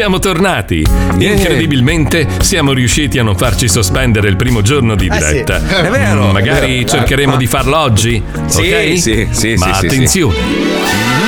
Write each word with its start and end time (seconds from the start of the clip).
siamo 0.00 0.18
tornati. 0.18 0.82
Incredibilmente 1.18 2.26
siamo 2.40 2.72
riusciti 2.72 3.18
a 3.18 3.22
non 3.22 3.36
farci 3.36 3.68
sospendere 3.68 4.30
il 4.30 4.36
primo 4.36 4.62
giorno 4.62 4.94
di 4.94 5.06
Eh 5.06 5.12
sì, 5.12 5.18
diretta. 5.18 5.56
è 5.56 5.90
vero, 5.90 6.28
Mm, 6.28 6.30
Magari 6.30 6.66
è 6.78 6.84
vero. 6.84 6.88
cercheremo 6.88 7.32
Ma- 7.32 7.36
di 7.36 7.46
farlo 7.46 7.76
oggi. 7.76 8.22
Sì, 8.46 8.60
ok? 8.72 8.98
sì, 8.98 9.28
sì, 9.30 9.54
Ma 9.56 9.74
sì, 9.74 9.78
sì, 9.80 9.86
attenzione. 9.86 10.36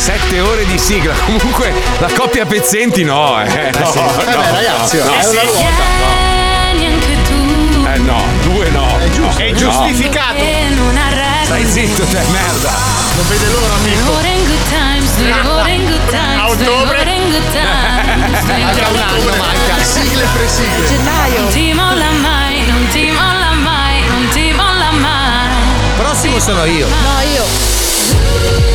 Sette 0.01 0.39
ore 0.39 0.65
di 0.65 0.79
sigla. 0.79 1.13
Comunque 1.25 1.71
la 1.99 2.09
coppia 2.11 2.43
pezzenti 2.43 3.03
no, 3.03 3.39
eh. 3.39 3.69
No, 3.77 3.91
sì. 3.91 3.99
no, 3.99 4.19
Eh 4.19 4.25
beh, 4.25 4.51
ragazzi, 4.51 4.97
no. 4.97 5.03
è 5.03 5.25
una 5.27 5.41
ruota. 5.43 5.83
Eh 7.93 7.97
no, 7.99 8.23
due 8.41 8.69
no. 8.71 8.97
È 8.97 9.09
giusto. 9.11 9.39
È 9.39 9.51
giustificato. 9.51 10.39
Stai 11.43 11.65
zitto 11.67 12.03
te, 12.05 12.19
merda. 12.31 12.71
Non 13.15 13.27
vede 13.27 13.47
l'ora, 13.51 13.75
amico. 13.75 14.17
A 16.39 16.49
ottobre. 16.49 17.05
Manca 18.47 18.87
un 18.89 18.97
anno, 18.97 19.35
manca. 19.37 19.83
Sigle 19.83 20.27
pre 20.33 20.47
sigle. 20.47 20.97
Non 21.37 21.47
ti 21.51 21.73
molla 21.73 22.09
mai, 22.09 22.65
non 22.65 22.87
ti 22.89 23.11
molla 23.11 23.51
mai, 23.53 24.03
non 24.07 24.27
ti 24.29 24.51
molla 24.51 24.91
mai. 24.93 25.49
Prossimo 25.95 26.39
sono 26.39 26.65
io. 26.65 26.87
No. 26.87 27.21
Io 27.35 28.70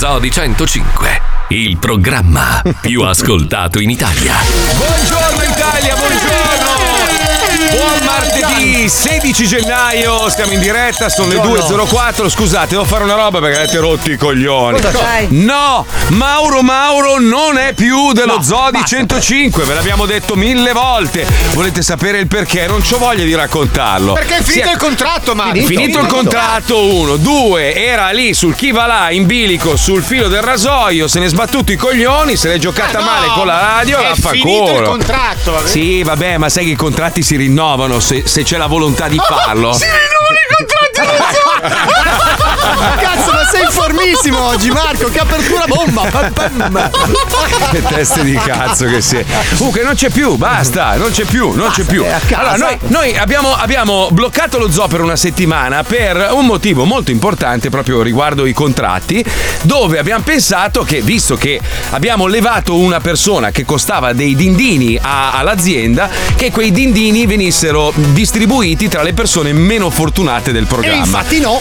Lo 0.00 0.04
Zoo 0.06 0.18
di 0.20 0.30
105, 0.30 1.20
il 1.48 1.76
programma 1.78 2.62
più 2.80 3.02
ascoltato 3.02 3.80
in 3.80 3.90
Italia. 3.90 4.34
Buongiorno 4.76 5.27
martedì 8.88 8.90
16 8.90 9.46
gennaio, 9.46 10.28
stiamo 10.30 10.52
in 10.52 10.60
diretta, 10.60 11.08
sono 11.08 11.28
le 11.28 11.36
2.04. 11.36 12.28
Scusate, 12.28 12.68
devo 12.70 12.84
fare 12.84 13.04
una 13.04 13.14
roba 13.14 13.38
perché 13.38 13.58
avete 13.58 13.78
rotti 13.78 14.12
i 14.12 14.16
coglioni. 14.16 14.80
Cosa 14.80 14.98
c'hai? 14.98 15.26
No, 15.30 15.84
Mauro 16.08 16.62
Mauro 16.62 17.20
non 17.20 17.58
è 17.58 17.74
più 17.74 18.12
dello 18.12 18.42
Zoo 18.42 18.70
di 18.70 18.80
105, 18.84 19.64
ve 19.64 19.74
l'abbiamo 19.74 20.06
detto 20.06 20.34
mille 20.36 20.72
volte. 20.72 21.26
Volete 21.52 21.82
sapere 21.82 22.18
il 22.18 22.26
perché? 22.26 22.66
Non 22.66 22.80
c'ho 22.80 22.98
voglia 22.98 23.24
di 23.24 23.34
raccontarlo. 23.34 24.14
Perché 24.14 24.38
è 24.38 24.42
finito 24.42 24.66
Si 24.68 24.72
il 24.72 24.78
contratto, 24.78 25.34
Marco. 25.34 25.52
Finito, 25.52 25.68
finito 25.68 25.98
il 26.00 26.06
contratto, 26.06 26.94
uno, 26.94 27.16
due, 27.16 27.74
era 27.74 28.10
lì 28.10 28.32
sul 28.32 28.54
chi 28.54 28.70
va 28.70 28.86
là 28.86 29.10
in 29.10 29.26
bilico 29.26 29.76
sul 29.76 30.02
filo 30.02 30.28
del 30.28 30.42
rasoio, 30.42 31.08
se 31.08 31.18
ne 31.18 31.26
è 31.26 31.28
sbattuto 31.28 31.72
i 31.72 31.76
coglioni, 31.76 32.36
se 32.36 32.48
l'è 32.48 32.58
giocata 32.58 32.98
Ah, 32.98 33.00
no, 33.00 33.06
male 33.06 33.26
con 33.34 33.46
la 33.46 33.58
radio, 33.60 33.98
è 33.98 34.08
vaffanculo. 34.08 34.66
finito 34.66 34.80
il 34.82 34.88
contratto, 34.88 35.52
vabbè. 35.52 35.68
Sì, 35.68 36.02
vabbè, 36.02 36.38
ma 36.38 36.48
sai 36.48 36.64
che 36.64 36.70
i 36.70 36.76
contratti 36.76 37.22
si 37.22 37.36
rinnovano 37.36 38.00
se, 38.00 38.22
se 38.24 38.42
c'è 38.42 38.56
la 38.56 38.66
volontà 38.78 39.08
di 39.08 39.18
farlo. 39.26 39.72
Si 39.72 39.84
contratti 39.84 40.47
Cazzo, 42.98 43.32
ma 43.32 43.44
sei 43.50 43.62
informissimo 43.64 44.40
oggi, 44.46 44.70
Marco. 44.70 45.08
Che 45.10 45.18
apertura 45.18 45.64
bomba. 45.66 46.06
Che 47.70 47.82
teste 47.82 48.24
di 48.24 48.34
cazzo 48.34 48.86
che 48.86 49.00
sei. 49.02 49.24
Comunque 49.56 49.82
non 49.82 49.94
c'è 49.94 50.08
più, 50.10 50.36
basta, 50.36 50.96
non 50.96 51.10
c'è 51.10 51.24
più, 51.24 51.52
non 51.52 51.70
c'è 51.70 51.82
più. 51.84 52.04
Allora, 52.32 52.56
noi, 52.56 52.78
noi 52.86 53.16
abbiamo, 53.16 53.54
abbiamo 53.54 54.08
bloccato 54.10 54.58
lo 54.58 54.70
zoo 54.70 54.86
per 54.88 55.00
una 55.02 55.16
settimana 55.16 55.82
per 55.82 56.30
un 56.32 56.46
motivo 56.46 56.84
molto 56.84 57.10
importante 57.10 57.68
proprio 57.68 58.00
riguardo 58.02 58.46
i 58.46 58.52
contratti, 58.54 59.22
dove 59.62 59.98
abbiamo 59.98 60.22
pensato 60.22 60.82
che, 60.82 61.02
visto 61.02 61.36
che 61.36 61.60
abbiamo 61.90 62.26
levato 62.26 62.74
una 62.76 63.00
persona 63.00 63.50
che 63.50 63.64
costava 63.64 64.12
dei 64.12 64.34
dindini 64.34 64.98
a- 65.00 65.32
all'azienda, 65.32 66.08
che 66.36 66.50
quei 66.50 66.70
dindini 66.72 67.26
venissero 67.26 67.92
distribuiti 67.94 68.88
tra 68.88 69.02
le 69.02 69.12
persone 69.12 69.52
meno 69.52 69.90
fortunate 69.90 70.52
del 70.52 70.62
E 70.64 70.66
programma. 70.66 70.96
infatti 71.04 71.40
no. 71.40 71.57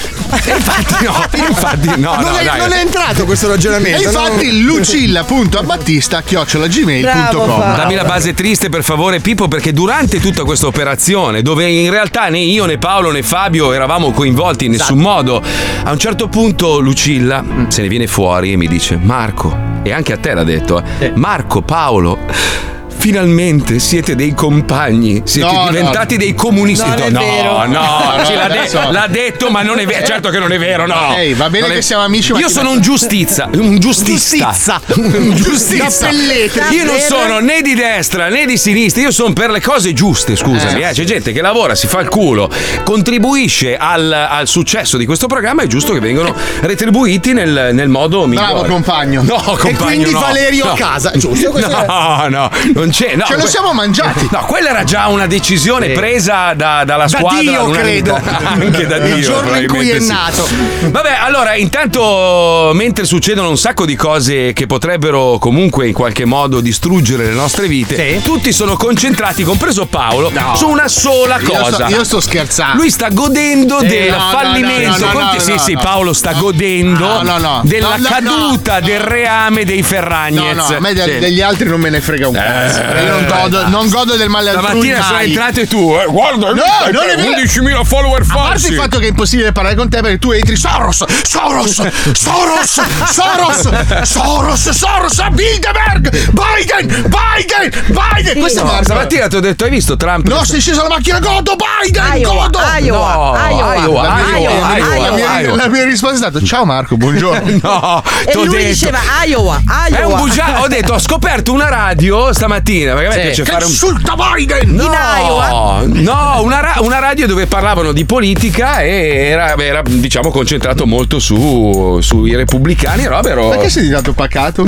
Infatti 0.53 1.05
no, 1.05 1.25
infatti 1.47 1.87
no, 1.99 2.15
non, 2.15 2.31
no, 2.31 2.37
è, 2.37 2.43
dai. 2.43 2.59
non 2.59 2.71
è 2.73 2.79
entrato 2.79 3.25
questo 3.25 3.47
ragionamento. 3.47 4.01
E 4.01 4.03
infatti 4.03 4.61
lucilla.abbattista 4.61 6.21
chiocciolagmail.com 6.21 7.75
Dammi 7.75 7.95
la 7.95 8.03
base 8.03 8.33
triste 8.33 8.69
per 8.69 8.83
favore 8.83 9.19
Pippo 9.19 9.47
perché 9.47 9.73
durante 9.73 10.19
tutta 10.19 10.43
questa 10.43 10.67
operazione 10.67 11.41
dove 11.41 11.69
in 11.69 11.89
realtà 11.89 12.29
né 12.29 12.39
io 12.39 12.65
né 12.65 12.77
Paolo 12.77 13.11
né 13.11 13.23
Fabio 13.23 13.73
eravamo 13.73 14.11
coinvolti 14.11 14.65
in 14.65 14.71
nessun 14.71 14.99
modo 14.99 15.41
a 15.83 15.91
un 15.91 15.99
certo 15.99 16.27
punto 16.27 16.79
Lucilla 16.79 17.43
se 17.67 17.81
ne 17.81 17.87
viene 17.87 18.07
fuori 18.07 18.53
e 18.53 18.57
mi 18.57 18.67
dice 18.67 18.97
Marco 19.01 19.55
e 19.83 19.91
anche 19.91 20.13
a 20.13 20.17
te 20.17 20.33
l'ha 20.33 20.43
detto 20.43 20.83
eh, 20.99 21.11
Marco 21.15 21.61
Paolo 21.61 22.75
Finalmente 22.99 23.79
siete 23.79 24.15
dei 24.15 24.33
compagni, 24.33 25.21
siete 25.23 25.51
No, 25.51 25.67
diventati 25.69 26.15
no. 26.15 26.19
dei 26.21 26.33
comunisti. 26.33 26.87
Non 26.89 26.99
è 26.99 27.09
no, 27.09 27.19
vero. 27.19 27.65
no, 27.65 27.65
No, 27.67 28.23
sì, 28.25 28.33
no, 28.33 28.39
l'ha, 28.39 28.47
de- 28.47 28.91
l'ha 28.91 29.07
detto, 29.09 29.49
ma 29.49 29.61
non 29.61 29.79
è 29.79 29.85
vero. 29.85 30.05
Certo 30.05 30.29
che 30.29 30.39
non 30.39 30.51
è 30.51 30.57
vero, 30.57 30.85
no. 30.87 31.15
Ehi, 31.15 31.33
va 31.33 31.49
bene 31.49 31.67
Non 31.67 31.71
è- 31.71 31.79
che 31.79 31.81
siamo 31.83 32.03
amici, 32.03 32.33
Io 32.33 32.49
sono 32.49 32.71
un 32.71 32.81
giustizza, 32.81 33.49
un 33.53 33.79
giustista. 33.79 34.51
Giustizza. 34.51 34.81
un. 34.95 35.35
Cappellete. 35.77 36.61
Io 36.71 36.83
non 36.85 36.99
sono 36.99 37.39
né 37.39 37.61
di 37.61 37.75
destra 37.75 38.27
né 38.29 38.45
di 38.45 38.57
sinistra, 38.57 39.01
io 39.03 39.11
sono 39.11 39.31
per 39.33 39.51
le 39.51 39.61
cose 39.61 39.93
giuste, 39.93 40.35
scusami. 40.35 40.81
eh. 40.81 40.89
C'è 40.91 41.03
gente 41.03 41.31
che 41.31 41.41
lavora, 41.41 41.75
si 41.75 41.87
fa 41.87 41.99
il 41.99 42.09
culo, 42.09 42.49
contribuisce 42.83 43.77
al, 43.77 44.11
al 44.11 44.47
successo 44.47 44.97
di 44.97 45.05
questo 45.05 45.27
programma, 45.27 45.61
è 45.63 45.67
giusto 45.67 45.93
che 45.93 45.99
vengano 45.99 46.33
retribuiti 46.61 47.33
nel, 47.33 47.69
nel 47.73 47.89
modo 47.89 48.25
migliore. 48.25 48.51
Bravo 48.53 48.65
compagno. 48.67 49.21
No, 49.23 49.35
compagno, 49.41 49.69
e 49.69 49.75
quindi 49.75 50.11
no. 50.11 50.19
Valerio 50.19 50.65
No. 50.65 50.71
a 50.71 50.75
casa, 50.75 51.11
giusto? 51.15 51.53
È- 51.55 51.65
No, 51.87 52.27
no, 52.29 52.49
non 52.73 52.86
non 52.87 52.89
c'è. 52.91 53.15
No, 53.15 53.25
Ce 53.25 53.35
lo 53.35 53.41
que- 53.43 53.49
siamo 53.49 53.73
mangiati. 53.73 54.27
No, 54.37 54.45
quella 54.45 54.69
era 54.69 54.83
già 54.83 55.07
una 55.07 55.25
decisione 55.27 55.89
presa 55.89 56.53
da- 56.53 56.83
dalla 56.85 57.05
Da 57.07 57.17
squadra. 57.17 57.39
Dio, 57.41 57.69
credo. 57.69 58.15
Anche 58.43 58.85
da 58.87 58.99
Dio. 58.99 59.15
Il 59.15 59.23
giorno 59.23 59.55
in 59.57 59.67
cui 59.67 59.89
è 59.89 59.97
probabilmente 59.97 60.03
sì. 60.03 60.11
nato. 60.11 60.47
Vabbè, 60.91 61.17
allora, 61.19 61.55
intanto, 61.55 62.71
mentre 62.73 63.05
succedono 63.05 63.49
un 63.49 63.57
sacco 63.57 63.85
di 63.85 63.95
cose 63.95 64.53
che 64.53 64.65
potrebbero 64.67 65.37
comunque 65.39 65.87
in 65.87 65.93
qualche 65.93 66.25
modo 66.25 66.59
distruggere 66.61 67.25
le 67.25 67.33
nostre 67.33 67.67
vite, 67.67 67.95
Sì. 68.17 68.21
tutti 68.23 68.51
sono 68.51 68.75
concentrati, 68.75 69.43
compreso 69.43 69.85
Paolo, 69.85 70.31
su 70.55 70.67
una 70.67 70.87
sola 70.87 71.37
Io 71.39 71.47
cosa. 71.49 71.73
sto, 71.73 71.85
io 71.95 72.03
sto 72.03 72.19
scherzando. 72.21 72.81
Lui 72.81 72.89
sta 72.89 73.09
godendo 73.09 73.79
del 73.81 74.09
no, 74.11 74.17
no, 74.17 74.29
fallimento. 74.31 75.05
no, 75.05 75.05
no, 75.05 75.11
Conti- 75.19 75.35
no, 75.37 75.41
sì, 75.41 75.51
no, 75.53 75.57
sì, 75.57 75.73
no. 75.73 75.79
Paolo 75.81 76.13
sta 76.13 76.33
godendo 76.33 77.05
No, 77.05 77.21
no, 77.23 77.37
no. 77.37 77.61
della 77.63 77.95
No, 77.97 78.03
no, 78.03 78.09
caduta 78.09 78.79
no, 78.79 78.85
del 78.85 78.99
reame 78.99 79.63
dei 79.65 79.81
Ferragnez. 79.83 80.55
No, 80.55 80.67
no, 80.69 80.75
a 80.75 80.79
me 80.79 80.93
de- 80.93 81.03
Sì. 81.03 81.19
degli 81.19 81.41
altri 81.41 81.67
non 81.67 81.79
me 81.79 81.89
ne 81.89 82.01
frega 82.01 82.27
un 82.27 82.33
cazzo. 82.33 82.76
Eh, 82.77 83.03
io 83.03 83.11
non 83.11 83.25
godo, 83.27 83.67
non 83.67 83.89
godo 83.89 84.15
del 84.15 84.29
male 84.29 84.49
altrui. 84.51 84.65
Stamattina 84.67 85.01
sono 85.03 85.19
entrate 85.19 85.67
tu, 85.67 85.95
eh, 85.99 86.05
guarda, 86.09 86.47
No, 86.47 86.53
non 86.91 87.05
vero. 87.05 87.21
11.000 87.21 87.83
follower 87.83 88.21
A 88.21 88.25
parte 88.25 88.49
falsi. 88.49 88.67
il 88.71 88.75
fatto 88.75 88.99
che 88.99 89.05
è 89.05 89.09
impossibile 89.09 89.51
parlare 89.51 89.75
con 89.75 89.89
te 89.89 90.01
perché 90.01 90.17
tu 90.19 90.31
entri 90.31 90.55
Soros, 90.55 91.03
Soros, 91.23 91.81
Soros, 92.13 92.81
Soros, 93.11 94.01
Soros, 94.03 94.69
Soros, 94.69 95.27
Bilderberg, 95.31 96.09
Biden, 96.31 96.87
Biden, 97.09 97.83
Biden. 97.87 98.39
Questo 98.39 98.59
è 98.61 98.63
No, 98.63 98.79
stamattina 98.83 99.27
ti 99.27 99.35
ho 99.35 99.39
detto, 99.39 99.63
hai 99.63 99.69
visto 99.69 99.95
Trump? 99.97 100.27
No, 100.27 100.43
sei 100.43 100.59
sceso 100.61 100.81
la 100.83 100.89
macchina, 100.89 101.19
godo 101.19 101.55
Biden, 101.55 102.03
Iowa, 102.21 102.43
godo. 102.47 102.59
Iowa, 102.79 103.13
No, 103.13 103.49
Iowa, 103.49 103.75
Iowa, 103.75 104.01
La 104.03 104.13
mia, 104.15 104.37
Iowa, 104.37 104.59
la 104.67 104.73
mia- 104.73 104.95
Iowa, 104.95 105.07
la 105.09 105.11
mia- 105.15 105.39
Iowa. 105.41 105.55
la 105.55 105.67
mia 105.67 105.83
risposta 105.85 106.15
è 106.15 106.29
stata 106.29 106.45
ciao 106.45 106.65
Marco, 106.65 106.97
buongiorno. 106.97 107.55
No, 107.67 108.03
E 108.25 108.33
lui 108.33 108.47
detto. 108.49 108.65
diceva 108.67 108.99
Iowa, 109.25 109.61
Iowa. 109.89 109.97
È 109.99 110.03
un 110.03 110.15
bugiardo. 110.17 110.61
Ho 110.61 110.67
detto, 110.67 110.93
ho 110.93 110.99
scoperto 110.99 111.51
una 111.53 111.69
radio 111.69 112.31
stamattina. 112.33 112.66
Perché 112.67 113.05
a 113.05 113.09
me 113.15 113.21
piace 113.21 113.43
Che 113.43 113.51
fare 113.51 113.63
un. 113.63 113.69
insulta 113.69 114.15
Biden. 114.15 114.69
In 114.69 114.75
Iowa. 114.81 115.83
No, 115.85 116.01
no 116.01 116.41
una, 116.41 116.59
ra- 116.59 116.75
una 116.79 116.99
radio 116.99 117.25
dove 117.27 117.45
parlavano 117.47 117.93
di 117.93 118.03
politica 118.05 118.81
e 118.81 119.27
era, 119.29 119.55
era, 119.57 119.81
diciamo 119.85 120.29
concentrato 120.31 120.85
molto 120.85 121.19
su, 121.19 121.99
sui 122.01 122.35
repubblicani. 122.35 123.05
Robert 123.05 123.49
Perché 123.49 123.69
sei 123.69 123.83
diventato 123.83 124.13
pacato? 124.13 124.63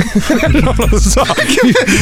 non 0.50 0.74
lo 0.76 0.98
so. 0.98 1.22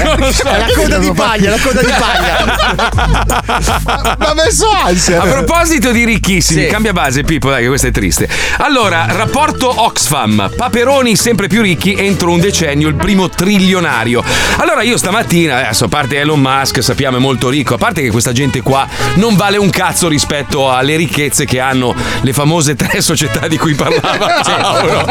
non 0.05 0.17
lo 0.19 0.33
so. 0.33 0.45
La 0.45 0.67
coda 0.75 0.99
di 0.99 1.13
paglia, 1.13 1.51
la 1.51 1.59
coda 1.61 1.81
di 1.81 1.93
paglia. 1.99 2.97
Ma 4.19 4.35
messo 4.35 4.69
ansia. 4.71 5.21
A 5.23 5.27
proposito 5.27 5.91
di 5.91 6.05
ricchissimi, 6.05 6.63
Sì. 6.65 6.69
cambia 6.69 6.93
base 6.93 7.23
Pippo, 7.23 7.51
dai 7.51 7.63
che 7.63 7.69
questo 7.69 7.89
è 7.89 7.91
triste. 7.91 8.29
Allora, 8.59 9.07
rapporto 9.11 9.83
Oxfam, 9.85 10.51
Paperoni 10.57 11.17
sempre 11.17 11.49
più 11.49 11.63
ricchi 11.63 11.95
entro 11.95 12.31
un 12.31 12.39
decennio, 12.41 12.89
il 12.89 12.95
primo 12.95 13.29
trilionario. 13.29 14.23
Allora 14.59 14.83
io 14.83 14.97
stamattina, 14.97 15.57
adesso 15.57 15.88
a 15.89 15.91
parte 15.91 16.19
Elon 16.19 16.39
Musk, 16.39 16.83
sappiamo 16.83 17.17
è 17.17 17.21
molto 17.21 17.49
ricco, 17.49 17.73
a 17.75 17.79
parte 17.79 18.03
che 18.03 18.11
questa 18.11 18.33
gente 18.33 18.61
qua 18.61 18.87
non 19.15 19.37
vale 19.37 19.57
un 19.57 19.71
cazzo 19.71 20.07
rispetto 20.07 20.71
alle 20.71 20.97
ricchezze 20.97 21.47
che 21.47 21.61
hanno 21.61 21.95
le 22.21 22.33
famose 22.35 22.77
tre 22.77 23.01
società 23.03 23.49
di 23.49 23.57
cui 23.57 23.75
parlava 23.75 24.41
Paolo. 24.45 25.05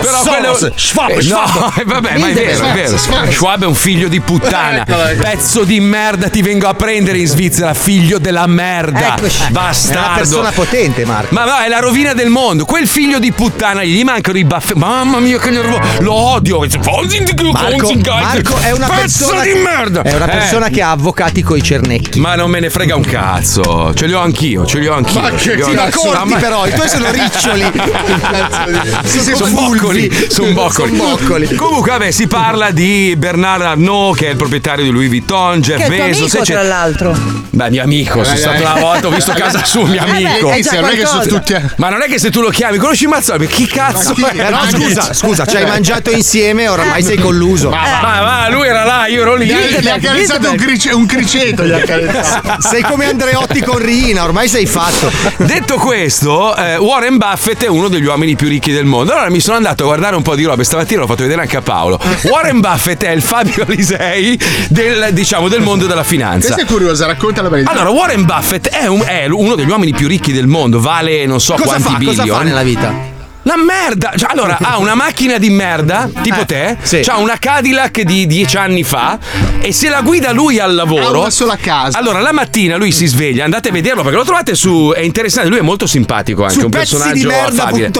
Però 0.00 0.22
quello- 0.22 0.70
Schwab, 0.76 1.10
Eh, 1.10 1.22
Schwab. 1.22 1.50
No, 1.58 1.72
eh, 1.76 1.84
vabbè, 1.84 2.18
ma 2.18 2.28
è 2.28 2.32
vero, 2.32 2.64
è 2.66 2.72
vero. 2.72 2.96
Schwab. 2.96 3.62
È 3.62 3.66
un 3.66 3.74
figlio 3.74 4.06
di 4.08 4.20
puttana. 4.20 4.82
Ecco, 4.86 5.04
ecco. 5.06 5.22
Pezzo 5.22 5.64
di 5.64 5.80
merda, 5.80 6.28
ti 6.28 6.40
vengo 6.40 6.68
a 6.68 6.74
prendere 6.74 7.18
in 7.18 7.26
Svizzera, 7.26 7.74
figlio 7.74 8.18
della 8.18 8.46
merda. 8.46 9.16
Eccoci. 9.16 9.38
È 9.38 9.40
una 9.50 9.60
Bastardo. 9.60 10.14
persona 10.18 10.50
potente, 10.52 11.04
Marco. 11.04 11.34
Ma 11.34 11.44
va, 11.44 11.64
è 11.64 11.68
la 11.68 11.80
rovina 11.80 12.12
del 12.12 12.28
mondo. 12.28 12.64
Quel 12.64 12.86
figlio 12.86 13.18
di 13.18 13.32
puttana 13.32 13.82
gli 13.82 14.04
mancano 14.04 14.38
i 14.38 14.44
baffi. 14.44 14.74
Mamma 14.76 15.18
mia, 15.18 15.38
che 15.38 15.50
nervoso. 15.50 15.80
Lo 16.00 16.12
odio. 16.14 16.58
Marco, 16.60 17.92
Marco 18.04 18.58
è 18.60 18.70
una 18.70 18.86
Pezzo 18.86 19.26
persona 19.26 19.42
di 19.42 19.54
merda. 19.54 20.02
È 20.12 20.16
una 20.16 20.26
Eh, 20.26 20.36
persona 20.36 20.68
che 20.68 20.82
ha 20.82 20.90
avvocati 20.90 21.42
coi 21.42 21.62
cernecchi. 21.62 22.20
ma 22.20 22.34
non 22.34 22.50
me 22.50 22.60
ne 22.60 22.68
frega 22.68 22.94
un 22.94 23.02
cazzo. 23.02 23.94
Ce 23.94 24.04
li 24.04 24.12
ho 24.12 24.20
anch'io, 24.20 24.66
ce 24.66 24.78
li 24.78 24.86
ho 24.86 24.92
anch'io. 24.92 25.20
Ma 25.22 25.30
che 25.30 25.54
li 25.54 25.62
ho 25.62 25.70
ti 25.70 25.70
anch'io. 25.74 25.84
racconti 26.12 26.16
Ah, 26.18 26.24
ma- 26.26 26.36
però, 26.36 26.66
i 26.66 26.72
tuoi 26.74 26.86
sono 26.88 27.10
riccioli. 27.10 27.64
sono 29.34 29.50
boccoli, 29.50 30.26
sono 30.28 30.52
boccoli. 30.52 30.96
Son 30.96 31.16
boccoli. 31.16 31.54
Comunque, 31.54 31.90
vabbè, 31.92 32.10
si 32.10 32.26
parla 32.26 32.70
di 32.70 33.14
Bernard 33.16 33.62
Arnault, 33.62 34.18
che 34.18 34.26
è 34.26 34.30
il 34.32 34.36
proprietario 34.36 34.84
di 34.84 34.90
Louis 34.90 35.08
Vuitton, 35.08 35.60
Jeff 35.62 35.78
Che 35.82 35.88
Bezos. 35.88 36.34
amico, 36.34 36.44
tra 36.44 36.62
l'altro. 36.62 37.16
Beh, 37.50 37.70
mio 37.70 37.82
amico, 37.82 38.22
sono 38.22 38.36
Eh, 38.36 38.38
stato 38.38 38.56
eh. 38.56 38.60
una 38.66 38.80
volta, 38.80 39.06
ho 39.06 39.10
visto 39.10 39.32
casa 39.32 39.64
sua, 39.64 39.86
mio 39.86 40.02
beh, 40.04 40.10
amico. 40.10 40.50
è 40.50 40.54
Sì, 40.56 40.62
già 40.62 40.80
non 40.80 40.90
è 40.90 40.94
che 40.94 41.06
sono 41.06 41.22
tutti. 41.24 41.54
Ma 41.76 41.88
non 41.88 42.02
è 42.02 42.06
che 42.06 42.18
se 42.18 42.30
tu 42.30 42.42
lo 42.42 42.50
chiami, 42.50 42.76
conosci 42.76 43.06
Mazzoli? 43.06 43.46
Chi 43.46 43.66
cazzo 43.66 44.12
Ma 44.18 44.28
chi- 44.28 44.38
è? 44.38 44.50
Ma 44.50 44.68
scusa, 44.70 45.12
scusa, 45.14 45.46
ci 45.46 45.56
hai 45.56 45.64
mangiato 45.66 46.10
insieme, 46.10 46.68
oramai 46.68 47.02
sei 47.02 47.16
colluso. 47.16 47.70
Ma, 47.70 48.20
ma 48.22 48.48
lui 48.50 48.66
era 48.66 48.84
là, 48.84 49.06
io 49.06 49.22
ero 49.22 49.36
lì. 49.36 49.46
Gli 49.46 49.88
ha, 50.06 50.12
gli 50.14 50.22
ha 50.22 50.26
carezzato 50.26 50.50
un, 50.50 50.56
crice- 50.56 50.92
un 50.92 51.06
criceto. 51.06 51.64
Gli. 51.64 51.72
Sei 52.58 52.82
come 52.82 53.06
Andreotti 53.06 53.60
con 53.62 53.78
Rina, 53.78 54.24
ormai 54.24 54.48
sei 54.48 54.66
fatto. 54.66 55.10
Detto 55.38 55.76
questo, 55.76 56.54
eh, 56.56 56.76
Warren 56.76 57.16
Buffett 57.16 57.64
è 57.64 57.68
uno 57.68 57.88
degli 57.88 58.04
uomini 58.04 58.36
più 58.36 58.48
ricchi 58.48 58.72
del 58.72 58.84
mondo. 58.84 59.12
Allora 59.12 59.30
mi 59.30 59.40
sono 59.40 59.56
andato 59.56 59.82
a 59.82 59.86
guardare 59.86 60.16
un 60.16 60.22
po' 60.22 60.34
di 60.34 60.44
robe. 60.44 60.64
Stamattina 60.64 61.00
l'ho 61.00 61.06
fatto 61.06 61.22
vedere 61.22 61.40
anche 61.42 61.56
a 61.56 61.62
Paolo. 61.62 62.00
Warren 62.24 62.60
Buffett 62.60 63.04
è 63.04 63.10
il 63.10 63.22
Fabio 63.22 63.64
Alisei 63.66 64.38
del, 64.68 65.08
diciamo, 65.12 65.48
del 65.48 65.60
mondo 65.60 65.86
della 65.86 66.04
finanza. 66.04 66.52
Questa 66.52 66.62
è 66.62 66.66
curiosa, 66.72 67.06
racconta 67.06 67.42
la 67.42 67.48
verità. 67.48 67.70
Allora, 67.70 67.90
Warren 67.90 68.24
Buffett 68.24 68.68
è, 68.68 68.86
un- 68.86 69.02
è 69.04 69.26
uno 69.26 69.54
degli 69.54 69.68
uomini 69.68 69.92
più 69.92 70.06
ricchi 70.08 70.32
del 70.32 70.46
mondo, 70.46 70.80
vale 70.80 71.26
non 71.26 71.40
so 71.40 71.54
Cosa 71.54 71.64
quanti 71.64 71.82
fa? 71.90 71.96
billion. 71.98 72.16
Cosa 72.16 72.36
fa 72.36 72.42
nella 72.42 72.62
vita? 72.62 73.11
La 73.44 73.56
merda! 73.56 74.12
Cioè, 74.16 74.30
allora, 74.30 74.58
ha 74.60 74.78
una 74.78 74.94
macchina 74.94 75.36
di 75.38 75.50
merda, 75.50 76.08
tipo 76.22 76.40
Eh, 76.42 76.44
te, 76.44 76.76
sì. 76.82 77.00
c'ha 77.00 77.16
una 77.16 77.36
Cadillac 77.38 78.02
di 78.02 78.26
dieci 78.26 78.56
anni 78.56 78.84
fa 78.84 79.18
e 79.60 79.72
se 79.72 79.88
la 79.88 80.00
guida 80.00 80.30
lui 80.30 80.60
al 80.60 80.70
ha 80.70 80.74
lavoro... 80.74 81.20
una 81.20 81.30
sola 81.30 81.56
casa. 81.56 81.98
Allora, 81.98 82.20
la 82.20 82.30
mattina 82.32 82.76
lui 82.76 82.92
si 82.92 83.06
sveglia, 83.06 83.42
andate 83.42 83.70
a 83.70 83.72
vederlo 83.72 84.02
perché 84.02 84.16
lo 84.16 84.24
trovate 84.24 84.54
su. 84.54 84.92
È 84.94 85.00
interessante, 85.00 85.48
lui 85.48 85.58
è 85.58 85.62
molto 85.62 85.86
simpatico 85.86 86.42
anche, 86.42 86.54
Su 86.54 86.64
un 86.64 86.70
personaggio 86.70 87.28
affabile. 87.28 87.90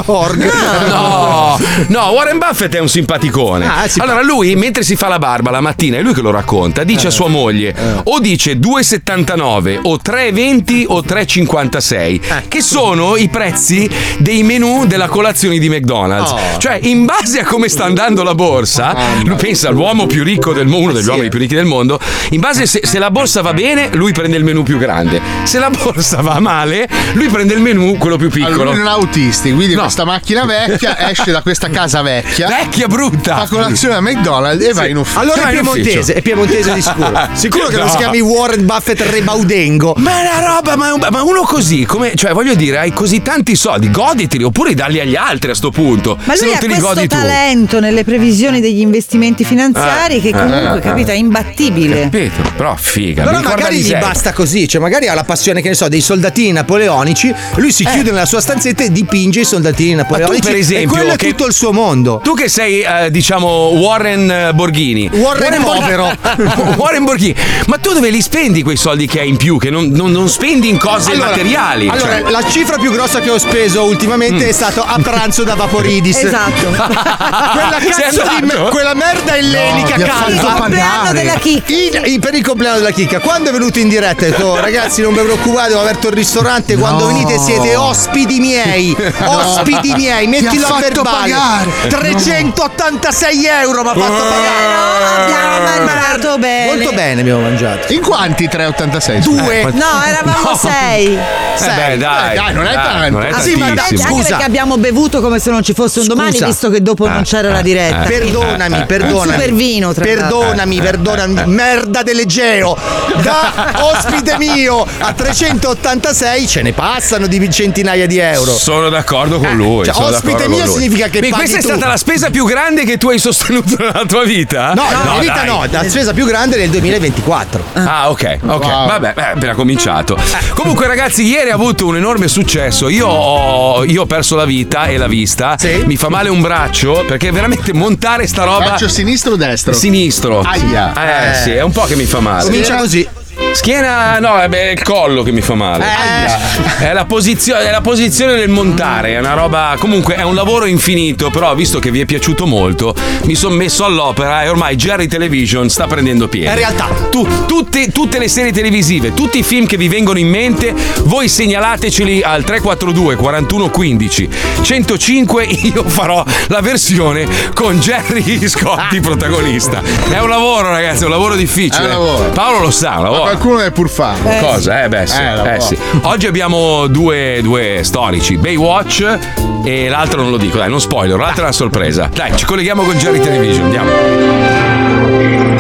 No, 0.89 1.59
no, 1.89 2.07
Warren 2.11 2.39
Buffett 2.39 2.75
è 2.77 2.79
un 2.79 2.89
simpaticone. 2.89 3.67
Ah, 3.67 3.89
sì. 3.89 3.99
allora 4.01 4.23
lui, 4.23 4.55
mentre 4.55 4.85
si 4.85 4.95
fa 4.95 5.09
la 5.09 5.19
barba 5.19 5.51
la 5.51 5.61
mattina, 5.61 5.97
è 5.97 6.03
lui 6.03 6.15
che 6.15 6.23
lo 6.23 6.31
racconta, 6.31 6.85
dice 6.85 7.09
a 7.09 7.11
sua 7.11 7.27
moglie 7.29 7.75
o 8.05 8.21
dice 8.21 8.59
2,79 8.59 9.81
o 9.83 9.97
3,20 9.97 10.85
o 10.87 11.01
3,56, 11.01 12.43
che 12.47 12.63
sono 12.63 13.17
i 13.17 13.29
prezzi 13.29 13.91
dei 14.19 14.45
menù 14.45 14.87
della 14.87 15.09
colazione 15.09 15.31
di 15.59 15.69
McDonald's. 15.69 16.35
Cioè, 16.59 16.79
in 16.83 17.05
base 17.05 17.41
a 17.41 17.45
come 17.45 17.69
sta 17.69 17.85
andando 17.85 18.23
la 18.23 18.35
borsa, 18.35 18.95
lui 19.25 19.35
pensa 19.37 19.69
all'uomo 19.69 20.07
più 20.07 20.23
ricco 20.23 20.53
del 20.53 20.67
mondo, 20.67 20.81
uno 20.83 20.93
degli 20.93 21.07
uomini 21.09 21.29
più 21.29 21.39
ricchi 21.39 21.55
del 21.55 21.65
mondo, 21.65 21.99
in 22.31 22.41
base 22.41 22.67
se, 22.67 22.81
se 22.85 22.99
la 22.99 23.11
borsa 23.11 23.41
va 23.43 23.53
bene, 23.53 23.89
lui 23.93 24.13
prende 24.13 24.37
il 24.37 24.45
menù 24.45 24.63
più 24.63 24.79
grande. 24.79 25.21
Se 25.45 25.59
la 25.59 25.71
borsa 25.71 26.21
va 26.21 26.39
male, 26.41 26.89
lui 27.15 27.29
prende 27.29 27.55
il 27.55 27.61
menù 27.61 27.97
quello 27.99 28.17
più 28.17 28.31
Allora, 28.33 28.49
piccolo. 28.51 28.71
lui 28.71 28.79
non 28.79 28.87
ha 28.89 28.93
autisti, 28.93 29.51
guidi 29.53 29.75
No. 29.75 29.83
questa 29.83 30.05
macchina 30.05 30.45
vecchia, 30.45 30.97
esce 31.11 31.31
da 31.31 31.41
questa 31.43 31.69
casa 31.71 32.03
vecchia, 32.03 32.49
Vecchia 32.49 32.87
brutta. 32.87 33.37
fa 33.39 33.47
colazione 33.49 33.95
a 33.95 34.01
McDonald's 34.01 34.65
e 34.67 34.73
va 34.73 34.87
in 34.87 34.97
ufficio. 34.99 35.19
Allora 35.21 35.49
è 35.49 35.51
piemontese, 35.53 36.13
è 36.15 36.23
piemontese 36.23 36.73
di 36.75 36.83
sicuro. 36.83 37.11
Sicuro 37.33 37.67
che 37.69 37.77
non 37.77 37.87
si 37.89 37.95
No. 37.95 37.99
chiami 38.01 38.21
Warren 38.21 38.65
Buffett 38.67 39.01
Rebaudengo. 39.01 39.95
Ma 39.99 40.11
è 40.11 40.37
una 40.39 40.47
roba, 40.55 40.77
ma, 40.77 40.95
ma 41.11 41.23
uno 41.23 41.43
così, 41.43 41.85
come, 41.85 42.13
cioè 42.15 42.33
voglio 42.33 42.55
dire, 42.55 42.79
hai 42.79 42.93
così 42.93 43.23
tanti 43.23 43.55
soldi, 43.57 43.91
goditeli 43.91 44.43
oppure 44.45 44.75
darli 44.75 45.01
agli 45.01 45.17
altri 45.17 45.22
a 45.29 45.55
sto 45.55 45.71
punto. 45.71 46.19
Ma 46.25 46.35
se 46.35 46.45
lui 46.45 46.49
non 46.49 46.57
ha 46.57 46.61
te 46.61 46.67
li 46.67 46.81
questo 46.81 47.01
tu. 47.01 47.07
talento 47.07 47.81
nelle 47.81 48.05
previsioni 48.05 48.61
degli 48.61 48.81
investimenti 48.81 49.45
finanziari 49.45 50.21
che 50.21 50.31
comunque, 50.33 50.81
capito, 50.81 51.11
è 51.11 51.15
imbattibile. 51.15 52.03
Capito? 52.03 52.43
Però 52.57 52.75
figa. 52.77 53.25
Però 53.25 53.41
magari 53.41 53.79
gli 53.79 53.95
basta 53.97 54.33
così, 54.33 54.67
cioè 54.69 54.81
magari 54.81 55.09
ha 55.09 55.15
la 55.15 55.25
passione, 55.25 55.61
che 55.63 55.69
ne 55.69 55.75
so, 55.75 55.89
dei 55.89 56.01
soldatini 56.01 56.53
napoleonici, 56.53 57.33
lui 57.57 57.73
si 57.73 57.85
chiude 57.85 58.11
nella 58.11 58.27
sua 58.27 58.41
stanzetta 58.41 58.83
e 58.85 58.91
dipinge 58.91 59.41
i 59.41 59.45
soldatini 59.45 59.95
napoleonici. 59.95 60.41
per 60.43 60.57
esempio, 60.57 60.87
e 60.87 60.91
quello 60.91 61.15
che- 61.17 61.27
è 61.27 61.31
tutto 61.31 61.47
il 61.47 61.53
suo 61.53 61.73
mondo. 61.73 62.21
Tu 62.23 62.35
che 62.35 62.49
sei, 62.49 62.81
eh, 62.81 63.11
diciamo, 63.11 63.69
Warren 63.69 64.31
eh, 64.31 64.53
Borghini. 64.55 65.09
Warren 65.13 65.63
Borghini- 65.63 65.81
povero. 65.81 66.17
Warren 66.77 67.05
Borghini. 67.05 67.35
Ma 67.67 67.79
tu 67.79 67.93
dove 67.93 68.11
li 68.11 68.21
spendi 68.21 68.63
quei 68.63 68.77
soldi 68.77 69.07
che 69.07 69.21
hai 69.21 69.29
in 69.29 69.37
più? 69.37 69.59
Che 69.59 69.71
non, 69.71 69.89
non- 69.91 70.11
non 70.11 70.29
spendi 70.29 70.69
in 70.69 70.79
cose 70.79 71.15
materiali. 71.17 71.89
Allora, 71.89 72.21
cioè. 72.21 72.31
la 72.31 72.45
cifra 72.49 72.77
più 72.79 72.91
grossa 72.93 73.21
che 73.21 73.31
ho 73.31 73.39
speso 73.39 73.85
ultimamente 73.85 74.49
è 74.49 74.53
stato 74.53 74.83
a 74.83 74.99
pranzo 75.13 75.45
da 75.45 75.55
Vaporidis. 75.55 76.17
Esatto. 76.23 76.69
Quella 76.73 77.79
Sei 77.81 77.91
cazzo 77.93 78.23
di 78.39 78.47
me- 78.47 78.69
quella 78.71 78.95
merda 78.95 79.37
ellenica 79.37 79.97
No, 79.97 80.05
calva. 80.07 80.29
Il 80.31 80.41
compleanno 80.41 81.13
della 81.13 81.35
chicca. 81.35 81.73
In- 81.73 82.03
in- 82.13 82.21
per 82.21 82.35
il 82.35 82.43
compleanno 82.45 82.79
della 82.79 82.91
chicca, 82.91 83.19
quando 83.21 83.51
è 83.51 83.53
venuto 83.53 83.79
in 83.79 83.89
diretta, 83.89 84.25
ho 84.25 84.29
detto: 84.31 84.47
"Oh, 84.47 84.61
ragazzi, 84.61 85.03
non 85.03 85.13
vi 85.15 85.21
preoccupate, 85.21 85.75
ho 85.75 85.81
aperto 85.81 86.09
il 86.09 86.15
ristorante. 86.15 86.77
Quando 86.77 87.07
venite 87.07 87.39
siete 87.39 87.77
ospiti 87.77 88.41
miei. 88.41 88.97
Ospiti 89.25 89.93
miei, 89.97 90.27
mettilo 90.27 90.67
a 90.69 90.79
verbale. 90.81 91.33
pagare 91.33 91.71
386 91.89 93.47
euro 93.47 93.83
mi 93.83 93.89
ha 93.89 93.95
fatto 93.95 94.23
pagare 94.23 95.23
Abbiamo 95.23 95.65
mangiato 95.65 96.39
bene. 96.39 96.67
molto 96.75 96.93
bene 96.93 97.21
abbiamo 97.21 97.41
mangiato 97.43 97.93
In 97.93 98.01
quanti 98.01 98.49
386? 98.49 99.21
due 99.21 99.63
No, 99.73 100.03
eravamo 100.07 100.57
sei. 100.57 101.15
Eh 101.15 101.19
beh, 101.59 101.97
dai. 101.99 102.33
Eh, 102.33 102.35
dai, 102.37 102.53
non 102.55 102.67
è 102.67 102.75
tanto. 102.75 103.11
Non 103.11 103.23
è 103.25 103.31
Ah, 103.33 103.41
sì, 103.41 103.55
ma 103.57 103.67
dai, 103.67 103.77
tantissimo. 103.77 104.03
Anche 104.09 104.15
Scusa. 104.23 104.29
perché 104.31 104.45
abbiamo 104.45 104.77
bevuto 104.77 105.01
come 105.11 105.39
se 105.39 105.51
non 105.51 105.63
ci 105.63 105.73
fosse 105.75 106.01
un 106.01 106.07
domani, 106.07 106.33
Scusa. 106.33 106.47
visto 106.47 106.71
che 106.71 106.83
dopo 106.83 107.09
non 107.09 107.23
c'era 107.23 107.51
la 107.51 107.63
diretta. 107.63 108.01
Perdonami, 108.03 108.85
perdonami. 108.87 109.27
Un 109.27 109.33
super 109.33 109.53
vino, 109.53 109.93
tra 109.93 110.05
Perdonami, 110.05 110.81
perdonami. 110.81 111.43
Merda 111.47 112.03
dell'Egeo. 112.03 112.77
Da 113.23 113.91
ospite 113.95 114.37
mio 114.39 114.87
a 114.99 115.13
386 115.13 116.47
ce 116.47 116.63
ne 116.63 116.73
passano 116.73 117.27
di 117.27 117.51
centinaia 117.51 118.07
di 118.07 118.19
euro. 118.19 118.53
Sono 118.57 118.89
d'accordo 118.89 119.39
con 119.39 119.55
lui. 119.57 119.85
Cioè, 119.85 119.95
sono 119.95 120.09
ospite 120.09 120.49
mio 120.49 120.67
significa 120.67 121.09
che 121.09 121.21
paghi 121.21 121.33
questa 121.33 121.59
è 121.59 121.61
tu. 121.61 121.69
stata 121.69 121.87
la 121.87 121.97
spesa 121.97 122.31
più 122.31 122.45
grande 122.45 122.85
che 122.85 122.97
tu 122.99 123.09
hai 123.09 123.19
sostenuto 123.19 123.77
nella 123.79 124.05
tua 124.07 124.25
vita? 124.25 124.73
No, 124.75 124.85
no, 125.05 125.15
in 125.15 125.21
vita 125.21 125.45
no, 125.45 125.65
la 125.71 125.89
spesa 125.89 126.13
più 126.13 126.27
grande 126.27 126.57
nel 126.57 126.71
2024. 126.71 127.65
Ah, 127.75 128.11
ok, 128.11 128.39
ok. 128.45 128.65
Wow. 128.65 128.87
Vabbè, 128.87 129.13
beh, 129.15 129.27
appena 129.35 129.55
cominciato. 129.55 130.19
Comunque, 130.55 130.87
ragazzi, 130.87 131.25
ieri 131.25 131.51
ha 131.51 131.55
avuto 131.55 131.87
un 131.87 131.97
enorme 131.97 132.29
successo. 132.29 132.89
Io 132.89 133.07
ho, 133.07 133.85
io 133.85 134.03
ho 134.03 134.07
perso 134.07 134.37
la 134.37 134.45
vita 134.45 134.87
e 134.95 134.99
la 134.99 135.07
vista. 135.07 135.57
Sì. 135.59 135.83
Mi 135.87 135.97
fa 135.97 136.09
male 136.09 136.29
un 136.29 136.41
braccio 136.41 137.05
perché 137.07 137.31
veramente 137.31 137.73
montare 137.73 138.27
sta 138.27 138.45
roba. 138.45 138.65
Braccio 138.65 138.89
sinistro 138.89 139.33
o 139.33 139.37
destro? 139.37 139.73
Sinistro. 139.73 140.41
Aia. 140.41 140.93
Eh, 140.95 141.31
Eh. 141.31 141.35
sì, 141.43 141.51
è 141.53 141.63
un 141.63 141.73
po' 141.73 141.85
che 141.85 141.97
mi 141.97 142.05
fa 142.05 142.21
male. 142.21 142.45
Comincia 142.45 142.77
così. 142.77 143.07
Schiena, 143.53 144.19
no, 144.19 144.39
è 144.39 144.71
il 144.71 144.83
collo 144.83 145.23
che 145.23 145.31
mi 145.31 145.43
fa 145.43 145.55
male. 145.55 145.85
Eh. 145.85 146.87
È 146.89 146.93
la, 146.93 147.05
posizione, 147.05 147.67
è 147.67 147.71
la 147.71 147.81
posizione 147.81 148.35
del 148.35 148.49
montare, 148.49 149.11
è 149.11 149.19
una 149.19 149.35
roba. 149.35 149.77
Comunque 149.79 150.15
è 150.15 150.23
un 150.23 150.35
lavoro 150.35 150.65
infinito, 150.65 151.31
però 151.31 151.55
visto 151.55 151.79
che 151.79 151.91
vi 151.91 152.01
è 152.01 152.05
piaciuto 152.05 152.47
molto, 152.47 152.95
mi 153.25 153.35
sono 153.35 153.55
messo 153.55 153.85
all'opera 153.85 154.43
e 154.43 154.49
ormai 154.49 154.77
Jerry 154.77 155.07
Television 155.07 155.69
sta 155.69 155.87
prendendo 155.87 156.29
piede. 156.29 156.51
È 156.51 156.55
realtà. 156.55 156.89
Tu- 157.11 157.45
tutte, 157.47 157.93
tutte 157.93 158.19
le 158.19 158.29
serie 158.29 158.53
televisive, 158.53 159.13
tutti 159.13 159.39
i 159.39 159.43
film 159.43 159.67
che 159.67 159.77
vi 159.77 159.89
vengono 159.89 160.19
in 160.19 160.29
mente, 160.29 160.75
voi 161.05 161.29
segnalateceli 161.29 162.23
al 162.23 162.45
342 162.45 163.17
41 163.17 163.71
15 163.71 164.29
105. 164.63 165.45
Io 165.45 165.85
farò 165.89 166.25
la 166.49 166.61
versione 166.61 167.27
con 167.55 167.79
Jerry 167.79 168.49
Scotti 168.49 169.01
protagonista. 169.01 169.83
È 170.09 170.19
un 170.19 170.29
lavoro, 170.29 170.71
ragazzi, 170.71 171.03
è 171.03 171.05
un 171.05 171.13
lavoro 171.13 171.35
difficile. 171.35 171.83
È 171.83 171.95
un 171.95 172.05
lavoro. 172.05 172.31
Paolo 172.31 172.61
lo 172.61 172.71
sa, 172.71 172.97
un 172.97 173.05
lavoro. 173.05 173.25
Qualcuno 173.43 173.57
deve 173.65 173.75
pur 173.75 173.91
fare. 173.91 174.39
Cosa? 174.39 174.85
Eh 174.85 174.89
beh 174.89 175.05
sì, 175.05 175.21
Eh, 175.21 175.55
eh, 175.57 175.61
sì. 175.61 175.77
Oggi 176.03 176.29
abbiamo 176.29 176.87
due, 176.87 177.41
due 177.43 177.81
storici, 177.83 178.37
Baywatch 178.37 179.19
e 179.65 179.89
l'altro 179.89 180.23
non 180.23 180.31
lo 180.31 180.37
dico, 180.37 180.59
dai, 180.59 180.71
non 180.71 180.81
spoiler, 180.81 181.19
l'altra 181.19 181.41
è 181.41 181.47
una 181.47 181.53
sorpresa. 181.53 182.09
Dai, 182.13 182.37
ci 182.37 182.45
colleghiamo 182.45 182.85
con 182.85 182.95
Jerry 182.97 183.19
Television, 183.19 183.65
andiamo. 183.65 185.52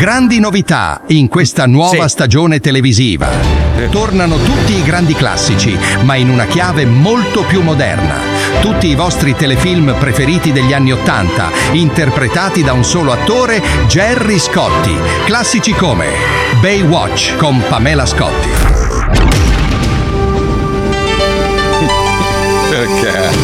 Grandi 0.00 0.40
novità 0.40 1.02
in 1.08 1.28
questa 1.28 1.66
nuova 1.66 2.04
Sì. 2.04 2.08
stagione 2.08 2.58
televisiva. 2.58 3.28
Tornano 3.90 4.38
tutti 4.38 4.72
i 4.72 4.82
grandi 4.82 5.12
classici, 5.12 5.78
ma 6.04 6.14
in 6.14 6.30
una 6.30 6.46
chiave 6.46 6.86
molto 6.86 7.42
più 7.42 7.60
moderna. 7.60 8.14
Tutti 8.62 8.86
i 8.86 8.94
vostri 8.94 9.36
telefilm 9.36 9.94
preferiti 9.98 10.52
degli 10.52 10.72
anni 10.72 10.92
Ottanta, 10.92 11.50
interpretati 11.72 12.62
da 12.62 12.72
un 12.72 12.82
solo 12.82 13.12
attore, 13.12 13.60
Jerry 13.88 14.38
Scotti. 14.38 14.96
Classici 15.26 15.74
come 15.74 16.06
Baywatch 16.62 17.36
con 17.36 17.62
Pamela 17.68 18.06
Scotti. 18.06 18.48
Perché? 22.70 23.36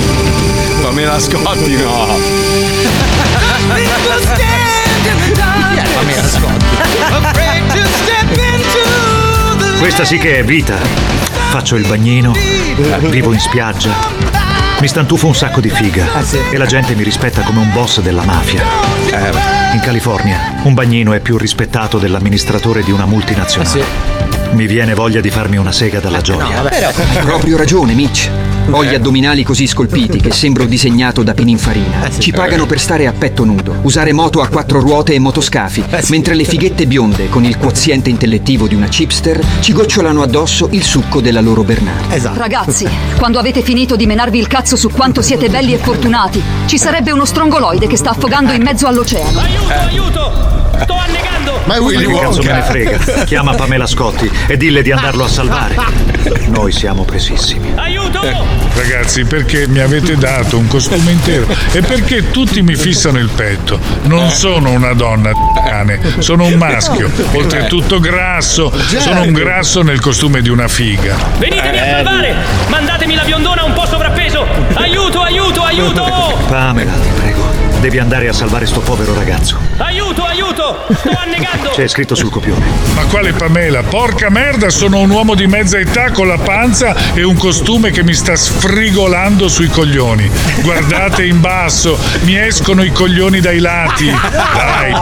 Pamela 0.80 1.20
Scotti 1.20 1.76
no. 1.76 3.14
Questa 9.78 10.04
sì 10.04 10.18
che 10.18 10.38
è 10.38 10.44
vita. 10.44 10.76
Faccio 11.50 11.76
il 11.76 11.86
bagnino, 11.86 12.32
vivo 13.08 13.32
in 13.32 13.40
spiaggia. 13.40 13.90
Mi 14.80 14.88
stantufo 14.88 15.26
un 15.26 15.34
sacco 15.34 15.60
di 15.60 15.70
figa 15.70 16.06
e 16.50 16.58
la 16.58 16.66
gente 16.66 16.94
mi 16.94 17.02
rispetta 17.02 17.40
come 17.42 17.60
un 17.60 17.72
boss 17.72 18.00
della 18.00 18.24
mafia. 18.24 18.62
In 19.72 19.80
California 19.80 20.60
un 20.64 20.74
bagnino 20.74 21.12
è 21.12 21.20
più 21.20 21.38
rispettato 21.38 21.98
dell'amministratore 21.98 22.82
di 22.82 22.90
una 22.90 23.06
multinazionale. 23.06 23.84
Mi 24.52 24.66
viene 24.66 24.94
voglia 24.94 25.20
di 25.20 25.30
farmi 25.30 25.56
una 25.56 25.72
sega 25.72 25.98
dalla 26.00 26.20
gioia. 26.20 26.62
Hai 26.70 27.24
proprio 27.24 27.56
ragione, 27.56 27.94
Mitch. 27.94 28.30
Ho 28.70 28.84
gli 28.84 28.94
addominali 28.94 29.44
così 29.44 29.66
scolpiti 29.66 30.20
che 30.20 30.32
sembro 30.32 30.64
disegnato 30.64 31.22
da 31.22 31.34
Pininfarina. 31.34 32.10
Ci 32.18 32.32
pagano 32.32 32.66
per 32.66 32.80
stare 32.80 33.06
a 33.06 33.12
petto 33.12 33.44
nudo, 33.44 33.76
usare 33.82 34.12
moto 34.12 34.40
a 34.40 34.48
quattro 34.48 34.80
ruote 34.80 35.14
e 35.14 35.18
motoscafi, 35.18 35.84
mentre 36.08 36.34
le 36.34 36.44
fighette 36.44 36.86
bionde 36.86 37.28
con 37.28 37.44
il 37.44 37.56
quoziente 37.58 38.10
intellettivo 38.10 38.66
di 38.66 38.74
una 38.74 38.88
chipster 38.88 39.40
ci 39.60 39.72
gocciolano 39.72 40.20
addosso 40.20 40.68
il 40.72 40.82
succo 40.82 41.20
della 41.20 41.40
loro 41.40 41.62
Bernarda. 41.62 42.14
Esatto. 42.14 42.38
Ragazzi, 42.38 42.88
quando 43.16 43.38
avete 43.38 43.62
finito 43.62 43.94
di 43.94 44.06
menarvi 44.06 44.38
il 44.38 44.48
cazzo 44.48 44.76
su 44.76 44.90
quanto 44.90 45.22
siete 45.22 45.48
belli 45.48 45.72
e 45.72 45.78
fortunati, 45.78 46.42
ci 46.66 46.76
sarebbe 46.76 47.12
uno 47.12 47.24
strongoloide 47.24 47.86
che 47.86 47.96
sta 47.96 48.10
affogando 48.10 48.52
in 48.52 48.62
mezzo 48.62 48.86
all'oceano. 48.86 49.40
Ma 51.66 51.74
è 51.74 51.80
Willy 51.80 52.06
Che 52.06 52.12
cazzo 52.20 52.42
me 52.42 52.52
ne 52.52 52.58
Wonka. 52.58 52.64
frega? 52.64 53.24
Chiama 53.24 53.54
Pamela 53.54 53.86
Scotti 53.86 54.30
e 54.46 54.56
dille 54.56 54.82
di 54.82 54.92
andarlo 54.92 55.24
a 55.24 55.28
salvare. 55.28 55.74
Noi 56.46 56.70
siamo 56.72 57.04
presissimi. 57.04 57.74
Ragazzi, 58.74 59.24
perché 59.24 59.66
mi 59.66 59.80
avete 59.80 60.16
dato 60.16 60.58
un 60.58 60.68
costume 60.68 61.10
intero 61.10 61.46
e 61.72 61.80
perché 61.82 62.30
tutti 62.30 62.62
mi 62.62 62.76
fissano 62.76 63.18
il 63.18 63.30
petto? 63.30 63.80
Non 64.02 64.30
sono 64.30 64.70
una 64.70 64.92
donna, 64.92 65.32
cane, 65.66 66.00
sono 66.18 66.44
un 66.44 66.54
maschio. 66.54 67.10
Oltretutto 67.32 67.98
grasso, 67.98 68.72
sono 68.98 69.22
un 69.22 69.32
grasso 69.32 69.82
nel 69.82 70.00
costume 70.00 70.40
di 70.40 70.48
una 70.48 70.68
figa. 70.68 71.16
Venitemi 71.38 71.78
a 71.78 71.84
salvare! 71.84 72.34
Mandatemi 72.68 73.14
la 73.14 73.24
biondona 73.24 73.64
un 73.64 73.72
po' 73.72 73.86
sovrappeso! 73.86 74.46
Aiuto, 74.74 75.22
aiuto, 75.22 75.62
aiuto! 75.62 76.38
Pamela, 76.48 76.92
ti 76.92 77.08
prego, 77.16 77.44
devi 77.80 77.98
andare 77.98 78.28
a 78.28 78.32
salvare 78.32 78.66
sto 78.66 78.80
povero 78.80 79.14
ragazzo. 79.14 79.58
Aiuto, 79.78 79.95
aiuto! 80.46 80.86
Sto 80.94 81.10
annegando! 81.18 81.70
C'è 81.70 81.88
scritto 81.88 82.14
sul 82.14 82.30
copione. 82.30 82.64
Ma 82.94 83.04
quale 83.04 83.32
Pamela? 83.32 83.82
Porca 83.82 84.30
merda, 84.30 84.70
sono 84.70 84.98
un 84.98 85.10
uomo 85.10 85.34
di 85.34 85.46
mezza 85.46 85.78
età 85.78 86.10
con 86.10 86.26
la 86.28 86.38
panza 86.38 86.94
e 87.14 87.22
un 87.22 87.36
costume 87.36 87.90
che 87.90 88.02
mi 88.02 88.14
sta 88.14 88.36
sfrigolando 88.36 89.48
sui 89.48 89.68
coglioni. 89.68 90.30
Guardate 90.62 91.24
in 91.24 91.40
basso, 91.40 91.98
mi 92.22 92.38
escono 92.38 92.82
i 92.82 92.92
coglioni 92.92 93.40
dai 93.40 93.58
lati. 93.58 94.06
Dai, 94.06 94.92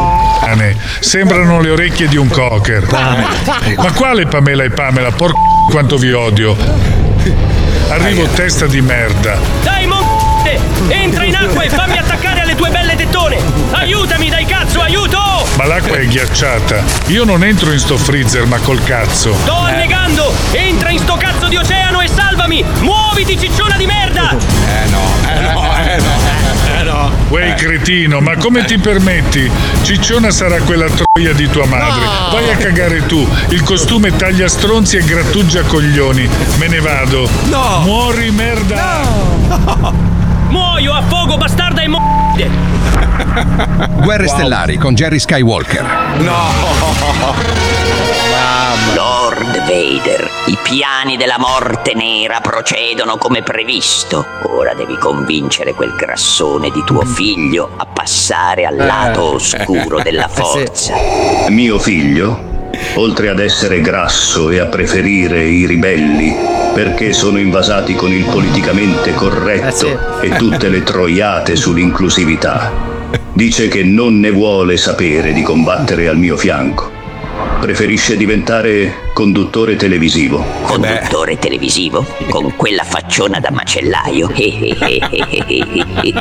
cane, 0.41 0.77
sembrano 1.01 1.61
le 1.61 1.71
orecchie 1.71 2.09
di 2.09 2.17
un 2.17 2.29
cocker. 2.29 2.87
Ma 2.91 3.93
quale 3.93 4.27
Pamela 4.27 4.65
e 4.65 4.71
Pamela? 4.71 5.11
Porca 5.13 5.39
quanto 5.71 5.97
vi 5.97 6.13
odio. 6.13 6.57
Arrivo 7.89 8.27
testa 8.35 8.67
di 8.67 8.81
merda. 8.81 9.39
Dai, 9.63 9.87
mon... 9.87 10.03
Entra 10.89 11.25
in 11.25 11.35
acqua 11.35 11.63
e 11.63 11.71
fammi 11.71 11.97
attaccare 11.97 12.14
Aiutami, 13.75 14.31
dai 14.31 14.47
cazzo, 14.47 14.81
aiuto! 14.81 15.19
Ma 15.57 15.67
l'acqua 15.67 15.97
è 15.97 16.07
ghiacciata. 16.07 16.83
Io 17.09 17.25
non 17.25 17.43
entro 17.43 17.73
in 17.73 17.79
sto 17.79 17.99
freezer, 17.99 18.47
ma 18.47 18.59
col 18.59 18.83
cazzo. 18.83 19.35
Sto 19.35 19.57
annegando! 19.57 20.33
Entra 20.53 20.91
in 20.91 21.01
sto 21.01 21.17
cazzo 21.17 21.49
di 21.49 21.57
oceano 21.57 22.01
e 22.01 22.09
salvami! 22.09 22.65
Muoviti, 22.81 23.39
cicciona 23.39 23.77
di 23.77 23.87
merda! 23.87 24.31
Eh 24.31 24.89
no, 24.91 25.03
eh 25.29 25.41
no, 25.41 25.65
eh 25.85 25.97
no. 25.97 26.43
Eh 26.79 26.83
no. 26.85 27.11
Uè, 27.29 27.55
cretino, 27.55 28.21
ma 28.21 28.37
come 28.37 28.65
ti 28.65 28.79
permetti? 28.79 29.51
Cicciona 29.83 30.31
sarà 30.31 30.61
quella 30.61 30.87
troia 30.89 31.33
di 31.35 31.49
tua 31.51 31.67
madre. 31.67 32.05
Vai 32.31 32.51
a 32.51 32.57
cagare 32.57 33.05
tu. 33.07 33.29
Il 33.49 33.63
costume 33.65 34.15
taglia 34.15 34.49
stronzi 34.49 34.99
e 34.99 35.05
grattugia 35.05 35.63
coglioni. 35.63 36.29
Me 36.59 36.69
ne 36.69 36.81
vado. 36.81 37.29
No. 37.45 37.81
Muori 37.85 38.31
merda. 38.31 39.03
Muoio 40.49 40.93
a 40.93 41.03
fuoco, 41.03 41.37
bastarda 41.37 41.83
e 41.83 41.89
mo... 41.89 41.99
Guerre 44.03 44.29
stellari 44.29 44.77
con 44.77 44.95
Jerry 44.95 45.19
Skywalker. 45.19 45.85
Lord 48.95 49.59
Vader, 49.67 50.31
i 50.47 50.59
piani 50.63 51.17
della 51.17 51.39
morte 51.39 51.95
nera 51.95 52.41
procedono 52.41 53.17
come 53.17 53.43
previsto. 53.43 54.25
Ora 54.43 54.75
devi 54.75 54.97
convincere 54.99 55.75
quel 55.75 55.95
grassone 55.97 56.71
di 56.71 56.83
tuo 56.85 57.05
figlio 57.05 57.71
a 57.77 57.87
passare 57.87 58.67
al 58.67 58.77
lato 58.77 59.35
oscuro 59.35 60.01
della 60.01 60.29
forza. 60.33 60.95
Mio 61.49 61.79
figlio, 61.79 62.71
oltre 62.95 63.31
ad 63.31 63.41
essere 63.41 63.81
grasso 63.81 64.51
e 64.51 64.61
a 64.61 64.67
preferire 64.67 65.43
i 65.43 65.67
ribelli, 65.67 66.37
perché 66.73 67.13
sono 67.13 67.39
invasati 67.39 67.95
con 67.95 68.13
il 68.13 68.25
politicamente 68.27 69.15
corretto 69.15 70.21
e 70.21 70.31
tutte 70.37 70.69
le 70.69 70.83
troiate 70.83 71.57
sull'inclusività, 71.57 72.94
dice 73.33 73.69
che 73.69 73.83
non 73.83 74.21
ne 74.21 74.31
vuole 74.31 74.77
sapere 74.77 75.33
di 75.33 75.43
combattere 75.43 76.09
al 76.09 76.19
mio 76.19 76.37
fianco. 76.37 76.93
preferisce 77.61 78.17
diventare 78.17 79.11
conduttore 79.15 79.77
televisivo. 79.77 80.45
Conduttore 80.67 81.39
televisivo? 81.39 82.05
Con 82.29 82.55
quella 82.57 82.85
facciona 82.85 83.41
da 83.41 83.51
macellaio? 83.51 84.31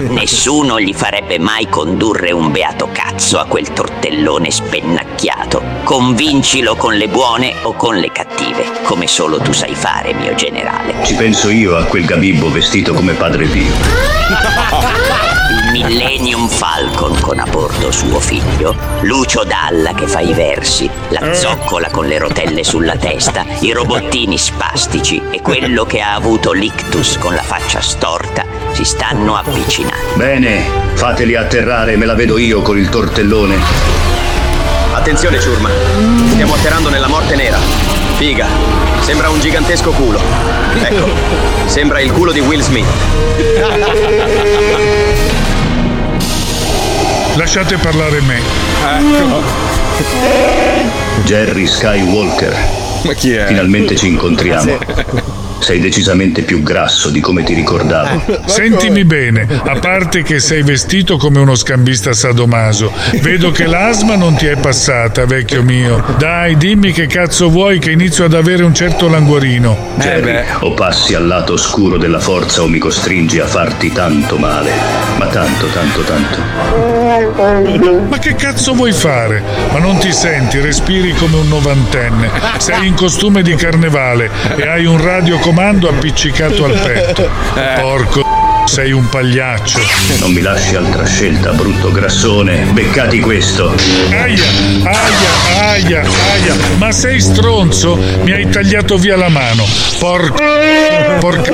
Nessuno 0.09 0.79
gli 0.79 0.93
farebbe 0.93 1.37
mai 1.39 1.67
condurre 1.67 2.31
un 2.31 2.51
beato 2.51 2.89
cazzo 2.91 3.39
a 3.39 3.45
quel 3.45 3.73
tortellone 3.73 4.49
spennacchiato. 4.51 5.61
Convincilo 5.83 6.75
con 6.75 6.95
le 6.95 7.09
buone 7.09 7.53
o 7.63 7.73
con 7.73 7.97
le 7.97 8.11
cattive, 8.11 8.63
come 8.83 9.07
solo 9.07 9.39
tu 9.39 9.51
sai 9.51 9.75
fare, 9.75 10.13
mio 10.13 10.33
generale. 10.35 10.93
Ci 11.03 11.15
penso 11.15 11.49
io 11.49 11.75
a 11.75 11.83
quel 11.83 12.05
gabibbo 12.05 12.49
vestito 12.49 12.93
come 12.93 13.13
Padre 13.13 13.45
Pio. 13.47 15.01
Il 15.73 15.85
Millennium 15.85 16.47
Falcon 16.49 17.19
con 17.19 17.39
a 17.39 17.47
bordo 17.47 17.91
suo 17.91 18.19
figlio, 18.19 18.75
Lucio 19.01 19.43
Dalla 19.43 19.95
che 19.95 20.07
fa 20.07 20.19
i 20.19 20.31
versi, 20.31 20.87
la 21.09 21.33
zoccola 21.33 21.89
con 21.89 22.05
le 22.05 22.19
rotelle 22.19 22.63
sulla 22.63 22.95
testa, 22.95 23.43
i 23.61 23.71
robottini 23.71 24.37
spastici 24.37 25.19
e 25.31 25.41
quello 25.41 25.83
che 25.85 25.99
ha 25.99 26.13
avuto 26.13 26.51
l'ictus 26.51 27.17
con 27.17 27.33
la 27.33 27.41
faccia 27.41 27.81
storta 27.81 28.45
si 28.73 28.83
stanno 28.83 29.35
avvicinando. 29.35 30.13
Bene, 30.13 30.63
fateli 30.93 31.35
atterrare, 31.35 31.97
me 31.97 32.05
la 32.05 32.13
vedo 32.13 32.37
io 32.37 32.61
con 32.61 32.77
il 32.77 32.89
tortellone. 32.89 33.57
Attenzione, 34.93 35.39
ciurma. 35.39 35.71
Stiamo 36.33 36.53
atterrando 36.53 36.89
nella 36.89 37.07
morte 37.07 37.35
nera. 37.35 37.57
Figa. 38.17 38.45
Sembra 38.99 39.31
un 39.31 39.39
gigantesco 39.39 39.89
culo. 39.89 40.21
Ecco. 40.83 41.09
Sembra 41.65 41.99
il 41.99 42.11
culo 42.11 42.31
di 42.31 42.41
Will 42.41 42.61
Smith. 42.61 42.85
Lasciate 47.35 47.77
parlare 47.77 48.21
me. 48.21 48.39
Jerry 51.23 51.65
Skywalker. 51.65 52.55
Ma 53.03 53.13
chi 53.13 53.33
è? 53.33 53.47
Finalmente 53.47 53.95
ci 53.95 54.07
incontriamo. 54.07 54.77
Sei 55.59 55.79
decisamente 55.79 56.41
più 56.41 56.61
grasso 56.61 57.09
di 57.09 57.19
come 57.19 57.43
ti 57.43 57.53
ricordavo. 57.53 58.41
Sentimi 58.45 59.05
bene, 59.05 59.47
a 59.63 59.79
parte 59.79 60.23
che 60.23 60.39
sei 60.39 60.61
vestito 60.61 61.17
come 61.17 61.39
uno 61.39 61.55
scambista 61.55 62.13
sadomaso, 62.13 62.91
vedo 63.21 63.51
che 63.51 63.65
l'asma 63.65 64.15
non 64.15 64.35
ti 64.35 64.45
è 64.45 64.57
passata, 64.57 65.25
vecchio 65.25 65.63
mio. 65.63 66.03
Dai, 66.17 66.57
dimmi 66.57 66.91
che 66.91 67.07
cazzo 67.07 67.49
vuoi 67.49 67.79
che 67.79 67.91
inizio 67.91 68.25
ad 68.25 68.33
avere 68.33 68.63
un 68.63 68.73
certo 68.73 69.07
languorino. 69.07 69.91
Jerry, 69.97 70.43
o 70.59 70.73
passi 70.73 71.13
al 71.13 71.27
lato 71.27 71.53
oscuro 71.53 71.97
della 71.97 72.19
forza 72.19 72.61
o 72.61 72.67
mi 72.67 72.79
costringi 72.79 73.39
a 73.39 73.45
farti 73.45 73.91
tanto 73.91 74.37
male. 74.37 74.71
Ma 75.17 75.27
tanto, 75.27 75.67
tanto, 75.67 76.01
tanto. 76.01 76.41
Ma 78.09 78.17
che 78.19 78.35
cazzo 78.35 78.73
vuoi 78.73 78.91
fare? 78.91 79.41
Ma 79.71 79.79
non 79.79 79.97
ti 79.97 80.11
senti, 80.11 80.59
respiri 80.59 81.13
come 81.13 81.37
un 81.37 81.47
novantenne. 81.47 82.29
Sei 82.57 82.87
in 82.87 82.95
costume 82.95 83.41
di 83.41 83.55
carnevale 83.55 84.29
e 84.55 84.67
hai 84.67 84.85
un 84.85 84.99
radiocomando 85.53 85.87
appiccicato 85.87 86.65
al 86.65 86.73
petto. 86.79 87.29
Porco 87.79 88.32
sei 88.65 88.91
un 88.91 89.07
pagliaccio. 89.09 89.79
Non 90.19 90.31
mi 90.31 90.41
lasci 90.41 90.75
altra 90.75 91.05
scelta, 91.05 91.51
brutto 91.51 91.91
grassone. 91.91 92.65
Beccati 92.71 93.19
questo. 93.19 93.73
Aia, 94.09 94.43
aia, 94.83 95.69
aia, 95.71 96.01
aia. 96.01 96.55
Ma 96.77 96.91
sei 96.91 97.19
stronzo? 97.19 97.97
Mi 98.23 98.31
hai 98.31 98.49
tagliato 98.49 98.97
via 98.97 99.15
la 99.17 99.29
mano. 99.29 99.65
Porco. 99.99 100.41
Porca. 101.19 101.51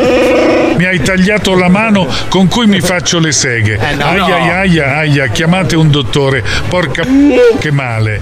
Mi 0.78 0.86
hai 0.86 1.01
tagliato 1.01 1.56
la 1.56 1.68
mano 1.68 2.08
con 2.30 2.48
cui 2.48 2.66
mi 2.68 2.80
faccio 2.80 3.20
le 3.20 3.32
seghe. 3.34 3.78
no. 3.98 4.06
Aia, 4.06 4.36
aia, 4.36 4.58
aia, 4.60 4.98
aia. 4.98 5.28
Chiamate 5.28 5.75
un 5.75 5.89
dottore. 5.89 6.44
Porca. 6.70 7.04
Che 7.60 7.72
male. 7.72 8.22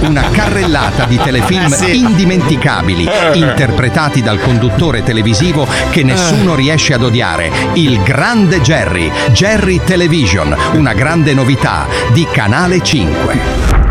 Una 0.00 0.28
carrellata 0.30 1.04
di 1.04 1.18
telefilm 1.22 1.72
Eh, 1.72 1.76
sì. 1.76 1.98
indimenticabili, 1.98 3.08
interpretati 3.34 4.20
dal 4.22 4.40
conduttore 4.40 5.02
televisivo 5.02 5.66
che 5.90 6.02
nessuno 6.02 6.54
riesce 6.54 6.92
ad 6.94 7.02
odiare, 7.02 7.50
il 7.84 8.02
grande 8.02 8.62
Jerry, 8.62 9.12
Jerry 9.32 9.78
Television, 9.84 10.56
una 10.72 10.94
grande 10.94 11.34
novità 11.34 11.86
di 12.12 12.26
Canale 12.32 12.80
5. 12.80 13.83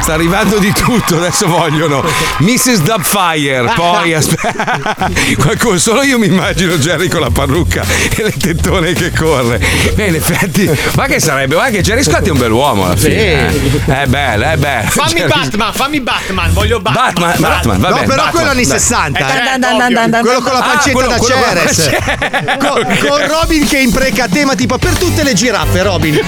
Sta 0.00 0.14
arrivando 0.14 0.58
di 0.58 0.72
tutto, 0.72 1.16
adesso 1.16 1.46
vogliono 1.48 2.02
Mrs. 2.38 2.80
Dubfire, 2.80 3.72
poi 3.76 4.14
aspetta. 4.14 4.96
Qualcuno, 5.38 5.76
solo 5.78 6.02
io 6.02 6.18
mi 6.18 6.26
immagino 6.26 6.76
Jerry 6.78 7.08
con 7.08 7.20
la 7.20 7.30
parrucca 7.30 7.84
e 8.16 8.22
le 8.22 8.32
tettone 8.32 8.92
che 8.94 9.12
corre. 9.12 9.60
Beh, 9.94 10.06
in 10.06 10.14
effetti, 10.14 10.70
ma 10.94 11.06
che 11.06 11.20
sarebbe? 11.20 11.56
Ma 11.56 11.68
che 11.68 11.82
Jerry 11.82 12.02
Scott 12.02 12.26
è 12.26 12.30
un 12.30 12.38
bell'uomo 12.38 12.86
alla 12.86 12.96
fine. 12.96 13.48
eh. 13.48 13.82
È 14.02 14.06
bello, 14.06 14.44
è 14.44 14.56
bello. 14.56 14.88
Fammi 14.88 15.12
Jerry- 15.12 15.28
Batman, 15.28 15.72
fammi 15.74 16.00
Batman, 16.00 16.52
voglio 16.54 16.80
Batman. 16.80 17.04
Batman, 17.12 17.34
Batman, 17.40 17.80
va 17.80 17.88
No, 17.88 17.94
bene, 17.96 18.06
però 18.06 18.16
Batman, 18.22 18.32
quello 18.32 18.50
anni 18.50 18.66
dai. 18.66 18.78
60. 18.78 19.18
Eh, 19.18 19.22
eh. 19.22 19.26
certo, 19.26 19.66
ovvio. 19.76 20.20
Quello 20.20 20.40
con 20.40 20.52
la 20.52 20.58
Ah, 20.58 20.62
pancetta 20.72 20.92
quello- 20.92 21.08
da 21.08 21.18
Ceres. 21.18 21.90
Con, 22.58 22.96
con 23.08 23.26
Robin 23.28 23.66
che 23.66 23.78
impreca 23.78 24.24
a 24.24 24.28
tema 24.28 24.54
tipo 24.54 24.78
per 24.78 24.96
tutte 24.96 25.22
le 25.22 25.34
giraffe, 25.34 25.82
Robin. 25.82 26.18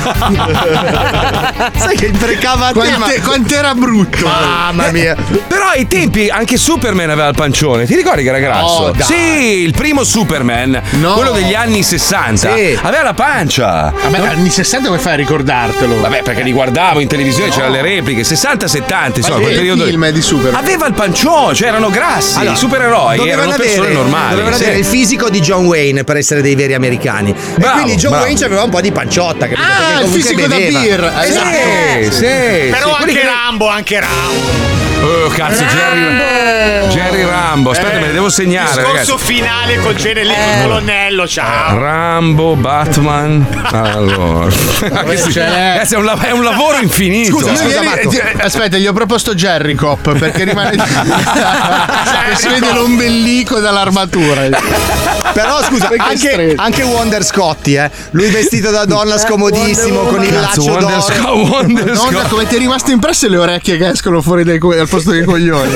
Sai 1.76 1.96
che 1.96 2.06
imprecava 2.06 2.66
a 2.66 2.72
tema. 2.72 2.96
Quante- 2.98 3.20
quant'era 3.60 3.74
brutto. 3.74 4.26
Mamma 4.26 4.90
mia. 4.90 5.14
Però 5.46 5.66
ai 5.68 5.86
tempi 5.86 6.28
anche 6.28 6.56
Superman 6.56 7.10
aveva 7.10 7.28
il 7.28 7.34
pancione. 7.34 7.86
Ti 7.86 7.94
ricordi 7.94 8.22
che 8.22 8.28
era 8.28 8.38
grasso? 8.38 8.82
Oh, 8.82 8.90
dai. 8.90 9.02
sì, 9.06 9.62
il 9.62 9.72
primo 9.72 10.02
Superman, 10.04 10.80
No. 10.92 11.14
quello 11.14 11.32
degli 11.32 11.54
anni 11.54 11.82
60, 11.82 12.54
Sì. 12.54 12.78
aveva 12.82 13.02
la 13.02 13.14
pancia. 13.14 13.92
Vabbè, 14.02 14.18
anni 14.28 14.50
60 14.50 14.88
come 14.88 14.98
fai 15.00 15.12
a 15.12 15.16
ricordartelo? 15.16 16.00
Vabbè, 16.00 16.22
perché 16.22 16.42
li 16.42 16.52
guardavo 16.52 17.00
in 17.00 17.08
televisione, 17.08 17.50
c'erano 17.50 17.74
le 17.74 17.82
repliche, 17.82 18.24
60-70, 18.24 19.18
insomma, 19.18 19.36
Ma 19.36 19.42
quel 19.42 19.54
periodo. 19.54 19.84
lì. 19.84 19.90
film 19.90 20.04
è 20.06 20.12
di 20.12 20.22
Superman? 20.22 20.62
Aveva 20.62 20.86
il 20.86 20.94
pancione, 20.94 21.54
cioè 21.54 21.68
erano 21.68 21.90
grassi, 21.90 22.38
Allora, 22.38 22.54
i 22.54 22.56
supereroi 22.56 23.16
dovevano 23.16 23.42
erano 23.42 23.56
persone 23.56 23.78
avere- 23.86 23.94
normali. 23.94 24.30
Dovevano 24.30 24.56
sì. 24.56 24.62
avere 24.62 24.78
il 24.78 24.84
fisico 24.84 25.28
di 25.28 25.40
John 25.40 25.66
Wayne 25.66 26.04
per 26.04 26.16
essere 26.16 26.40
dei 26.42 26.54
veri 26.54 26.74
americani. 26.74 27.30
e 27.30 27.34
Bravo, 27.58 27.80
quindi 27.82 27.96
John 28.00 28.10
bravo. 28.12 28.24
Wayne 28.26 28.44
aveva 28.44 28.62
un 28.62 28.70
po' 28.70 28.80
di 28.80 28.92
panciotta, 28.92 29.46
capito? 29.46 29.60
Ah, 29.60 29.90
il 30.00 30.04
comunque 30.04 30.20
fisico 30.20 30.40
da 30.40 30.48
beveva. 30.48 30.80
beer. 30.80 31.12
Esatto. 31.20 31.48
Sì, 31.50 32.10
sì, 32.12 32.20
Però 32.20 32.88
sì, 32.88 32.94
quelli 32.96 33.10
anche 33.10 33.12
che- 33.12 33.26
Rambo, 33.50 33.66
anche 33.66 33.98
Rambo. 33.98 34.68
Oh, 35.02 35.28
cazzo, 35.30 35.64
Jerry, 35.64 36.86
Jerry 36.90 37.24
Rambo. 37.24 37.70
Aspetta, 37.70 37.98
me 37.98 38.06
ne 38.06 38.12
devo 38.12 38.28
segnare, 38.28 38.68
Discorso 38.76 38.92
ragazzi. 38.92 39.16
finale 39.18 39.78
col 39.80 39.94
genere 39.96 40.20
il 40.22 40.62
colonnello, 40.62 41.26
ciao. 41.26 41.76
Rambo, 41.76 42.54
Batman. 42.54 43.44
Allora, 43.72 44.48
Ragazzi, 44.82 45.94
è, 45.94 45.96
un, 45.96 46.04
lav- 46.04 46.22
è 46.24 46.30
un 46.30 46.44
lavoro 46.44 46.78
infinito. 46.78 47.38
Scusa, 47.38 47.64
ieri- 47.64 48.16
eh, 48.18 48.34
aspetta, 48.40 48.76
gli 48.76 48.86
ho 48.86 48.92
proposto 48.92 49.34
Jerry 49.34 49.74
Cop 49.74 50.16
perché 50.16 50.44
rimane 50.44 50.76
che 50.76 50.82
si 52.36 52.46
vede 52.46 52.72
l'ombelico 52.72 53.58
dall'armatura. 53.58 54.46
Però 55.32 55.62
scusa, 55.62 55.88
anche, 55.98 56.54
anche 56.56 56.82
Wonder 56.82 57.24
Scotti, 57.24 57.74
eh. 57.74 57.90
Lui 58.10 58.28
vestito 58.30 58.70
da 58.70 58.84
donna 58.84 59.16
scomodissimo, 59.18 60.00
con 60.02 60.22
il 60.24 60.30
Cazzo, 60.30 60.40
laccio 60.40 60.62
Wonder 60.64 60.88
d'oro. 60.88 61.00
Scott, 61.00 61.50
Wonder 61.50 61.84
Madonna, 61.86 62.22
come 62.28 62.46
ti 62.46 62.54
è 62.56 62.58
rimasto 62.58 62.90
impresso 62.90 63.28
le 63.28 63.36
orecchie 63.36 63.76
che 63.76 63.88
escono 63.88 64.20
fuori 64.22 64.44
dai 64.44 64.58
co- 64.58 64.74
dal 64.74 64.88
posto 64.88 65.10
dei 65.12 65.24
coglioni? 65.24 65.70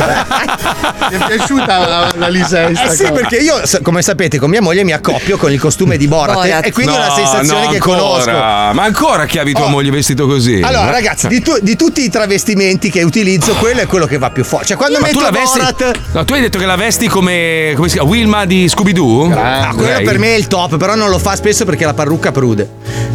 Ti 1.09 1.15
è 1.15 1.27
piaciuta 1.27 1.79
la, 1.87 2.13
la 2.17 2.29
lisesta? 2.29 2.85
Eh 2.85 2.91
sì, 2.97 3.03
cosa? 3.03 3.13
perché 3.13 3.37
io, 3.37 3.61
come 3.83 4.03
sapete, 4.03 4.39
con 4.39 4.51
mia 4.51 4.61
moglie 4.63 4.85
mi 4.85 4.93
accoppio 4.93 5.37
con 5.37 5.53
il 5.53 5.61
costume 5.61 5.97
di 5.97 6.07
Borat, 6.09 6.35
Borat. 6.35 6.67
e 6.67 6.73
quindi 6.73 6.93
ho 6.93 6.99
la 6.99 7.09
No, 7.09 7.15
sensazione 7.15 7.65
no, 7.65 7.69
che 7.71 7.75
ancora. 7.77 7.99
conosco. 8.01 8.31
Ma 8.31 8.83
ancora 8.83 9.27
chiavi 9.27 9.53
tua 9.53 9.65
Oh. 9.65 9.69
moglie 9.69 9.91
vestito 9.91 10.27
così? 10.27 10.61
Allora, 10.63 10.91
ragazzi, 10.91 11.29
di, 11.29 11.41
tu- 11.41 11.59
di 11.61 11.77
tutti 11.77 12.03
i 12.03 12.11
travestimenti 12.11 12.91
che 12.91 13.03
utilizzo, 13.03 13.55
quello 13.55 13.81
è 13.81 13.87
quello 13.87 14.07
che 14.07 14.19
va 14.19 14.31
più 14.31 14.45
forte. 14.45 14.67
Cioè, 14.67 14.77
quando 14.77 14.99
Ma 15.01 15.09
tu 15.09 15.19
metto 15.19 15.25
la 15.25 15.39
vesti. 15.39 15.59
Borat. 15.59 15.99
No, 16.13 16.25
tu 16.25 16.33
hai 16.35 16.41
detto 16.41 16.59
che 16.59 16.67
la 16.67 16.77
vesti 16.77 17.07
come. 17.09 17.73
come 17.77 17.89
si 17.89 17.95
chiama? 17.95 18.09
Wilma 18.11 18.45
di 18.45 18.69
Scooby-Doo? 18.69 19.29
Ah, 19.45 19.73
quello 19.75 19.97
Ok. 19.99 20.03
per 20.03 20.19
me 20.19 20.29
è 20.35 20.37
il 20.39 20.47
top, 20.47 20.77
però 20.77 20.95
non 20.95 21.09
lo 21.11 21.19
fa 21.19 21.37
spesso 21.37 21.65
perché 21.65 21.85
la 21.85 21.95
parrucca 21.95 22.33
prude. 22.33 22.69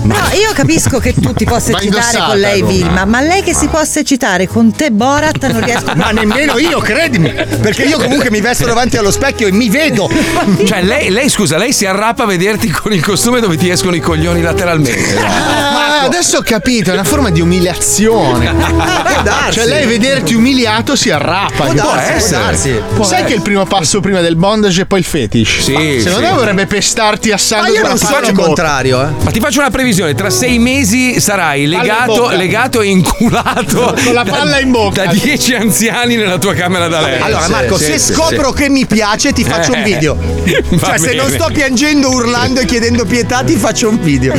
No, 0.03 0.15
io 0.33 0.51
capisco 0.53 0.99
che 0.99 1.13
tu 1.13 1.33
ti 1.33 1.43
possa 1.45 1.71
eccitare 1.77 2.17
con 2.25 2.37
lei 2.37 2.61
Roma. 2.61 2.71
Vilma, 2.71 3.05
ma 3.05 3.21
lei 3.21 3.41
che 3.43 3.53
si 3.53 3.67
possa 3.67 3.99
eccitare 3.99 4.47
con 4.47 4.71
te 4.73 4.91
Borat 4.91 5.45
non 5.51 5.63
riesco 5.63 5.91
Ma 5.95 6.11
nemmeno 6.11 6.57
io, 6.57 6.79
credimi. 6.79 7.31
Perché 7.61 7.83
io 7.83 7.97
comunque 7.97 8.29
mi 8.31 8.39
vesto 8.41 8.65
davanti 8.65 8.97
allo 8.97 9.11
specchio 9.11 9.47
e 9.47 9.51
mi 9.51 9.69
vedo. 9.69 10.09
Cioè, 10.65 10.83
lei, 10.83 11.09
lei, 11.09 11.29
scusa, 11.29 11.57
lei 11.57 11.73
si 11.73 11.85
arrappa 11.85 12.23
a 12.23 12.25
vederti 12.27 12.69
con 12.69 12.93
il 12.93 13.03
costume 13.03 13.39
dove 13.39 13.57
ti 13.57 13.69
escono 13.69 13.95
i 13.95 13.99
coglioni 13.99 14.41
lateralmente. 14.41 15.17
Ah, 15.99 16.05
adesso 16.05 16.37
ho 16.37 16.41
capito, 16.41 16.91
è 16.91 16.93
una 16.93 17.03
forma 17.03 17.29
di 17.29 17.41
umiliazione. 17.41 18.53
Può. 18.53 19.51
Cioè, 19.51 19.65
lei 19.65 19.85
vederti 19.85 20.33
umiliato 20.33 20.95
si 20.95 21.09
arrappa. 21.11 21.65
Può 21.65 21.73
darsi, 21.73 22.29
può 22.29 22.39
darsi. 22.39 22.81
Può 22.95 23.03
Sai 23.03 23.13
essere. 23.15 23.29
che 23.29 23.35
il 23.35 23.41
primo 23.41 23.65
passo 23.65 23.99
prima 23.99 24.21
del 24.21 24.35
bondage 24.37 24.81
e 24.81 24.85
poi 24.85 24.99
il 24.99 25.05
fetish? 25.05 25.59
Sì, 25.59 25.99
Secondo 26.01 26.18
sì. 26.18 26.18
Me 26.19 26.29
dovrebbe 26.33 26.65
pestarti 26.65 27.29
a 27.29 27.33
Ma 27.33 27.37
sangue. 27.37 27.71
io 27.71 27.87
non 27.87 27.97
sono 27.97 28.25
il 28.27 28.33
contrario, 28.33 29.01
eh. 29.01 29.07
Ma 29.23 29.31
ti 29.31 29.39
faccio 29.39 29.59
una 29.59 29.69
previsione: 29.69 30.13
tra 30.15 30.29
sei 30.29 30.59
mesi 30.59 31.19
sarai 31.19 31.65
legato, 31.65 32.29
legato 32.29 32.81
e 32.81 32.87
inculato 32.87 33.95
Con 34.03 34.13
la 34.13 34.23
palla 34.23 34.59
in 34.59 34.71
bocca. 34.71 35.05
da 35.05 35.11
dieci 35.13 35.53
anziani 35.53 36.15
nella 36.15 36.37
tua 36.37 36.53
camera 36.53 36.87
da 36.87 37.01
letto. 37.01 37.23
Allora, 37.25 37.43
Sì, 37.43 37.51
Marco, 37.51 37.77
sì, 37.77 37.83
se 37.85 37.99
sì, 37.99 38.13
scopro 38.13 38.49
sì. 38.55 38.63
che 38.63 38.69
mi 38.69 38.85
piace, 38.85 39.31
ti 39.33 39.43
faccio 39.43 39.71
un 39.71 39.79
Eh, 39.79 39.83
video. 39.83 40.15
va 40.15 40.87
Cioè, 40.87 40.97
se 40.97 41.13
non 41.13 41.25
bene. 41.27 41.39
sto 41.39 41.49
piangendo, 41.51 42.09
urlando 42.09 42.59
e 42.61 42.65
chiedendo 42.65 43.05
pietà, 43.05 43.43
ti 43.43 43.55
faccio 43.55 43.89
un 43.89 43.99
video. 44.01 44.33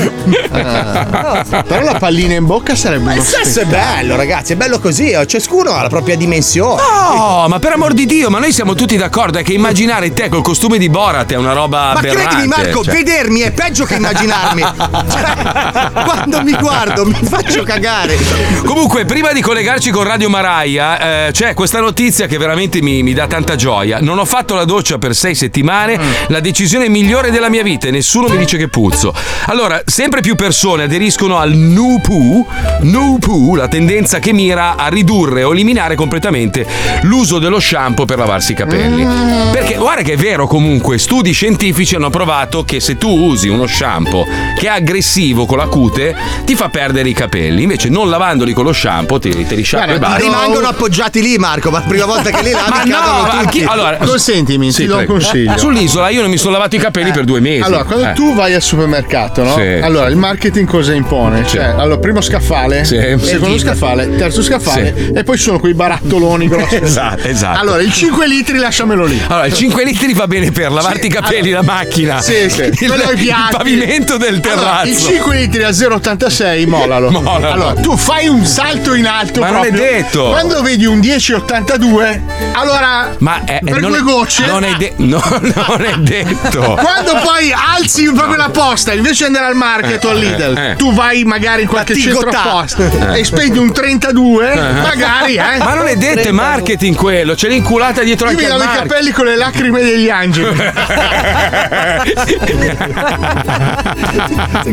Ah. 0.53 1.45
Però 1.67 1.83
la 1.83 1.95
pallina 1.99 2.35
in 2.35 2.47
bocca 2.47 2.75
sarebbe 2.75 3.05
Ma 3.05 3.13
uno 3.13 3.21
il 3.21 3.27
sesso 3.27 3.61
è 3.61 3.65
bello, 3.65 4.17
ragazzi, 4.17 4.53
è 4.53 4.57
bello 4.57 4.79
così. 4.79 5.15
oh, 5.15 5.25
Ciascuno 5.27 5.73
ha 5.73 5.83
la 5.83 5.89
propria 5.89 6.17
dimensione. 6.17 6.81
No, 6.81 7.47
ma 7.49 7.59
per 7.59 7.73
amor 7.73 7.93
di 7.93 8.07
Dio, 8.07 8.31
ma 8.31 8.39
noi 8.39 8.53
siamo 8.53 8.75
tutti 8.75 8.97
d'accordo. 8.97 9.39
È 9.39 9.43
che 9.43 9.53
immaginare 9.53 10.13
te 10.13 10.29
col 10.29 10.43
costume 10.43 10.79
di 10.79 10.89
Borat 10.89 11.33
è 11.33 11.37
una 11.37 11.53
roba 11.53 11.70
Ma 11.71 11.91
aberrante. 11.93 12.29
credimi, 12.29 12.47
Marco, 12.49 12.85
cioè. 12.85 12.95
vedermi 12.95 13.41
è 13.41 13.51
peggio 13.53 13.85
che 13.85 13.95
immaginarmi. 13.95 14.63
Cioè, 15.11 15.91
quando 16.05 16.43
mi 16.43 16.53
guardo 16.53 17.05
mi 17.05 17.19
faccio 17.23 17.63
cagare. 17.63 18.17
Comunque, 18.65 19.05
prima 19.05 19.33
di 19.33 19.41
collegarci 19.41 19.91
con 19.91 20.05
Radio 20.05 20.29
Maraia, 20.29 21.27
eh, 21.27 21.33
c'è 21.33 21.55
questa 21.55 21.81
notizia 21.81 22.27
che 22.27 22.39
veramente 22.39 22.81
mi, 22.83 23.03
mi 23.03 23.13
dà 23.13 23.27
tanta 23.27 23.57
gioia. 23.57 23.99
Non 24.01 24.19
ho 24.19 24.25
fatto 24.25 24.55
la 24.55 24.65
doccia 24.65 24.99
per 24.99 25.15
sei 25.15 25.35
settimane, 25.35 25.99
la 26.29 26.41
decisione 26.41 26.89
migliore 26.89 27.31
della 27.31 27.49
mia 27.49 27.63
vita 27.63 27.89
e 27.89 27.91
nessuno 27.91 28.29
mi 28.29 28.37
dice 28.37 28.57
che 28.57 28.69
puzzo. 28.69 29.15
Allora, 29.47 29.83
sempre 29.85 30.21
più 30.21 30.35
persone 30.37 30.85
aderiscono 30.85 31.39
al 31.39 31.53
Nu 31.53 32.01
Poo, 32.01 32.47
Nu 32.81 33.19
Poo, 33.19 33.57
la 33.57 33.69
tendenza 33.69 34.19
che 34.19 34.33
mira 34.33 34.77
a 34.77 34.89
ridurre 34.89 35.43
o 35.43 35.53
eliminare 35.53 35.95
completamente 35.95 36.67
l'uso 37.03 37.39
dello 37.39 37.61
shampoo 37.61 38.05
per 38.05 38.19
lavarsi 38.19 38.53
i 38.53 38.55
capelli. 38.55 39.05
Perché 39.51 39.75
guarda 39.75 40.03
che 40.03 40.13
è 40.13 40.17
vero 40.17 40.47
comunque, 40.47 40.99
studi 40.99 41.33
scientifici 41.33 41.60
hanno 41.95 42.09
provato 42.09 42.65
che 42.65 42.81
se 42.81 42.97
tu 42.97 43.11
usi 43.11 43.49
uno 43.49 43.67
shampoo 43.67 44.27
che 44.57 44.67
è 44.67 44.71
aggressivo 44.71 45.45
con 45.45 45.59
la 45.59 45.67
cute, 45.67 46.17
ti 46.47 46.55
fa 46.55 46.71
perdere 46.71 47.11
i 47.11 47.13
capelli. 47.13 47.63
Invece 47.63 47.91
non 47.91 48.09
lavandoli 48.09 48.55
con 48.55 48.65
lo 48.65 48.73
shampoo 48.73 49.19
ti, 49.19 49.47
te 49.47 49.55
li 49.55 49.63
sciacqui 49.63 49.95
e 49.95 49.99
basta. 49.99 50.17
rimangono 50.23 50.69
appoggiati 50.69 51.21
lì, 51.21 51.37
Marco. 51.37 51.71
Ma 51.71 51.81
la 51.81 51.85
prima 51.87 52.07
volta 52.07 52.31
che 52.31 52.43
li 52.43 52.51
lavi 52.53 52.71
Ma 52.71 52.97
cadono 52.97 53.17
no, 53.21 53.23
tutti. 53.29 53.37
anche- 53.61 53.65
allora, 53.67 53.97
Consentimi, 53.99 54.73
Sì, 54.73 54.83
ti 54.83 54.87
do 54.87 54.93
un 54.93 54.99
prego. 55.05 55.13
consiglio. 55.13 55.59
Sull'isola 55.59 56.09
io 56.09 56.23
non 56.23 56.31
mi 56.31 56.39
sono 56.39 56.53
lavato 56.53 56.77
i 56.77 56.79
capelli 56.79 57.11
per 57.11 57.25
due 57.25 57.41
mesi. 57.41 57.61
Allora, 57.63 57.85
quando 57.85 58.09
Eh. 58.09 58.13
tu 58.15 58.35
vai 58.35 58.55
al 58.55 58.63
supermercato, 58.63 59.43
no? 59.43 59.55
Sì. 59.55 59.61
Allora, 59.83 60.07
il 60.09 60.17
marketing 60.17 60.67
cosa 60.67 60.95
impone? 60.95 61.47
Cioè, 61.47 61.75
allora, 61.77 61.99
primo 61.99 62.23
scaffale, 62.23 62.85
Sì. 62.87 62.99
secondo 63.21 63.59
scaffale, 63.59 64.17
terzo 64.17 64.43
scaffale, 64.43 64.95
Sì. 64.97 65.13
e 65.13 65.25
poi 65.25 65.37
ci 65.37 65.43
sono 65.43 65.59
quei 65.59 65.75
barattoloni 65.75 66.49
grossi. 66.49 66.77
Esatto, 66.91 67.29
esatto. 67.29 67.61
Allora, 67.61 67.83
il 67.83 67.93
5 67.93 68.27
litri 68.27 68.57
lasciamelo 68.59 69.05
lì. 69.05 69.21
Allora, 69.29 69.47
il 69.47 69.53
5 69.55 69.85
litri 69.85 70.13
va 70.15 70.27
bene 70.27 70.51
per 70.51 70.71
lavarti 70.73 71.07
i 71.07 71.11
capelli, 71.11 71.40
la 71.49 71.63
macchina, 71.63 72.21
Sì, 72.21 72.51
sì. 72.51 72.63
il, 72.63 72.75
il 73.17 73.47
pavimento 73.51 74.17
del 74.19 74.41
terrazzo. 74.41 74.61
Allora, 74.67 74.83
il 74.85 74.97
5 74.99 75.37
litri 75.37 75.63
a 75.65 75.71
0,86 75.71 76.67
molalo. 76.69 77.11
Molalo. 77.11 77.49
Allora, 77.51 77.73
tu 77.81 77.97
fai 77.97 78.29
un 78.29 78.45
salto 78.45 78.95
in 78.95 79.07
alto. 79.07 79.41
Ma 79.41 79.49
non 79.51 79.65
è 79.65 79.69
proprio. 79.69 79.83
detto. 79.91 80.29
Quando 80.29 80.61
vedi 80.63 80.85
un 80.85 80.99
10,82, 81.01 82.21
allora 82.53 83.15
Ma 83.19 83.41
è, 83.45 83.61
per 83.65 83.81
non, 83.81 83.91
due 83.91 83.99
è- 84.01 84.03
gocce. 84.03 84.47
non 84.47 84.65
è, 84.65 84.75
de- 84.77 84.93
no, 84.97 85.23
non 85.41 85.83
è 85.85 85.95
detto. 85.99 86.61
Quando 86.81 87.19
poi 87.23 87.53
alzi 87.53 88.05
proprio 88.13 88.37
la 88.37 88.51
posta, 88.51 88.93
invece 88.93 89.19
di 89.21 89.25
andare 89.37 89.47
al 89.47 89.57
market 89.57 90.05
o 90.05 90.11
al 90.11 90.19
Lidl, 90.19 90.57
eh, 90.59 90.71
eh. 90.73 90.77
tu 90.77 90.93
vai 90.93 91.25
magari 91.25 91.63
in 91.63 91.69
qualche 91.69 91.97
centro 91.97 92.31
posta 92.31 93.15
Eh. 93.15 93.21
e 93.21 93.25
spendi 93.25 93.59
un 93.59 93.73
32, 93.73 94.53
Eh. 94.53 94.57
magari, 94.57 95.35
eh. 95.37 95.59
Ma 95.59 95.75
non 95.75 95.87
è 95.87 95.97
detto, 95.97 96.29
è 96.29 96.33
marketing 96.33 96.95
quello, 96.97 97.35
c'è 97.35 97.49
l'inculata 97.49 98.03
dietro 98.03 98.27
Io 98.27 98.33
anche 98.33 98.45
mi 98.47 98.51
al 98.51 98.59
lavo 98.59 98.73
i 98.73 98.77
capelli 98.77 99.11
con 99.11 99.25
le 99.27 99.37
lacrime 99.37 99.83
degli 99.83 100.09
angeli. 100.09 100.49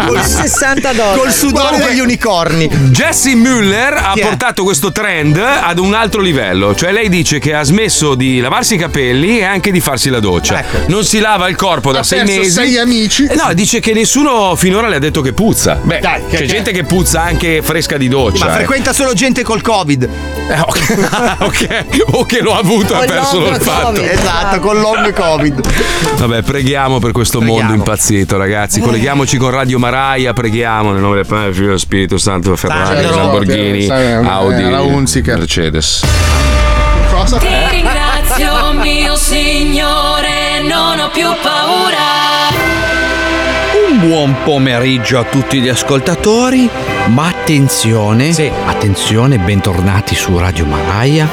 Col 0.08 0.22
60 0.24 0.94
dollari. 0.94 1.20
Col 1.20 1.32
sudore 1.32 1.78
degli 1.78 2.00
unicorni. 2.00 2.68
Jessie 2.92 3.36
Müller 3.36 3.94
ha 3.96 4.12
Chi 4.14 4.20
è? 4.20 4.24
portato 4.24 4.64
questo 4.64 4.92
trend 4.92 5.38
ad 5.38 5.80
un 5.80 5.94
altro 5.94 6.22
livello, 6.22 6.74
cioè 6.76 6.92
lei 6.92 7.10
dice 7.10 7.40
che 7.40 7.54
ha 7.54 7.64
smesso 7.64 8.16
di 8.16 8.40
lavarsi 8.40 8.76
i 8.76 8.78
capelli 8.78 9.40
e 9.40 9.44
anche 9.44 9.72
di 9.72 9.80
farsi 9.80 10.10
la 10.10 10.20
doccia. 10.20 10.64
Non 10.88 11.04
si 11.04 11.20
lava 11.20 11.48
il 11.50 11.56
corpo 11.56 11.92
da 11.92 12.00
Ha 12.00 12.04
sei 12.04 12.20
perso 12.24 12.40
mesi. 12.40 12.52
sei 12.52 12.78
amici. 12.78 13.26
Eh 13.26 13.36
No, 13.36 13.54
dice 13.54 13.80
che 13.80 13.94
nessuno 13.94 14.56
finora 14.56 14.88
le 14.88 14.96
ha 14.96 15.00
detto 15.00 15.22
che 15.22 15.34
puzza. 15.34 15.80
Beh, 15.82 16.00
Dai, 16.00 16.22
che- 16.28 16.38
c'è 16.38 16.42
che- 16.42 16.46
gente 16.48 16.72
che 16.72 16.84
puzza 16.84 17.22
anche 17.22 17.62
fresca 17.62 17.98
di 17.98 18.08
doccia. 18.08 18.46
Ma 18.46 18.52
eh. 18.52 18.56
frequenta 18.56 18.94
solo 18.94 19.14
gente 19.14 19.44
col 19.44 19.62
Covid. 19.62 20.10
Eh, 20.50 20.60
ok. 20.60 21.36
ok. 21.40 21.86
O 22.14 22.26
che 22.26 22.42
lo 22.42 22.54
ha 22.56 22.60
avuto 22.60 22.94
e 23.00 23.04
ha 23.04 23.06
perso 23.06 23.40
l'olfatto. 23.40 24.02
Esatto, 24.02 24.60
con 24.60 24.80
long 24.80 25.14
Covid. 25.14 25.62
Vabbè, 26.18 26.42
preghiamo 26.48 27.00
per 27.00 27.12
questo 27.12 27.42
mondo 27.42 27.74
impazzito, 27.74 28.38
ragazzi. 28.38 28.80
Colleghiamoci 28.80 29.36
con 29.36 29.50
Radio 29.50 29.80
Maraia, 29.80 30.32
preghiamo 30.32 30.94
nel 30.94 31.02
nome 31.02 31.16
del 31.16 31.26
Padre, 31.26 31.52
Figlio 31.52 31.64
e 31.64 31.68
dello 31.68 31.78
Spirito 31.78 32.18
Santo, 32.18 32.56
Ferrari, 32.56 33.02
Dai, 33.02 33.16
Lamborghini, 33.16 33.82
sai, 33.84 34.14
Audi, 34.14 34.64
la. 34.64 34.82
Mercedes. 35.36 36.06
Cosa? 37.12 37.38
Ti 37.38 37.48
ringrazio, 37.70 38.72
mio 38.82 39.16
Signore, 39.18 40.62
non 40.62 41.00
ho 41.00 41.10
più 41.12 41.28
paura. 41.42 42.06
Un 43.90 44.08
buon 44.08 44.36
pomeriggio 44.46 45.20
a 45.20 45.26
tutti 45.26 45.60
gli 45.60 45.68
ascoltatori, 45.68 46.70
ma 47.08 47.28
attenzione, 47.28 48.34
attenzione, 48.66 49.38
bentornati 49.38 50.16
su 50.16 50.38
Radio 50.38 50.66
Maraia. 50.66 51.28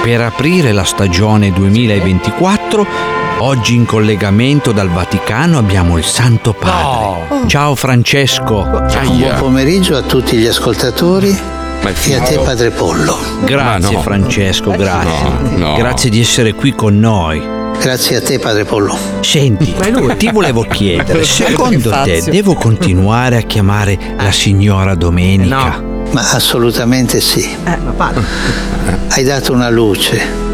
Per 0.00 0.20
aprire 0.20 0.70
la 0.70 0.84
stagione 0.84 1.52
2024, 1.52 3.19
oggi 3.40 3.74
in 3.74 3.86
collegamento 3.86 4.72
dal 4.72 4.90
Vaticano 4.90 5.58
abbiamo 5.58 5.96
il 5.96 6.04
Santo 6.04 6.52
Padre. 6.52 7.46
Ciao 7.46 7.74
Francesco. 7.74 8.62
Un 8.62 9.18
buon 9.18 9.36
pomeriggio 9.38 9.96
a 9.96 10.02
tutti 10.02 10.36
gli 10.36 10.46
ascoltatori 10.46 11.28
e 11.30 12.14
a 12.14 12.20
te 12.20 12.38
Padre 12.38 12.70
Pollo. 12.70 13.16
Grazie 13.44 13.90
Ma 13.90 13.96
no. 13.96 14.02
Francesco, 14.02 14.70
grazie. 14.72 15.28
No, 15.56 15.68
no. 15.68 15.74
Grazie 15.76 16.10
di 16.10 16.20
essere 16.20 16.52
qui 16.52 16.74
con 16.74 16.98
noi. 16.98 17.58
Grazie 17.78 18.16
a 18.16 18.20
te 18.20 18.38
Padre 18.38 18.64
Pollo. 18.64 18.96
Senti, 19.20 19.74
ti 20.18 20.30
volevo 20.30 20.62
chiedere, 20.62 21.24
secondo 21.24 21.90
te 22.04 22.22
devo 22.22 22.54
continuare 22.54 23.38
a 23.38 23.42
chiamare 23.42 23.98
la 24.18 24.32
signora 24.32 24.94
Domenica? 24.94 25.82
Ma 26.10 26.30
assolutamente 26.32 27.20
sì. 27.20 27.56
Hai 29.08 29.24
dato 29.24 29.52
una 29.52 29.70
luce, 29.70 30.49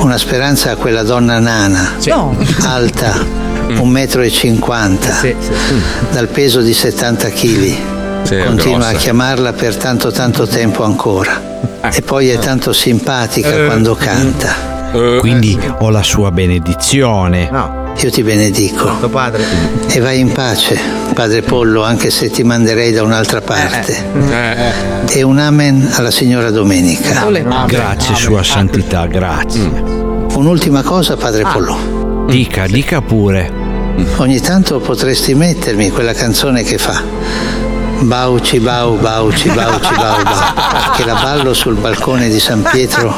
una 0.00 0.18
speranza 0.18 0.72
a 0.72 0.76
quella 0.76 1.02
donna 1.02 1.38
nana, 1.38 1.94
No. 2.06 2.36
alta, 2.64 3.24
un 3.78 3.88
metro 3.88 4.22
e 4.22 4.30
cinquanta, 4.30 5.20
dal 6.12 6.28
peso 6.28 6.60
di 6.60 6.72
70 6.74 7.28
kg. 7.30 7.74
Continua 8.44 8.88
a 8.88 8.92
chiamarla 8.92 9.52
per 9.52 9.76
tanto 9.76 10.10
tanto 10.10 10.46
tempo 10.46 10.84
ancora. 10.84 11.48
E 11.92 12.02
poi 12.02 12.28
è 12.28 12.38
tanto 12.38 12.72
simpatica 12.72 13.64
quando 13.66 13.94
canta. 13.94 14.68
Quindi 15.20 15.58
ho 15.78 15.90
la 15.90 16.02
sua 16.02 16.30
benedizione. 16.30 17.48
Io 17.98 18.10
ti 18.10 18.22
benedico. 18.22 18.88
E 19.88 20.00
vai 20.00 20.20
in 20.20 20.32
pace, 20.32 20.78
Padre 21.12 21.42
Pollo, 21.42 21.82
anche 21.82 22.10
se 22.10 22.30
ti 22.30 22.42
manderei 22.42 22.92
da 22.92 23.02
un'altra 23.02 23.40
parte. 23.42 24.04
E 25.06 25.22
un 25.22 25.38
amen 25.38 25.90
alla 25.94 26.10
signora 26.10 26.50
Domenica. 26.50 27.26
Grazie, 27.66 28.14
Sua 28.14 28.42
Santità, 28.42 29.06
grazie. 29.06 29.68
Un'ultima 30.34 30.82
cosa, 30.82 31.16
Padre 31.16 31.44
Pollo. 31.52 32.24
Dica, 32.28 32.66
dica 32.66 33.02
pure. 33.02 33.52
Ogni 34.16 34.40
tanto 34.40 34.78
potresti 34.80 35.34
mettermi 35.34 35.90
quella 35.90 36.14
canzone 36.14 36.62
che 36.62 36.78
fa. 36.78 37.02
Bauci 38.00 38.58
bau, 38.60 38.96
bauci, 38.96 39.48
bauci, 39.50 39.94
bau, 39.94 40.22
bau. 40.22 40.94
Che 40.96 41.04
la 41.04 41.14
ballo 41.14 41.52
sul 41.52 41.74
balcone 41.74 42.28
di 42.28 42.40
San 42.40 42.66
Pietro 42.70 43.14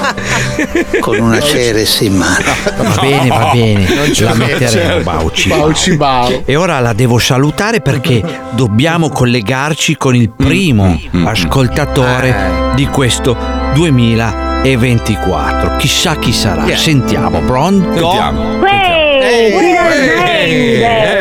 con 1.01 1.19
una 1.19 1.41
Ceres 1.41 2.01
in 2.01 2.17
mano. 2.17 2.45
Va 2.77 3.01
bene, 3.01 3.29
va 3.29 3.51
bene, 3.53 3.87
la 4.19 4.35
metteremo 4.35 5.03
Bauci. 5.03 5.49
Bauci 5.49 5.97
Bau. 5.97 6.43
E 6.45 6.57
ora 6.57 6.81
la 6.81 6.93
devo 6.93 7.19
salutare 7.19 7.81
perché 7.81 8.23
dobbiamo 8.51 9.09
collegarci 9.09 9.97
con 9.97 10.17
il 10.17 10.31
primo 10.31 11.01
ascoltatore 11.25 12.73
di 12.75 12.87
questo 12.87 13.37
2024. 13.75 15.77
Chissà 15.77 16.17
chi 16.17 16.33
sarà. 16.33 16.65
Sentiamo, 16.77 17.39
pronto? 17.41 17.93
Sentiamo. 17.93 18.59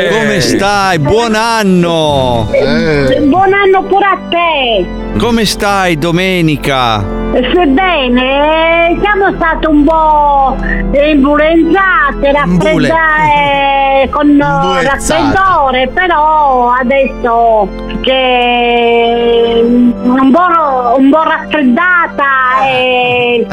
Come 0.10 0.40
stai? 0.42 1.00
Buon 1.00 1.36
anno! 1.36 2.48
Buon 2.50 3.54
anno 3.54 3.84
pure 3.84 4.06
a 4.06 4.18
te! 4.30 4.86
Come 5.18 5.46
stai 5.46 5.98
domenica? 5.98 7.20
Sebbene 7.54 8.98
siamo 9.02 9.34
stati 9.36 9.66
un 9.68 9.84
po' 9.86 10.58
influenzate, 10.92 12.32
raffreddate 12.32 14.10
con 14.10 14.38
raffreddore, 14.38 15.88
però 15.94 16.72
adesso 16.72 17.68
che 18.02 19.62
un 19.64 20.32
po', 20.32 20.96
un 20.98 21.10
po' 21.10 21.24
raffreddata 21.24 22.66
e, 22.66 23.46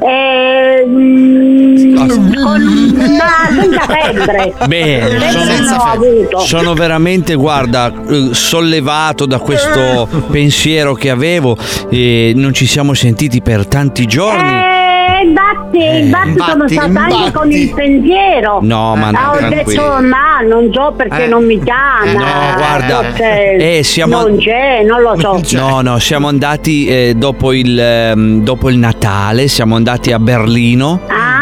e 0.00 0.84
mm, 0.86 1.96
con 2.42 2.62
una 2.62 3.48
senza 3.60 3.80
febbre. 3.80 4.54
Bene, 4.66 5.06
Febbre 5.08 5.32
non 5.32 5.48
ho 5.48 5.64
sono, 5.64 5.82
avuto. 5.82 6.38
sono 6.40 6.74
veramente, 6.74 7.34
guarda, 7.34 7.92
eh, 8.08 8.28
sollevato 8.32 9.26
da 9.26 9.38
questo 9.38 10.08
pensiero 10.30 10.94
che 10.94 11.10
avevo 11.10 11.56
e 11.90 12.32
non 12.34 12.52
ci 12.52 12.66
siamo 12.66 12.94
sentiti 12.94 13.40
per 13.42 13.66
tanti 13.66 14.06
giorni. 14.06 14.84
Eh, 15.26 15.98
infatti, 15.98 15.98
infatti 16.04 16.50
sono 16.50 16.68
stata 16.68 17.00
anche 17.00 17.14
imbatti. 17.14 17.32
con 17.32 17.50
il 17.52 17.72
pensiero. 17.74 18.58
No, 18.62 18.94
ma 18.96 19.10
no, 19.10 19.18
Ah, 19.18 19.30
ho 19.32 19.48
detto, 19.48 19.82
ma 20.02 20.40
non 20.46 20.70
so 20.72 20.92
perché 20.96 21.24
Eh. 21.24 21.26
non 21.28 21.44
mi 21.44 21.60
chiama. 21.62 22.12
No, 22.12 22.54
guarda, 22.56 23.02
Forse 23.02 23.56
eh, 23.78 23.82
siamo- 23.82 24.20
Non 24.20 24.36
c'è, 24.38 24.82
non 24.84 25.00
lo 25.02 25.14
so. 25.18 25.40
No, 25.56 25.80
no, 25.80 25.98
siamo 25.98 26.28
andati 26.28 26.86
eh, 26.86 27.14
dopo, 27.16 27.52
il, 27.52 27.78
ehm, 27.78 28.42
dopo 28.42 28.68
il 28.70 28.78
Natale, 28.78 29.48
siamo 29.48 29.74
andati 29.76 30.12
a 30.12 30.18
Berlino. 30.18 31.00
Ah, 31.08 31.35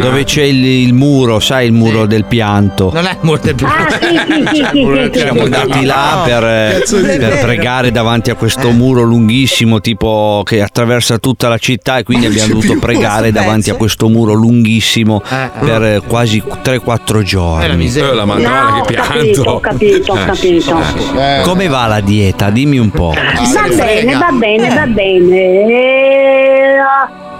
Dove 0.00 0.24
c'è 0.24 0.42
il, 0.42 0.64
il 0.64 0.94
muro, 0.94 1.38
sai 1.40 1.66
il 1.66 1.72
muro 1.72 2.06
del 2.06 2.24
pianto? 2.24 2.90
Non 2.92 3.04
è 3.06 3.10
il 3.12 3.18
muro 3.20 3.40
del 3.42 3.54
Ah, 3.62 3.86
sì, 3.90 4.06
sì, 4.06 4.16
sì, 4.16 4.46
sì, 4.46 4.64
sì, 4.72 5.10
sì. 5.12 5.18
Siamo 5.18 5.42
andati 5.42 5.84
là 5.84 6.22
per, 6.24 6.44
eh, 6.44 6.82
per 7.18 7.38
pregare 7.40 7.90
davanti 7.90 8.30
a 8.30 8.32
Eh. 8.34 8.36
questo 8.36 8.70
muro 8.70 9.02
lunghissimo, 9.02 9.80
tipo 9.80 10.42
che 10.44 10.62
attraversa 10.62 11.18
tutta 11.18 11.48
la 11.48 11.58
città, 11.58 11.98
e 11.98 12.02
quindi 12.04 12.26
abbiamo 12.26 12.54
dovuto 12.54 12.78
pregare 12.78 13.32
davanti 13.32 13.70
a 13.70 13.74
questo 13.74 14.08
muro 14.08 14.32
lunghissimo 14.34 15.22
per 15.60 15.82
eh, 15.82 16.00
quasi 16.06 16.42
3-4 16.62 17.22
giorni. 17.22 17.92
Eh, 17.94 18.14
la 18.14 18.24
Madonna, 18.24 18.68
No, 18.78 18.82
che 18.82 18.98
ho 18.98 19.02
capito, 19.02 19.42
pianto. 19.42 19.50
ho 19.50 19.60
capito, 19.60 20.12
ho 20.12 20.16
Eh, 20.18 20.24
capito. 20.24 20.80
eh. 21.18 21.40
Come 21.42 21.68
va 21.68 21.86
la 21.86 22.00
dieta? 22.00 22.50
Dimmi 22.50 22.78
un 22.78 22.90
po'. 22.90 23.12
Va 23.14 23.68
bene, 23.74 24.14
va 24.14 24.30
bene, 24.32 24.68
va 24.74 24.86
bene. 24.86 26.15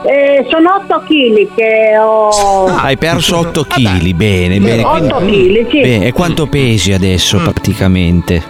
Eh, 0.04 0.46
sono 0.50 0.74
8 0.85 1.00
kg 1.06 1.54
che 1.54 1.98
ho. 1.98 2.66
Hai 2.66 2.96
perso 2.96 3.38
8 3.38 3.64
kg, 3.64 4.12
bene, 4.12 4.59
bene. 4.59 4.82
8 4.85 5.16
quindi- 5.16 5.62
kg, 5.64 5.70
sì. 5.70 5.80
Bene, 5.80 6.06
E 6.06 6.12
quanto 6.12 6.46
pesi 6.46 6.92
adesso 6.92 7.38
praticamente? 7.38 8.42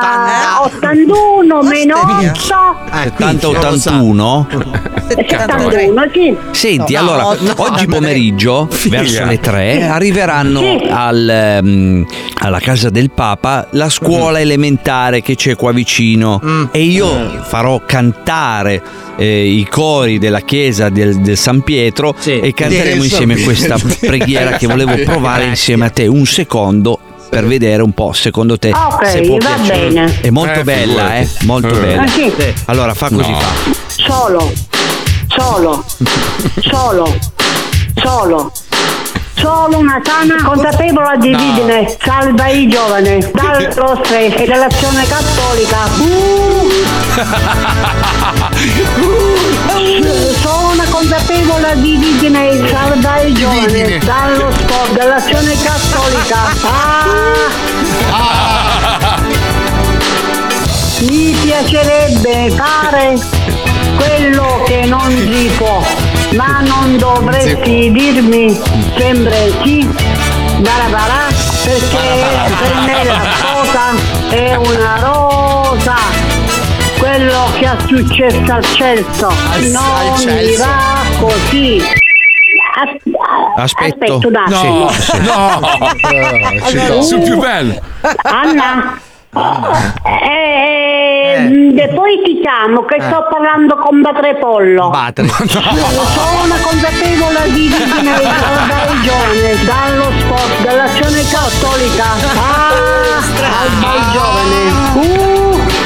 Tanda 0.00 0.62
81 0.62 1.62
meno 1.62 1.98
8 1.98 2.32
70 2.92 3.48
81? 3.48 4.46
71, 5.08 6.10
sì. 6.12 6.36
Senti, 6.52 6.92
No, 6.92 6.98
allora, 7.00 7.22
no, 7.22 7.54
oggi 7.56 7.86
no, 7.86 7.94
pomeriggio, 7.94 8.68
Figa. 8.70 8.98
verso 8.98 9.24
le 9.24 9.40
3, 9.40 9.88
arriveranno 9.88 10.60
Sì. 10.60 10.86
al, 10.88 11.28
ehm, 11.28 12.06
alla 12.40 12.60
casa 12.60 12.90
del 12.90 13.10
Papa 13.10 13.68
la 13.72 13.88
scuola 13.88 14.38
elementare 14.38 15.22
che 15.22 15.34
c'è 15.34 15.56
qua 15.56 15.72
vicino. 15.72 16.40
E 16.70 16.82
io 16.82 17.40
farò 17.42 17.82
cantare 17.84 18.82
eh, 19.16 19.44
i 19.46 19.66
cori 19.68 20.18
della 20.18 20.40
chiesa 20.40 20.88
del, 20.88 21.16
del 21.16 21.36
San 21.36 21.62
Pietro 21.62 22.14
e 22.24 22.52
canteremo 22.54 22.94
Del 22.94 23.04
insieme 23.04 23.40
questa 23.40 23.76
preghiera 23.98 24.52
che 24.52 24.66
volevo 24.66 24.94
provare 25.04 25.44
insieme 25.46 25.86
a 25.86 25.90
te. 25.90 26.06
Un 26.06 26.26
secondo 26.26 27.00
per 27.28 27.46
vedere 27.46 27.82
un 27.82 27.92
po' 27.92 28.12
secondo 28.12 28.58
te 28.58 28.70
Ok, 28.72 29.06
se 29.06 29.20
può 29.22 29.36
va 29.38 29.50
piacere. 29.54 29.88
bene. 29.88 30.20
È 30.20 30.30
molto 30.30 30.60
Eh, 30.60 30.64
bella, 30.64 31.16
eh? 31.16 31.28
Molto 31.42 31.68
Eh. 31.68 31.80
bella. 31.80 32.02
Ah, 32.02 32.08
sì? 32.08 32.32
Allora 32.66 32.94
fa 32.94 33.08
così 33.08 33.30
No. 33.30 33.38
fa. 33.38 33.48
Solo, 33.86 34.52
solo, 35.28 35.84
solo, 36.60 37.16
solo. 38.02 38.52
Solo 39.34 39.78
una 39.78 40.00
sana 40.04 40.42
consapevole 40.42 41.06
attitudine 41.14 41.96
salva 42.02 42.48
i 42.48 42.66
giovani 42.66 43.24
dallo 43.32 44.00
stress 44.02 44.34
e 44.40 44.46
dall'azione 44.46 45.06
cattolica. 45.06 45.76
Uh! 46.00 46.66
Solo 51.38 51.54
una 51.56 51.68
consapevole 51.68 51.70
attitudine 51.70 52.68
salva 52.68 53.20
i 53.20 53.32
giovani 53.32 53.98
dallo 53.98 54.50
sport, 54.50 54.92
dall'azione 54.92 55.54
cattolica. 55.62 56.36
Ah! 58.10 59.20
Mi 61.02 61.36
piacerebbe 61.42 62.50
fare 62.50 63.16
quello 63.96 64.62
che 64.66 64.84
non 64.86 65.10
si 65.10 65.50
può, 65.56 65.80
ma 66.34 66.60
non 66.60 66.96
dovresti 66.96 67.92
dirmi 67.92 68.58
sempre 68.96 69.52
sì, 69.62 69.88
barabara, 70.58 71.28
perché 71.64 72.24
per 72.58 72.74
me 72.84 73.04
la 73.04 73.20
sposa 73.36 73.90
è 74.30 74.54
una 74.56 74.98
rosa. 75.00 75.96
Quello 76.98 77.48
che 77.58 77.64
è 77.64 77.76
successo 77.86 78.52
al 78.52 78.64
Celso 78.74 79.32
non 79.70 80.14
mi 80.16 80.20
Celso. 80.20 80.64
va 80.64 81.07
così. 81.18 81.82
As- 82.74 82.96
Aspetto. 83.56 84.14
Aspetta 84.14 84.26
un 84.28 84.36
attimo. 84.36 84.88
Sì, 84.88 85.10
sì. 86.62 86.76
Allora, 86.78 87.02
Sul 87.02 87.20
più 87.22 87.38
bello. 87.38 87.80
Anna, 88.22 88.98
eh, 90.04 91.74
eh, 91.76 91.88
poi 91.94 92.22
ti 92.24 92.40
chiamo 92.40 92.84
che 92.84 92.96
sto 93.00 93.26
parlando 93.30 93.76
con 93.78 94.00
Batrepollo. 94.00 94.88
Battere. 94.90 95.28
Sono 95.46 96.54
consapevole 96.62 97.52
di 97.52 97.68
dai 97.68 99.00
giovani, 99.02 99.64
dallo 99.64 100.10
sport, 100.18 100.62
dall'azione 100.62 101.22
cattolica 101.28 102.04
ah, 102.36 102.72
al 103.60 103.70
dai 103.80 104.00
giovani. 104.12 104.62
Uh, 104.94 105.77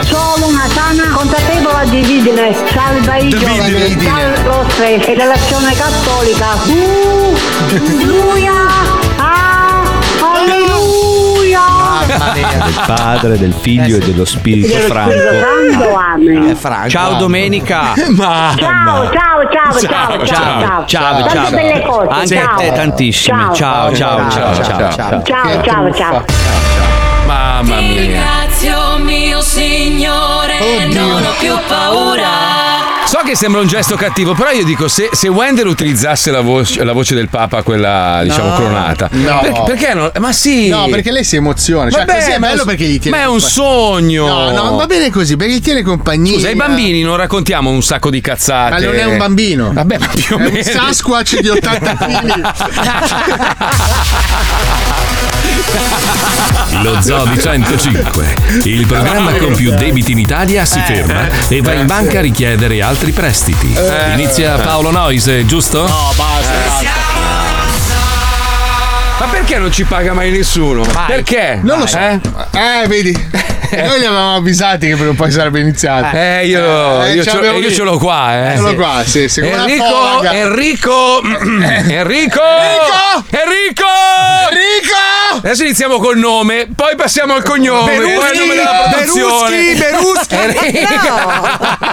sono 0.00 0.46
una 0.46 0.68
sana 0.68 1.10
consapevole 1.12 1.88
di 1.88 2.00
vivere, 2.02 2.54
salva 2.72 3.16
i 3.16 3.28
giovani 3.30 3.96
dallo 3.96 4.64
stress 4.68 5.08
e 5.08 5.14
dall'azione 5.14 5.74
cattolica. 5.74 6.46
Uh, 6.66 7.36
alleluia! 7.70 8.52
Ah, 9.16 9.82
alleluia! 10.34 11.60
Del 12.34 12.74
Padre, 12.86 13.38
del 13.38 13.52
Figlio 13.52 13.96
e 13.96 14.00
dello 14.00 14.24
Spirito 14.24 14.68
Dello 14.68 14.86
Franco. 14.86 15.10
Spirito 15.10 15.40
Santo, 15.40 15.94
amen. 15.94 16.88
Ciao 16.88 17.14
Domenica. 17.14 17.94
Ciao, 17.96 19.10
ciao, 19.10 19.48
ciao, 19.50 19.78
ciao, 19.78 20.24
ciao, 20.24 20.84
ciao, 20.86 21.28
ciao, 21.28 21.50
belle 21.50 21.82
cose, 21.82 22.08
Anche 22.08 22.36
ciao. 22.36 22.52
a 22.52 22.56
te 22.56 22.72
tantissimi. 22.72 23.38
Ciao, 23.52 23.54
ciao, 23.54 23.94
ciao, 23.94 24.30
ciao. 24.30 24.92
ciao. 24.92 25.22
Ciao, 25.22 25.92
ciao, 25.92 26.24
Mamma 27.62 27.78
Ti 27.78 27.84
mia. 27.86 28.00
ringrazio 28.02 28.98
mio 28.98 29.40
Signore, 29.40 30.58
non 30.92 31.24
ho 31.24 31.32
più 31.38 31.54
paura. 31.66 32.28
So 33.06 33.20
che 33.24 33.34
sembra 33.34 33.62
un 33.62 33.66
gesto 33.66 33.96
cattivo, 33.96 34.34
però 34.34 34.50
io 34.50 34.62
dico 34.64 34.88
se, 34.88 35.08
se 35.12 35.28
Wender 35.28 35.66
utilizzasse 35.66 36.30
la 36.30 36.42
voce, 36.42 36.84
la 36.84 36.92
voce 36.92 37.14
del 37.14 37.28
Papa, 37.30 37.62
quella 37.62 38.20
diciamo 38.24 38.48
No. 38.50 38.56
clonata, 38.56 39.08
No. 39.12 39.38
per- 39.40 39.62
perché 39.64 39.94
no? 39.94 40.12
Ma 40.18 40.32
sì. 40.32 40.68
No, 40.68 40.86
perché 40.90 41.10
lei 41.12 41.24
si 41.24 41.36
emoziona. 41.36 41.88
Cioè, 41.88 42.04
Vabbè, 42.04 42.18
così 42.18 42.30
è 42.32 42.38
ma 42.38 42.48
è 42.48 42.50
bello 42.50 42.62
un- 42.62 42.68
perché 42.68 42.84
gli 42.84 42.98
tiene 42.98 43.16
ma 43.16 43.22
è 43.22 43.26
un 43.26 43.40
sogno. 43.40 44.26
No, 44.26 44.50
no, 44.50 44.74
va 44.76 44.86
bene 44.86 45.08
così, 45.10 45.36
perché 45.36 45.54
gli 45.54 45.60
tiene 45.62 45.82
compagnia. 45.82 46.34
Scusa, 46.34 46.48
ai 46.48 46.56
bambini 46.56 47.00
non 47.02 47.16
raccontiamo 47.16 47.70
un 47.70 47.82
sacco 47.82 48.10
di 48.10 48.20
cazzate. 48.20 48.70
Ma 48.72 48.78
non 48.80 48.94
è 48.96 49.04
un 49.04 49.16
bambino. 49.16 49.72
Vabbè, 49.72 49.98
ma 49.98 50.08
più 50.12 50.34
o 50.34 50.38
È 50.38 50.44
un 50.46 50.52
meno. 50.52 50.62
Sasquatch 50.64 51.38
di 51.40 51.48
80 51.48 51.94
kg. 51.94 52.52
Lo 56.82 57.00
Zoo 57.00 57.24
di 57.26 57.40
105, 57.40 58.34
il 58.64 58.86
programma 58.86 59.32
con 59.34 59.54
più 59.54 59.74
debiti 59.74 60.12
in 60.12 60.18
Italia, 60.18 60.64
si 60.64 60.80
ferma 60.80 61.28
e 61.48 61.60
va 61.60 61.72
in 61.72 61.86
banca 61.86 62.18
a 62.18 62.22
richiedere 62.22 62.82
altri 62.82 63.12
prestiti. 63.12 63.72
Eh. 63.74 64.12
Inizia 64.12 64.56
Paolo 64.56 64.90
Noise, 64.90 65.46
giusto? 65.46 65.86
No, 65.86 66.12
basta. 66.16 67.04
Ma 69.18 69.26
perché 69.26 69.58
non 69.58 69.72
ci 69.72 69.84
paga 69.84 70.12
mai 70.12 70.30
nessuno? 70.30 70.84
Perché? 71.06 71.58
Non 71.62 71.78
lo 71.78 71.86
so. 71.86 71.96
Eh? 71.98 72.20
Eh, 72.52 72.86
vedi. 72.86 73.28
Noi 73.70 73.98
li 73.98 74.04
avevamo 74.06 74.36
avvisati 74.36 74.88
che 74.88 74.94
prima 74.96 75.10
o 75.10 75.14
poi 75.14 75.30
sarebbe 75.30 75.60
iniziato. 75.60 76.16
Eh, 76.16 76.46
io, 76.46 77.02
Eh, 77.04 77.14
io, 77.14 77.24
ce 77.24 77.30
io 77.38 77.70
ce 77.70 77.82
l'ho 77.82 77.98
qua, 77.98 78.52
eh. 78.52 78.56
Ce 78.56 78.60
l'ho 78.62 78.74
qua, 78.74 79.02
sì, 79.04 79.28
sì, 79.28 79.40
Enrico. 79.40 80.22
Enrico, 80.22 81.22
Enrico, 81.24 81.62
Enrico, 81.88 82.40
Enrico, 83.30 83.86
Enrico! 84.50 85.36
Adesso 85.36 85.62
iniziamo 85.64 85.98
col 85.98 86.16
nome, 86.18 86.68
poi 86.74 86.96
passiamo 86.96 87.34
al 87.34 87.42
cognome, 87.42 87.94
poi 87.96 88.14
al 88.14 88.36
nome 88.36 88.54
della 88.54 88.88
produzione. 88.90 89.74
Beruschi, 89.74 90.34
Beruschi. 90.34 90.34
Enrico. 90.34 91.84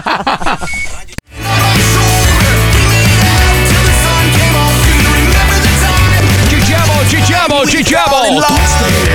Cicciamo, 6.50 7.66
cicciamo, 7.66 7.66
cicciamo. 7.68 9.13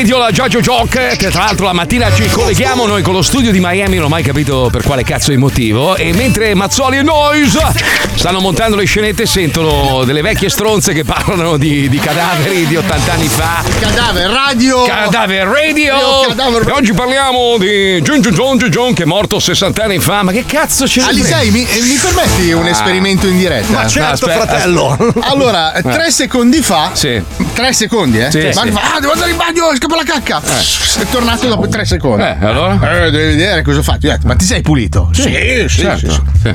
Radio, 0.00 0.16
la 0.16 0.30
Giorgio 0.30 0.60
Jock, 0.62 1.16
che 1.18 1.28
tra 1.30 1.44
l'altro 1.44 1.66
la 1.66 1.74
mattina 1.74 2.10
ci 2.10 2.26
colleghiamo 2.26 2.86
noi 2.86 3.02
con 3.02 3.12
lo 3.12 3.20
studio 3.20 3.52
di 3.52 3.58
Miami, 3.60 3.96
non 3.96 4.06
ho 4.06 4.08
mai 4.08 4.22
capito 4.22 4.70
per 4.72 4.82
quale 4.82 5.02
cazzo 5.04 5.28
di 5.30 5.36
motivo, 5.36 5.94
e 5.94 6.14
mentre 6.14 6.54
Mazzoli 6.54 6.96
e 6.96 7.02
Noise 7.02 7.60
stanno 8.14 8.40
montando 8.40 8.76
le 8.76 8.86
scenette 8.86 9.26
sentono 9.26 10.04
delle 10.04 10.22
vecchie 10.22 10.48
stronze 10.48 10.94
che 10.94 11.04
parlano 11.04 11.58
di, 11.58 11.86
di 11.90 11.98
cadaveri 11.98 12.66
di 12.66 12.76
80 12.76 13.12
anni 13.12 13.28
fa. 13.28 13.62
Cadavere 13.78 14.32
radio. 14.32 14.84
Cadaver 14.84 15.46
Radio! 15.46 15.94
Cadaver 16.28 16.66
E 16.68 16.72
oggi 16.72 16.94
parliamo 16.94 17.58
di 17.58 18.00
John 18.00 18.20
John 18.22 18.32
John 18.32 18.56
John 18.56 18.70
John 18.70 18.94
che 18.94 19.02
è 19.02 19.06
morto 19.06 19.38
60 19.38 19.82
anni 19.82 19.98
fa. 19.98 20.22
Ma 20.22 20.32
che 20.32 20.46
cazzo 20.46 20.86
c'è? 20.86 21.02
Alisei, 21.02 21.50
mi, 21.50 21.62
eh, 21.68 21.80
mi 21.82 21.96
permetti 22.00 22.52
un 22.52 22.64
Ah. 22.64 22.70
esperimento 22.70 23.26
in 23.26 23.36
diretta? 23.36 23.70
Ma 23.72 23.86
certo, 23.86 24.24
Aspetta, 24.24 24.46
fratello. 24.46 24.96
Allora, 25.20 25.74
Eh. 25.74 25.82
tre 25.82 26.10
secondi 26.10 26.62
fa. 26.62 26.92
Sì. 26.94 27.22
Tre 27.52 27.72
secondi, 27.74 28.18
eh? 28.18 28.30
Sì, 28.30 28.48
Ma 28.54 28.62
sì. 28.62 28.70
fa, 28.70 28.94
ah, 28.94 29.00
devo 29.00 29.12
andare 29.12 29.30
in 29.32 29.36
bagno, 29.36 29.70
scappo 29.90 29.96
la 29.96 30.02
cacca. 30.04 30.40
bianca, 30.40 31.00
è 31.00 31.06
tornato 31.10 31.46
dopo 31.48 31.68
tre 31.68 31.84
secondi. 31.84 32.22
Eh, 32.22 32.36
allora? 32.40 33.04
Eh, 33.04 33.10
devi 33.10 33.34
vedere 33.36 33.62
cosa 33.62 33.78
ho 33.78 33.82
fatto. 33.82 34.06
Io 34.06 34.12
ho 34.12 34.16
detto, 34.16 34.26
ma 34.28 34.36
ti 34.36 34.44
sei 34.44 34.62
pulito? 34.62 35.10
Sì, 35.12 35.22
sì, 35.68 35.80
certo. 35.80 36.10
sì, 36.10 36.20
sì. 36.42 36.54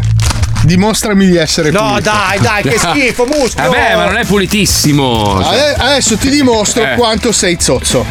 Dimostrami 0.65 1.27
di 1.27 1.37
essere 1.37 1.69
No, 1.69 1.89
pulito. 1.89 2.09
dai, 2.09 2.39
dai, 2.39 2.61
che 2.63 2.77
schifo, 2.79 3.25
muschio. 3.25 3.63
Vabbè, 3.63 3.95
ma 3.95 4.05
non 4.05 4.17
è 4.17 4.25
pulitissimo. 4.25 5.41
cioè. 5.43 5.53
Ade- 5.53 5.75
Adesso 5.77 6.17
ti 6.17 6.29
dimostro 6.29 6.83
Eh. 6.83 6.95
quanto 6.95 7.31
sei 7.31 7.57
zozzo. 7.59 8.03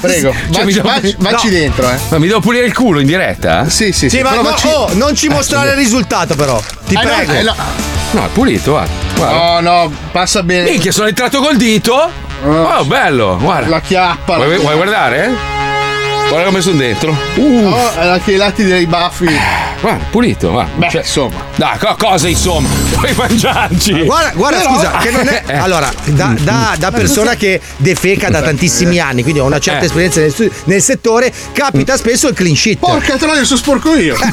Prego, 0.00 0.32
Cioè, 0.50 0.62
vacci, 0.64 0.74
devo- 0.74 0.88
vacci- 0.88 1.16
vacci 1.18 1.46
No. 1.46 1.52
dentro, 1.52 1.90
eh. 1.90 1.96
Ma 2.10 2.18
mi 2.18 2.26
devo 2.26 2.40
pulire 2.40 2.66
il 2.66 2.74
culo 2.74 3.00
in 3.00 3.06
diretta? 3.06 3.68
Sì, 3.70 3.92
sì, 3.92 4.10
sì. 4.10 4.16
Sì, 4.16 4.22
ma 4.22 4.34
no, 4.34 4.42
vacci- 4.42 4.66
oh, 4.66 4.92
non 4.94 5.14
ci 5.14 5.28
mostrare 5.28 5.70
il 5.70 5.76
risultato, 5.76 6.34
però. 6.34 6.60
Ti 6.86 6.94
Eh, 6.94 7.02
no, 7.02 7.10
prego. 7.14 7.32
eh, 7.32 7.42
no. 7.42 7.54
No, 8.10 8.26
è 8.26 8.28
pulito, 8.28 8.72
guarda. 8.72 8.92
guarda. 9.16 9.36
No, 9.36 9.60
no, 9.84 9.92
passa 10.12 10.42
bene. 10.42 10.68
Minchia, 10.70 10.92
sono 10.92 11.08
entrato 11.08 11.40
col 11.40 11.56
dito. 11.56 12.10
Oh, 12.44 12.84
bello, 12.84 13.36
guarda. 13.40 13.68
La 13.68 13.80
chiappa. 13.80 14.36
Vuoi, 14.36 14.58
vuoi 14.58 14.74
guardare? 14.74 15.30
Guarda 16.28 16.46
come 16.46 16.60
sono 16.60 16.76
dentro. 16.78 17.14
Uh, 17.36 17.66
Oh, 17.72 17.90
anche 18.00 18.32
i 18.32 18.36
lati 18.36 18.64
dei 18.64 18.86
baffi. 18.86 19.28
Guarda, 19.82 20.04
pulito, 20.10 20.50
guarda. 20.50 20.70
Beh, 20.76 20.88
Cioè, 20.90 21.00
insomma. 21.02 21.44
dai, 21.56 21.76
co- 21.78 21.96
cosa 21.98 22.28
insomma? 22.28 22.68
Puoi 22.96 23.12
mangiarci. 23.14 24.04
Guarda, 24.04 24.30
guarda 24.34 24.58
Però- 24.58 24.74
scusa, 24.74 24.90
che 24.98 25.10
non 25.10 25.28
è. 25.28 25.40
Eh. 25.52 25.56
Allora, 25.56 25.92
da, 26.04 26.34
da- 26.38 26.74
da 26.78 26.90
persona 26.92 27.34
che 27.34 27.60
defeca 27.76 28.30
da 28.30 28.40
tantissimi 28.42 28.98
anni, 29.00 29.22
quindi 29.22 29.40
ho 29.40 29.44
una 29.44 29.58
certa 29.58 29.82
Eh. 29.82 29.86
esperienza 29.86 30.20
nel, 30.20 30.32
su- 30.32 30.50
nel 30.64 30.80
settore, 30.80 31.32
capita 31.52 31.96
spesso 31.96 32.28
il 32.28 32.34
clean 32.34 32.54
sheet. 32.56 32.78
Porca 32.78 33.16
troia, 33.16 33.44
sono 33.44 33.58
sporco 33.58 33.94
io. 33.96 34.16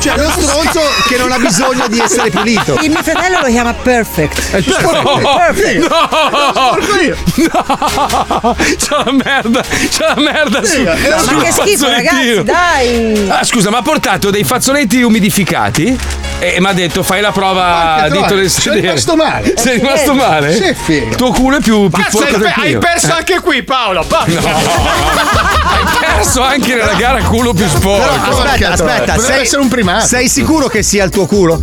Cioè, 0.00 0.16
lo 0.16 0.30
stronzo 0.30 0.80
che 1.08 1.16
non 1.18 1.30
ha 1.32 1.38
bisogno 1.38 1.86
di 1.88 1.98
essere 1.98 2.30
pulito. 2.30 2.78
Il 2.80 2.90
mio 2.90 3.02
fratello 3.02 3.40
lo 3.40 3.46
chiama 3.48 3.74
perfect. 3.74 4.54
Eh, 4.54 4.62
Sporco 4.62 5.20
io. 5.20 5.34
Perfect. 5.36 5.84
Sporco 5.84 7.00
io. 7.00 7.16
No! 7.52 8.56
C'è 8.76 8.96
la 9.04 9.12
merda! 9.12 9.60
C'è 9.60 10.06
la 10.06 10.14
merda 10.16 10.64
su, 10.64 10.80
eh, 10.80 11.18
sul 11.18 11.34
Ma 11.36 11.42
che 11.42 11.52
schifo, 11.52 11.86
ragazzi, 11.90 12.42
dai. 12.44 13.26
Ah, 13.40 13.44
scusa, 13.44 13.70
ma 13.70 13.78
ha 13.78 13.82
portato 13.82 14.28
dei 14.28 14.44
fazzoletti 14.44 15.00
umidificati 15.00 15.98
e 16.40 16.58
mi 16.58 16.66
ha 16.66 16.72
detto 16.72 17.02
fai 17.02 17.20
la 17.20 17.32
prova 17.32 17.98
dentro 18.08 18.24
troia, 18.24 18.42
le 18.42 18.48
sei 18.48 18.62
sedere. 18.62 18.80
rimasto 18.80 19.14
male. 19.16 19.54
Sei 19.60 19.76
rimasto 19.78 20.14
male? 20.14 20.54
Sì, 20.54 20.74
figa. 20.74 21.08
Il 21.10 21.14
tuo 21.16 21.32
culo 21.32 21.58
è 21.58 21.60
più, 21.60 21.88
hai, 21.92 22.30
del 22.32 22.52
hai 22.56 22.68
mio. 22.70 22.78
perso 22.78 23.12
anche 23.12 23.40
qui, 23.40 23.62
Paolo. 23.62 24.04
Basta. 24.08 24.40
Hai 24.40 25.84
perso 26.00 26.42
anche 26.42 26.74
nella 26.74 26.94
gara 26.94 27.22
culo 27.22 27.52
più 27.52 27.68
sporco. 27.68 28.30
Aspetta, 28.30 28.72
aspetta, 28.72 29.12
Potrebbe 29.14 29.32
sei, 29.32 29.40
essere 29.42 29.60
un 29.62 29.68
primato. 29.68 30.06
sei 30.06 30.28
sicuro 30.28 30.68
che 30.68 30.82
sia 30.82 31.04
il 31.04 31.10
tuo 31.10 31.26
culo? 31.26 31.60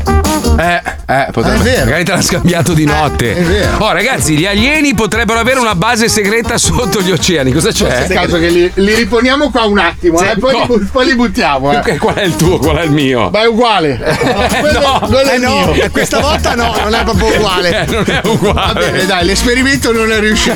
Eh, 0.59 0.81
eh, 1.07 1.27
potrebbe. 1.31 1.57
È 1.57 1.63
vero. 1.63 1.85
Magari 1.85 2.03
te 2.03 2.11
l'ha 2.11 2.21
scambiato 2.21 2.73
di 2.73 2.85
notte. 2.85 3.35
è 3.35 3.41
vero. 3.41 3.77
Oh, 3.77 3.91
ragazzi, 3.91 4.37
gli 4.37 4.45
alieni 4.45 4.93
potrebbero 4.93 5.39
avere 5.39 5.59
una 5.59 5.75
base 5.75 6.07
segreta 6.07 6.57
sotto 6.59 7.01
gli 7.01 7.11
oceani. 7.11 7.51
Cosa 7.51 7.71
c'è? 7.71 8.07
Nel 8.07 8.09
caso 8.09 8.37
che 8.37 8.49
li, 8.49 8.71
li 8.75 8.93
riponiamo 8.93 9.49
qua 9.49 9.65
un 9.65 9.79
attimo, 9.79 10.21
eh, 10.21 10.37
poi, 10.37 10.53
no. 10.53 10.75
li, 10.75 10.87
poi 10.91 11.05
li 11.05 11.15
buttiamo. 11.15 11.71
Eh. 11.83 11.97
Qual 11.97 12.15
è 12.15 12.23
il 12.23 12.35
tuo? 12.35 12.59
Qual 12.59 12.77
è 12.77 12.83
il 12.83 12.91
mio? 12.91 13.29
Ma 13.31 13.41
è 13.41 13.47
uguale. 13.47 13.95
Quello, 14.71 14.79
no. 14.79 14.99
quello 15.07 15.29
è 15.29 15.35
Eh 15.35 15.37
no, 15.37 15.71
mio. 15.73 15.89
questa 15.91 16.19
volta 16.19 16.55
no, 16.55 16.75
non 16.83 16.93
è 16.93 17.03
proprio 17.03 17.25
Eh, 17.33 17.37
uguale. 17.37 17.85
non 17.89 18.03
è 18.07 18.21
Va 18.23 18.29
uguale. 18.29 18.79
bene, 18.91 19.05
dai, 19.05 19.25
l'esperimento 19.25 19.91
non 19.91 20.11
è 20.11 20.19
riuscito. 20.19 20.55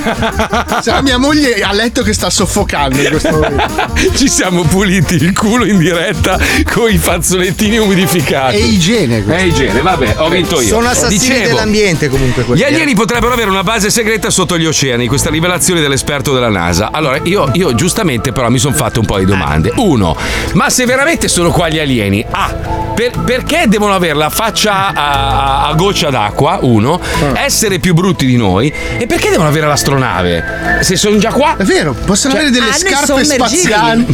Cioè, 0.83 1.01
mia 1.01 1.17
moglie 1.17 1.61
ha 1.61 1.71
letto 1.73 2.01
che 2.03 2.13
sta 2.13 2.29
soffocando 2.29 3.01
in 3.01 3.09
questo 3.09 3.29
momento. 3.31 3.89
Ci 4.15 4.27
siamo 4.29 4.63
puliti 4.63 5.15
il 5.15 5.33
culo 5.37 5.65
in 5.65 5.77
diretta 5.77 6.37
con 6.71 6.89
i 6.91 6.97
fazzolettini 6.97 7.77
umidificati. 7.77 8.55
È 8.57 8.63
igiene 8.63 9.23
questo. 9.23 9.41
È 9.41 9.45
igiene, 9.45 9.81
vabbè, 9.81 10.15
ho 10.17 10.29
vinto 10.29 10.61
io. 10.61 10.67
Sono 10.67 10.87
assassini 10.89 11.19
Dicevo, 11.19 11.47
dell'ambiente 11.47 12.09
comunque 12.09 12.45
Gli 12.55 12.63
alieni 12.63 12.93
potrebbero 12.95 13.33
avere 13.33 13.49
una 13.49 13.63
base 13.63 13.89
segreta 13.89 14.29
sotto 14.29 14.57
gli 14.57 14.65
oceani, 14.65 15.07
questa 15.07 15.29
rivelazione 15.29 15.81
dell'esperto 15.81 16.33
della 16.33 16.49
NASA. 16.49 16.89
Allora, 16.91 17.19
io, 17.23 17.49
io 17.53 17.73
giustamente 17.75 18.31
però 18.31 18.49
mi 18.49 18.59
sono 18.59 18.75
fatto 18.75 18.99
un 18.99 19.05
po' 19.05 19.17
di 19.19 19.25
domande. 19.25 19.71
Uno, 19.75 20.15
ma 20.53 20.69
se 20.69 20.85
veramente 20.85 21.27
sono 21.27 21.51
qua 21.51 21.69
gli 21.69 21.79
alieni, 21.79 22.25
ah, 22.31 22.53
per- 22.95 23.19
perché 23.23 23.65
devono 23.67 23.93
avere 23.93 24.00
la 24.13 24.29
faccia 24.29 24.87
a, 24.87 24.93
a- 24.93 25.67
a 25.67 25.73
goccia 25.73 26.09
d'acqua, 26.09 26.59
uno, 26.61 26.99
essere 27.35 27.79
più 27.79 27.93
brutti 27.93 28.25
di 28.25 28.37
noi, 28.37 28.71
e 28.97 29.05
perché 29.07 29.29
devono 29.29 29.47
avere 29.49 29.67
l'astronave? 29.67 30.79
Se 30.81 30.95
sono 30.95 31.17
già 31.17 31.31
qua... 31.31 31.55
È 31.57 31.63
vero, 31.63 31.93
possono 31.93 32.33
avere 32.33 32.49
delle 32.49 32.69
i 32.69 32.73
scarpe 32.73 33.23
spaziali. 33.23 34.05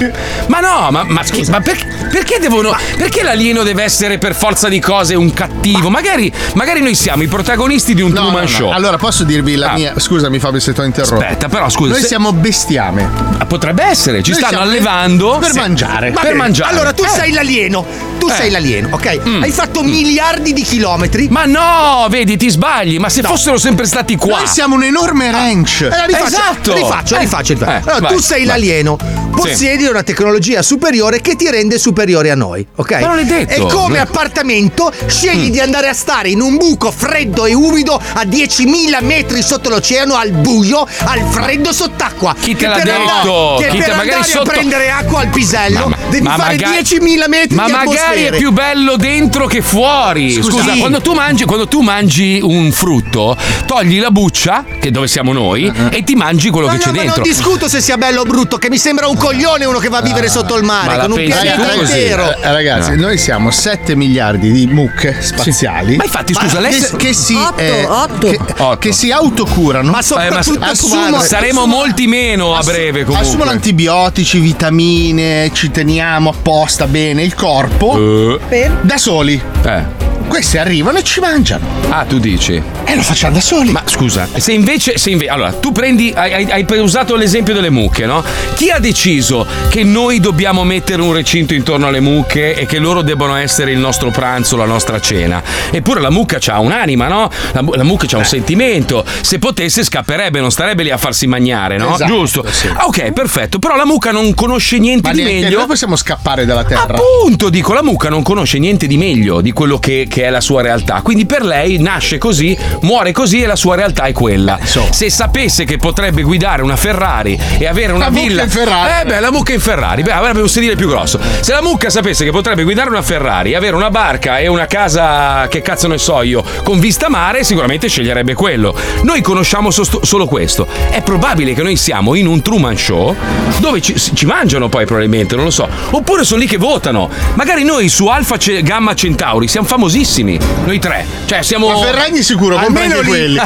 Ma 0.47 0.59
no, 0.59 0.87
ma, 0.91 1.03
ma 1.03 1.23
scusa, 1.23 1.51
ma 1.51 1.61
perché, 1.61 1.85
perché 2.11 2.37
devono. 2.39 2.75
Perché 2.97 3.23
l'alieno 3.23 3.63
deve 3.63 3.83
essere 3.83 4.17
per 4.17 4.35
forza 4.35 4.67
di 4.69 4.79
cose 4.79 5.15
un 5.15 5.33
cattivo? 5.33 5.89
Magari, 5.89 6.31
magari 6.53 6.81
noi 6.81 6.95
siamo 6.95 7.23
i 7.23 7.27
protagonisti 7.27 7.93
di 7.93 8.01
un 8.01 8.09
No, 8.09 8.15
Truman 8.15 8.33
no, 8.33 8.41
no. 8.41 8.47
Show. 8.47 8.71
Allora 8.71 8.97
posso 8.97 9.23
dirvi 9.23 9.55
la 9.55 9.71
Ah. 9.71 9.73
mia. 9.73 9.93
Scusami, 9.97 10.39
Fabio, 10.39 10.59
se 10.59 10.73
ti 10.73 10.79
ho 10.79 10.83
interrotto. 10.83 11.21
Aspetta, 11.23 11.47
però 11.49 11.69
scusa. 11.69 11.91
Noi 11.93 12.01
se- 12.01 12.07
siamo 12.07 12.31
bestiame. 12.33 13.09
Ah, 13.37 13.45
Potrebbe 13.45 13.83
essere, 13.83 14.21
ci 14.23 14.31
Noi 14.31 14.39
stanno 14.41 14.59
allevando 14.59 15.37
per 15.39 15.53
mangiare. 15.55 16.11
Per 16.11 16.33
mangiare. 16.35 16.69
Allora 16.71 16.91
tu 16.93 17.03
Eh. 17.03 17.07
sei 17.07 17.31
l'alieno. 17.31 17.85
Tu 18.19 18.27
Eh. 18.29 18.33
sei 18.33 18.49
l'alieno, 18.49 18.89
ok? 18.91 19.19
Mm. 19.27 19.41
Hai 19.43 19.51
fatto 19.51 19.76
miliardi 19.83 20.53
di 20.53 20.61
chilometri. 20.61 21.27
Ma 21.29 21.45
no, 21.45 22.07
vedi, 22.09 22.37
ti 22.37 22.49
sbagli. 22.49 22.97
Ma 22.97 23.09
se 23.09 23.21
fossero 23.21 23.57
sempre 23.57 23.85
stati 23.85 24.15
qua. 24.15 24.37
Noi 24.39 24.47
siamo 24.47 24.75
un 24.75 24.83
enorme 24.83 25.31
ranch. 25.31 25.81
Allora, 25.83 26.05
rifaccio, 26.05 26.25
Esatto. 26.27 26.73
rifaccio, 26.73 27.15
Eh. 27.15 27.19
rifaccio. 27.19 27.53
rifaccio. 27.53 27.71
Eh, 27.71 27.91
allora, 27.91 27.99
vai, 28.07 28.13
tu 28.15 28.19
sei 28.21 28.37
vai. 28.39 28.47
l'alieno, 28.47 28.97
possiedi 29.31 29.85
una 29.85 30.03
tecnologia 30.03 30.61
superiore 30.61 31.21
che 31.21 31.35
ti 31.35 31.49
rende 31.49 31.77
superiore 31.77 32.31
a 32.31 32.35
noi, 32.35 32.65
ok? 32.75 32.91
Ma 33.01 33.07
non 33.07 33.19
è 33.19 33.25
detto. 33.25 33.67
E 33.67 33.71
come 33.71 33.99
appartamento 33.99 34.91
scegli 35.07 35.49
di 35.51 35.59
andare 35.59 35.87
a 35.89 35.93
stare 35.93 36.29
in 36.29 36.41
un 36.41 36.57
buco 36.57 36.91
freddo 36.91 37.45
e 37.45 37.53
umido 37.53 37.93
a 38.13 38.23
10.000 38.23 39.03
metri 39.03 39.41
sotto 39.41 39.69
l'oceano, 39.69 40.15
al 40.15 40.31
buio, 40.31 40.87
al 41.05 41.21
freddo 41.29 41.71
sott'acqua. 41.71 42.35
Chi 42.39 42.55
te 42.55 42.67
l'ha 42.67 42.79
detto? 42.79 43.57
che 43.59 43.67
Chi 43.69 43.77
per 43.77 43.85
te- 43.85 43.91
andare 43.91 44.23
sotto- 44.23 44.41
a 44.41 44.53
prendere 44.53 44.89
acqua 44.89 45.19
al 45.21 45.27
pisello 45.29 45.91
devi 46.09 46.23
ma 46.23 46.35
fare 46.35 46.55
magari- 46.55 46.81
10.000 46.81 47.27
metri 47.27 47.55
Ma 47.55 47.65
di 47.65 47.71
magari 47.71 48.23
è 48.23 48.35
più 48.37 48.51
bello 48.51 48.95
dentro 48.95 49.45
che 49.47 49.61
fuori. 49.61 50.31
Scusa. 50.33 50.49
Scusa, 50.57 50.73
Sì. 50.73 50.79
quando, 50.79 51.01
tu 51.01 51.13
mangi, 51.13 51.45
quando 51.45 51.67
tu 51.67 51.81
mangi 51.81 52.39
un 52.41 52.71
frutto, 52.71 53.35
togli 53.65 53.99
la 53.99 54.11
buccia, 54.11 54.63
che 54.79 54.87
è 54.87 54.91
dove 54.91 55.07
siamo 55.07 55.33
noi, 55.33 55.71
e 55.91 56.03
ti 56.03 56.15
mangi 56.15 56.49
quello 56.49 56.67
No, 56.67 56.73
che 56.73 56.77
no, 56.79 56.83
c'è 56.85 56.91
ma 56.91 57.01
dentro. 57.03 57.21
non 57.21 57.29
discuto 57.29 57.67
se 57.67 57.81
sia 57.81 57.97
bello 57.97 58.21
o 58.21 58.23
brutto, 58.25 58.57
che 58.57 58.69
mi 58.69 58.77
sembra 58.77 59.07
un 59.07 59.16
coglione 59.17 59.65
uno 59.65 59.79
che 59.79 59.89
va 59.89 59.97
a 59.97 60.01
vivere 60.01 60.29
sotto 60.29 60.55
il 60.57 60.63
ma 60.63 60.83
mare 60.85 61.01
con 61.01 61.11
un 61.11 61.23
pianeta 61.25 61.73
intero. 61.73 62.35
Eh, 62.37 62.51
ragazzi, 62.51 62.95
No. 62.95 63.07
noi 63.07 63.17
siamo 63.17 63.51
7 63.51 63.95
miliardi 63.95 64.51
di 64.51 64.67
mucche 64.67 65.17
spaziali. 65.21 65.95
Ma 65.97 66.03
infatti, 66.05 66.33
scusa, 66.33 66.59
lei 66.59 66.79
che, 66.79 66.95
che 66.97 67.13
si, 67.13 67.35
Otto, 67.35 67.59
eh, 67.61 67.85
otto. 67.85 68.27
Che, 68.29 68.39
Otto. 68.57 68.77
che 68.77 68.91
si 68.93 69.11
autocurano. 69.11 69.89
Ma 69.91 69.99
Eh, 69.99 70.29
ma 70.29 70.41
soprattutto 70.41 70.63
assumono- 70.63 71.07
umane. 71.07 71.25
saremo 71.25 71.65
molti 71.65 72.07
meno 72.07 72.55
a 72.55 72.61
breve 72.63 73.03
comunque. 73.03 73.27
Assumono 73.27 73.49
antibiotici, 73.51 74.39
vitamine, 74.39 75.49
ci 75.53 75.71
teniamo 75.71 76.29
apposta 76.29 76.87
bene 76.87 77.23
il 77.23 77.33
corpo. 77.35 77.97
Eh, 78.35 78.39
Per? 78.47 78.71
Da 78.81 78.97
soli. 78.97 79.41
eh. 79.65 80.06
Questi 80.27 80.57
arrivano 80.57 80.97
e 80.99 81.03
ci 81.03 81.19
mangiano. 81.19 81.65
Ah, 81.89 82.03
tu 82.05 82.19
dici. 82.19 82.61
E 82.83 82.95
lo 82.95 83.01
facciamo 83.01 83.33
da 83.33 83.39
soli. 83.41 83.71
Ma 83.71 83.81
scusa, 83.85 84.27
se 84.35 84.51
invece, 84.51 84.97
se 84.97 85.09
inve- 85.09 85.27
allora, 85.29 85.51
tu 85.53 85.71
prendi, 85.71 86.11
hai, 86.15 86.33
hai- 86.33 86.65
hai 86.67 86.79
usato 86.79 87.15
l'esempio 87.15 87.53
delle 87.53 87.69
mucche, 87.69 88.05
no? 88.05 88.23
Chi 88.55 88.69
ha 88.69 88.77
deciso 88.79 89.45
che 89.69 89.83
noi 89.83 90.19
dobbiamo 90.19 90.63
mettere 90.63 91.01
un 91.01 91.13
recinto 91.13 91.53
intorno 91.53 91.87
alle 91.87 92.01
mucche 92.01 92.55
e 92.55 92.65
che 92.65 92.77
loro 92.77 93.01
debbano 93.01 93.35
essere 93.35 93.71
il 93.71 93.79
nostro 93.79 94.11
pranzo, 94.11 94.57
la 94.57 94.65
nostra 94.65 94.99
cena? 94.99 95.41
Eppure 95.71 96.01
la 96.01 96.09
mucca 96.11 96.39
ha 96.45 96.59
un'anima, 96.59 97.07
no? 97.07 97.29
La, 97.53 97.63
la 97.75 97.83
mucca 97.83 98.05
Eh. 98.05 98.15
ha 98.15 98.17
un 98.17 98.25
sentimento. 98.25 99.03
Se 99.21 99.39
potesse 99.39 99.83
scapperebbe, 99.83 100.39
non 100.39 100.51
starebbe 100.51 100.83
lì 100.83 100.91
a 100.91 100.97
farsi 100.97 101.25
mangiare, 101.25 101.77
no? 101.77 101.93
Esatto, 101.95 102.11
Giusto? 102.13 102.45
sì. 102.51 102.67
Ah, 102.67 102.85
ok, 102.85 103.11
perfetto. 103.11 103.59
Però 103.59 103.75
la 103.75 103.85
mucca 103.85 104.11
non 104.11 104.33
conosce 104.33 104.77
niente 104.77 105.07
Ma 105.07 105.13
di 105.15 105.23
neanche 105.23 105.41
meglio. 105.43 105.57
noi 105.59 105.67
possiamo 105.67 105.95
scappare 105.95 106.45
dalla 106.45 106.63
terra. 106.65 106.95
Appunto, 106.95 107.49
dico, 107.49 107.73
la 107.73 107.83
mucca 107.83 108.09
non 108.09 108.21
conosce 108.23 108.59
niente 108.59 108.87
di 108.87 108.97
meglio 108.97 109.41
di 109.41 109.51
quello 109.51 109.79
che, 109.79 110.05
che 110.09 110.16
è 110.21 110.29
la 110.29 110.41
sua 110.41 110.61
realtà. 110.61 111.01
Quindi 111.01 111.25
per 111.25 111.43
lei 111.43 111.77
nasce 111.79 112.17
così, 112.17 112.57
muore 112.81 113.11
così 113.11 113.41
e 113.41 113.45
la 113.47 113.55
sua 113.55 113.75
realtà 113.75 114.03
è 114.03 114.11
quella. 114.13 114.57
Se 114.89 115.09
sapesse 115.09 115.63
che 115.65 115.77
potrebbe 115.77 116.21
guidare 116.21 116.61
una 116.61 116.75
Ferrari 116.75 117.39
e 117.57 117.65
avere 117.67 117.93
una 117.93 118.05
La 118.05 118.09
villa. 118.11 118.43
in 118.43 118.49
Ferrari. 118.49 119.01
Eh 119.01 119.05
beh, 119.05 119.19
la 119.19 119.31
mucca 119.31 119.53
in 119.53 119.59
Ferrari. 119.59 120.01
Beh, 120.03 120.11
avrebbe 120.11 120.41
un 120.41 120.49
sedile 120.49 120.75
più 120.75 120.87
grosso. 120.87 121.19
Se 121.41 121.51
la 121.51 121.61
mucca 121.61 121.89
sapesse 121.89 122.23
che 122.23 122.31
potrebbe 122.31 122.63
guidare 122.63 122.89
una 122.89 123.01
Ferrari, 123.01 123.55
avere 123.55 123.75
una 123.75 123.89
barca 123.89 124.39
e 124.39 124.47
una 124.47 124.65
casa, 124.65 125.47
che 125.49 125.61
cazzo 125.61 125.87
ne 125.87 125.97
so 125.97 126.21
io, 126.21 126.43
con 126.63 126.79
vista 126.79 127.09
mare, 127.09 127.43
sicuramente 127.43 127.87
sceglierebbe 127.87 128.33
quello. 128.33 128.75
Noi 129.03 129.21
conosciamo 129.21 129.71
sosto- 129.71 130.03
solo 130.05 130.25
questo. 130.25 130.67
È 130.89 131.01
probabile 131.01 131.53
che 131.53 131.63
noi 131.63 131.75
siamo 131.75 132.15
in 132.15 132.27
un 132.27 132.41
Truman 132.41 132.77
Show 132.77 133.15
dove 133.59 133.81
ci, 133.81 133.95
ci 133.97 134.25
mangiano 134.25 134.69
poi 134.69 134.85
probabilmente, 134.85 135.35
non 135.35 135.45
lo 135.45 135.51
so. 135.51 135.67
Oppure 135.91 136.23
sono 136.23 136.39
lì 136.39 136.47
che 136.47 136.57
votano. 136.57 137.09
Magari 137.35 137.63
noi 137.63 137.89
su 137.89 138.07
Alfa 138.07 138.35
Gamma 138.61 138.93
Centauri 138.93 139.47
siamo 139.47 139.67
famosissimi. 139.67 140.05
Comodissimi, 140.07 140.39
noi 140.65 140.79
tre. 140.79 141.05
Cioè, 141.25 141.43
siamo. 141.43 141.67
Ma 141.67 141.77
Ferragni 141.79 142.23
sicuro, 142.23 142.57
Almeno 142.57 143.01
lì. 143.01 143.07
quelli. 143.07 143.39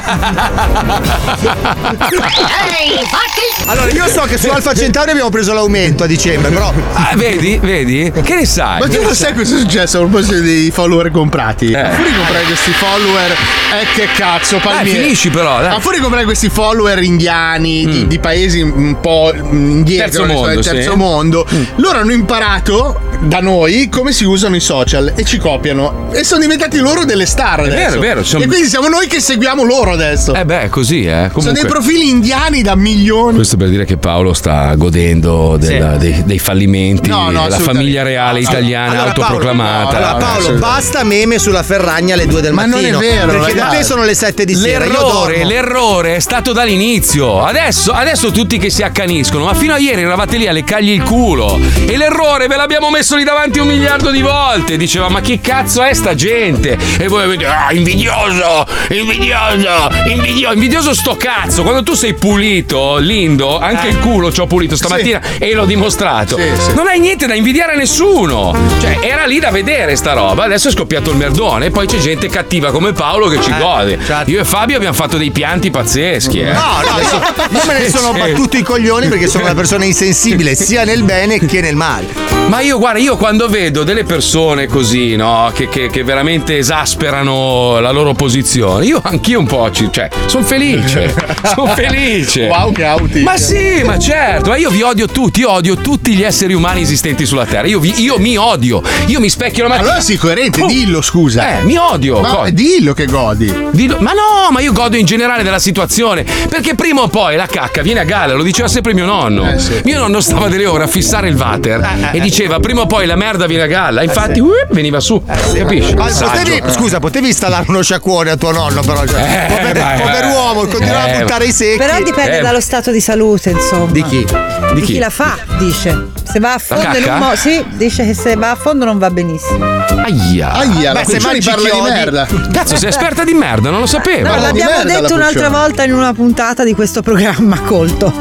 Allora, 3.66 3.90
io 3.92 4.08
so 4.08 4.22
che 4.22 4.38
su 4.38 4.50
Alfa 4.50 4.74
Centauri 4.74 5.12
abbiamo 5.12 5.30
preso 5.30 5.54
l'aumento 5.54 6.04
a 6.04 6.08
dicembre, 6.08 6.50
però. 6.52 6.74
Ah, 6.94 7.12
vedi, 7.16 7.58
vedi? 7.62 8.12
Che 8.12 8.36
ne 8.36 8.46
sai? 8.46 8.80
Ma 8.80 8.88
tu 8.88 9.02
lo 9.02 9.14
sai 9.14 9.34
cosa 9.34 9.56
è 9.56 9.60
successo 9.60 9.98
a 9.98 10.02
proposito 10.02 10.40
dei 10.42 10.72
follower 10.72 11.12
comprati? 11.12 11.74
A 11.74 11.92
fuori 11.92 12.14
comprare 12.14 12.44
questi 12.46 12.72
follower, 12.72 13.32
eh 13.32 13.86
che 13.96 14.08
cazzo, 14.16 14.58
palmieri. 14.58 14.98
Eh, 14.98 15.02
finisci 15.04 15.30
però, 15.30 15.60
dai. 15.62 15.72
Mm. 15.72 15.76
A 15.76 15.80
fuori 15.80 16.00
comprare 16.00 16.26
questi 16.26 16.50
follower 16.50 17.02
indiani 17.02 17.86
di, 17.86 18.08
di 18.08 18.20
paesi 18.20 18.62
un 18.62 19.00
po' 19.00 19.32
indietro, 19.34 20.06
Terzo 20.06 20.26
nel 20.26 20.36
mondo, 20.36 20.62
terzo 20.62 20.92
sì. 20.92 20.96
Mm. 20.96 21.00
mondo, 21.00 21.48
loro 21.76 22.00
hanno 22.00 22.12
imparato 22.12 23.00
da 23.22 23.40
noi 23.40 23.88
come 23.90 24.12
si 24.12 24.26
usano 24.26 24.56
i 24.56 24.60
social 24.60 25.14
e 25.16 25.24
ci 25.24 25.38
copiano. 25.38 26.10
E 26.12 26.24
sono 26.24 26.42
diventati 26.42 26.51
loro 26.82 27.06
delle 27.06 27.26
star 27.26 27.60
È 27.62 27.66
adesso. 27.66 27.76
vero, 27.76 27.96
è 27.96 28.00
vero, 28.00 28.24
sono- 28.24 28.44
E 28.44 28.48
quindi 28.48 28.68
siamo 28.68 28.88
noi 28.88 29.08
che 29.08 29.20
seguiamo 29.20 29.64
loro 29.64 29.92
adesso. 29.92 30.34
Eh 30.34 30.46
beh, 30.46 30.70
così, 30.70 31.04
eh. 31.06 31.30
Comunque. 31.32 31.42
Sono 31.42 31.54
dei 31.54 31.66
profili 31.66 32.10
indiani 32.10 32.62
da 32.62 32.76
milioni. 32.76 33.36
Questo 33.36 33.58
per 33.58 33.70
dire 33.70 33.86
che 33.86 33.98
Paolo 33.98 34.34
sta 34.34 34.74
godendo 34.76 35.58
della- 35.58 35.98
dei, 35.98 36.24
dei 36.26 36.40
fallimenti 36.40 37.10
No, 37.10 37.30
no, 37.30 37.44
della 37.44 37.60
famiglia 37.60 38.04
reale 38.04 38.40
italiana 38.40 38.92
Allora, 38.92 39.12
Paolo, 39.12 39.22
autoproclamata. 39.24 39.98
Allora, 39.98 40.14
Paolo, 40.26 40.58
basta 40.58 41.04
meme 41.04 41.40
sulla 41.40 41.64
Ferragna 41.64 42.14
alle 42.14 42.26
2 42.28 42.42
del 42.42 42.54
Ma 42.54 42.66
non 42.66 42.80
mattino. 42.82 43.00
è 43.00 43.02
vero, 43.02 43.32
Perché 43.40 43.54
da 43.54 43.68
te 43.68 43.84
sono 43.84 44.04
le 44.04 44.14
7 44.14 44.46
di 44.46 44.56
sera. 44.56 44.86
L'errore, 44.86 45.44
l'errore 45.46 46.16
è 46.16 46.20
stato 46.20 46.54
dall'inizio. 46.54 47.44
Adesso, 47.44 47.92
adesso 47.92 48.32
tutti 48.32 48.58
che 48.58 48.70
si 48.70 48.84
accaniscono, 48.84 49.46
ma 49.46 49.54
fino 49.54 49.74
a 49.74 49.78
ieri 49.78 50.02
eravate 50.02 50.38
lì 50.38 50.48
a 50.48 50.52
leccargli 50.52 50.90
il 50.90 51.04
culo. 51.04 51.60
E 51.86 51.98
l'errore 51.98 52.48
ve 52.48 52.56
l'abbiamo 52.56 52.90
messo 52.90 53.16
lì 53.16 53.24
davanti 53.24 53.60
un 53.60 53.68
miliardo 53.68 54.10
di 54.12 54.22
volte. 54.22 54.78
Diceva, 54.78 55.10
ma 55.10 55.22
chi 55.22 55.40
cazzo 55.40 55.82
è 55.84 55.94
sta 55.94 56.16
gente? 56.16 56.41
E 56.42 57.08
voi 57.08 57.24
avete, 57.24 57.46
ah, 57.46 57.72
invidioso, 57.72 58.66
invidioso, 58.90 59.90
invidioso, 60.08 60.54
invidioso 60.54 60.94
sto 60.96 61.16
cazzo. 61.16 61.62
Quando 61.62 61.84
tu 61.84 61.94
sei 61.94 62.14
pulito, 62.16 62.98
lindo, 62.98 63.60
anche 63.60 63.88
il 63.90 64.00
culo 64.00 64.32
ci 64.32 64.40
ho 64.42 64.48
pulito 64.48 64.76
stamattina 64.76 65.22
e 65.38 65.54
l'ho 65.54 65.66
dimostrato. 65.66 66.38
Sì, 66.38 66.44
sì. 66.58 66.74
Non 66.74 66.88
hai 66.88 67.00
niente 67.00 67.28
da 67.28 67.36
invidiare 67.36 67.74
a 67.74 67.76
nessuno. 67.76 68.56
Cioè, 68.80 69.00
era 69.02 69.26
lì 69.26 69.40
da 69.40 69.52
vedere 69.52 69.96
sta 69.96 70.14
roba. 70.14 70.44
Adesso 70.46 70.70
è 70.70 70.72
scoppiato 70.72 71.12
il 71.12 71.18
merdone. 71.18 71.68
E 71.68 71.70
poi 71.70 71.86
c'è 71.86 71.98
gente 72.00 72.28
cattiva 72.28 72.72
come 72.72 72.92
Paolo 72.94 73.28
che 73.28 73.40
ci 73.42 73.54
gode. 73.58 74.00
Io 74.26 74.40
e 74.40 74.46
Fabio 74.46 74.78
abbiamo 74.78 74.96
fatto 74.96 75.18
dei 75.18 75.30
pianti 75.32 75.70
pazzeschi. 75.70 76.40
Eh. 76.40 76.52
No, 76.52 76.80
no, 76.82 77.00
io, 77.02 77.60
io 77.60 77.66
me 77.68 77.80
ne 77.80 77.90
sono 77.90 78.14
Sì. 78.14 78.20
battuto 78.20 78.58
i 78.58 78.64
coglioni 78.64 79.08
perché 79.08 79.28
sono 79.28 79.44
una 79.44 79.54
persona 79.54 79.86
insensibile 79.86 80.56
sia 80.56 80.84
nel 80.84 81.04
bene 81.04 81.40
che 81.40 81.62
nel 81.62 81.76
male. 81.76 82.08
Ma 82.48 82.62
io, 82.62 82.80
guarda, 82.80 83.00
io 83.00 83.18
quando 83.18 83.48
vedo 83.48 83.84
delle 83.84 84.04
persone 84.04 84.66
così, 84.68 85.16
no, 85.16 85.52
che, 85.54 85.70
che- 85.70 85.90
che 85.90 86.04
veramente 86.04 86.30
esasperano 86.36 87.80
la 87.80 87.92
loro 87.92 88.14
posizione, 88.14 88.86
io 88.86 89.00
anch'io 89.04 89.40
un 89.40 89.46
po', 89.48 89.70
ci, 89.72 89.90
cioè, 89.92 90.08
sono 90.28 90.44
felice. 90.46 91.14
sono 91.54 91.68
felice. 91.74 92.48
Wow, 92.48 92.72
che 92.72 92.86
auti. 92.86 93.22
Ma 93.22 93.38
sì, 93.38 93.82
ma 93.84 93.98
certo, 94.00 94.50
ma 94.50 94.56
io 94.58 94.70
vi 94.70 94.82
odio 94.82 95.08
tutti, 95.08 95.42
io 95.42 95.52
odio 95.52 95.76
tutti 95.76 96.14
gli 96.14 96.24
esseri 96.24 96.54
umani 96.54 96.82
esistenti 96.82 97.26
sulla 97.26 97.46
Terra. 97.46 97.68
Io, 97.68 97.80
vi- 97.80 98.02
io 98.02 98.18
mi 98.20 98.38
odio, 98.38 98.82
io 99.08 99.20
mi 99.20 99.30
specchio 99.30 99.64
la 99.64 99.70
mattina. 99.70 99.88
Allora 99.90 100.04
sii 100.04 100.18
coerente, 100.18 100.66
dillo, 100.66 101.02
scusa. 101.02 101.60
Eh, 101.60 101.64
mi 101.64 101.76
odio. 101.78 102.20
Ma 102.22 102.30
Co- 102.30 102.50
dillo 102.52 102.94
che 102.94 103.06
godi. 103.06 103.52
Dillo- 103.72 103.98
ma 104.00 104.12
no, 104.12 104.52
ma 104.52 104.62
io 104.62 104.72
godo 104.72 104.96
in 104.96 105.06
generale 105.06 105.44
della 105.44 105.60
situazione. 105.60 106.24
Perché 106.50 106.76
prima 106.76 107.02
o 107.02 107.08
poi 107.08 107.36
la 107.36 107.46
cacca 107.48 107.82
viene 107.82 108.00
a 108.02 108.04
galla, 108.04 108.34
lo 108.34 108.44
diceva 108.44 108.68
sempre 108.68 108.94
mio 108.94 109.06
nonno. 109.06 109.54
Mio 109.84 110.00
nonno 110.00 110.22
stava 110.22 110.48
delle 110.48 110.66
ore 110.66 110.84
a 110.84 110.88
fissare 110.88 111.28
il 111.30 111.36
water 111.36 112.10
e 112.14 112.20
diceva 112.20 112.60
prima 112.60 112.82
o 112.82 112.86
poi 112.86 113.06
la 113.06 113.16
merda 113.16 113.46
viene 113.48 113.64
a 113.64 113.68
galla. 113.68 114.04
Infatti, 114.04 114.40
uh, 114.40 114.50
veniva 114.72 115.00
su. 115.00 115.22
Capisci? 115.26 115.94
Ma. 115.96 116.10
Potevi, 116.20 116.62
scusa, 116.72 117.00
potevi 117.00 117.28
installare 117.28 117.66
uno 117.68 117.82
sciacquone 117.82 118.32
a 118.32 118.36
tuo 118.36 118.52
nonno, 118.52 118.82
però. 118.82 119.06
Cioè, 119.06 119.48
Eh, 119.50 119.54
pover- 119.56 119.78
ma- 119.80 119.94
pover'uomo, 120.02 120.66
continuava 120.68 121.06
eh, 121.08 121.16
a 121.16 121.20
buttare 121.20 121.46
i 121.46 121.52
secchi. 121.52 121.78
Però 121.78 122.02
dipende 122.02 122.40
Eh. 122.40 122.42
dallo 122.42 122.60
stato 122.62 122.92
di 122.92 123.00
salute, 123.00 123.50
insomma. 123.52 123.92
Di 123.92 124.04
chi? 124.04 124.26
Di 124.74 124.82
chi 124.82 124.98
la 125.00 125.10
fa, 125.10 125.38
dice. 125.58 126.10
Se 126.32 126.40
va 126.40 126.54
a 126.54 126.60
fondo 126.60 126.98
in 126.98 127.04
un 127.04 127.18
mo- 127.18 127.36
Sì, 127.36 127.62
dice 127.72 128.06
che 128.06 128.14
se 128.14 128.36
va 128.36 128.52
a 128.52 128.56
fondo 128.56 128.86
non 128.86 128.98
va 128.98 129.10
benissimo. 129.10 129.66
Aia. 129.66 130.52
Aia, 130.54 130.94
la 130.94 131.02
Beh, 131.02 131.06
se 131.12 131.20
mangi 131.20 131.42
parla 131.50 131.70
di 131.70 131.82
merda. 131.82 132.28
Cazzo, 132.54 132.78
sei 132.78 132.88
esperta 132.90 133.24
di 133.26 133.34
merda, 133.34 133.70
non 133.70 133.82
lo 133.82 133.86
sapevo. 133.86 134.30
No, 134.30 134.40
l'abbiamo 134.40 134.72
merda 134.72 134.94
la 134.94 135.00
detto 135.02 135.14
un'altra 135.16 135.50
volta 135.50 135.84
in 135.84 135.94
una 135.94 136.14
puntata 136.14 136.64
di 136.64 136.74
questo 136.74 137.02
programma 137.02 137.60
colto. 137.62 138.14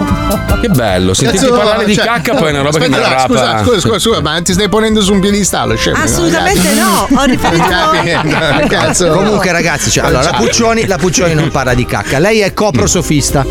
Che 0.61 0.69
bello, 0.69 1.15
sentirti 1.15 1.47
Cazzo, 1.47 1.57
parlare 1.57 1.85
di 1.85 1.95
cioè- 1.95 2.05
cacca 2.05 2.35
poi 2.35 2.49
è 2.49 2.51
una 2.51 2.63
roba 2.63 2.79
Aspetta, 2.79 2.97
che 2.97 3.03
mi 3.03 3.13
no. 3.15 3.19
Scusa, 3.21 3.63
scusa, 3.63 3.81
scusa, 3.81 3.99
scusa, 3.99 4.21
ma 4.21 4.43
ti 4.43 4.53
stai 4.53 4.69
ponendo 4.69 5.01
su 5.03 5.13
un 5.13 5.21
piedistallo, 5.21 5.77
scemo. 5.77 5.97
Assolutamente 6.03 6.73
no, 6.73 7.09
ho 7.15 7.25
riferito 7.25 7.65
Cazzo. 8.69 9.09
Comunque, 9.11 9.53
ragazzi, 9.53 9.91
cioè, 9.91 10.05
allora, 10.07 10.23
la 10.23 10.33
Puccioni, 10.37 10.87
la 10.87 10.97
Puccioni 10.97 11.35
non 11.35 11.51
parla 11.51 11.75
di 11.75 11.85
cacca, 11.87 12.19
lei 12.19 12.41
è 12.41 12.53
coprosofista. 12.53 13.45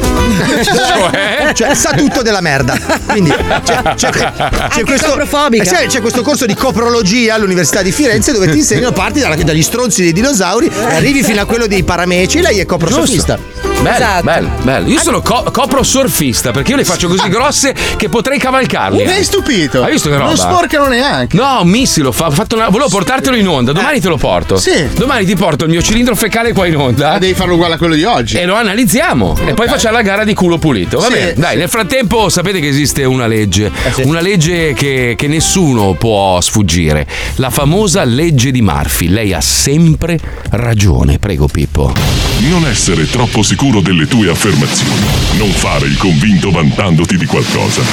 Cioè? 0.63 1.53
Cioè, 1.53 1.73
sa 1.75 1.91
tutto 1.91 2.21
della 2.21 2.41
merda. 2.41 2.77
Quindi 3.07 3.31
c'è, 3.63 3.81
c'è- 3.95 4.09
c'è 4.09 4.33
Anche 4.39 4.83
questo, 4.83 5.19
eh, 5.19 5.61
c'è- 5.61 5.85
c'è 5.87 6.01
questo 6.01 6.21
corso 6.21 6.45
di 6.45 6.53
coprologia 6.55 7.35
all'Università 7.35 7.81
di 7.81 7.91
Firenze 7.91 8.31
dove 8.31 8.49
ti 8.49 8.57
insegnano 8.57 8.91
parti 8.91 9.19
dalla- 9.19 9.35
dagli 9.35 9.63
stronzi 9.63 10.01
dei 10.03 10.13
dinosauri 10.13 10.67
e 10.67 10.95
arrivi 10.95 11.23
fino 11.23 11.41
a 11.41 11.45
quello 11.45 11.67
dei 11.67 11.83
parameci. 11.83 12.41
Lei 12.41 12.59
è 12.59 12.65
coprosofista. 12.65 13.68
Bello, 13.81 13.95
Esatto. 13.95 14.23
bello, 14.23 14.49
bello. 14.63 14.87
Io 14.89 14.99
sono 14.99 15.21
co- 15.21 15.45
coprosurfista 15.53 16.51
perché 16.51 16.71
io 16.71 16.77
le 16.77 16.83
faccio 16.83 17.07
così 17.07 17.27
grosse 17.29 17.73
che 17.95 18.09
potrei 18.09 18.37
cavalcarli. 18.37 19.05
Mi 19.05 19.09
hai 19.11 19.23
stupito. 19.23 19.83
Hai 19.83 19.93
visto 19.93 20.09
che 20.09 20.15
roba? 20.15 20.27
Non 20.27 20.37
sporcano 20.37 20.87
neanche. 20.87 21.37
No, 21.37 21.61
un 21.61 21.69
missile, 21.69 22.07
ho 22.07 22.11
fa- 22.11 22.27
ho 22.27 22.31
fatto 22.31 22.55
una- 22.55 22.67
volevo 22.67 22.89
portartelo 22.89 23.37
in 23.37 23.47
onda, 23.47 23.71
domani 23.71 24.01
te 24.01 24.09
lo 24.09 24.17
porto. 24.17 24.57
Sì. 24.57 24.85
Domani 24.93 25.23
ti 25.25 25.35
porto 25.35 25.63
il 25.63 25.69
mio 25.69 25.81
cilindro 25.81 26.13
fecale 26.15 26.51
qua 26.51 26.67
in 26.67 26.75
onda. 26.75 27.17
Devi 27.19 27.33
farlo 27.33 27.53
uguale 27.53 27.75
a 27.75 27.77
quello 27.77 27.95
di 27.95 28.03
oggi. 28.03 28.35
E 28.37 28.45
lo 28.45 28.55
analizziamo 28.55 29.37
e 29.45 29.53
poi 29.53 29.67
facciamo 29.69 29.95
la 29.95 30.01
gara 30.01 30.25
di 30.25 30.33
culo 30.33 30.57
pulito. 30.57 30.99
Va 30.99 31.05
Sì, 31.07 31.13
bene, 31.13 31.33
dai, 31.37 31.51
sì. 31.53 31.57
nel 31.59 31.69
frattempo 31.69 32.27
sapete 32.27 32.59
che 32.59 32.67
esiste 32.67 33.05
una 33.05 33.27
legge, 33.27 33.71
una 34.03 34.19
legge 34.19 34.73
che, 34.73 35.13
che 35.17 35.27
nessuno 35.27 35.93
può 35.93 36.41
sfuggire, 36.41 37.07
la 37.35 37.49
famosa 37.49 38.03
legge 38.03 38.51
di 38.51 38.61
Murphy. 38.61 39.07
Lei 39.07 39.31
ha 39.33 39.41
sempre 39.41 40.19
ragione, 40.51 41.17
prego 41.17 41.47
Pippo. 41.47 41.93
Non 42.41 42.65
essere 42.67 43.09
troppo 43.09 43.41
sicuro 43.41 43.67
delle 43.77 44.07
tue 44.07 44.29
affermazioni. 44.29 45.05
Non 45.37 45.51
fare 45.51 45.85
il 45.85 45.95
convinto 45.97 46.49
vantandoti 46.49 47.15
di 47.15 47.27
qualcosa. 47.27 47.83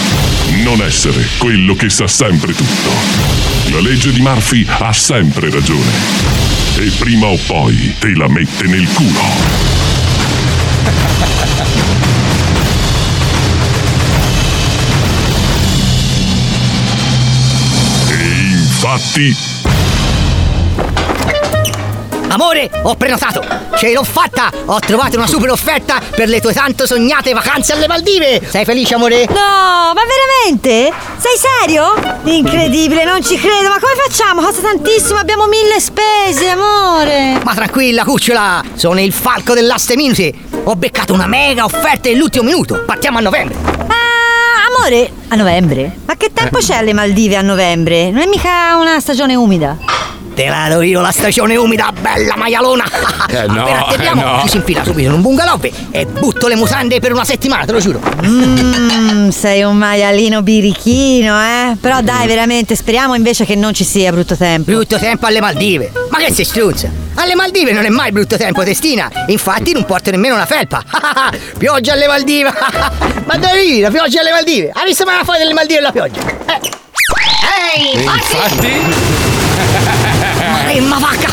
Non 0.64 0.80
essere 0.82 1.22
quello 1.36 1.74
che 1.74 1.90
sa 1.90 2.08
sempre 2.08 2.54
tutto. 2.54 2.90
La 3.70 3.80
legge 3.80 4.10
di 4.12 4.22
Murphy 4.22 4.64
ha 4.66 4.92
sempre 4.94 5.50
ragione. 5.50 5.92
E 6.78 6.90
prima 6.98 7.26
o 7.26 7.38
poi 7.46 7.94
te 7.98 8.14
la 8.14 8.28
mette 8.28 8.64
nel 8.66 8.88
culo. 8.94 9.20
Infatti 18.86 19.55
Amore, 22.37 22.70
ho 22.82 22.95
prenotato! 22.97 23.43
Ce 23.78 23.95
l'ho 23.95 24.05
fatta! 24.05 24.51
Ho 24.66 24.78
trovato 24.78 25.16
una 25.16 25.26
super 25.26 25.51
offerta 25.51 26.03
per 26.14 26.28
le 26.28 26.39
tue 26.39 26.53
tanto 26.53 26.84
sognate 26.84 27.32
vacanze 27.32 27.72
alle 27.72 27.87
Maldive! 27.89 28.43
Sei 28.47 28.66
felice, 28.66 28.95
amore? 28.95 29.24
No, 29.26 29.95
ma 29.95 30.03
veramente? 30.45 30.93
Sei 31.16 31.32
serio? 31.39 31.95
Incredibile, 32.24 33.05
non 33.05 33.24
ci 33.24 33.39
credo. 33.39 33.70
Ma 33.70 33.78
come 33.80 33.95
facciamo? 34.07 34.43
Costa 34.43 34.61
tantissimo, 34.61 35.18
abbiamo 35.18 35.47
mille 35.47 35.80
spese, 35.80 36.51
amore. 36.51 37.41
Ma 37.43 37.55
tranquilla, 37.55 38.05
cucciola! 38.05 38.62
Sono 38.74 39.01
il 39.01 39.14
falco 39.14 39.55
dell'aste 39.55 39.97
minute! 39.97 40.34
Ho 40.64 40.76
beccato 40.76 41.14
una 41.14 41.26
mega 41.26 41.64
offerta 41.64 42.11
nell'ultimo 42.11 42.45
minuto! 42.45 42.82
Partiamo 42.84 43.16
a 43.16 43.22
novembre! 43.22 43.57
Ah, 43.87 44.76
amore, 44.76 45.11
a 45.28 45.37
novembre? 45.37 46.01
Ma 46.05 46.16
che 46.18 46.34
tempo 46.34 46.59
c'è 46.59 46.74
alle 46.76 46.93
Maldive 46.93 47.37
a 47.37 47.41
novembre? 47.41 48.11
Non 48.11 48.20
è 48.20 48.26
mica 48.26 48.76
una 48.76 49.01
stagione 49.01 49.34
umida. 49.34 49.95
Te 50.37 50.49
la 50.51 50.68
do 50.68 50.82
io 50.82 51.01
la 51.01 51.12
stagione 51.12 51.57
umida, 51.57 51.91
bella 51.99 52.37
maialona! 52.37 52.84
Eh, 53.26 53.47
no, 53.49 53.62
Appena 53.62 53.87
atterriamo, 53.87 54.20
eh, 54.20 54.24
no. 54.24 54.41
ci 54.43 54.49
si 54.51 54.57
infila 54.57 54.84
subito 54.84 55.09
in 55.09 55.14
un 55.14 55.22
bungalow 55.22 55.59
e 55.91 56.05
butto 56.05 56.47
le 56.47 56.57
mutande 56.57 57.01
per 57.01 57.14
una 57.14 57.24
settimana, 57.24 57.64
te 57.64 57.72
lo 57.72 57.78
giuro! 57.78 58.03
Mmm, 58.22 59.30
sei 59.30 59.62
un 59.62 59.78
maialino 59.78 60.43
birichino, 60.43 61.41
eh? 61.41 61.76
Però 61.80 62.03
dai, 62.03 62.26
veramente, 62.26 62.76
speriamo 62.76 63.14
invece 63.14 63.47
che 63.47 63.55
non 63.55 63.72
ci 63.72 63.82
sia 63.82 64.12
brutto 64.12 64.37
tempo. 64.37 64.70
Brutto 64.70 64.99
tempo 64.99 65.24
alle 65.24 65.41
Maldive! 65.41 65.91
Ma 66.11 66.18
che 66.18 66.30
sei 66.34 66.45
struzza? 66.45 66.91
Alle 67.14 67.34
Maldive 67.34 67.72
non 67.72 67.87
è 67.87 67.89
mai 67.89 68.12
brutto 68.12 68.37
tempo, 68.37 68.62
testina! 68.62 69.11
Infatti 69.28 69.72
non 69.72 69.87
porto 69.87 70.11
nemmeno 70.11 70.34
una 70.34 70.45
felpa! 70.45 70.82
pioggia 71.57 71.95
alle 71.95 72.09
Maldive! 72.09 72.53
Ma 73.24 73.37
dove 73.39 73.59
vivi 73.59 73.80
la 73.80 73.91
pioggia 73.91 74.20
alle 74.20 74.32
Maldive? 74.32 74.70
Hai 74.74 74.84
visto 74.84 75.07
mai 75.07 75.16
la 75.16 75.24
foto 75.24 75.39
delle 75.39 75.55
Maldive 75.55 75.78
e 75.78 75.82
la 75.82 75.93
pioggia? 75.93 76.20
Eh. 76.20 76.61
Ehi, 77.74 77.95
infatti. 77.95 78.84
Maremma 80.76 80.98
vacca! 80.98 81.28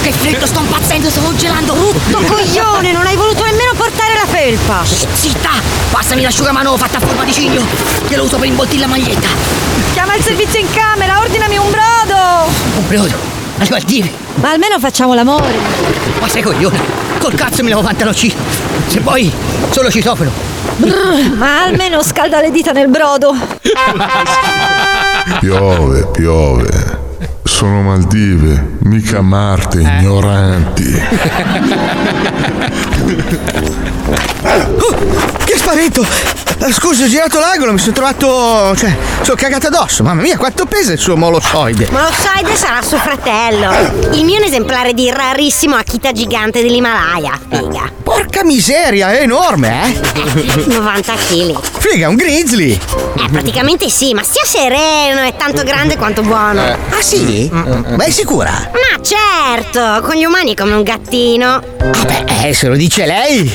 Che 0.00 0.10
freddo, 0.10 0.46
sto 0.46 0.60
impazzendo, 0.60 1.10
sto 1.10 1.20
congelando! 1.20 1.74
Brutto 1.74 2.32
coglione, 2.32 2.92
non 2.92 3.04
hai 3.04 3.14
voluto 3.14 3.44
nemmeno 3.44 3.74
portare 3.76 4.14
la 4.14 4.24
felpa! 4.24 4.82
Zitta! 4.84 5.50
Passami 5.90 6.22
l'asciugamano 6.22 6.74
fatta 6.78 6.96
a 6.96 7.00
forma 7.00 7.24
di 7.24 7.32
cigno! 7.34 7.62
Che 8.08 8.16
lo 8.16 8.24
uso 8.24 8.38
per 8.38 8.46
imboltire 8.46 8.80
la 8.80 8.86
maglietta! 8.86 9.28
Chiama 9.92 10.14
il 10.14 10.22
servizio 10.22 10.60
in 10.60 10.70
camera, 10.72 11.20
ordinami 11.20 11.58
un 11.58 11.70
brodo! 11.70 12.50
Un 12.76 12.88
brodo! 12.88 13.14
alle 13.58 13.68
Maldive. 13.68 14.10
Ma 14.36 14.50
almeno 14.52 14.78
facciamo 14.78 15.12
l'amore. 15.12 15.58
Ma 16.18 16.26
sei 16.26 16.40
coglione? 16.40 16.80
Col 17.18 17.34
cazzo 17.34 17.62
mi 17.62 17.68
lavo 17.68 17.82
pantaloncino. 17.82 18.34
Se 18.86 19.00
poi 19.00 19.30
solo 19.68 19.90
citofono. 19.90 20.30
Brr, 20.76 21.34
Ma 21.36 21.64
almeno 21.64 22.02
scalda 22.02 22.40
le 22.40 22.50
dita 22.50 22.72
nel 22.72 22.88
brodo. 22.88 23.36
Piove, 25.38 26.06
piove. 26.06 27.08
Sono 27.60 27.82
Maldive, 27.82 28.78
mica 28.84 29.20
Marte, 29.20 29.82
ignoranti. 29.82 30.94
Che 35.44 35.56
spavento! 35.56 36.06
Eh, 36.62 36.72
Scusa, 36.72 37.04
ho 37.04 37.08
girato 37.08 37.38
l'angolo, 37.38 37.72
mi 37.72 37.78
sono 37.78 37.92
trovato. 37.92 38.76
cioè, 38.76 38.94
sono 39.22 39.36
cagato 39.36 39.68
addosso. 39.68 40.02
Mamma 40.02 40.20
mia, 40.20 40.36
quanto 40.36 40.66
pesa 40.66 40.92
il 40.92 40.98
suo 40.98 41.16
molossoide? 41.16 41.88
Molossoide 41.90 42.54
sarà 42.54 42.82
suo 42.82 42.98
fratello. 42.98 43.72
Il 44.12 44.24
mio 44.24 44.36
è 44.36 44.40
un 44.40 44.44
esemplare 44.44 44.92
di 44.92 45.10
rarissimo 45.10 45.76
Akita 45.76 46.12
gigante 46.12 46.60
dell'Himalaya. 46.62 47.38
Figa. 47.48 47.90
Porca 48.02 48.44
miseria, 48.44 49.12
è 49.12 49.22
enorme, 49.22 49.94
eh! 49.94 50.64
90 50.68 51.12
kg. 51.14 51.58
Figa, 51.78 52.08
un 52.08 52.16
grizzly! 52.16 52.72
Eh, 52.72 53.28
praticamente 53.30 53.88
sì, 53.88 54.12
ma 54.12 54.22
stia 54.22 54.44
sereno, 54.44 55.22
è 55.22 55.34
tanto 55.36 55.62
grande 55.62 55.96
quanto 55.96 56.20
buono. 56.22 56.60
Ah 56.62 57.00
sì? 57.00 57.48
Ma 57.50 58.04
è 58.04 58.10
sicura? 58.10 58.50
Ma 58.72 59.00
certo, 59.02 60.02
con 60.06 60.14
gli 60.16 60.24
umani 60.24 60.52
è 60.52 60.56
come 60.56 60.74
un 60.74 60.82
gattino. 60.82 61.62
Eh, 62.42 62.52
se 62.52 62.68
lo 62.68 62.76
dice 62.76 63.06
lei! 63.06 63.50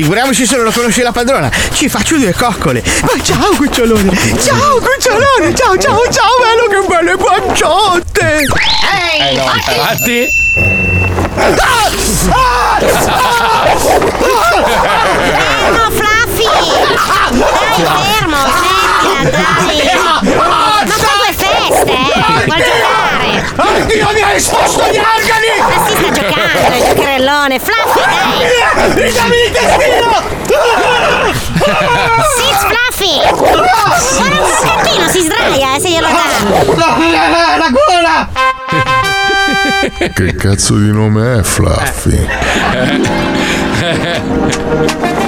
Figuriamoci 0.00 0.46
se 0.46 0.56
non 0.56 0.64
lo 0.64 0.70
conosce 0.70 1.02
la 1.02 1.12
padrona! 1.12 1.50
Ci 1.74 1.86
faccio 1.90 2.16
due 2.16 2.32
coccole! 2.32 2.82
Ma 3.02 3.22
ciao 3.22 3.54
cucciolone! 3.54 4.16
Ciao 4.40 4.78
cucciolone! 4.78 5.54
Ciao 5.54 5.76
ciao 5.76 6.00
ciao 6.08 6.38
bello 6.40 6.68
che 6.70 6.86
belle 6.88 7.16
guanciotte! 7.16 8.38
Eh, 8.38 9.34
no, 9.34 9.52
infatti. 9.54 10.26
Fermo, 15.36 15.90
Fluffy! 15.90 16.48
Dai, 17.28 17.84
fermo, 17.84 18.38
smettila, 18.56 19.20
dai! 19.30 19.84
Ma 20.34 20.80
sono 20.86 21.12
due 21.18 21.32
feste, 21.36 21.92
eh! 21.92 22.79
Oddio, 23.60 24.08
mi 24.14 24.22
hai 24.22 24.36
esposto 24.36 24.82
gli 24.84 24.96
organi! 24.98 25.48
Ma 25.58 25.86
si 25.86 25.92
sta 25.96 26.10
giocando, 26.10 26.76
il 26.76 26.82
giocherellone! 26.84 27.58
Fluffy, 27.58 28.00
dai! 28.00 28.48
Ridami 28.94 29.36
il 29.36 29.46
intestino! 29.46 30.10
Six, 32.36 32.56
Fluffy! 32.70 33.14
Guarda 34.16 34.40
un 34.40 34.50
pochettino, 34.50 35.08
si 35.08 35.20
sdraia, 35.20 35.74
eh, 35.76 35.80
se 35.80 35.88
glielo 35.90 36.08
dà! 36.08 36.24
La 37.58 37.70
gola! 37.70 38.28
Che 40.14 40.34
cazzo 40.36 40.74
di 40.74 40.90
nome 40.90 41.40
è 41.40 41.42
Fluffy? 41.42 42.28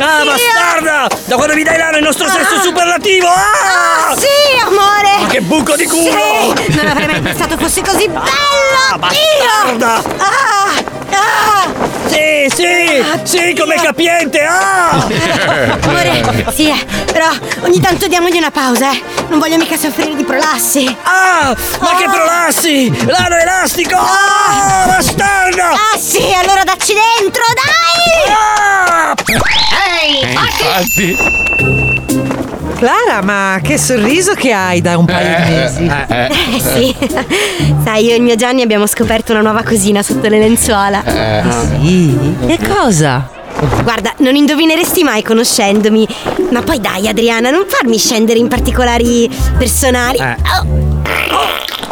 Ah! 0.00 0.20
Ah, 0.20 0.24
bastarda! 0.24 1.08
Da 1.24 1.34
quando 1.36 1.54
mi 1.54 1.62
dai 1.64 1.76
l'ano 1.76 1.96
il 1.96 2.04
nostro 2.04 2.28
sesso 2.28 2.60
superlativo! 2.62 3.26
Ah! 3.26 4.14
Sì, 4.16 4.58
amore! 4.64 5.22
Ma 5.22 5.26
che 5.26 5.40
buco 5.40 5.74
di 5.74 5.86
culo! 5.86 6.54
Sì! 6.56 6.74
Non 6.74 6.86
avrei 6.86 7.06
mai 7.06 7.20
pensato 7.20 7.56
fosse 7.56 7.82
così 7.82 8.06
bello! 8.08 8.98
bastarda! 8.98 10.02
Io! 10.02 10.16
Ah! 10.18 10.96
Ah! 11.10 11.86
Sì, 12.06 12.46
sì! 12.54 13.04
Sì, 13.24 13.54
come 13.58 13.74
capiente! 13.76 14.40
Ah! 14.42 15.06
Amore, 15.82 16.44
sì, 16.54 16.72
però 17.12 17.28
ogni 17.62 17.80
tanto 17.80 18.06
diamogli 18.06 18.36
una 18.36 18.50
pausa, 18.52 18.92
eh! 18.92 19.02
Non 19.28 19.38
voglio 19.40 19.56
mica 19.56 19.76
soffrire 19.76 20.14
di 20.14 20.24
prolassi! 20.24 20.96
Ah! 21.02 21.54
Ma 21.80 21.96
che 21.96 22.04
prolassi! 22.04 23.06
L'ano 23.06 23.36
elastico! 23.36 23.96
Ah! 23.96 24.84
Bastarda! 24.86 25.72
Ah 25.72 25.98
sì, 25.98 26.22
allora 26.40 26.62
dacci 26.62 26.94
dentro, 26.94 27.42
dai! 27.54 28.77
Ehi, 30.02 30.20
Infatti. 30.32 31.16
Clara, 32.78 33.22
ma 33.22 33.58
che 33.62 33.76
sorriso 33.76 34.34
che 34.34 34.52
hai 34.52 34.80
da 34.80 34.96
un 34.96 35.04
paio 35.04 35.36
di 35.44 35.52
mesi. 35.52 35.90
Eh 36.08 36.30
sì, 36.60 36.96
sai, 37.82 38.04
io 38.04 38.12
e 38.12 38.16
il 38.16 38.22
mio 38.22 38.36
Gianni 38.36 38.62
abbiamo 38.62 38.86
scoperto 38.86 39.32
una 39.32 39.40
nuova 39.40 39.62
cosina 39.64 40.02
sotto 40.02 40.28
le 40.28 40.38
lenzuola. 40.38 41.02
Sì? 41.80 42.16
E 42.46 42.58
cosa? 42.68 43.28
Guarda, 43.82 44.14
non 44.18 44.36
indovineresti 44.36 45.02
mai 45.02 45.22
conoscendomi. 45.24 46.06
Ma 46.52 46.62
poi 46.62 46.80
dai, 46.80 47.08
Adriana, 47.08 47.50
non 47.50 47.64
farmi 47.66 47.98
scendere 47.98 48.38
in 48.38 48.46
particolari 48.46 49.28
personali. 49.58 50.18
Eh. 50.18 50.36
Oh. 50.54 50.86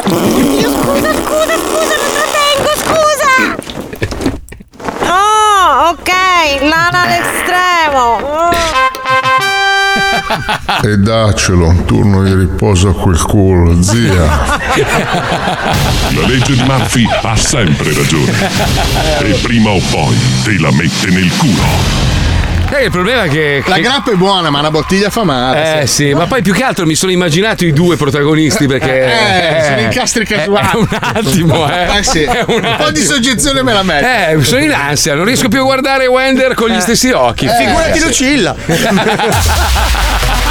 Scusa, 0.07 1.11
scusa, 1.11 1.55
scusa, 1.57 1.95
non 1.97 2.11
trattengo, 2.13 2.71
scusa! 2.77 3.33
Oh, 5.03 5.76
ok, 5.89 6.09
lana 6.61 7.01
all'estremo. 7.03 8.49
E 10.83 10.97
daccelo, 10.97 11.67
un 11.67 11.85
turno 11.85 12.23
di 12.23 12.33
riposo 12.33 12.89
a 12.89 12.93
quel 12.93 13.21
culo, 13.21 13.81
zia. 13.81 14.25
La 16.09 16.27
legge 16.27 16.55
di 16.55 16.63
Murphy 16.63 17.07
ha 17.21 17.35
sempre 17.35 17.93
ragione. 17.93 18.51
E 19.19 19.33
prima 19.41 19.69
o 19.69 19.79
poi 19.89 20.17
te 20.43 20.59
la 20.59 20.71
mette 20.71 21.09
nel 21.09 21.31
culo. 21.37 22.06
Eh, 22.69 22.83
il 22.85 22.91
problema 22.91 23.23
è 23.23 23.29
che. 23.29 23.63
La 23.65 23.75
che- 23.75 23.81
grappa 23.81 24.11
è 24.11 24.15
buona, 24.15 24.49
ma 24.49 24.59
una 24.59 24.71
bottiglia 24.71 25.09
fa 25.09 25.23
male. 25.23 25.81
Eh 25.81 25.87
sì, 25.87 26.13
ma 26.13 26.25
poi 26.25 26.41
più 26.41 26.53
che 26.53 26.63
altro 26.63 26.85
mi 26.85 26.95
sono 26.95 27.11
immaginato 27.11 27.65
i 27.65 27.71
due 27.73 27.95
protagonisti 27.95 28.67
perché. 28.67 29.05
Eh, 29.05 29.63
sono 29.63 29.79
incastri 29.79 30.25
casuali. 30.25 30.67
È 30.67 30.75
un 30.75 30.87
attimo, 30.99 31.67
eh. 31.71 31.97
Eh 31.99 32.03
sì. 32.03 32.25
Un 32.47 32.63
Un 32.65 32.75
po' 32.77 32.91
di 32.91 33.01
soggezione 33.01 33.63
me 33.63 33.73
la 33.73 33.83
metto. 33.83 34.05
Eh, 34.05 34.43
sono 34.43 34.61
in 34.61 34.71
ansia, 34.73 35.15
non 35.15 35.25
riesco 35.25 35.47
più 35.47 35.59
a 35.61 35.63
guardare 35.63 36.07
Wender 36.07 36.53
con 36.53 36.69
gli 36.69 36.79
stessi 36.79 37.09
occhi. 37.11 37.45
Eh, 37.45 37.49
Figurati. 37.49 37.99
Lucilla. 37.99 38.55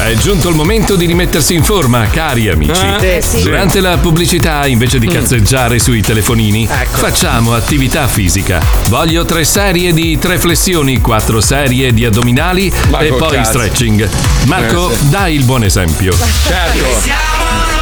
È 0.00 0.14
giunto 0.14 0.48
il 0.48 0.54
momento 0.54 0.96
di 0.96 1.04
rimettersi 1.06 1.54
in 1.54 1.62
forma, 1.62 2.06
cari 2.08 2.48
amici. 2.48 2.80
Eh, 3.00 3.20
sì. 3.22 3.42
Durante 3.42 3.80
la 3.80 3.98
pubblicità, 3.98 4.66
invece 4.66 4.98
di 4.98 5.06
cazzeggiare 5.06 5.78
sui 5.78 6.00
telefonini, 6.02 6.66
facciamo 6.66 7.52
attività 7.52 8.06
fisica. 8.08 8.62
Voglio 8.88 9.24
tre 9.26 9.44
serie 9.44 9.92
di 9.92 10.18
tre 10.18 10.38
flessioni, 10.38 11.00
quattro 11.00 11.40
serie 11.40 11.92
di 11.92 12.04
addominali 12.06 12.72
Ma 12.90 13.00
e 13.00 13.08
poi 13.12 13.36
cazzo. 13.36 13.50
stretching. 13.58 14.08
Marco, 14.46 14.90
Eh, 14.90 14.94
sì. 14.96 15.08
dai 15.10 15.34
il 15.34 15.44
buon 15.44 15.64
esempio. 15.64 16.12
Certo. 16.16 17.77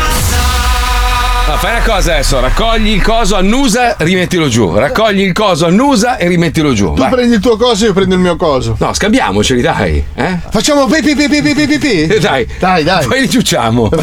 No, 1.47 1.57
fai 1.59 1.77
una 1.77 1.83
cosa 1.85 2.13
adesso, 2.15 2.41
raccogli 2.41 2.89
il 2.89 3.01
coso, 3.03 3.37
annusa, 3.37 3.95
rimettilo 3.99 4.49
giù. 4.49 4.75
Raccogli 4.75 5.21
il 5.21 5.33
coso, 5.33 5.67
annusa 5.67 6.17
e 6.17 6.27
rimettilo 6.27 6.73
giù. 6.73 6.93
Tu 6.95 7.01
vai. 7.01 7.11
prendi 7.11 7.37
il 7.37 7.41
tuo 7.41 7.57
coso 7.57 7.85
e 7.85 7.87
io 7.87 7.93
prendo 7.93 8.17
il 8.17 8.21
mio 8.21 8.35
coso. 8.35 8.75
No, 8.81 8.93
scambiamoceli, 8.93 9.61
dai. 9.61 10.05
Eh? 10.15 10.39
Facciamo 10.51 10.87
pi 10.87 11.01
pi 11.03 11.15
pi 11.15 11.29
pi 11.29 11.43
pi 11.43 11.67
pi 11.67 11.79
pi. 11.79 12.07
Dai. 12.19 12.49
Dai, 12.59 12.83
dai. 12.83 13.07
Poi 13.07 13.21
li 13.21 13.31
ciucciamo. 13.31 13.89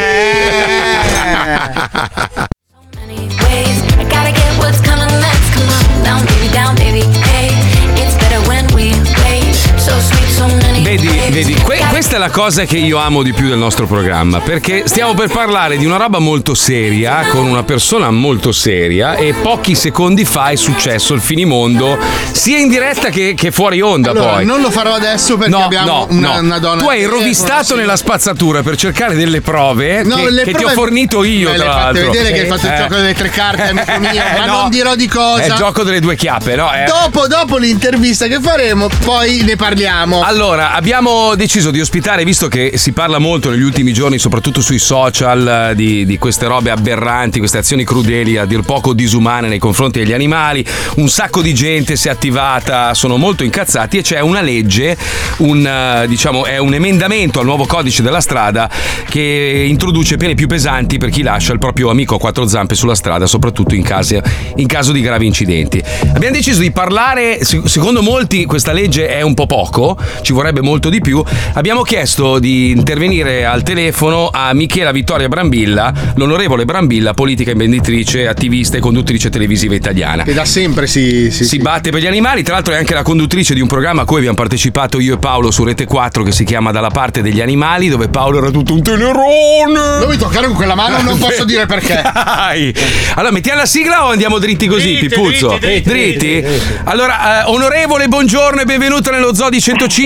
Vedi, 10.41 11.09
vedi, 11.30 11.55
que- 11.55 11.82
questa 11.89 12.16
è 12.16 12.18
la 12.18 12.28
cosa 12.30 12.64
che 12.64 12.76
io 12.76 12.99
amo 12.99 13.22
di 13.22 13.32
più 13.32 13.49
del 13.49 13.57
nostro 13.57 13.87
programma, 13.87 14.41
perché 14.41 14.82
stiamo 14.87 15.14
per 15.14 15.30
parlare 15.30 15.78
di 15.78 15.87
una 15.87 15.97
roba 15.97 16.18
molto 16.18 16.55
seria, 16.55 17.26
con 17.30 17.47
una 17.47 17.62
persona 17.64 18.11
molto 18.11 18.53
seria, 18.53 19.14
e 19.14 19.32
pochi 19.32 19.74
secondi 19.74 20.24
fa 20.26 20.49
è 20.51 20.57
successo 20.57 21.14
il 21.14 21.20
finimondo, 21.22 21.99
sia 22.32 22.59
in 22.59 22.68
diretta 22.68 23.09
che, 23.09 23.32
che 23.34 23.51
fuori 23.51 23.80
onda 23.80 24.11
Allora, 24.11 24.32
poi. 24.34 24.45
non 24.45 24.61
lo 24.61 24.70
farò 24.70 24.93
adesso 24.95 25.37
perché 25.39 25.51
No, 25.57 25.64
abbiamo 25.64 25.87
no, 25.87 26.07
una, 26.11 26.34
no. 26.34 26.41
una 26.41 26.59
donna. 26.59 26.82
Tu 26.82 26.89
hai 26.89 26.99
dietro, 26.99 27.16
rovistato 27.16 27.74
nella 27.74 27.97
spazzatura 27.97 28.62
per 28.62 28.76
cercare 28.76 29.14
delle 29.16 29.41
prove 29.41 30.03
No, 30.05 30.16
che, 30.16 30.30
le 30.30 30.45
che 30.45 30.51
ti 30.53 30.59
prove- 30.59 30.72
ho 30.72 30.76
fornito 30.76 31.24
io, 31.24 31.51
Me 31.51 31.57
tra 31.57 31.64
l'hai 31.66 31.74
fatte 31.74 31.93
l'altro. 32.03 32.11
vedere 32.12 32.32
che 32.34 32.41
hai 32.43 32.47
fatto 32.47 32.66
il 32.66 32.72
Eh. 32.72 32.76
gioco 32.76 32.95
delle 32.97 33.14
tre 33.14 33.28
carte, 33.30 33.62
amico 33.70 33.99
mio, 33.99 34.22
ma 34.39 34.45
no. 34.45 34.57
non 34.61 34.70
dirò 34.70 34.95
di 34.95 35.09
cosa. 35.09 35.43
È 35.43 35.47
il 35.47 35.55
gioco 35.55 35.82
delle 35.82 36.01
due 36.01 36.14
chiappe, 36.14 36.55
no? 36.57 36.70
Eh. 36.72 36.84
Dopo, 36.84 37.26
dopo 37.26 37.57
l'intervista 37.57 38.26
che 38.26 38.39
faremo, 38.41 38.89
poi 39.03 39.41
ne 39.43 39.57
parliamo. 39.57 40.22
Allora, 40.29 40.72
abbiamo 40.72 41.37
deciso 41.37 41.70
di 41.70 41.81
ospitare, 41.81 42.24
visto 42.24 42.49
che 42.49 42.72
si 42.74 42.91
parla 42.91 43.18
molto 43.18 43.49
negli 43.49 43.62
ultimi 43.62 43.93
giorni, 43.93 44.18
soprattutto 44.18 44.61
sui 44.61 44.81
social, 44.81 45.70
di, 45.77 46.05
di 46.05 46.18
queste 46.18 46.49
robe 46.49 46.72
aberranti, 46.72 47.39
queste 47.39 47.59
azioni 47.59 47.85
crudeli, 47.85 48.37
a 48.37 48.45
dir 48.45 48.62
poco 48.62 48.93
disumane 48.93 49.47
nei 49.47 49.61
confronti 49.61 50.01
degli 50.01 50.12
animali. 50.12 50.66
Un 50.97 51.09
sacco 51.09 51.43
di 51.43 51.55
gente 51.55 51.95
si 51.95 52.09
è 52.09 52.11
attivata, 52.11 52.93
sono 52.95 53.18
molto 53.18 53.45
incazzati 53.45 53.99
e 53.99 54.03
c'è 54.03 54.18
una 54.18 54.41
legge, 54.41 54.97
un, 55.39 55.64
eh, 55.64 56.09
diciamo, 56.09 56.45
è 56.45 56.59
un 56.59 56.74
emendamento 56.74 57.39
al 57.39 57.45
nuovo 57.45 57.64
codice 57.64 58.03
della 58.03 58.20
strada 58.20 58.68
che 59.09 59.64
introduce 59.68 60.16
pene 60.16 60.35
più 60.35 60.49
pesanti 60.49 60.99
per 60.99 61.11
chi 61.11 61.22
lascia 61.22 61.53
il 61.53 61.61
proprio 61.61 61.89
amico 61.89 62.16
a 62.16 62.18
quattro 62.18 62.49
zampe 62.49 62.74
sulla 62.74 62.97
strada, 62.97 63.29
soprattutto 63.29 63.77
in, 63.77 63.85
casi- 63.85 64.20
in 64.57 64.66
caso 64.66 64.91
di 64.91 65.03
gravi 65.03 65.24
incidenti. 65.24 65.81
Abbiamo 66.12 66.35
deciso 66.35 66.62
di 66.62 66.72
parlare, 66.72 67.45
se- 67.45 67.62
secondo 67.66 68.03
molti 68.03 68.45
questa 68.45 68.72
legge 68.72 69.07
è 69.07 69.22
un 69.22 69.35
po' 69.35 69.47
poco, 69.47 69.97
ci 70.23 70.33
vorrebbe 70.33 70.61
molto 70.61 70.89
di 70.89 71.01
più. 71.01 71.23
Abbiamo 71.55 71.83
chiesto 71.83 72.39
di 72.39 72.71
intervenire 72.71 73.45
al 73.45 73.62
telefono 73.62 74.29
a 74.33 74.53
Michela 74.55 74.93
Vittoria 74.93 75.29
Brambilla, 75.29 75.93
l'onorevole 76.17 76.64
Brambilla, 76.64 77.14
politica 77.14 77.51
imprenditrice, 77.51 78.27
attivista 78.29 78.77
e 78.77 78.81
conduttrice 78.81 79.31
televisiva 79.31 79.75
italiana. 79.75 80.23
Che 80.25 80.35
da 80.35 80.45
sempre 80.45 80.87
si, 80.87 81.31
si, 81.31 81.45
Si 81.45 81.59
batte 81.59 81.91
per 81.91 82.01
gli 82.01 82.07
animali, 82.07 82.43
tra 82.43 82.55
l'altro 82.55 82.75
è 82.75 82.77
anche 82.77 82.95
la 82.95 83.03
conduttrice 83.03 83.55
di 83.55 83.61
un 83.61 83.69
programma 83.69 84.03
a 84.03 84.05
cui 84.05 84.19
abbiamo 84.19 84.37
partecipato 84.37 84.99
io 84.99 85.14
e 85.14 85.19
Paolo 85.19 85.51
su 85.51 85.64
Rete 85.64 85.85
4 85.85 86.23
che 86.23 86.33
si 86.33 86.45
chiama 86.45 86.71
Dalla 86.73 86.91
parte 86.91 87.23
degli 87.23 87.41
animali, 87.41 87.89
dove 87.89 88.09
Paolo 88.09 88.39
era 88.39 88.51
tutto 88.51 88.73
un 88.75 88.83
tenerone. 88.83 89.99
Non 90.01 90.09
mi 90.09 90.17
toccare 90.17 90.47
con 90.47 90.57
quella 90.57 90.75
mano, 90.75 91.01
non 91.03 91.19
posso 91.19 91.45
dire 91.47 91.67
perché. 91.67 92.03
Dai. 92.03 92.75
Allora, 93.14 93.33
mettiamo 93.33 93.61
la 93.61 93.67
sigla 93.67 94.07
o 94.07 94.11
andiamo 94.11 94.39
dritti 94.39 94.67
così, 94.67 94.97
Dritti, 94.97 95.09
Pipuzzo? 95.09 95.57
dritti, 95.61 95.89
dritti, 95.89 96.41
dritti. 96.41 96.62
Allora, 96.85 97.43
eh, 97.43 97.51
onorevole, 97.51 98.09
buongiorno 98.09 98.61
e 98.61 98.64
benvenuto 98.64 99.11
nello 99.11 99.35
Zoo 99.35 99.49
di 99.49 99.61
105. 99.61 100.06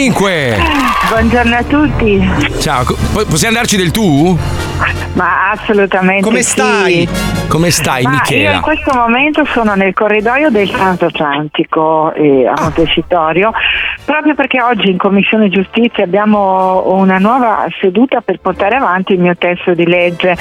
Buongiorno 1.10 1.56
a 1.56 1.62
tutti. 1.62 2.18
Ciao, 2.58 2.84
possiamo 3.28 3.56
darci 3.56 3.76
del 3.76 3.90
tu? 3.90 4.38
Ma 5.14 5.50
assolutamente 5.50 6.22
Come 6.22 6.42
sì. 6.42 6.50
stai? 6.50 7.08
Come 7.48 7.70
stai, 7.70 8.04
Ma 8.04 8.10
io 8.10 8.16
Michela? 8.16 8.54
in 8.54 8.60
questo 8.60 8.92
momento 8.94 9.44
sono 9.46 9.74
nel 9.74 9.92
corridoio 9.92 10.50
del 10.50 10.70
Transatlantico 10.70 12.12
eh, 12.14 12.46
a 12.46 12.54
Montecitorio, 12.60 13.50
proprio 14.04 14.34
perché 14.36 14.62
oggi 14.62 14.88
in 14.88 14.96
Commissione 14.96 15.48
Giustizia 15.48 16.04
abbiamo 16.04 16.92
una 16.94 17.18
nuova 17.18 17.66
seduta 17.80 18.20
per 18.20 18.38
portare 18.38 18.76
avanti 18.76 19.14
il 19.14 19.18
mio 19.18 19.36
testo 19.36 19.74
di 19.74 19.84
legge, 19.84 20.36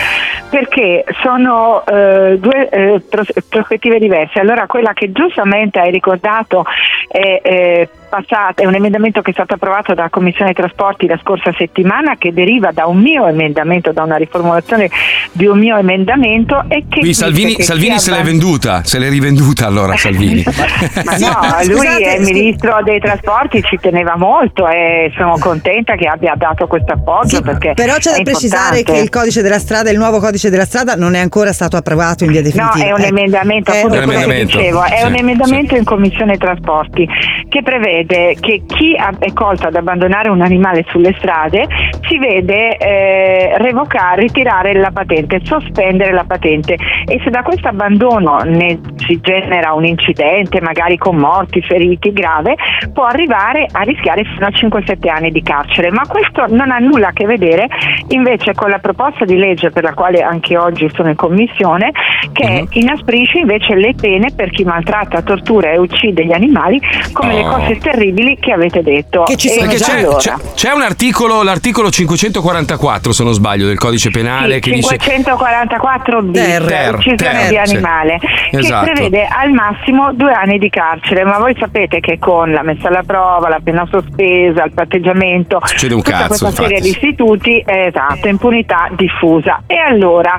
perché 0.51 1.03
sono 1.23 1.83
eh, 1.87 2.37
due 2.39 2.69
eh, 2.69 3.01
pros- 3.09 3.33
prospettive 3.49 3.97
diverse. 3.97 4.39
Allora 4.39 4.67
quella 4.67 4.93
che 4.93 5.11
giustamente 5.11 5.79
hai 5.79 5.89
ricordato 5.89 6.63
è, 7.07 7.41
eh, 7.43 7.89
passata, 8.07 8.61
è 8.61 8.65
un 8.65 8.75
emendamento 8.75 9.21
che 9.21 9.31
è 9.31 9.33
stato 9.33 9.55
approvato 9.55 9.95
dalla 9.95 10.09
Commissione 10.09 10.53
Trasporti 10.53 11.07
la 11.07 11.17
scorsa 11.17 11.51
settimana 11.57 12.17
che 12.17 12.33
deriva 12.33 12.71
da 12.71 12.85
un 12.85 12.99
mio 12.99 13.25
emendamento, 13.25 13.91
da 13.91 14.03
una 14.03 14.17
riformulazione 14.39 14.89
di 15.31 15.45
un 15.47 15.57
mio 15.57 15.75
emendamento 15.77 16.63
e 16.67 16.85
che 16.87 16.99
Qui 16.99 17.09
dice 17.09 17.13
Salvini, 17.13 17.55
che 17.55 17.63
Salvini 17.63 17.99
se 17.99 18.11
l'è 18.11 18.21
venduta, 18.21 18.81
se 18.83 18.99
l'è 18.99 19.09
rivenduta 19.09 19.65
allora 19.65 19.95
Salvini. 19.97 20.43
Ma 20.45 21.17
no, 21.65 21.73
lui 21.73 21.87
è 22.03 22.15
il 22.17 22.21
ministro 22.23 22.77
dei 22.83 22.99
trasporti, 22.99 23.61
ci 23.63 23.77
teneva 23.81 24.15
molto 24.15 24.67
e 24.67 25.11
sono 25.17 25.37
contenta 25.39 25.95
che 25.95 26.07
abbia 26.07 26.33
dato 26.37 26.67
questo 26.67 26.93
appoggio 26.93 27.41
perché 27.41 27.73
Però 27.73 27.95
c'è 27.95 28.11
da 28.11 28.17
è 28.17 28.23
precisare 28.23 28.77
importante. 28.79 28.91
che 28.93 28.99
il 29.03 29.09
codice 29.09 29.41
della 29.41 29.59
strada, 29.59 29.89
il 29.89 29.97
nuovo 29.97 30.19
codice 30.19 30.49
della 30.49 30.65
strada, 30.65 30.95
non 30.95 31.15
è 31.15 31.19
ancora 31.19 31.51
stato 31.51 31.75
approvato 31.75 32.23
in 32.23 32.31
via 32.31 32.41
No, 32.41 32.45
definitiva. 32.45 32.85
è 32.85 32.91
un 32.91 32.99
Ecco. 32.99 33.09
emendamento, 33.09 33.71
È 33.71 33.77
appunto 33.77 33.95
emendamento, 34.01 34.57
dicevo, 34.57 34.83
è 34.83 34.97
sì, 34.99 35.05
un 35.05 35.15
emendamento 35.15 35.75
in 35.75 35.83
Commissione 35.83 36.37
Trasporti 36.37 37.07
che 37.49 37.61
prevede 37.63 38.35
che 38.39 38.61
chi 38.65 38.95
è 38.95 39.33
colto 39.33 39.67
ad 39.67 39.75
abbandonare 39.75 40.29
un 40.29 40.41
animale 40.41 40.85
sulle 40.89 41.13
strade 41.17 41.67
si 42.07 42.17
vede 42.17 42.77
eh, 42.77 43.57
revocare, 43.57 44.18
ritirare 44.19 44.73
la 44.73 44.91
patente, 44.91 45.39
sospendere 45.43 46.11
la 46.13 46.23
patente 46.25 46.73
e 46.73 47.19
se 47.23 47.29
da 47.29 47.41
questo 47.41 47.67
abbandono 47.69 48.37
ne 48.45 48.79
si 48.97 49.19
genera 49.21 49.73
un 49.73 49.85
incidente, 49.85 50.61
magari 50.61 50.97
con 50.97 51.15
morti, 51.15 51.61
feriti 51.61 52.11
grave, 52.11 52.55
può 52.93 53.05
arrivare 53.05 53.65
a 53.71 53.81
rischiare 53.81 54.23
fino 54.23 54.45
a 54.45 54.49
5-7 54.49 55.09
anni 55.09 55.31
di 55.31 55.41
carcere. 55.41 55.91
Ma 55.91 56.03
questo 56.07 56.45
non 56.49 56.71
ha 56.71 56.77
nulla 56.77 57.07
a 57.07 57.11
che 57.11 57.25
vedere 57.25 57.67
invece 58.09 58.53
con 58.53 58.69
la 58.69 58.79
proposta 58.79 59.25
di 59.25 59.35
legge 59.37 59.71
per 59.71 59.83
la 59.83 59.93
quale 59.93 60.21
anche 60.21 60.57
oggi 60.57 60.89
sono 60.93 61.09
in 61.09 61.15
commissione, 61.15 61.91
che 62.31 62.65
inasprisce 62.71 63.39
invece 63.39 63.75
le 63.75 63.93
pene 63.99 64.31
per 64.35 64.49
chi 64.51 64.63
maltratta, 64.63 65.21
tortura 65.21 65.71
e 65.71 65.77
uccide 65.77 66.25
gli 66.25 66.33
animali, 66.33 66.79
come 67.13 67.33
le 67.33 67.37
Oh. 67.45 67.55
cose 67.55 67.77
terribili 67.77 68.37
che 68.39 68.51
avete 68.51 68.81
detto. 68.83 69.25
E 69.27 69.35
Perché 69.35 69.75
c'è, 69.77 69.99
allora- 69.99 70.17
c'è- 70.17 70.33
c'è 70.55 70.71
un 70.73 70.81
articolo, 70.81 71.41
l'articolo 71.43 71.89
544 71.89 73.11
se 73.13 73.23
non 73.23 73.33
sbaglio 73.33 73.65
del 73.67 73.77
codice 73.77 74.08
penale 74.11 74.55
Sì, 74.55 74.59
che 74.61 74.71
dice 74.71 74.97
544 74.97 76.21
bis, 76.23 76.41
Ter, 76.41 76.93
uccisione 76.95 77.17
ter, 77.17 77.47
di 77.49 77.59
sì. 77.67 77.75
animale, 77.75 78.19
Esatto. 78.51 78.85
che 78.85 78.91
prevede 78.91 79.27
al 79.27 79.51
massimo 79.51 80.11
due 80.13 80.31
anni 80.33 80.57
di 80.57 80.69
carcere, 80.69 81.23
ma 81.23 81.37
voi 81.37 81.55
sapete 81.59 81.99
che 81.99 82.17
con 82.19 82.51
la 82.51 82.63
messa 82.63 82.87
alla 82.87 83.03
prova, 83.05 83.49
la 83.49 83.59
pena 83.63 83.87
sospesa, 83.89 84.63
il 84.63 84.71
patteggiamento, 84.73 85.59
Succede 85.63 85.93
un 85.93 86.01
tutta 86.01 86.17
cazzo, 86.17 86.27
questa 86.27 86.47
infatti. 86.47 86.67
serie 86.67 86.81
di 86.81 86.89
istituti, 86.89 87.59
eh, 87.59 87.85
esatto, 87.87 88.27
impunità 88.27 88.89
diffusa. 88.95 89.63
E 89.67 89.77
allora, 89.77 90.37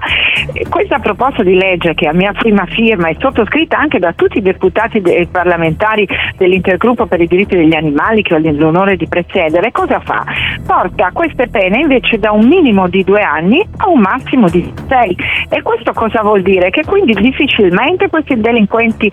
eh, 0.52 0.66
questa 0.68 0.98
proposta 0.98 1.42
di 1.42 1.54
legge 1.54 1.94
che 1.94 2.06
a 2.08 2.12
mia 2.12 2.32
prima 2.32 2.64
firma 2.66 3.08
è 3.08 3.16
sottoscritta 3.18 3.78
anche 3.78 3.98
da 3.98 4.12
tutti 4.14 4.38
i 4.38 4.42
deputati 4.42 4.98
e 5.00 5.28
parlamentari 5.30 6.06
dell'intergruppo 6.36 7.06
per 7.06 7.20
i 7.20 7.26
diritti 7.26 7.56
degli 7.56 7.74
animali 7.74 8.22
che 8.22 8.34
ho 8.34 8.38
l'onore 8.38 8.96
di 8.96 9.06
presiedere, 9.08 9.70
cosa 9.70 10.00
fa? 10.00 10.24
Porta 10.66 11.10
queste 11.12 11.48
pene 11.48 11.80
invece 11.80 12.18
da 12.18 12.32
un 12.32 12.46
minimo 12.46 12.88
di 12.88 13.02
due 13.04 13.22
anni 13.22 13.49
a 13.58 13.88
un 13.88 14.00
massimo 14.00 14.48
di 14.48 14.72
sei. 14.88 15.16
E 15.48 15.62
questo 15.62 15.92
cosa 15.92 16.22
vuol 16.22 16.42
dire? 16.42 16.70
Che 16.70 16.84
quindi 16.84 17.12
difficilmente 17.12 18.08
questi 18.08 18.40
delinquenti 18.40 19.10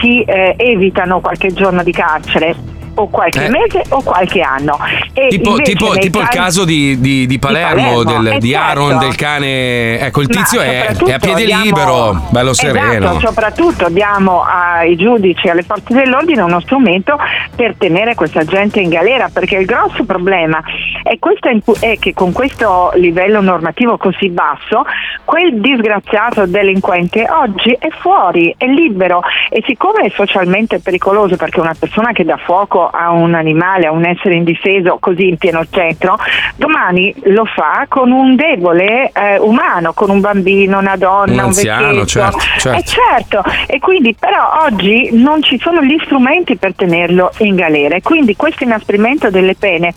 si 0.00 0.22
eh, 0.22 0.54
evitano 0.56 1.20
qualche 1.20 1.52
giorno 1.52 1.82
di 1.82 1.92
carcere. 1.92 2.79
O 2.94 3.08
qualche 3.08 3.44
Eh. 3.46 3.48
mese 3.48 3.82
o 3.90 4.02
qualche 4.02 4.40
anno. 4.42 4.78
E 5.14 5.28
tipo, 5.28 5.56
tipo- 5.56 5.92
tipo 5.94 6.18
il 6.20 6.24
casi- 6.26 6.36
caso 6.38 6.64
di, 6.64 7.00
di- 7.00 7.26
di 7.26 7.38
Palermo, 7.38 8.02
Palermo, 8.02 8.22
del- 8.22 8.32
eh, 8.34 8.38
di 8.38 8.54
Aaron, 8.54 8.88
certo. 8.90 9.04
del 9.06 9.14
cane. 9.16 9.98
Ecco, 10.00 10.20
il 10.20 10.28
tizio 10.28 10.60
è, 10.60 10.86
è 10.88 11.12
a 11.12 11.18
piede 11.18 11.44
diamo- 11.44 11.62
libero, 11.64 12.22
bello 12.30 12.52
sereno. 12.52 12.92
Esatto, 13.10 13.20
soprattutto 13.20 13.88
diamo 13.88 14.42
ai 14.44 14.96
giudici 14.96 15.46
e 15.46 15.50
alle 15.50 15.62
forze 15.62 15.94
dell'ordine 15.94 16.42
uno 16.42 16.60
strumento 16.60 17.16
per 17.54 17.74
tenere 17.78 18.14
questa 18.14 18.44
gente 18.44 18.80
in 18.80 18.88
galera, 18.90 19.30
perché 19.32 19.56
il 19.56 19.66
grosso 19.66 20.04
problema 20.04 20.60
è, 21.02 21.18
questo 21.18 21.48
impu- 21.48 21.78
è 21.78 21.98
che 21.98 22.12
con 22.12 22.32
questo 22.32 22.90
livello 22.94 23.40
normativo 23.40 23.96
così 23.96 24.28
basso, 24.28 24.84
quel 25.24 25.60
disgraziato 25.60 26.46
delinquente 26.46 27.26
oggi 27.30 27.76
è 27.78 27.88
fuori, 28.00 28.54
è 28.58 28.66
libero 28.66 29.22
e 29.48 29.62
siccome 29.66 30.02
è 30.06 30.10
socialmente 30.14 30.80
pericoloso 30.80 31.36
perché 31.36 31.60
una 31.60 31.74
persona 31.78 32.12
che 32.12 32.24
dà 32.24 32.36
fuoco 32.36 32.89
a 32.92 33.10
un 33.10 33.34
animale, 33.34 33.86
a 33.86 33.92
un 33.92 34.04
essere 34.04 34.34
indifeso 34.34 34.98
così 34.98 35.28
in 35.28 35.36
pieno 35.36 35.64
centro, 35.70 36.16
domani 36.56 37.14
lo 37.24 37.44
fa 37.44 37.86
con 37.88 38.10
un 38.10 38.36
debole 38.36 39.10
eh, 39.12 39.38
umano, 39.38 39.92
con 39.92 40.10
un 40.10 40.20
bambino, 40.20 40.78
una 40.78 40.96
donna, 40.96 41.32
Un 41.32 41.38
un, 41.38 41.44
anziano, 41.46 41.88
vecchietto. 41.88 42.06
certo, 42.06 42.38
certo. 42.58 42.78
Eh, 42.78 42.82
certo, 42.84 43.42
e 43.66 43.78
quindi 43.78 44.14
però 44.18 44.64
oggi 44.64 45.10
non 45.12 45.42
ci 45.42 45.58
sono 45.58 45.82
gli 45.82 45.98
strumenti 46.04 46.56
per 46.56 46.74
tenerlo 46.74 47.30
in 47.38 47.54
galera 47.54 47.96
e 47.96 48.02
quindi 48.02 48.36
questo 48.36 48.64
inasprimento 48.64 49.30
delle 49.30 49.54
pene 49.54 49.92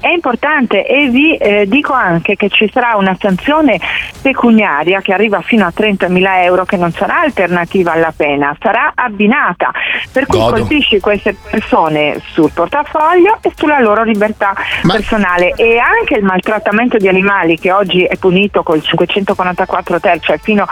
è 0.00 0.08
importante 0.08 0.86
e 0.86 1.08
vi 1.08 1.36
eh, 1.36 1.66
dico 1.66 1.92
anche 1.92 2.36
che 2.36 2.48
ci 2.48 2.68
sarà 2.72 2.96
una 2.96 3.16
sanzione 3.18 3.78
pecuniaria 4.20 5.00
che 5.00 5.12
arriva 5.12 5.40
fino 5.40 5.66
a 5.66 5.72
30.000 5.74 6.42
euro 6.42 6.64
che 6.64 6.76
non 6.76 6.92
sarà 6.92 7.20
alternativa 7.20 7.92
alla 7.92 8.12
pena, 8.16 8.56
sarà 8.60 8.92
abbinata, 8.94 9.70
per 10.12 10.26
cui 10.26 10.38
Godo. 10.38 10.56
colpisci 10.56 11.00
queste 11.00 11.34
persone 11.50 12.20
sul 12.32 12.50
portafoglio 12.52 13.38
e 13.40 13.52
sulla 13.54 13.80
loro 13.80 14.02
libertà 14.02 14.54
personale. 14.86 15.52
E 15.56 15.78
anche 15.78 16.14
il 16.16 16.24
maltrattamento 16.24 16.96
di 16.96 17.08
animali 17.08 17.58
che 17.58 17.72
oggi 17.72 18.04
è 18.04 18.16
punito 18.16 18.62
col 18.62 18.82
544 18.82 20.00
ter, 20.00 20.20
cioè 20.20 20.38
fino 20.38 20.66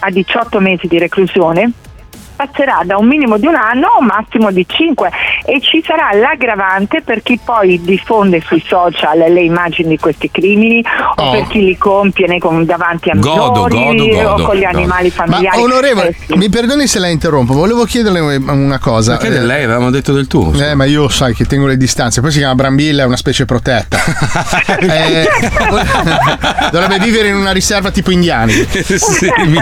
a 0.00 0.10
18 0.10 0.60
mesi 0.60 0.86
di 0.86 0.98
reclusione 0.98 1.72
passerà 2.38 2.82
da 2.84 2.96
un 2.96 3.06
minimo 3.08 3.36
di 3.36 3.46
un 3.46 3.56
anno 3.56 3.86
a 3.88 3.98
un 3.98 4.06
massimo 4.06 4.52
di 4.52 4.64
5 4.64 5.10
e 5.44 5.60
ci 5.60 5.82
sarà 5.84 6.16
l'aggravante 6.16 7.02
per 7.02 7.20
chi 7.24 7.36
poi 7.44 7.80
diffonde 7.82 8.40
sui 8.46 8.62
social 8.64 9.18
le 9.18 9.40
immagini 9.40 9.88
di 9.88 9.98
questi 9.98 10.30
crimini 10.30 10.84
o 11.16 11.22
Oh. 11.28 11.30
per 11.32 11.46
chi 11.48 11.64
li 11.64 11.76
compie 11.76 12.26
nei- 12.28 12.40
davanti 12.64 13.10
a 13.10 13.14
Godo, 13.16 13.66
minori 13.66 13.96
godo, 14.10 14.28
godo, 14.30 14.42
o 14.42 14.46
con 14.46 14.54
gli 14.54 14.62
godo. 14.64 14.76
animali 14.78 15.10
familiari. 15.10 15.56
Ma 15.58 15.62
onorevole, 15.64 16.08
Eh 16.10 16.16
sì. 16.26 16.34
mi 16.36 16.48
perdoni 16.48 16.86
se 16.86 16.98
la 17.00 17.08
interrompo, 17.08 17.54
volevo 17.54 17.84
chiederle 17.84 18.20
una 18.36 18.78
cosa. 18.78 19.16
Che 19.16 19.30
di 19.30 19.38
lei? 19.44 19.64
Avevamo 19.64 19.90
detto 19.90 20.12
del 20.12 20.28
tuo. 20.28 20.52
Eh, 20.54 20.74
ma 20.76 20.84
io 20.84 21.08
sai 21.08 21.34
che 21.34 21.44
tengo 21.44 21.66
le 21.66 21.76
distanze, 21.76 22.20
poi 22.20 22.30
si 22.30 22.38
chiama 22.38 22.54
Brambilla, 22.54 23.02
è 23.02 23.06
una 23.06 23.16
specie 23.16 23.44
protetta. 23.44 23.98
Eh, 24.80 25.26
dovrebbe 26.70 26.98
vivere 26.98 27.28
in 27.28 27.36
una 27.36 27.50
riserva 27.52 27.90
tipo 27.90 28.10
indiani. 28.10 28.52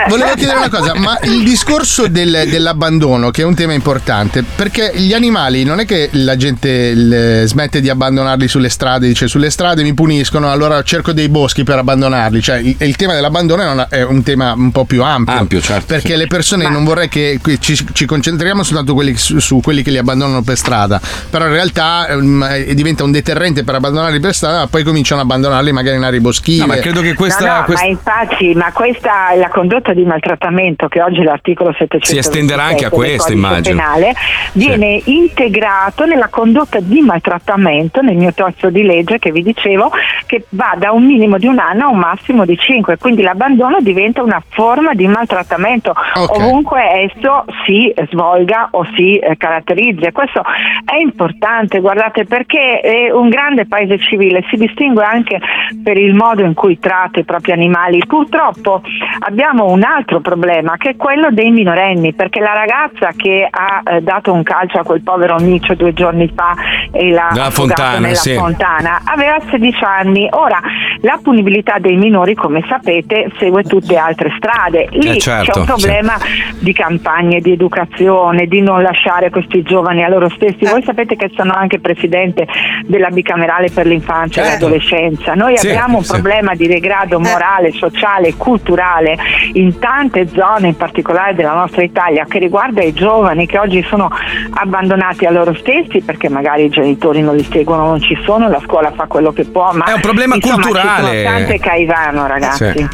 Volevo 0.08 0.34
chiedere 0.34 0.58
una 0.58 0.68
cosa, 0.70 0.94
ma 0.94 1.18
il 1.22 1.42
discorso 1.42 2.06
del- 2.08 2.48
dell'abbandono, 2.66 3.30
che 3.30 3.42
è 3.42 3.44
un 3.44 3.54
tema 3.54 3.72
importante, 3.74 4.42
perché 4.42 4.90
gli 4.94 5.12
animali 5.12 5.62
non 5.62 5.78
è 5.78 5.84
che 5.84 6.08
la 6.12 6.36
gente 6.36 6.68
il- 6.68 7.42
smette 7.46 7.80
di 7.80 7.88
abbandonarli 7.88 8.48
sulle 8.48 8.68
strade, 8.68 9.06
dice 9.06 9.28
sulle 9.28 9.50
strade 9.50 9.82
mi 9.84 9.94
puniscono, 9.94 10.50
allora 10.50 10.82
cerco 10.82 11.12
dei 11.12 11.28
boschi 11.28 11.62
per 11.62 11.78
abbandonarli. 11.78 12.42
Cioè, 12.42 12.58
il, 12.58 12.74
il 12.78 12.96
tema 12.96 13.14
dell'abbandono 13.14 13.62
è, 13.62 13.70
una- 13.70 13.88
è 13.88 14.02
un 14.02 14.22
tema 14.24 14.52
un 14.52 14.72
po' 14.72 14.84
più 14.84 15.02
ampio. 15.04 15.34
Ampio, 15.34 15.60
certo, 15.60 15.86
Perché 15.86 16.12
sì. 16.12 16.16
le 16.16 16.26
persone 16.26 16.68
non 16.68 16.84
vorrei 16.84 17.08
che 17.08 17.38
ci, 17.60 17.76
ci 17.92 18.04
concentriamo 18.04 18.62
soltanto 18.64 18.94
quelli- 18.94 19.16
su, 19.16 19.38
su 19.38 19.60
quelli 19.60 19.82
che 19.82 19.90
li 19.90 19.98
abbandonano 19.98 20.42
per 20.42 20.56
strada, 20.56 21.00
però 21.30 21.46
in 21.46 21.52
realtà 21.52 22.08
ehm, 22.08 22.46
eh, 22.50 22.74
diventa 22.74 23.04
un 23.04 23.12
deterrente 23.12 23.62
per 23.62 23.76
abbandonarli 23.76 24.18
per 24.18 24.34
strada, 24.34 24.58
ma 24.60 24.66
poi 24.66 24.82
cominciano 24.82 25.20
ad 25.20 25.26
abbandonarli 25.26 25.70
magari 25.72 25.96
in 25.96 26.02
aree 26.02 26.20
boschive. 26.20 26.60
No, 26.60 26.66
ma 26.66 26.76
credo 26.76 27.00
che 27.00 27.14
no, 27.16 27.26
no, 27.26 27.64
ma 27.68 27.84
infatti, 27.84 28.54
ma 28.54 28.72
questa 28.72 29.30
è 29.30 29.38
la 29.38 29.48
condotta 29.48 29.92
di 29.92 30.04
maltrattamento 30.04 30.88
che 30.88 31.00
oggi 31.00 31.22
l'articolo 31.22 31.72
720 31.76 32.52
tenderà 32.56 32.64
anche 32.64 32.84
a 32.84 32.88
27 32.88 32.88
del 32.88 32.90
questo, 32.90 33.32
immagino. 33.32 33.76
penale, 33.76 34.14
viene 34.52 35.00
integrato 35.04 36.06
nella 36.06 36.28
condotta 36.28 36.80
di 36.80 37.00
maltrattamento 37.00 38.00
nel 38.00 38.16
mio 38.16 38.32
testo 38.32 38.70
di 38.70 38.82
legge 38.82 39.18
che 39.18 39.30
vi 39.30 39.42
dicevo 39.42 39.90
che 40.26 40.46
va 40.50 40.74
da 40.76 40.90
un 40.90 41.04
minimo 41.04 41.38
di 41.38 41.46
un 41.46 41.58
anno 41.58 41.86
a 41.86 41.88
un 41.88 41.98
massimo 41.98 42.44
di 42.44 42.56
cinque, 42.58 42.96
quindi 42.96 43.22
l'abbandono 43.22 43.78
diventa 43.80 44.22
una 44.22 44.42
forma 44.48 44.94
di 44.94 45.06
maltrattamento 45.06 45.94
ovunque 46.28 47.10
esso 47.10 47.44
si 47.64 47.92
svolga 48.10 48.68
o 48.72 48.86
si 48.96 49.18
eh, 49.18 49.36
caratterizzi. 49.36 50.10
Questo 50.12 50.42
è 50.84 50.96
importante, 50.96 51.80
guardate, 51.80 52.24
perché 52.24 52.80
è 52.80 53.10
un 53.10 53.28
grande 53.28 53.66
paese 53.66 53.98
civile 53.98 54.44
si 54.48 54.56
distingue 54.56 55.04
anche 55.04 55.40
per 55.82 55.96
il 55.96 56.14
modo 56.14 56.42
in 56.42 56.54
cui 56.54 56.78
tratta 56.78 57.20
i 57.20 57.24
propri 57.24 57.52
animali. 57.52 58.02
Purtroppo 58.06 58.82
abbiamo 59.20 59.66
un 59.66 59.82
altro 59.82 60.20
problema 60.20 60.76
che 60.76 60.90
è 60.90 60.96
quello 60.96 61.30
dei 61.30 61.50
minorenni, 61.50 62.14
perché 62.14 62.40
la 62.46 62.52
ragazza 62.52 63.10
che 63.16 63.48
ha 63.50 63.82
eh, 63.84 64.00
dato 64.02 64.32
un 64.32 64.44
calcio 64.44 64.78
a 64.78 64.84
quel 64.84 65.02
povero 65.02 65.36
micio 65.40 65.74
due 65.74 65.92
giorni 65.92 66.30
fa 66.32 66.54
e 66.92 67.10
l'ha 67.10 67.30
Nella 67.32 67.46
affogato 67.46 67.82
fontana, 67.82 67.98
nella 67.98 68.14
sì. 68.14 68.34
fontana 68.34 69.00
aveva 69.04 69.36
16 69.50 69.84
anni. 69.84 70.28
Ora 70.30 70.60
la 71.00 71.18
punibilità 71.20 71.78
dei 71.78 71.96
minori, 71.96 72.34
come 72.34 72.64
sapete, 72.68 73.30
segue 73.38 73.64
tutte 73.64 73.96
altre 73.96 74.32
strade. 74.38 74.86
Lì 74.92 75.16
Eh, 75.16 75.18
certo, 75.18 75.50
c'è 75.50 75.58
un 75.58 75.64
problema 75.66 76.14
di 76.60 76.72
campagne 76.72 77.40
di 77.40 77.50
educazione, 77.52 78.46
di 78.46 78.60
non 78.60 78.80
lasciare 78.80 79.30
questi 79.30 79.62
giovani 79.62 80.04
a 80.04 80.08
loro 80.08 80.28
stessi. 80.28 80.64
Eh. 80.64 80.70
Voi 80.70 80.82
sapete 80.84 81.16
che 81.16 81.30
sono 81.34 81.52
anche 81.52 81.80
presidente 81.80 82.46
della 82.84 83.10
bicamerale 83.10 83.70
per 83.70 83.86
l'infanzia 83.86 84.44
e 84.44 84.46
l'adolescenza. 84.50 85.34
Noi 85.34 85.56
Sì, 85.58 85.68
abbiamo 85.68 85.98
un 85.98 86.04
sì. 86.04 86.12
problema 86.12 86.54
di 86.54 86.68
degrado 86.68 87.18
morale, 87.18 87.72
sociale 87.72 88.28
e 88.28 88.34
culturale 88.36 89.16
in 89.54 89.78
tante 89.80 90.28
zone, 90.28 90.68
in 90.68 90.76
particolare 90.76 91.34
della 91.34 91.54
nostra 91.54 91.82
Italia, 91.82 92.24
che 92.36 92.38
riguarda 92.38 92.82
i 92.82 92.92
giovani 92.92 93.46
che 93.46 93.58
oggi 93.58 93.82
sono 93.88 94.10
abbandonati 94.50 95.24
a 95.24 95.30
loro 95.30 95.54
stessi 95.54 96.02
perché 96.02 96.28
magari 96.28 96.64
i 96.64 96.68
genitori 96.68 97.22
non 97.22 97.34
li 97.34 97.46
seguono, 97.50 97.86
non 97.86 98.00
ci 98.00 98.16
sono, 98.24 98.48
la 98.48 98.60
scuola 98.62 98.92
fa 98.92 99.06
quello 99.06 99.32
che 99.32 99.44
può, 99.44 99.72
ma 99.72 99.86
È 99.86 99.92
un 99.92 100.00
problema 100.00 100.34
insomma, 100.34 100.62
culturale. 100.62 101.10
Ci 101.10 101.24
sono 101.24 101.36
tante 101.36 101.58
caivano, 101.58 102.26
ragazzi. 102.26 102.72
Sì. 102.76 102.88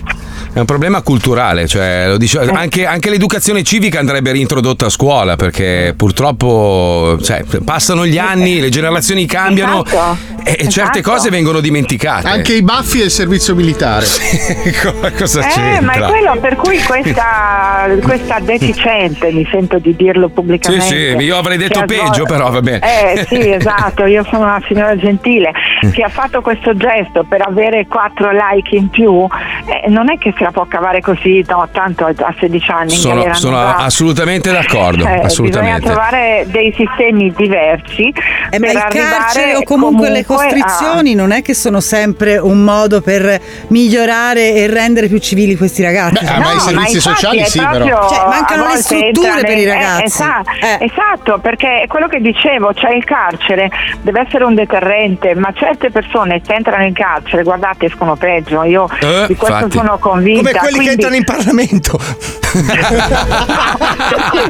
È 0.55 0.59
un 0.59 0.66
problema 0.66 1.00
culturale, 1.00 1.66
cioè, 1.66 2.05
lo 2.09 2.18
dice- 2.18 2.40
anche, 2.40 2.84
anche 2.84 3.09
l'educazione 3.09 3.62
civica 3.62 3.98
andrebbe 4.00 4.32
reintrodotta 4.32 4.84
a 4.84 4.88
scuola 4.90 5.34
perché 5.34 5.94
purtroppo 5.96 7.16
cioè, 7.22 7.42
passano 7.64 8.05
gli 8.05 8.18
anni, 8.18 8.61
le 8.61 8.68
generazioni 8.68 9.24
cambiano 9.24 9.82
Esatto, 9.82 10.18
e 10.44 10.68
certe 10.68 10.98
esatto. 10.98 11.00
cose 11.00 11.30
vengono 11.30 11.61
dimenticate. 11.61 12.28
Anche 12.28 12.53
i 12.53 12.62
baffi 12.62 13.00
e 13.00 13.05
il 13.05 13.11
servizio 13.11 13.55
militare. 13.55 14.05
Cosa 15.16 15.40
Eh, 15.40 15.48
c'entra? 15.48 15.80
ma 15.80 15.92
è 15.94 16.00
quello 16.11 16.36
per 16.38 16.57
cui 16.57 16.78
questa, 16.82 17.86
questa 18.03 18.38
deficiente, 18.40 19.32
mi 19.32 19.48
sento 19.50 19.78
di 19.78 19.96
dirlo 19.96 20.26
Sì, 20.26 20.32
pubblicamente. 20.34 20.84
sì, 20.84 21.24
io 21.24 21.36
avrei 21.38 21.57
detto 21.57 21.82
peggio, 21.86 22.24
però 22.24 22.50
va 22.50 22.61
bene. 22.61 22.80
Eh 23.14 23.24
sì, 23.26 23.38
esatto, 23.55 24.05
io 24.05 24.22
sono 24.24 24.42
una 24.44 24.62
signora 24.68 24.94
gentile 24.98 25.50
che 25.94 26.03
ha 26.03 26.09
fatto 26.11 26.42
questo 26.42 26.76
gesto 26.76 27.24
per 27.26 27.40
avere 27.40 27.86
quattro 27.86 28.30
like 28.32 28.76
in 28.76 28.90
più, 28.90 29.26
eh, 29.64 29.88
non 29.88 30.11
è 30.11 30.18
che 30.18 30.34
se 30.43 30.49
la 30.49 30.51
può 30.51 30.66
cavare 30.66 31.01
così, 31.01 31.45
no, 31.47 31.68
tanto 31.70 32.05
a 32.07 32.34
16 32.40 32.70
anni 32.72 32.90
Sono, 32.90 33.32
sono 33.34 33.59
assolutamente 33.61 34.51
d'accordo. 34.51 35.07
Eh, 35.07 35.20
assolutamente. 35.20 35.78
Bisogna 35.80 35.95
trovare 35.95 36.45
dei 36.49 36.74
sistemi 36.76 37.32
diversi 37.36 38.12
Eh, 38.51 38.59
ma 38.59 38.70
il 38.72 38.86
carcere 38.88 39.55
o 39.55 39.62
comunque, 39.62 40.11
le 40.11 40.24
comunque 40.24 40.49
a- 40.59 40.64
costrizioni 40.64 41.14
non 41.14 41.30
è 41.30 41.43
che 41.43 41.55
sono 41.55 41.78
sempre 41.80 42.38
un 42.38 42.64
modo 42.64 43.01
per 43.01 43.40
migliorare 43.68 44.53
e 44.55 44.66
rendere 44.66 45.07
più 45.07 45.18
civili 45.18 45.57
questi 45.57 45.82
ragazzi. 45.82 46.24
Beh, 46.24 46.38
ma 46.38 46.53
i 46.55 46.59
servizi 46.59 46.97
infatti 46.97 47.14
sociali 47.14 47.45
sì, 47.45 47.59
però. 47.61 47.84
Cioè, 48.09 48.26
mancano 48.28 48.64
a 48.64 48.70
le 48.74 48.76
strutture 48.78 49.40
per 49.43 49.59
i 49.59 49.62
eh, 49.62 49.66
ragazzi. 49.72 50.05
esa- 50.05 50.43
Esatto, 50.80 51.38
perché 51.38 51.82
è 51.82 51.86
quello 51.86 52.09
che 52.09 52.20
dicevo, 52.20 52.72
c'è 52.74 52.90
il 52.95 53.05
carcere, 53.05 53.70
deve 54.01 54.24
essere 54.26 54.45
un 54.45 54.55
deterrente, 54.55 55.34
ma 55.36 55.53
certe 55.55 55.90
persone 55.90 56.40
se 56.45 56.55
entrano 56.55 56.84
in 56.84 56.93
carcere, 56.95 57.43
guardate, 57.45 57.86
escono 57.86 58.16
peggio. 58.16 58.64
Io 58.64 58.88
Eh, 59.01 59.26
di 59.28 59.36
questo 59.36 59.55
infatti. 59.66 59.76
sono 59.76 59.99
convinta. 59.99 60.30
Come 60.37 60.53
quelli 60.53 60.78
che 60.78 60.85
quindi- 60.85 60.91
entrano 60.91 61.14
in 61.16 61.24
Parlamento. 61.24 61.99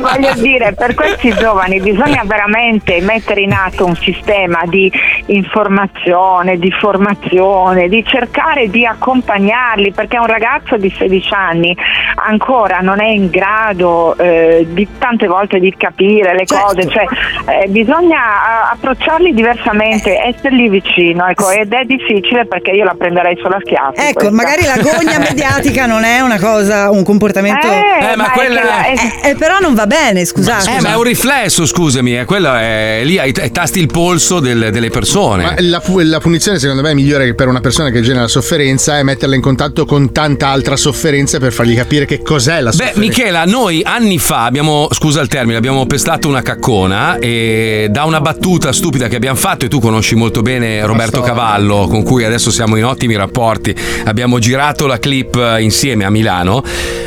Voglio 0.01 0.35
dire, 0.37 0.73
per 0.73 0.95
questi 0.95 1.33
giovani 1.35 1.79
bisogna 1.81 2.23
veramente 2.25 3.01
mettere 3.01 3.43
in 3.43 3.53
atto 3.53 3.87
un 3.87 3.97
sistema 3.97 4.63
di 4.65 4.91
informazione, 5.27 6.59
di 6.59 6.73
formazione, 6.73 7.89
di 7.89 8.05
cercare 8.05 8.69
di 8.69 8.85
accompagnarli, 8.85 9.93
perché 9.93 10.19
un 10.19 10.27
ragazzo 10.27 10.77
di 10.77 10.93
16 10.97 11.33
anni 11.33 11.77
ancora 12.17 12.79
non 12.81 13.01
è 13.01 13.09
in 13.09 13.31
grado 13.31 14.17
eh, 14.19 14.67
di 14.69 14.87
tante 14.99 15.27
volte 15.27 15.59
di 15.61 15.75
capire 15.77 16.35
le 16.35 16.45
cose, 16.45 16.89
cioè 16.89 17.05
eh, 17.47 17.69
bisogna 17.69 18.19
eh, 18.19 18.73
approcciarli 18.73 19.33
diversamente, 19.33 20.21
essergli 20.21 20.69
vicino, 20.69 21.27
ecco, 21.27 21.51
ed 21.51 21.73
è 21.73 21.85
difficile 21.85 22.47
perché 22.47 22.73
io 22.73 22.85
la 22.85 22.95
prenderei 22.97 23.39
solo 23.41 23.57
a 23.57 23.61
schiaffi. 23.61 24.01
Ecco, 24.01 24.13
questa. 24.13 24.33
magari 24.33 24.65
la 24.65 24.77
gogna 24.77 25.19
mediatica 25.23 25.72
non 25.87 26.05
è 26.05 26.21
una 26.21 26.39
cosa, 26.39 26.91
un 26.91 27.03
comportamento. 27.03 27.67
Eh, 27.67 28.17
ma 28.17 28.17
ma 28.17 28.27
è 28.27 28.31
quella- 28.33 28.61
che 28.61 28.67
la- 28.67 28.87
Eh, 28.87 29.31
eh, 29.31 29.35
però 29.37 29.59
non 29.59 29.75
va 29.75 29.87
bene, 29.87 30.25
scusate. 30.25 30.77
Eh, 30.77 30.81
ma 30.81 30.91
è 30.93 30.97
un 30.97 31.03
riflesso, 31.03 31.67
scusami, 31.67 32.13
è 32.13 32.25
quello 32.25 32.55
è 32.55 33.01
lì 33.05 33.19
hai, 33.19 33.33
tasti 33.33 33.79
il 33.81 33.87
polso 33.87 34.41
del- 34.41 34.71
delle 34.71 34.91
persone. 34.91 35.43
Ma 35.45 35.55
la, 35.59 35.83
la 36.05 36.21
punizione, 36.21 36.59
secondo 36.59 36.83
me, 36.83 36.95
migliore 36.95 37.25
che 37.27 37.35
per 37.35 37.49
una 37.49 37.61
persona 37.61 37.91
che 37.91 38.01
genera 38.03 38.29
sofferenza 38.29 38.99
è 38.99 39.03
metterla 39.03 39.35
in 39.35 39.41
contatto 39.41 39.85
con 39.87 40.13
tanta 40.13 40.49
altra 40.49 40.77
sofferenza 40.77 41.39
per 41.39 41.53
fargli 41.53 41.75
capire 41.75 42.05
che 42.05 42.23
cos'è 42.23 42.61
la 42.61 42.71
Beh, 42.71 42.77
sofferenza. 42.77 43.01
Michela, 43.01 43.45
noi 43.45 43.83
anni 43.85 44.19
fa 44.19 44.45
abbiamo, 44.45 44.89
scusa 44.93 45.21
il 45.21 45.29
termine, 45.29 45.57
abbiamo 45.57 45.87
pestato 45.87 46.29
una 46.29 46.43
caccona 46.43 47.19
e 47.19 47.89
da 47.91 48.05
una 48.05 48.21
battuta 48.21 48.73
stupida 48.73 49.09
che 49.09 49.17
abbiamo 49.17 49.37
fatto, 49.37 49.65
e 49.65 49.69
tu 49.69 49.81
conosci 49.81 50.15
molto 50.15 50.43
bene 50.43 50.85
Roberto 50.85 51.21
Cavallo, 51.21 51.87
con 51.89 52.03
cui 52.03 52.25
adesso 52.25 52.51
siamo 52.51 52.77
in 52.77 52.85
ottimi 52.85 53.17
rapporti, 53.17 53.75
abbiamo 54.05 54.39
girato 54.39 54.87
la 54.87 54.99
clip 54.99 55.35
eh, 55.37 55.62
insieme 55.63 56.05
a 56.05 56.11
Milano, 56.11 56.63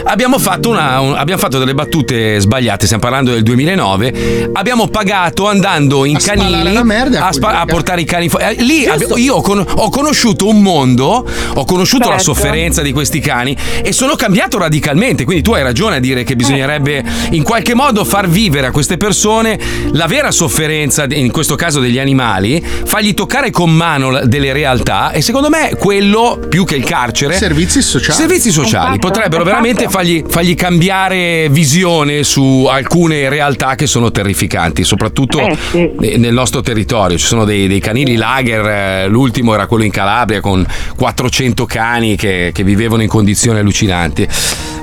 abbiamo 0.05 0.39
fatto, 0.39 0.69
una- 0.69 0.99
un- 0.99 1.15
abbiamo 1.15 1.39
fatto 1.41 1.59
delle 1.59 1.73
battute 1.73 2.39
sbagliate, 2.39 2.85
stiamo 2.85 3.03
parlando 3.03 3.31
del 3.31 3.43
2009, 3.43 4.49
abbiamo 4.53 4.87
pagato 4.87 5.47
andando 5.47 6.05
in 6.05 6.19
spalare 6.19 6.51
canili 6.51 6.83
merda 6.83 7.23
a 7.23 7.27
a, 7.27 7.31
spa- 7.31 7.59
a 7.61 7.65
portare 7.65 8.01
i 8.01 8.05
cani 8.05 8.29
fuori. 8.29 8.45
Eh, 8.45 8.61
lì 8.63 8.85
abbi- 8.85 9.05
io 9.21 9.35
ho, 9.35 9.41
con- 9.41 9.65
ho 9.67 9.89
conosciuto 9.89 10.47
un 10.47 10.61
mondo, 10.61 11.25
ho 11.53 11.65
conosciuto 11.65 12.09
la 12.09 12.17
Certo. 12.17 12.33
sofferenza 12.33 12.81
di 12.81 12.91
questi 12.91 13.19
cani 13.19 13.55
e 13.83 13.91
sono 13.91 14.15
cambiato 14.15 14.57
radicalmente. 14.57 15.23
Quindi 15.25 15.43
tu 15.43 15.53
hai 15.53 15.63
ragione 15.63 15.97
a 15.97 15.99
dire 15.99 16.23
che 16.23 16.35
bisognerebbe 16.35 17.03
in 17.31 17.43
qualche 17.43 17.73
modo 17.75 18.03
far 18.05 18.27
vivere 18.29 18.67
a 18.67 18.71
queste 18.71 18.97
persone 18.97 19.59
la 19.91 20.05
vera 20.07 20.31
sofferenza, 20.31 21.05
in 21.09 21.31
questo 21.31 21.55
caso 21.55 21.79
degli 21.79 21.99
animali, 21.99 22.63
fargli 22.85 23.13
toccare 23.13 23.49
con 23.51 23.71
mano 23.71 24.25
delle 24.25 24.53
realtà 24.53 25.11
e 25.11 25.21
secondo 25.21 25.49
me 25.49 25.75
quello 25.77 26.39
più 26.49 26.63
che 26.65 26.75
il 26.75 26.83
carcere. 26.83 27.35
Servizi 27.37 27.81
sociali. 27.81 28.17
Servizi 28.19 28.44
sociali 28.51 28.97
Esatto, 28.97 29.07
potrebbero 29.07 29.43
esatto. 29.43 29.43
veramente 29.61 29.87
fargli, 29.89 30.23
fargli 30.27 30.55
cambiare 30.55 31.47
visione 31.49 32.23
su 32.23 32.67
alcune 32.69 33.29
realtà 33.29 33.75
che 33.75 33.87
sono 33.87 34.11
terrificanti, 34.11 34.83
soprattutto 34.83 35.39
Eh, 35.39 35.55
sì. 35.55 35.91
nel 36.17 36.33
nostro 36.33 36.61
territorio. 36.61 37.17
Ci 37.17 37.25
sono 37.25 37.45
dei, 37.45 37.67
dei 37.67 37.79
canili 37.79 38.15
lager, 38.15 38.65
eh, 38.65 39.07
l'ultimo 39.07 39.53
era 39.53 39.67
quello 39.67 39.83
in 39.83 39.91
Calabria 39.91 40.41
con 40.41 40.65
400 40.97 41.65
cani 41.65 42.15
che, 42.15 42.51
che 42.53 42.63
vivevano 42.63 43.01
in 43.01 43.07
condizioni 43.07 43.59
allucinanti. 43.59 44.27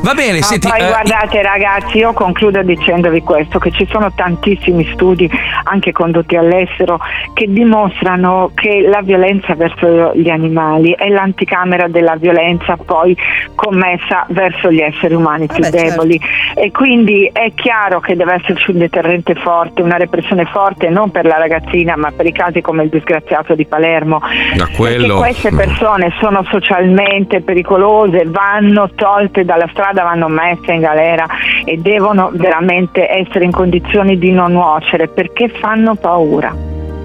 Va 0.03 0.15
bene, 0.15 0.41
Ma 0.41 0.45
senti. 0.45 0.67
poi 0.69 0.81
eh, 0.81 0.87
guardate 0.89 1.43
ragazzi, 1.43 1.99
io 1.99 2.13
concludo 2.13 2.61
dicendovi 2.63 3.21
questo, 3.23 3.61
che 3.61 3.71
ci 3.71 3.87
sono 3.91 4.13
tantissimi 4.13 4.89
studi, 4.95 5.31
anche 5.65 5.93
condotti 5.93 6.35
all'estero, 6.35 6.99
che 7.35 7.47
dimostrano 7.49 8.51
che 8.55 8.85
la 8.89 9.01
violenza 9.03 9.55
verso 9.55 10.13
gli 10.17 10.29
animali 10.29 10.93
è 10.99 11.09
l'anticamera 11.09 11.87
della 11.87 12.17
violenza 12.17 12.77
poi 12.77 13.17
commessa 13.55 14.25
verso 14.29 14.71
gli 14.71 14.81
esseri 14.81 15.15
umani 15.15 15.47
più 15.47 15.63
Vabbè, 15.63 15.77
certo. 15.77 15.91
deboli. 15.91 16.21
E 16.55 16.71
quindi 16.71 17.31
è 17.33 17.53
chiaro 17.55 18.01
che 18.01 18.17
deve 18.17 18.35
esserci 18.35 18.71
un 18.71 18.79
deterrente 18.79 19.35
forte, 19.35 19.83
una 19.83 19.97
repressione 19.97 20.45
forte 20.47 20.89
non 20.89 21.11
per 21.11 21.25
la 21.25 21.39
ragazzina 21.39 21.97
ma 21.97 22.11
per 22.15 22.27
i 22.27 22.33
casi 22.33 22.61
come 22.61 22.85
il 22.85 22.89
disgraziato 22.89 23.55
di 23.55 23.67
Palermo. 23.67 24.21
Da 24.57 24.67
quello- 24.77 25.21
Perché 25.21 25.41
queste 25.41 25.55
persone 25.55 26.13
sono 26.21 26.45
socialmente 26.51 27.41
pericolose, 27.41 28.25
vanno 28.27 28.91
tolte 28.95 29.45
dalla 29.45 29.69
strada, 29.73 30.03
vanno 30.03 30.29
messe 30.29 30.73
in 30.73 30.81
galera 30.81 31.27
e 31.65 31.77
devono 31.79 32.31
veramente 32.33 33.09
essere 33.09 33.45
in 33.45 33.51
condizioni 33.53 34.19
di 34.19 34.31
non 34.33 34.53
nuocere 34.53 35.09
perché 35.09 35.49
fanno 35.49 35.95
paura. 35.95 36.55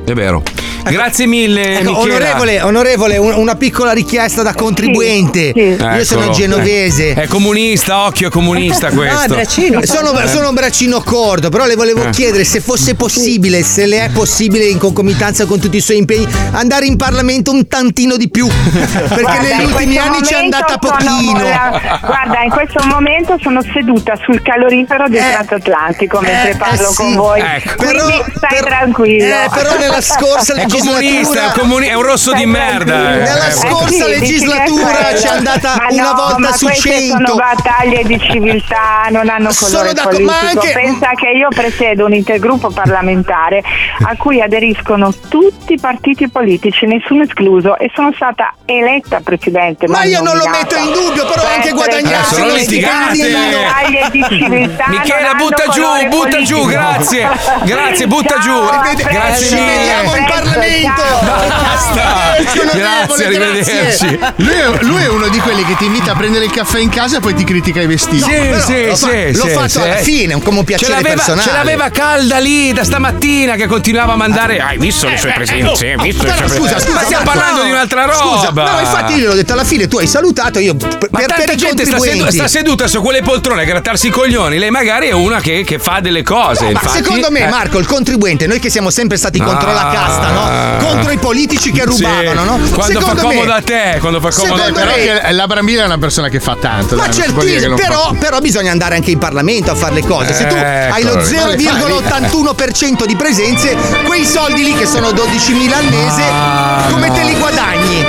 È 0.05 0.13
vero. 0.13 0.41
Grazie 0.89 1.25
mille. 1.25 1.79
Ecco, 1.79 1.99
onorevole, 1.99 2.61
onorevole, 2.61 3.17
un- 3.17 3.33
una 3.33 3.55
piccola 3.55 3.91
richiesta 3.91 4.41
da 4.41 4.53
contribuente. 4.53 5.51
Io 5.55 6.03
sono 6.03 6.21
Eccolo. 6.21 6.31
genovese. 6.35 7.13
È 7.13 7.27
comunista, 7.27 8.05
occhio, 8.05 8.27
è 8.27 8.31
comunista 8.31 8.89
questo. 8.91 9.37
Sono, 9.83 10.17
Eh. 10.19 10.27
sono 10.27 10.49
un 10.49 10.53
braccino 10.55 11.01
corto, 11.01 11.49
però 11.49 11.65
le 11.65 11.75
volevo 11.75 12.03
Eh. 12.05 12.09
chiedere 12.11 12.43
se 12.43 12.59
fosse 12.61 12.95
possibile, 12.95 13.63
se 13.63 13.85
le 13.85 14.05
è 14.05 14.09
possibile 14.09 14.65
in 14.65 14.77
concomitanza 14.77 15.45
con 15.45 15.59
tutti 15.59 15.77
i 15.77 15.81
suoi 15.81 15.97
impegni, 15.97 16.27
andare 16.51 16.85
in 16.85 16.95
Parlamento 16.97 17.51
un 17.51 17.67
tantino 17.67 18.17
di 18.17 18.29
più. 18.29 18.47
Perché 18.71 19.21
Guarda, 19.21 19.41
negli 19.57 19.65
ultimi 19.65 19.97
anni 19.97 20.23
ci 20.23 20.33
è 20.33 20.37
andata 20.37 20.77
pochino. 20.77 21.41
la- 21.43 21.99
guarda, 22.03 22.41
in 22.43 22.49
questo 22.49 22.83
momento 22.85 23.37
sono 23.41 23.61
seduta 23.73 24.13
sul 24.23 24.41
calorifero 24.41 25.07
del 25.09 25.21
transatlantico 25.31 26.19
mentre 26.21 26.55
parlo 26.57 26.89
eh, 26.89 26.91
sì. 26.91 26.95
con 26.95 27.15
voi. 27.15 27.39
Ecco. 27.41 27.75
Quindi 27.77 27.95
Però- 27.97 28.25
stai 28.35 28.59
tranquillo. 28.61 29.25
eh, 29.25 29.49
però 29.53 29.77
nella 29.77 30.01
scorsa 30.01 30.53
legislatura 30.53 30.75
comunista, 30.79 31.41
è, 31.41 31.45
un 31.45 31.51
comuni- 31.53 31.87
è 31.87 31.93
un 31.93 32.01
rosso 32.03 32.33
di 32.33 32.45
merda. 32.45 33.13
eh. 33.13 33.17
Nella 33.17 33.47
Eh, 33.47 33.51
scorsa 33.51 33.87
sì, 34.05 34.07
legislatura 34.19 34.93
c'è 35.13 35.27
andata 35.29 35.75
Ma 35.77 35.87
una 35.89 36.03
no, 36.03 36.13
volta 36.13 36.37
ma 36.39 36.51
su 36.53 36.65
queste 36.65 36.89
100. 36.89 37.25
sono 37.25 37.35
battaglie 37.35 38.03
di 38.03 38.19
civiltà, 38.19 39.07
non 39.09 39.29
hanno 39.29 39.51
Sono 39.51 39.71
colore 39.71 39.93
d'accordo, 39.93 40.17
politico. 40.17 40.43
ma 40.45 40.49
anche- 40.49 40.71
Pensa 40.73 41.09
che 41.15 41.29
io 41.29 41.47
presiedo 41.49 42.05
un 42.05 42.13
intergruppo 42.13 42.69
parlamentare 42.69 43.61
a 44.07 44.15
cui 44.17 44.41
aderiscono 44.41 45.13
tutti 45.29 45.73
i 45.73 45.79
partiti 45.79 46.29
politici, 46.29 46.85
nessuno 46.85 47.23
escluso, 47.23 47.77
e 47.77 47.91
sono 47.95 48.11
stata 48.15 48.53
eletta 48.65 49.19
presidente. 49.23 49.87
Ma 49.87 50.03
io 50.03 50.21
non 50.21 50.37
lo 50.37 50.47
metto 50.49 50.75
in 50.75 50.91
dubbio, 50.91 51.25
però 51.25 51.41
Per 51.41 51.51
anche 51.51 51.71
guadagnarsi 51.71 52.35
sono 52.35 52.53
litigate. 52.53 53.31
battaglie 53.31 54.07
di 54.11 54.23
civiltà. 54.29 54.85
Michela, 54.87 55.33
butta 55.35 55.63
giù, 55.71 55.81
butta 56.09 56.41
giù, 56.43 56.55
politico. 56.59 56.65
grazie. 56.65 57.29
Grazie, 57.63 58.07
butta 58.07 58.35
Ciao, 58.39 58.41
giù. 58.41 58.65
Grazie 59.03 59.59
a 59.59 59.65
Vediamo 59.65 60.15
in 60.15 60.25
Parlamento. 60.25 60.56
Ciao. 60.95 61.19
Basta. 61.25 62.35
Grazie, 62.73 63.25
arrivederci. 63.25 64.19
Lui 64.37 64.53
è, 64.53 64.69
lui 64.81 65.03
è 65.03 65.09
uno 65.09 65.27
di 65.27 65.39
quelli 65.39 65.63
che 65.65 65.75
ti 65.77 65.85
invita 65.85 66.11
a 66.11 66.15
prendere 66.15 66.45
il 66.45 66.51
caffè 66.51 66.79
in 66.79 66.89
casa 66.89 67.17
e 67.17 67.19
poi 67.19 67.33
ti 67.33 67.43
critica 67.43 67.81
i 67.81 67.87
vestiti. 67.87 68.21
Sì, 68.21 68.31
però 68.31 68.59
sì, 68.65 68.85
l'ho 68.85 68.95
sì, 68.95 69.33
l'ho 69.33 69.45
sì, 69.47 69.49
fatto 69.49 69.69
sì. 69.69 69.81
alla 69.81 69.95
fine, 69.95 70.41
come 70.41 70.59
un 70.59 70.63
piacere 70.65 70.91
ce 70.91 70.97
l'aveva, 70.97 71.15
personale. 71.15 71.41
Ce 71.49 71.51
l'aveva 71.51 71.89
calda 71.89 72.37
lì 72.39 72.73
da 72.73 72.83
stamattina 72.83 73.55
che 73.55 73.67
continuava 73.67 74.13
a 74.13 74.15
mandare. 74.15 74.59
Hai 74.59 74.77
visto 74.77 75.07
le 75.07 75.17
sue 75.17 75.31
presenze? 75.33 75.91
Hai 75.97 75.97
visto 76.03 76.23
le 76.23 76.31
Però 76.31 76.47
sue 76.47 76.57
scusa, 76.57 76.69
presenze? 76.75 76.85
scusa, 76.85 76.99
Ma 76.99 77.03
stiamo 77.03 77.23
Marco, 77.23 77.39
parlando 77.39 77.59
no. 77.61 77.65
di 77.65 77.71
un'altra 77.71 78.05
roba. 78.05 78.15
Scusa, 78.15 78.51
no, 78.51 78.79
infatti 78.79 79.13
io 79.15 79.27
l'ho 79.27 79.35
detto 79.35 79.53
alla 79.53 79.63
fine, 79.63 79.87
tu 79.87 79.97
hai 79.97 80.07
salutato, 80.07 80.59
io 80.59 80.75
per, 80.75 81.07
Ma 81.11 81.19
per 81.19 81.27
tanta 81.27 81.51
i 81.51 81.57
gente 81.57 81.85
sta, 81.85 81.99
sedu- 81.99 82.27
sta 82.29 82.47
seduta 82.47 82.87
su 82.87 83.01
quelle 83.01 83.21
poltrone 83.21 83.61
a 83.61 83.65
grattarsi 83.65 84.07
i 84.07 84.09
coglioni. 84.09 84.57
Lei 84.57 84.69
magari 84.69 85.07
è 85.07 85.13
una 85.13 85.39
che, 85.39 85.63
che 85.65 85.79
fa 85.79 85.99
delle 85.99 86.23
cose. 86.23 86.65
Ma 86.65 86.69
infatti, 86.71 86.97
secondo 86.97 87.31
me, 87.31 87.41
eh. 87.41 87.47
Marco, 87.49 87.77
il 87.79 87.85
contribuente, 87.85 88.47
noi 88.47 88.59
che 88.59 88.69
siamo 88.69 88.89
sempre 88.89 89.17
stati 89.17 89.39
contro 89.39 89.71
la 89.73 89.87
Ah. 89.87 89.91
casta, 89.93 90.31
no? 90.31 90.46
Contro 90.79 91.11
i 91.11 91.17
politici 91.17 91.71
che 91.71 91.81
Sì. 91.89 92.03
rubavano, 92.03 92.43
no? 92.43 92.57
Quando 92.73 92.99
Secondo 92.99 93.21
fa 93.21 93.27
me- 93.27 93.33
comodo 93.35 93.51
a 93.53 93.61
te, 93.61 93.97
quando 93.99 94.21
fa 94.21 94.29
comodo 94.31 94.61
a 94.61 94.65
Secondo 94.65 94.79
te. 94.79 94.85
Però 94.85 94.97
me- 94.97 95.19
che 95.21 95.31
la 95.33 95.47
Brambilla 95.47 95.83
è 95.83 95.85
una 95.85 95.97
persona 95.97 96.29
che 96.29 96.39
fa 96.39 96.55
tanto. 96.59 96.95
Ma 96.95 97.07
dai, 97.07 97.73
però, 97.75 98.11
però 98.19 98.39
bisogna 98.39 98.71
andare 98.71 98.95
anche 98.95 99.11
in 99.11 99.17
Parlamento 99.19 99.71
a 99.71 99.75
fare 99.75 99.93
le 99.95 100.01
cose. 100.05 100.33
Se 100.33 100.47
tu 100.47 100.55
hai 100.55 101.03
lo 101.03 101.13
Ecco. 101.19 101.25
0,81% 101.25 103.05
di 103.05 103.15
presenze, 103.15 103.75
quei 104.05 104.25
soldi 104.25 104.63
lì 104.63 104.73
che 104.75 104.85
sono 104.85 105.11
12.000 105.11 105.77
al 105.77 105.85
mese, 105.85 106.21
Ah, 106.29 106.85
come 106.89 107.11
te 107.11 107.23
li 107.23 107.35
guadagni? 107.35 108.05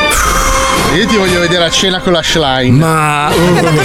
Io 0.94 1.06
ti 1.06 1.16
voglio 1.16 1.38
vedere 1.40 1.64
a 1.64 1.70
cena 1.70 2.00
con 2.00 2.12
la 2.12 2.22
Schlein. 2.22 2.74
Ma 2.76 3.30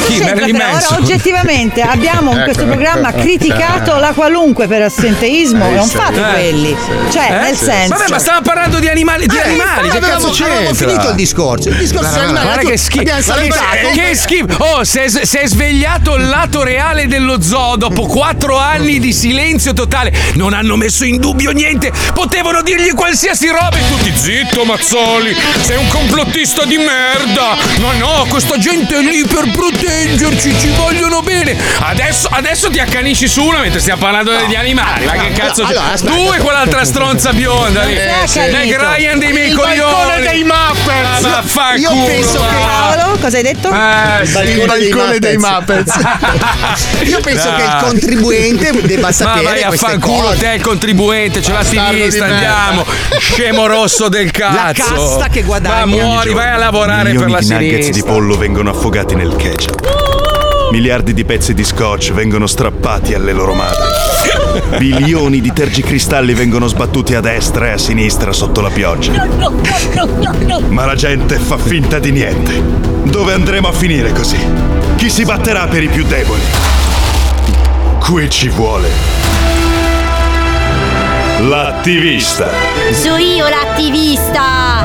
Sì, 0.07 0.19
però 0.23 0.45
ora 0.45 0.97
oggettivamente 0.97 1.81
abbiamo 1.81 2.31
in 2.31 2.37
Ecco, 2.37 2.45
questo 2.45 2.65
programma 2.65 3.09
ecco. 3.09 3.19
criticato 3.21 3.97
la 3.97 4.13
qualunque 4.15 4.67
per 4.67 4.83
assenteismo 4.83 5.67
Eh, 5.67 5.71
non 5.75 5.85
sì. 5.87 5.95
fate 5.97 6.19
Eh. 6.19 6.31
quelli 6.31 6.75
cioè 7.11 7.27
Eh, 7.29 7.39
nel 7.43 7.55
sì. 7.55 7.65
senso 7.65 7.95
Vabbè, 7.97 8.09
ma 8.09 8.19
stavamo 8.19 8.41
parlando 8.43 8.79
di 8.79 8.87
animali. 8.87 9.27
Di 9.27 9.35
Eh, 9.35 9.41
animali 9.41 9.89
che 9.89 9.97
avevamo- 9.97 10.21
cazzo 10.23 10.29
c'entra? 10.33 10.53
avevamo 10.55 10.75
finito 10.75 11.09
il 11.09 11.15
discorso. 11.15 11.69
Il 11.69 11.75
discorso 11.75 12.09
sugli 12.09 12.19
animali. 12.23 12.45
guarda 12.45 12.69
che 12.69 12.77
schifo. 12.77 13.01
abbiamo. 13.01 13.91
Che 13.93 14.15
schifo. 14.15 14.63
Oh, 14.63 14.83
si 14.83 14.99
è, 14.99 15.07
si 15.09 15.37
è 15.37 15.45
svegliato 15.47 16.15
il 16.15 16.27
lato 16.29 16.63
reale 16.63 17.07
dello 17.07 17.41
zoo 17.41 17.75
dopo 17.75 18.05
quattro 18.05 18.57
anni 18.57 18.99
di 18.99 19.13
silenzio 19.13 19.73
totale. 19.73 20.11
Non 20.35 20.53
hanno 20.53 20.75
messo 20.77 21.03
in 21.05 21.17
dubbio 21.19 21.51
niente. 21.51 21.91
Potevano 22.13 22.61
dirgli 22.63 22.91
qualsiasi 22.93 23.47
roba 23.49 23.77
e 23.77 23.81
tutti 23.89 24.11
zitto, 24.15 24.63
Mazzoli. 24.65 25.35
Sei 25.61 25.77
un 25.77 25.87
complottista 25.89 26.63
di 26.65 26.77
merda. 26.93 27.55
No, 27.79 27.91
no, 27.93 28.25
questa 28.29 28.57
gente 28.57 28.95
è 28.97 29.01
lì 29.01 29.25
per 29.25 29.49
proteggerci. 29.51 30.57
Ci 30.59 30.69
vogliono 30.75 31.21
bene. 31.21 31.55
Adesso, 31.79 32.27
adesso 32.31 32.69
ti 32.69 32.79
accanisci 32.79 33.27
su 33.27 33.43
una 33.43 33.59
mentre 33.59 33.79
stiamo 33.79 34.01
parlando 34.01 34.35
degli 34.35 34.55
animali. 34.55 35.05
Ma 35.05 35.11
che 35.13 35.29
no, 35.29 35.35
cazzo 35.35 35.63
c'è? 35.63 35.73
allora, 35.75 35.95
tu 35.97 36.31
e 36.33 36.37
quell'altra 36.39 36.83
stronza 36.85 37.33
bionda 37.33 37.83
lì. 37.83 37.95
Meg 37.95 38.09
accanito. 38.37 38.81
Ryan 38.83 39.19
dei 39.19 39.31
miei 39.31 39.49
Il 39.49 39.55
coglioni. 39.55 39.77
balcone 39.79 40.21
dei 40.21 40.43
Muppets. 40.43 41.23
Ah, 41.23 41.29
vaffanculo. 41.29 41.95
Io 41.95 42.05
penso 42.05 42.39
che-. 42.39 42.61
Paolo 42.63 43.17
cosa 43.19 43.37
hai 43.37 43.43
detto? 43.43 43.69
Eh, 43.71 44.25
sì. 44.25 44.37
Il 44.39 44.65
balcone 44.65 45.19
dei 45.19 45.37
Muppets. 45.37 45.93
Io 47.05 47.19
penso 47.21 47.53
che 47.55 47.61
il 47.63 47.69
Dai. 47.69 47.81
contribuente 47.81 48.71
debba 48.81 49.07
Ma 49.07 49.11
sapere 49.11 49.43
vai 49.43 49.61
a 49.63 49.71
fanculo 49.71 50.33
te 50.35 50.53
il 50.53 50.61
contribuente, 50.61 51.41
l'attivista, 51.51 52.25
di 52.25 52.31
merda. 52.31 52.33
andiamo. 52.57 52.85
Scemo 53.19 53.65
rosso 53.67 54.09
del 54.09 54.31
cazzo. 54.31 54.83
casta 54.91 55.27
che 55.29 55.41
guadagna. 55.43 55.85
Ma 55.85 55.85
muori, 55.85 56.33
vai 56.33 56.49
a 56.51 56.57
lavorare 56.57 56.82
per 56.85 57.03
Milioni 57.05 57.31
la 57.31 57.39
di 57.39 57.49
nuggets 57.49 57.89
di 57.91 58.03
pollo 58.03 58.35
vengono 58.35 58.69
affogati 58.69 59.15
nel 59.15 59.35
ketchup. 59.37 60.69
Miliardi 60.71 61.13
di 61.13 61.23
pezzi 61.23 61.53
di 61.53 61.63
scotch 61.63 62.11
vengono 62.11 62.45
strappati 62.45 63.13
alle 63.13 63.31
loro 63.31 63.53
madri. 63.53 64.77
Bilioni 64.77 65.39
di 65.39 65.53
tergicristalli 65.53 66.33
vengono 66.33 66.67
sbattuti 66.67 67.15
a 67.15 67.21
destra 67.21 67.67
e 67.67 67.71
a 67.71 67.77
sinistra 67.77 68.33
sotto 68.33 68.59
la 68.59 68.69
pioggia. 68.69 69.27
Ma 70.67 70.85
la 70.85 70.95
gente 70.95 71.37
fa 71.37 71.57
finta 71.57 71.99
di 71.99 72.11
niente. 72.11 72.61
Dove 73.03 73.33
andremo 73.33 73.69
a 73.69 73.71
finire 73.71 74.11
così? 74.11 74.39
Chi 74.97 75.09
si 75.09 75.23
batterà 75.23 75.67
per 75.67 75.83
i 75.83 75.87
più 75.87 76.03
deboli? 76.03 76.41
Qui 77.99 78.29
ci 78.29 78.49
vuole. 78.49 78.89
L'attivista. 81.39 82.49
So 82.91 83.15
io 83.15 83.47
l'attivista. 83.47 84.82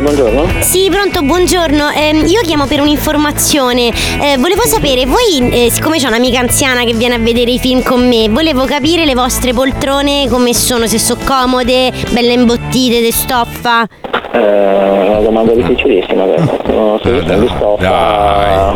Buongiorno. 0.00 0.46
Sì, 0.60 0.88
pronto, 0.88 1.22
buongiorno. 1.22 1.90
Ehm, 1.90 2.26
io 2.26 2.40
chiamo 2.42 2.66
per 2.66 2.80
un'informazione. 2.80 3.88
Eh, 4.20 4.36
volevo 4.38 4.62
sapere, 4.64 5.04
voi, 5.04 5.50
eh, 5.50 5.70
siccome 5.70 5.98
c'è 5.98 6.06
un'amica 6.06 6.38
anziana 6.38 6.84
che 6.84 6.94
viene 6.94 7.14
a 7.14 7.18
vedere 7.18 7.50
i 7.50 7.58
film 7.58 7.82
con 7.82 8.06
me, 8.06 8.28
volevo 8.28 8.64
capire 8.64 9.04
le 9.04 9.14
vostre 9.14 9.52
poltrone 9.52 10.28
come 10.28 10.54
sono, 10.54 10.86
se 10.86 10.98
sono 10.98 11.20
comode, 11.24 11.92
belle 12.10 12.34
imbottite 12.34 13.00
di 13.00 13.10
stoffa. 13.10 13.86
Eh, 14.30 14.38
una 14.38 15.20
domanda 15.20 15.52
difficilissima, 15.52 16.24
vero? 16.24 16.60
Sono 16.64 16.98
soluzioni 17.02 17.40
di 17.40 17.48
stoffa, 17.56 18.74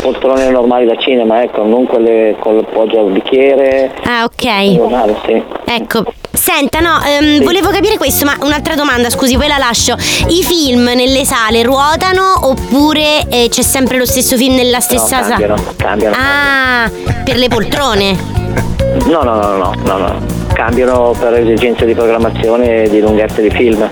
poltrone 0.00 0.50
normali 0.50 0.86
da 0.86 0.96
cinema, 0.96 1.42
ecco, 1.42 1.64
non 1.64 1.84
quelle 1.86 2.34
col 2.40 2.66
poggio 2.72 3.00
al 3.00 3.10
bicchiere. 3.12 3.92
Ah, 4.04 4.24
ok. 4.24 4.76
Normale, 4.76 5.16
sì. 5.26 5.42
Ecco, 5.66 6.04
senta, 6.34 6.80
no, 6.80 7.00
ehm, 7.04 7.42
volevo 7.42 7.70
capire 7.70 7.96
questo, 7.96 8.24
ma 8.24 8.36
un'altra 8.40 8.74
domanda, 8.74 9.10
scusi, 9.10 9.36
poi 9.36 9.48
la 9.48 9.58
lascio. 9.58 9.96
I 10.28 10.42
film 10.42 10.84
nelle 10.94 11.24
sale 11.24 11.62
ruotano 11.62 12.46
oppure 12.48 13.26
eh, 13.28 13.48
c'è 13.50 13.62
sempre 13.62 13.98
lo 13.98 14.06
stesso 14.06 14.36
film 14.36 14.54
nella 14.54 14.80
stessa 14.80 15.22
sala? 15.22 15.36
cambiano, 15.36 15.74
cambiano. 15.76 16.16
Ah, 16.18 16.90
per 17.24 17.36
le 17.36 17.48
poltrone. 17.48 18.16
No, 19.06 19.22
no, 19.22 19.34
no, 19.34 19.56
no, 19.56 19.74
no, 19.84 19.98
no. 19.98 20.42
Cambiano 20.52 21.16
per 21.18 21.34
esigenze 21.34 21.84
di 21.84 21.94
programmazione 21.94 22.84
e 22.84 22.88
di 22.88 23.00
lunghezza 23.00 23.40
di 23.40 23.50
film. 23.50 23.88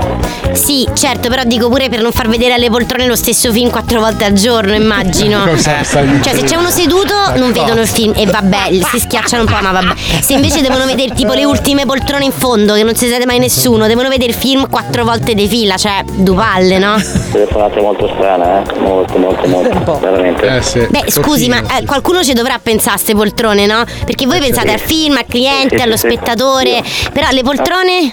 Sì, 0.53 0.87
certo, 0.95 1.29
però 1.29 1.43
dico 1.45 1.69
pure 1.69 1.89
per 1.89 2.03
non 2.03 2.13
far 2.13 2.29
vedere 2.29 2.53
alle 2.53 2.71
poltrone 2.71 3.07
lo 3.07 3.17
stesso 3.17 3.51
film 3.51 3.69
quattro 3.71 3.99
volte 3.99 4.25
al 4.25 4.33
giorno, 4.35 4.75
immagino. 4.75 5.45
Dicendo? 5.45 5.61
Cioè, 6.23 6.35
se 6.35 6.45
c'è 6.45 6.57
uno 6.57 6.71
seduto 6.71 7.15
non 7.37 7.51
vedono 7.53 7.81
il 7.81 7.89
film 7.89 8.13
e 8.15 8.27
vabbè, 8.27 8.69
si 8.91 9.01
schiacciano 9.01 9.43
un 9.43 9.49
po', 9.49 9.61
ma 9.61 9.73
vabbè. 9.73 9.95
Se 10.21 10.35
invece 10.35 10.61
devono 10.61 10.85
vedere 10.85 11.13
tipo 11.15 11.33
le 11.33 11.45
ultime 11.45 11.85
poltrone 11.85 12.27
in 12.27 12.32
fondo, 12.33 12.75
che 12.75 12.83
non 12.83 12.95
si 12.95 13.07
siete 13.07 13.27
mai 13.27 13.39
nessuno, 13.39 13.87
devono 13.87 14.09
vedere 14.09 14.31
il 14.31 14.37
film 14.37 14.69
quattro 14.69 15.05
volte 15.05 15.35
di 15.35 15.47
fila, 15.49 15.77
cioè, 15.77 16.03
due 16.05 16.35
palle, 16.35 16.79
no? 16.79 16.97
Telefonate 17.31 17.81
molto 17.81 18.09
strane, 18.17 18.63
eh? 18.67 18.79
Molto, 18.81 19.19
molto, 19.19 19.47
molto. 19.49 19.99
Veramente. 20.01 20.47
Eh 20.57 20.63
sì. 20.63 20.87
Beh, 20.89 21.05
scusi, 21.09 21.49
ma 21.49 21.61
eh, 21.79 21.85
qualcuno 21.85 22.23
ci 22.23 22.33
dovrà 22.33 22.59
pensare 22.63 22.97
a 22.97 22.99
ste 22.99 23.15
poltrone, 23.15 23.67
no? 23.67 23.85
Perché 24.05 24.27
voi 24.27 24.41
pensate 24.41 24.73
al 24.73 24.81
film, 24.81 25.17
al 25.17 25.27
cliente, 25.29 25.71
Sì, 25.71 25.77
sì, 25.77 25.83
allo 25.83 25.97
sì. 25.97 26.07
spettatore, 26.09 26.83
però 27.13 27.29
le 27.31 27.43
poltrone 27.43 28.13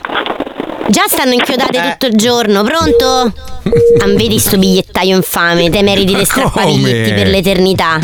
già 0.88 1.04
stanno 1.08 1.34
inchiodate 1.34 1.78
Eh. 1.78 1.92
tutto 1.92 2.06
il 2.08 2.16
giorno, 2.16 2.64
pronto? 2.64 3.32
Ah, 4.02 4.06
vedi 4.16 4.40
sto 4.40 4.58
bigliettaio 4.58 5.16
infame, 5.16 5.70
te 5.70 5.84
meriti 5.84 6.16
di 6.16 6.26
strappare 6.26 6.70
i 6.72 6.76
come? 6.76 6.92
diritti 6.92 7.14
per 7.14 7.28
l'eternità. 7.28 8.00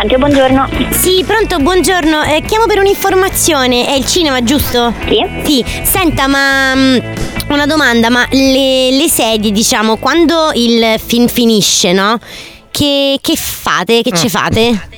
Anche 0.00 0.16
buongiorno. 0.16 0.66
Sì, 0.90 1.22
pronto, 1.26 1.58
buongiorno. 1.58 2.22
Eh, 2.22 2.42
chiamo 2.46 2.64
per 2.66 2.78
un'informazione. 2.78 3.86
È 3.86 3.92
il 3.92 4.06
cinema, 4.06 4.42
giusto? 4.42 4.94
Sì. 5.06 5.22
Sì, 5.44 5.64
senta, 5.82 6.26
ma. 6.26 6.74
mm, 6.74 6.96
Una 7.50 7.66
domanda, 7.66 8.08
ma 8.08 8.24
le, 8.30 8.90
le 8.92 9.08
sedie, 9.08 9.50
diciamo, 9.50 9.96
quando 9.98 10.52
il 10.54 10.98
film 10.98 11.26
finisce, 11.26 11.92
no? 11.92 12.18
Che, 12.70 13.18
che 13.20 13.36
fate? 13.36 14.00
Che 14.02 14.12
ci 14.12 14.28
fate? 14.28 14.88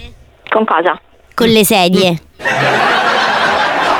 Con 0.48 0.64
cosa? 0.64 1.00
con 1.34 1.48
le 1.48 1.64
sedie? 1.64 2.14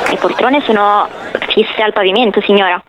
Le 0.06 0.16
poltrone 0.20 0.62
sono 0.66 1.08
fisse 1.48 1.82
al 1.82 1.92
pavimento, 1.94 2.40
signora. 2.42 2.80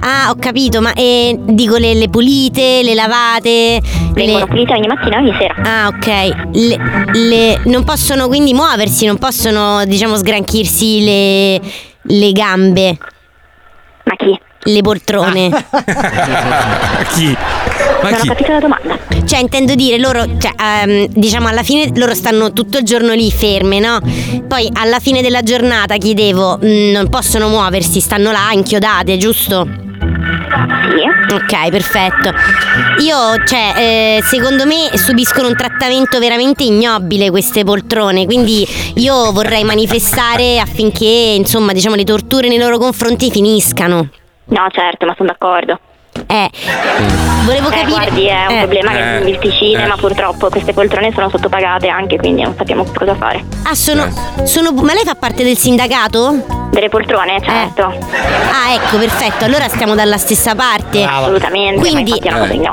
Ah, 0.00 0.30
ho 0.30 0.36
capito, 0.38 0.80
ma 0.80 0.92
eh, 0.92 1.36
dico 1.38 1.76
le, 1.76 1.94
le 1.94 2.08
pulite, 2.08 2.82
le 2.82 2.94
lavate. 2.94 3.80
Vengono 4.12 4.46
pulite 4.46 4.72
ogni 4.72 4.86
mattina 4.86 5.16
e 5.16 5.18
ogni 5.20 5.34
sera. 5.38 5.54
Ah, 5.62 5.88
ok. 5.88 6.06
Le, 6.52 6.78
le- 7.12 7.60
non 7.64 7.84
possono 7.84 8.28
quindi 8.28 8.54
muoversi, 8.54 9.06
non 9.06 9.18
possono, 9.18 9.84
diciamo, 9.84 10.16
sgranchirsi 10.16 11.04
le, 11.04 11.60
le 12.02 12.32
gambe. 12.32 12.96
Ma 14.04 14.14
chi? 14.16 14.38
Le 14.60 14.80
poltrone. 14.82 15.48
chi? 17.14 17.36
Ma 18.02 18.10
non 18.10 18.20
chi? 18.20 18.28
ho 18.28 18.30
capito 18.32 18.52
la 18.52 18.60
domanda. 18.60 18.98
Cioè, 19.24 19.40
intendo 19.40 19.74
dire, 19.74 19.98
loro, 19.98 20.24
cioè, 20.38 20.52
ehm, 20.56 21.06
diciamo, 21.08 21.48
alla 21.48 21.62
fine 21.62 21.90
loro 21.96 22.14
stanno 22.14 22.52
tutto 22.52 22.78
il 22.78 22.84
giorno 22.84 23.12
lì 23.14 23.30
ferme, 23.30 23.78
no? 23.78 23.98
Poi 24.46 24.70
alla 24.74 25.00
fine 25.00 25.22
della 25.22 25.42
giornata 25.42 25.96
chiedevo, 25.96 26.58
mm, 26.64 26.90
non 26.92 27.08
possono 27.08 27.48
muoversi, 27.48 28.00
stanno 28.00 28.30
là 28.30 28.50
inchiodate, 28.52 29.16
giusto? 29.16 29.86
Sì. 30.28 31.34
Ok, 31.34 31.68
perfetto. 31.70 32.32
Io, 33.00 33.44
cioè, 33.44 33.72
eh, 33.76 34.20
secondo 34.22 34.66
me 34.66 34.96
subiscono 34.96 35.48
un 35.48 35.56
trattamento 35.56 36.18
veramente 36.18 36.64
ignobile 36.64 37.30
queste 37.30 37.64
poltrone, 37.64 38.24
quindi 38.24 38.66
io 38.96 39.32
vorrei 39.32 39.64
manifestare 39.64 40.58
affinché, 40.58 41.34
insomma, 41.36 41.72
diciamo, 41.72 41.94
le 41.94 42.04
torture 42.04 42.48
nei 42.48 42.58
loro 42.58 42.78
confronti 42.78 43.30
finiscano. 43.30 44.08
No, 44.46 44.66
certo, 44.70 45.06
ma 45.06 45.14
sono 45.16 45.28
d'accordo. 45.28 45.78
Eh, 46.26 46.50
volevo 47.44 47.68
Eh, 47.68 47.70
capire. 47.70 47.86
guardi, 47.90 48.26
è 48.26 48.46
un 48.48 48.54
Eh. 48.56 48.58
problema 48.58 48.90
che 48.92 49.16
Eh. 49.18 49.28
il 49.28 49.38
ticine, 49.38 49.84
Eh. 49.84 49.86
ma 49.86 49.96
purtroppo 49.96 50.48
queste 50.48 50.72
poltrone 50.72 51.12
sono 51.14 51.28
sottopagate 51.30 51.88
anche, 51.88 52.16
quindi 52.16 52.42
non 52.42 52.54
sappiamo 52.56 52.84
cosa 52.94 53.14
fare. 53.14 53.44
Ah, 53.64 53.74
sono, 53.74 54.06
sono. 54.44 54.72
Ma 54.72 54.92
lei 54.94 55.04
fa 55.04 55.14
parte 55.14 55.44
del 55.44 55.56
sindacato? 55.56 56.66
Delle 56.70 56.88
poltrone, 56.88 57.40
certo. 57.42 57.82
Ah, 57.84 58.74
ecco, 58.74 58.98
perfetto. 58.98 59.44
Allora 59.44 59.68
stiamo 59.68 59.94
dalla 59.94 60.18
stessa 60.18 60.54
parte. 60.54 61.02
Assolutamente, 61.04 61.80
ma 61.80 62.02
Quindi 62.02 62.20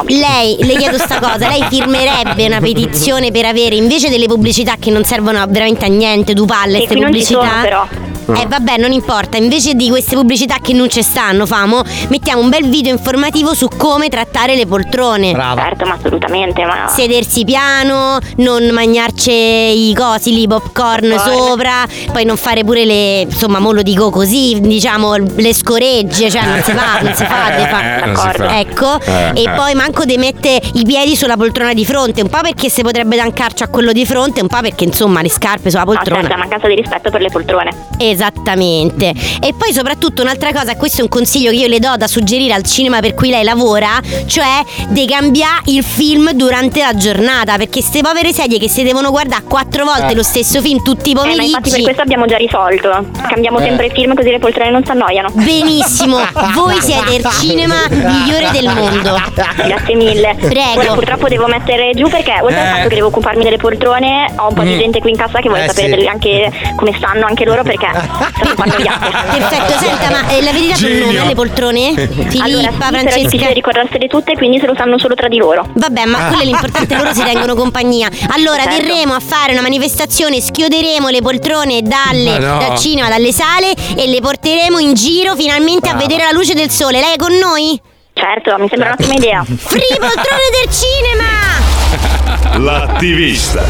lei, 0.07 0.57
le 0.59 0.75
chiedo 0.75 0.97
sta 0.97 1.19
cosa, 1.19 1.47
lei 1.47 1.63
firmerebbe 1.69 2.45
una 2.45 2.59
petizione 2.61 3.31
per 3.31 3.45
avere 3.45 3.75
invece 3.75 4.09
delle 4.09 4.25
pubblicità 4.27 4.75
che 4.79 4.91
non 4.91 5.03
servono 5.05 5.43
veramente 5.47 5.85
a 5.85 5.87
niente, 5.89 6.33
tu 6.33 6.45
palle, 6.45 6.77
queste 6.77 6.95
qui 6.95 6.99
non 7.01 7.13
ci 7.13 7.33
pubblicità. 7.33 7.49
sono, 7.49 7.61
però. 7.61 7.87
Eh 8.27 8.45
vabbè, 8.47 8.77
non 8.77 8.91
importa, 8.91 9.37
invece 9.37 9.73
di 9.75 9.89
queste 9.89 10.15
pubblicità 10.15 10.55
che 10.61 10.73
non 10.73 10.89
ci 10.89 11.03
stanno, 11.03 11.45
famo, 11.45 11.81
mettiamo 12.09 12.41
un 12.41 12.49
bel 12.49 12.67
video 12.67 12.91
informativo 12.91 13.53
su 13.53 13.67
come 13.77 14.09
trattare 14.09 14.55
le 14.55 14.65
poltrone. 14.65 15.31
Certo, 15.33 15.85
ma 15.85 15.93
assolutamente, 15.93 16.63
ma... 16.65 16.87
Sedersi 16.87 17.43
piano, 17.43 18.17
non 18.37 18.67
mangiarci 18.71 19.31
i 19.31 19.93
cosi 19.93 20.33
lì, 20.33 20.47
popcorn 20.47 21.09
Popcorn. 21.15 21.19
sopra, 21.19 21.85
poi 22.11 22.25
non 22.25 22.35
fare 22.37 22.63
pure 22.63 22.83
le, 22.85 23.21
insomma, 23.21 23.59
mo 23.59 23.71
lo 23.71 23.81
dico 23.83 24.09
così, 24.09 24.59
diciamo, 24.59 25.15
le 25.17 25.53
scoregge, 25.53 26.29
cioè 26.31 26.45
non 26.45 26.61
si 26.63 26.71
fa, 26.71 26.99
non 27.01 27.13
si 27.13 27.23
fa, 27.25 27.53
Eh, 27.53 27.57
de 27.61 27.67
fa- 27.67 28.05
non 28.05 28.15
si 28.15 28.37
fa. 28.37 28.59
Ecco, 28.59 28.99
Eh, 29.05 29.31
e 29.35 29.43
eh. 29.43 29.49
poi 29.51 29.73
manco 29.75 30.03
de 30.05 30.17
mette 30.17 30.59
i 30.73 30.83
piedi 30.83 31.15
sulla 31.15 31.37
poltrona 31.37 31.73
di 31.73 31.85
fronte, 31.85 32.21
un 32.21 32.29
po' 32.29 32.41
perché 32.41 32.69
si 32.69 32.81
potrebbe 32.81 33.15
dancarci 33.15 33.63
a 33.63 33.67
quello 33.67 33.91
di 33.91 34.05
fronte, 34.05 34.41
un 34.41 34.47
po' 34.47 34.59
perché 34.61 34.83
insomma 34.85 35.21
le 35.21 35.29
scarpe 35.29 35.69
sulla 35.69 35.83
No, 35.83 35.93
poltrona. 35.93 36.21
certo, 36.21 36.35
è 36.35 36.37
mancanza 36.39 36.67
di 36.67 36.75
rispetto 36.75 37.09
per 37.11 37.21
le 37.21 37.29
poltrone. 37.29 37.69
Esattamente. 38.15 39.13
E 39.41 39.53
poi 39.57 39.73
soprattutto 39.73 40.21
un'altra 40.21 40.51
cosa, 40.53 40.75
questo 40.77 40.99
è 40.99 41.01
un 41.03 41.09
consiglio 41.09 41.49
che 41.51 41.57
io 41.57 41.67
le 41.67 41.79
do 41.79 41.95
da 41.97 42.07
suggerire 42.07 42.53
al 42.53 42.63
cinema 42.63 42.99
per 43.01 43.13
cui 43.13 43.29
lei 43.29 43.43
lavora, 43.43 43.99
cioè 44.25 44.63
di 44.89 45.05
cambiare 45.05 45.61
il 45.65 45.83
film 45.83 46.31
durante 46.31 46.79
la 46.81 46.95
giornata, 46.95 47.57
perché 47.57 47.73
queste 47.85 48.01
povere 48.01 48.31
sedie 48.33 48.57
che 48.57 48.69
si 48.69 48.83
devono 48.83 49.09
guardare 49.11 49.43
quattro 49.43 49.83
volte 49.83 50.13
Eh. 50.13 50.15
lo 50.15 50.23
stesso 50.23 50.61
film 50.61 50.81
tutti 50.81 51.09
i 51.09 51.11
Eh, 51.11 51.15
ma 51.15 51.21
pomeriggi. 51.21 51.45
infatti 51.47 51.69
per 51.71 51.81
questo 51.81 52.01
abbiamo 52.01 52.25
già 52.25 52.37
risolto. 52.37 53.05
Cambiamo 53.27 53.59
Eh. 53.59 53.63
sempre 53.63 53.85
il 53.87 53.91
film 53.91 54.13
così 54.15 54.29
le 54.31 54.39
poltrone 54.39 54.69
non 54.71 54.83
si 54.85 54.91
annoiano. 54.91 55.29
Benissimo, 55.33 56.17
voi 56.53 56.79
siete 56.81 57.15
il 57.15 57.27
cinema 57.39 57.75
migliore 57.89 58.49
del 58.53 58.65
mondo. 58.73 59.21
Grazie 59.55 59.95
mille. 59.95 60.35
Prego. 60.39 60.79
Ora 60.79 60.93
purtroppo 60.93 61.27
devo 61.27 61.47
mettere 61.47 61.91
giù 61.93 62.07
perché 62.09 62.39
oltre 62.41 62.59
al 62.59 62.65
Eh. 62.67 62.69
fatto 62.77 62.87
che 62.87 62.95
devo 62.95 63.07
occuparmi 63.07 63.43
delle 63.43 63.57
poltrone, 63.57 64.31
ho 64.37 64.47
un 64.49 64.53
po' 64.53 64.61
di 64.63 64.73
Mm. 64.75 64.79
gente 64.79 64.99
qui 65.01 65.09
in 65.11 65.17
casa 65.17 65.39
che 65.39 65.47
vuole 65.49 65.65
Eh, 65.65 65.67
sapere 65.67 65.87
sì. 65.89 65.95
delle- 65.95 66.07
anche 66.09 66.51
come 66.75 66.93
stanno 66.97 67.25
anche 67.25 67.43
loro 67.45 67.63
perché 67.63 67.87
sono. 68.05 68.75
Perfetto, 69.37 69.77
senta, 69.79 70.09
ma 70.11 70.27
eh, 70.29 70.41
dato 70.41 70.57
un 70.57 70.63
nome 70.65 70.73
Genio. 70.75 71.21
alle 71.23 71.35
poltrone? 71.35 71.93
Filippa, 71.95 72.43
allora, 72.43 72.69
sì, 72.71 72.77
però 72.77 72.87
è 72.87 72.91
Francesca. 72.91 73.19
difficile 73.19 73.53
ricordarsele 73.53 74.07
tutte, 74.07 74.33
quindi 74.33 74.59
se 74.59 74.65
lo 74.65 74.73
sanno 74.75 74.97
solo 74.97 75.15
tra 75.15 75.27
di 75.27 75.37
loro. 75.37 75.67
Vabbè, 75.73 76.05
ma 76.05 76.25
quello 76.27 76.41
è 76.41 76.45
l'importante, 76.45 76.95
loro 76.95 77.13
si 77.13 77.23
tengono 77.23 77.55
compagnia. 77.55 78.09
Allora, 78.29 78.63
Certo. 78.63 78.81
verremo 78.81 79.13
a 79.13 79.19
fare 79.19 79.51
una 79.53 79.61
manifestazione, 79.61 80.41
schioderemo 80.41 81.09
le 81.09 81.21
poltrone 81.21 81.81
dalle, 81.81 82.37
no. 82.39 82.57
dal 82.57 82.77
cinema, 82.77 83.09
dalle 83.09 83.31
sale 83.31 83.73
e 83.95 84.07
le 84.07 84.19
porteremo 84.21 84.79
in 84.79 84.93
giro 84.93 85.35
finalmente 85.35 85.87
a 85.87 85.93
Brava. 85.93 86.07
vedere 86.07 86.23
la 86.23 86.31
luce 86.31 86.53
del 86.53 86.69
sole. 86.69 86.99
Lei 86.99 87.13
è 87.13 87.17
con 87.17 87.33
noi? 87.33 87.79
Certo, 88.13 88.55
mi 88.57 88.67
sembra 88.69 88.89
un'ottima 88.89 89.13
idea. 89.13 89.43
Free 89.45 89.97
poltrone 89.99 90.49
del 90.63 90.73
cinema! 90.73 92.63
L'attivista. 92.63 93.63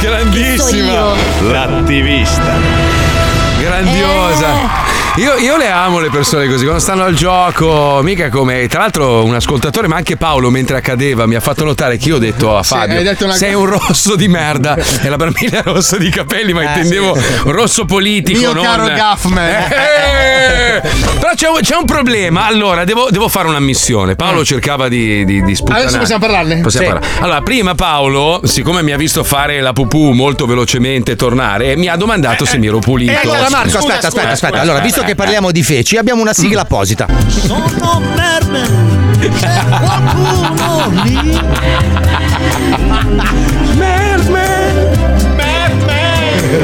Grandissima. 0.00 1.14
L'attivista. 1.42 2.99
Grandiosa. 3.80 4.89
Io, 5.20 5.36
io 5.36 5.58
le 5.58 5.68
amo 5.68 5.98
le 6.00 6.08
persone 6.08 6.48
così, 6.48 6.62
quando 6.64 6.80
stanno 6.80 7.02
al 7.04 7.14
gioco, 7.14 8.00
mica 8.02 8.30
come. 8.30 8.66
Tra 8.68 8.80
l'altro, 8.80 9.22
un 9.22 9.34
ascoltatore, 9.34 9.86
ma 9.86 9.96
anche 9.96 10.16
Paolo, 10.16 10.48
mentre 10.48 10.78
accadeva, 10.78 11.26
mi 11.26 11.34
ha 11.34 11.40
fatto 11.40 11.62
notare 11.62 11.98
che 11.98 12.08
io 12.08 12.16
ho 12.16 12.18
detto 12.18 12.56
a 12.56 12.62
Sì, 12.62 12.72
Fabio: 12.74 13.02
detto 13.02 13.24
una- 13.26 13.34
Sei 13.34 13.52
un 13.52 13.66
rosso 13.66 14.16
di 14.16 14.28
merda. 14.28 14.76
E 15.02 15.08
la 15.10 15.16
Barbilla 15.16 15.58
è 15.60 15.62
rosso 15.62 15.98
di 15.98 16.08
capelli, 16.08 16.54
ma 16.54 16.62
Eh, 16.62 16.64
intendevo 16.64 17.14
sì. 17.18 17.22
un 17.44 17.52
rosso 17.52 17.84
politico. 17.84 18.38
Mio 18.38 18.52
non... 18.54 18.64
caro 18.64 18.86
Gaffman. 18.86 19.44
Eh, 19.46 20.80
Però 21.20 21.32
c'è 21.34 21.48
un, 21.48 21.58
c'è 21.60 21.76
un 21.76 21.84
problema. 21.84 22.46
Allora, 22.46 22.84
devo, 22.84 23.08
devo 23.10 23.28
fare 23.28 23.46
una 23.46 23.60
missione. 23.60 24.16
Paolo 24.16 24.42
cercava 24.42 24.88
di, 24.88 25.26
di, 25.26 25.42
di 25.42 25.54
sputtanare. 25.54 25.84
Adesso 25.84 25.98
possiamo 25.98 26.20
parlarne? 26.26 26.60
Possiamo 26.62 26.86
Sì. 26.86 26.92
parlare. 26.92 27.14
Allora, 27.22 27.42
prima 27.42 27.74
Paolo, 27.74 28.40
siccome 28.44 28.82
mi 28.82 28.92
ha 28.92 28.96
visto 28.96 29.22
fare 29.22 29.60
la 29.60 29.74
pupù 29.74 30.12
molto 30.12 30.46
velocemente 30.46 31.14
tornare, 31.14 31.76
mi 31.76 31.88
ha 31.88 31.96
domandato 31.96 32.46
se 32.46 32.56
mi 32.56 32.68
ero 32.68 32.78
pulito. 32.78 33.12
E 33.12 33.16
allora 33.22 33.50
Marco, 33.50 33.76
aspetta, 33.78 34.06
aspetta, 34.06 34.30
aspetta. 34.30 34.60
Allora, 34.62 34.78
visto 34.80 35.02
che 35.02 35.09
parliamo 35.14 35.50
di 35.50 35.62
feci, 35.62 35.96
abbiamo 35.96 36.20
una 36.22 36.32
sigla 36.32 36.62
apposita. 36.62 37.06
Sono. 37.26 38.02
C'è 39.38 39.64
qualcuno 39.68 41.02
lì. 41.02 41.38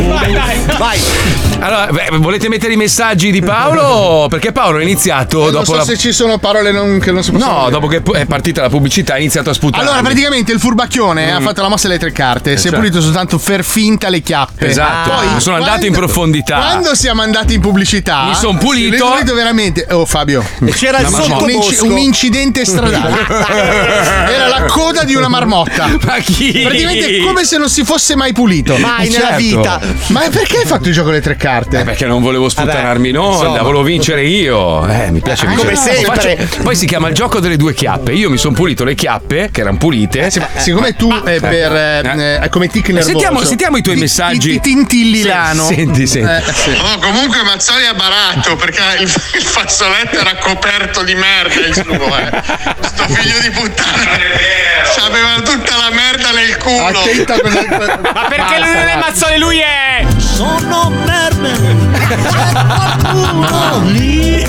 Vai, 0.09 0.64
vai. 0.78 1.45
Allora, 1.59 1.86
beh, 1.90 2.09
volete 2.18 2.48
mettere 2.48 2.74
i 2.74 2.76
messaggi 2.76 3.30
di 3.32 3.40
Paolo? 3.42 4.26
Perché 4.30 4.52
Paolo 4.52 4.78
ha 4.78 4.82
iniziato 4.82 5.40
Non 5.44 5.50
dopo 5.52 5.64
so 5.64 5.74
la. 5.76 5.84
se 5.84 5.96
ci 5.96 6.12
sono 6.12 6.38
parole 6.38 6.70
non- 6.70 6.98
che 7.00 7.11
non 7.11 7.22
si 7.24 7.32
possono 7.32 7.50
No, 7.52 7.59
dire. 7.61 7.70
dopo 7.70 7.86
che 7.88 8.02
è 8.20 8.26
partita 8.26 8.61
la 8.61 8.68
pubblicità 8.68 9.14
ha 9.14 9.18
iniziato 9.18 9.50
a 9.50 9.54
sputare. 9.54 9.82
Allora, 9.82 10.00
praticamente 10.02 10.52
il 10.52 10.61
furbacchione 10.61 11.32
ha 11.32 11.40
fatto 11.40 11.62
la 11.62 11.68
mossa 11.68 11.88
delle 11.88 11.98
tre 11.98 12.12
carte. 12.12 12.52
Eh, 12.52 12.57
si 12.57 12.66
è 12.66 12.70
certo. 12.70 12.76
pulito 12.84 13.00
soltanto 13.00 13.38
per 13.38 13.64
finta 13.64 14.09
le 14.11 14.20
chiappe. 14.20 14.66
Esatto. 14.68 15.11
Poi, 15.11 15.40
Sono 15.40 15.57
andato 15.57 15.86
in 15.86 15.92
profondità. 15.92 16.57
Quando 16.59 16.94
siamo 16.94 17.22
andati 17.22 17.54
in 17.54 17.61
pubblicità, 17.61 18.24
Mi 18.26 18.34
son 18.34 18.59
pulito. 18.59 19.07
è 19.07 19.11
pulito 19.11 19.34
veramente. 19.34 19.86
Oh, 19.90 20.04
Fabio, 20.04 20.44
c'era 20.72 20.98
il 20.98 21.07
un, 21.07 21.12
sottobosco. 21.12 21.86
un 21.86 21.98
incidente 21.98 22.64
stradale. 22.64 23.26
Era 24.28 24.48
la 24.48 24.64
coda 24.66 25.04
di 25.04 25.14
una 25.14 25.28
marmotta. 25.28 25.88
Ma 26.04 26.18
chi? 26.18 26.52
Praticamente 26.62 27.07
è 27.16 27.24
come 27.24 27.44
se 27.44 27.57
non 27.59 27.68
si 27.70 27.82
fosse 27.84 28.14
mai 28.14 28.32
pulito. 28.32 28.76
Mai 28.76 29.09
nella 29.09 29.28
Certo. 29.28 29.36
vita. 29.42 29.80
Ma 30.09 30.20
perché 30.30 30.59
hai 30.59 30.66
fatto 30.66 30.88
il 30.88 30.94
gioco 30.94 31.09
delle 31.09 31.22
tre 31.22 31.32
carte? 31.36 31.44
Eh, 31.47 31.84
perché 31.84 32.07
non 32.07 32.22
volevo 32.22 32.49
sputtanarmi 32.49 33.09
in 33.11 33.18
onda, 33.18 33.36
insomma. 33.36 33.62
volevo 33.62 33.82
vincere 33.82 34.22
io. 34.24 34.86
Eh, 34.88 35.11
mi 35.11 35.20
piace 35.20 35.47
Ah, 35.47 35.49
vincere. 35.51 35.74
come 35.74 35.94
sempre. 35.94 36.36
Faccio- 36.36 36.62
Poi 36.62 36.74
si 36.76 36.86
chiama 36.86 37.09
il 37.09 37.14
gioco 37.14 37.38
delle 37.40 37.57
due 37.57 37.72
chiappe. 37.74 38.12
Io 38.12 38.30
mi 38.30 38.36
sono 38.38 38.55
pulito 38.55 38.84
le 38.84 38.94
chiappe, 38.94 39.51
che 39.53 39.61
erano 39.61 39.76
pulite. 39.78 40.30
Siccome 40.57 40.94
tu 40.97 41.12
eh, 41.24 41.38
per 41.40 41.72
eh, 41.72 42.40
eh, 42.42 42.49
come 42.49 42.68
tic 42.68 42.88
nervoso. 42.88 43.09
Sentiamo, 43.11 43.44
sentiamo 43.44 43.76
i 43.76 43.82
tuoi 43.82 43.97
messaggi. 43.97 44.53
Ti 44.55 44.61
tintillilano. 44.61 45.66
Sì, 45.66 45.74
Senti, 45.74 46.07
senti. 46.07 46.30
Eh, 46.49 46.53
sì. 46.53 46.70
Oh, 46.70 46.99
comunque 46.99 47.42
Mazzoli 47.42 47.84
è 47.84 47.94
baratto 47.94 48.57
perché 48.57 48.80
il, 49.01 49.03
il 49.34 49.42
fazzoletto 49.42 50.18
era 50.18 50.34
coperto 50.40 51.03
di 51.03 51.14
merda 51.14 51.55
il 51.66 51.74
suo, 51.74 52.16
eh. 52.16 52.42
Sto 52.80 53.05
figlio 53.09 53.38
di 53.40 53.51
puttana. 53.51 53.94
C'aveva 54.94 55.40
tutta 55.44 55.76
la 55.76 55.90
merda 55.94 56.30
nel 56.30 56.57
culo. 56.57 56.99
Attenta. 56.99 57.34
Ma 58.12 58.26
perché 58.28 58.59
lui 58.59 58.72
non 58.72 58.86
è 58.88 58.97
Mazzoli, 58.97 59.38
lui 59.38 59.59
è. 59.59 60.05
sono 60.18 60.90
mermen. 61.39 61.93
C'è 61.93 62.53
qualcuno 62.53 63.82
lì. 63.91 64.45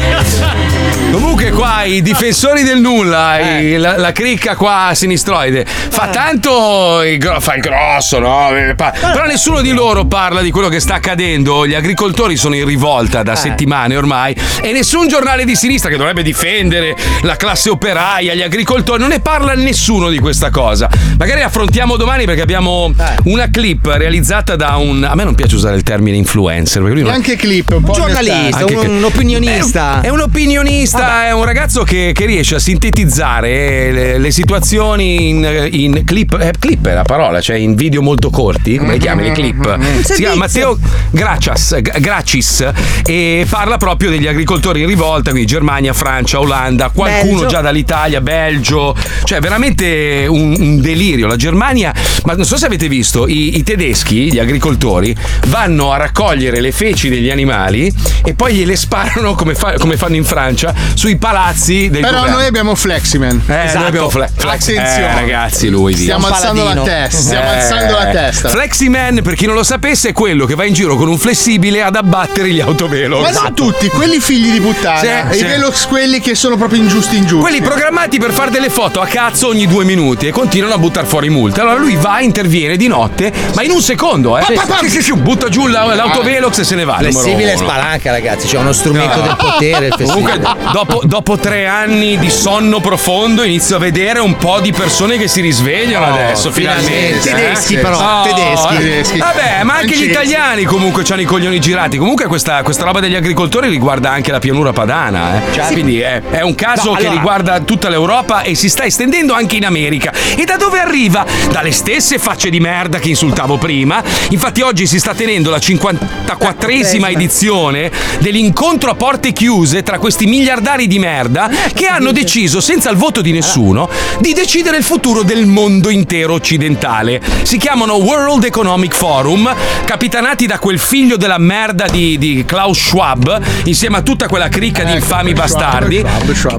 Comunque 1.11 1.51
qua 1.51 1.83
i 1.83 2.01
difensori 2.01 2.63
del 2.63 2.79
nulla, 2.79 3.39
i- 3.59 3.77
la, 3.77 3.97
la 3.97 4.11
cricca 4.11 4.55
qua 4.55 4.91
sinistroide, 4.93 5.65
fa 5.65 6.07
tanto 6.07 7.01
il, 7.03 7.17
gro- 7.17 7.39
fa 7.39 7.55
il 7.55 7.61
grosso, 7.61 8.19
no? 8.19 8.49
Eh, 8.55 8.75
pa- 8.75 8.91
Però 8.91 9.25
nessuno 9.25 9.61
di 9.61 9.71
loro 9.71 10.05
parla 10.05 10.41
di 10.41 10.51
quello 10.51 10.67
che 10.67 10.79
sta 10.79 10.95
accadendo. 10.95 11.65
Gli 11.65 11.73
agricoltori 11.73 12.35
sono 12.35 12.55
in 12.55 12.65
rivolta 12.65 13.23
da 13.23 13.35
settimane 13.35 13.95
ormai 13.95 14.35
e 14.61 14.71
nessun 14.73 15.07
giornale 15.07 15.45
di 15.45 15.55
sinistra 15.55 15.89
che 15.89 15.95
dovrebbe 15.97 16.21
difendere 16.23 16.95
la 17.21 17.35
classe 17.35 17.69
operaia, 17.69 18.33
gli 18.35 18.41
agricoltori, 18.41 18.99
non 18.99 19.09
ne 19.09 19.19
parla 19.21 19.53
nessuno 19.53 20.09
di 20.09 20.19
questa 20.19 20.49
cosa. 20.49 20.89
Magari 21.17 21.41
affrontiamo 21.41 21.95
domani 21.95 22.25
perché 22.25 22.41
abbiamo 22.41 22.93
una 23.23 23.49
clip 23.49 23.85
realizzata 23.87 24.55
da 24.55 24.75
un... 24.75 25.03
A 25.03 25.15
me 25.15 25.23
non 25.23 25.35
piace 25.35 25.55
usare 25.55 25.77
il 25.77 25.83
termine 25.83 26.17
influencer. 26.17 26.81
Perché 26.81 26.95
lui 26.95 27.03
non- 27.05 27.13
Anche 27.13 27.35
clip, 27.37 27.71
un 27.71 27.83
po' 27.83 27.93
Giornalista, 27.93 28.59
un, 28.59 28.65
che- 28.65 28.87
un 28.87 29.03
opinionista. 29.03 30.01
È 30.01 30.09
un 30.09 30.19
opinionista, 30.19 30.96
è 31.01 31.31
un 31.31 31.43
ragazzo 31.43 31.83
che, 31.83 32.11
che 32.13 32.25
riesce 32.25 32.55
a 32.55 32.59
sintetizzare 32.59 33.91
le, 33.91 34.17
le 34.17 34.31
situazioni 34.31 35.29
in, 35.29 35.69
in 35.71 36.03
clip. 36.05 36.37
eh, 36.39 36.53
clip 36.57 36.87
è 36.87 36.93
la 36.93 37.03
parola, 37.03 37.41
cioè 37.41 37.57
in 37.57 37.75
video 37.75 38.01
molto 38.01 38.29
corti, 38.29 38.77
come 38.77 38.93
li 38.93 38.99
chiami 38.99 39.23
le 39.23 39.31
clip? 39.31 39.77
Si 40.03 40.13
chiama 40.15 40.35
Matteo 40.35 40.77
Gracias, 41.09 41.79
Gracis 41.99 42.69
e 43.05 43.45
parla 43.49 43.77
proprio 43.77 44.09
degli 44.09 44.27
agricoltori 44.27 44.81
in 44.81 44.87
rivolta, 44.87 45.31
quindi 45.31 45.47
Germania, 45.47 45.93
Francia, 45.93 46.39
Olanda, 46.39 46.89
qualcuno 46.89 47.39
Belgio. 47.39 47.47
già 47.47 47.61
dall'Italia, 47.61 48.21
Belgio, 48.21 48.95
cioè 49.23 49.39
veramente 49.39 50.25
un, 50.27 50.55
un 50.57 50.81
delirio. 50.81 51.27
La 51.27 51.35
Germania, 51.35 51.93
ma 52.23 52.33
non 52.33 52.45
so 52.45 52.57
se 52.57 52.65
avete 52.65 52.87
visto, 52.87 53.27
i, 53.27 53.57
i 53.57 53.63
tedeschi, 53.63 54.31
gli 54.31 54.39
agricoltori, 54.39 55.15
vanno 55.47 55.91
a 55.91 55.97
raccogliere 55.97 56.59
le 56.59 56.71
feci 56.71 57.09
degli 57.09 57.29
animali 57.29 57.91
e 58.23 58.33
poi 58.33 58.53
gliele 58.53 58.75
sparano 58.75 59.33
come, 59.35 59.55
fa- 59.55 59.73
come 59.73 59.97
fanno 59.97 60.15
in 60.15 60.23
Francia 60.23 60.73
sui 60.93 61.17
palazzi 61.17 61.89
del 61.89 62.01
Però 62.01 62.17
governo. 62.17 62.37
noi 62.37 62.45
abbiamo 62.47 62.75
Fleximan. 62.75 63.41
Eh, 63.47 63.71
noi 63.73 63.85
abbiamo 63.85 64.09
fle- 64.09 64.29
flex- 64.35 64.67
Attenzione. 64.69 65.11
Eh, 65.11 65.13
ragazzi, 65.15 65.69
lui. 65.69 65.95
Stiamo 65.95 66.27
alzando 66.27 66.63
la 66.63 66.81
testa. 66.81 67.17
Stiamo 67.17 67.51
Eh, 67.51 67.55
alzando 67.55 67.93
la 67.97 68.05
testa. 68.07 68.49
Fleximan, 68.49 69.21
per 69.23 69.35
chi 69.35 69.45
non 69.45 69.55
lo 69.55 69.63
sapesse, 69.63 70.09
è 70.09 70.11
quello 70.13 70.45
che 70.45 70.55
va 70.55 70.65
in 70.65 70.73
giro 70.73 70.95
con 70.95 71.07
un 71.07 71.17
flessibile 71.17 71.83
ad 71.83 71.95
abbattere 71.95 72.49
gli 72.49 72.59
autovelox. 72.59 73.21
Ma 73.33 73.41
non 73.41 73.53
tutti, 73.55 73.87
quelli 73.89 74.19
figli 74.19 74.51
di 74.51 74.59
puttana. 74.59 74.99
Sì, 74.99 75.07
e 75.07 75.25
sì. 75.37 75.39
i 75.39 75.43
velox 75.47 75.85
quelli 75.87 76.19
che 76.19 76.35
sono 76.35 76.55
proprio 76.57 76.81
ingiusti 76.81 77.17
ingiusti. 77.17 77.41
Quelli 77.41 77.61
programmati 77.61 78.19
per 78.19 78.31
fare 78.31 78.51
delle 78.51 78.69
foto 78.69 79.01
a 79.01 79.05
cazzo 79.05 79.47
ogni 79.47 79.67
due 79.67 79.83
minuti 79.85 80.27
e 80.27 80.31
continuano 80.31 80.75
a 80.75 80.77
buttare 80.77 81.05
fuori 81.07 81.29
multe. 81.29 81.61
Allora 81.61 81.77
lui 81.77 81.95
va, 81.95 82.19
interviene 82.21 82.77
di 82.77 82.87
notte, 82.87 83.31
ma 83.55 83.63
in 83.63 83.71
un 83.71 83.81
secondo, 83.81 84.37
eh. 84.37 84.43
Sì, 84.43 84.53
sì. 84.79 84.89
Sì, 84.89 85.01
sì, 85.01 85.13
butta 85.13 85.49
giù 85.49 85.67
la- 85.67 85.93
l'autovelox 85.95 86.59
e 86.59 86.63
se 86.63 86.75
ne 86.75 86.83
va. 86.85 86.95
Flessibile 86.97 87.55
spalanca, 87.57 88.11
ragazzi. 88.11 88.47
C'è 88.47 88.57
uno 88.57 88.71
strumento 88.73 89.17
No. 89.17 89.21
del 89.23 89.35
potere. 89.37 89.85
il 89.87 89.93
Comunque, 90.07 90.31
flessibile. 90.33 90.71
Dopo, 90.77 91.01
dopo 91.05 91.37
tre 91.37 91.65
anni 91.65 92.19
di 92.19 92.29
sonno 92.29 92.79
profondo, 92.79 93.41
inizio 93.41 93.77
a 93.77 93.79
vedere 93.79 94.19
un 94.19 94.37
po' 94.37 94.59
di 94.59 94.71
persone 94.71 95.17
che 95.17 95.27
si 95.27 95.41
risvegliano 95.41 96.05
Oh, 96.05 96.09
adesso, 96.13 96.51
finalmente. 96.51 97.19
finalmente. 97.19 97.29
Tedeschi, 97.31 97.73
eh. 97.73 97.77
però, 97.79 97.97
Oh, 97.97 98.23
tedeschi. 98.23 98.73
eh. 98.75 98.77
Tedeschi. 98.77 99.17
Vabbè, 99.17 99.63
ma 99.63 99.73
anche 99.77 99.97
gli 99.97 100.03
italiani 100.03 100.65
comunque 100.65 101.03
hanno 101.09 101.21
i 101.21 101.25
coglioni 101.25 101.59
girati. 101.59 101.97
Comunque, 101.97 102.27
questa, 102.27 102.61
questa 102.61 102.83
roba 102.83 102.99
degli 102.99 103.15
agricoltori 103.15 103.69
riguarda 103.69 104.11
anche 104.11 104.31
la 104.31 104.37
pianura 104.37 104.71
padana. 104.71 105.37
eh. 105.37 105.51
Certo. 105.53 105.73
Quindi 105.73 105.99
è, 105.99 106.21
è 106.29 106.41
un 106.41 106.53
caso 106.53 106.89
No, 106.91 106.95
che 106.95 106.99
allora- 107.05 107.15
riguarda 107.15 107.59
tutta 107.61 107.89
l'Europa 107.89 108.41
e 108.43 108.53
si 108.53 108.69
sta 108.69 108.83
estendendo 108.85 109.33
anche 109.33 109.55
in 109.55 109.65
America. 109.65 110.13
E 110.35 110.45
da 110.45 110.57
dove 110.57 110.79
arriva? 110.79 111.25
Dalle 111.51 111.71
stesse 111.71 112.19
facce 112.19 112.51
di 112.51 112.59
merda 112.59 112.99
che 112.99 113.09
insultavo 113.09 113.57
prima. 113.57 114.03
Infatti, 114.29 114.61
oggi 114.61 114.85
si 114.85 114.99
sta 114.99 115.15
tenendo 115.15 115.49
la 115.49 115.57
54esima 115.57 117.09
edizione 117.09 117.89
dell'incontro 118.19 118.91
a 118.91 118.95
porte 118.95 119.31
chiuse 119.33 119.81
tra 119.81 119.97
questi 119.97 120.25
miliardari 120.27 120.65
di 120.75 120.99
merda 120.99 121.49
che 121.73 121.85
hanno 121.85 122.11
deciso, 122.11 122.59
senza 122.59 122.89
il 122.89 122.97
voto 122.97 123.21
di 123.21 123.31
nessuno, 123.31 123.89
di 124.19 124.33
decidere 124.33 124.75
il 124.77 124.83
futuro 124.83 125.23
del 125.23 125.45
mondo 125.45 125.89
intero 125.89 126.33
occidentale. 126.33 127.21
Si 127.43 127.57
chiamano 127.57 127.93
World 127.95 128.43
Economic 128.43 128.93
Forum, 128.93 129.49
capitanati 129.85 130.45
da 130.45 130.59
quel 130.59 130.77
figlio 130.77 131.15
della 131.15 131.37
merda 131.37 131.85
di, 131.87 132.17
di 132.17 132.43
Klaus 132.45 132.77
Schwab, 132.79 133.39
insieme 133.63 133.97
a 133.97 134.01
tutta 134.01 134.27
quella 134.27 134.49
cricca 134.49 134.83
di 134.83 134.91
infami 134.93 135.31
bastardi. 135.33 136.03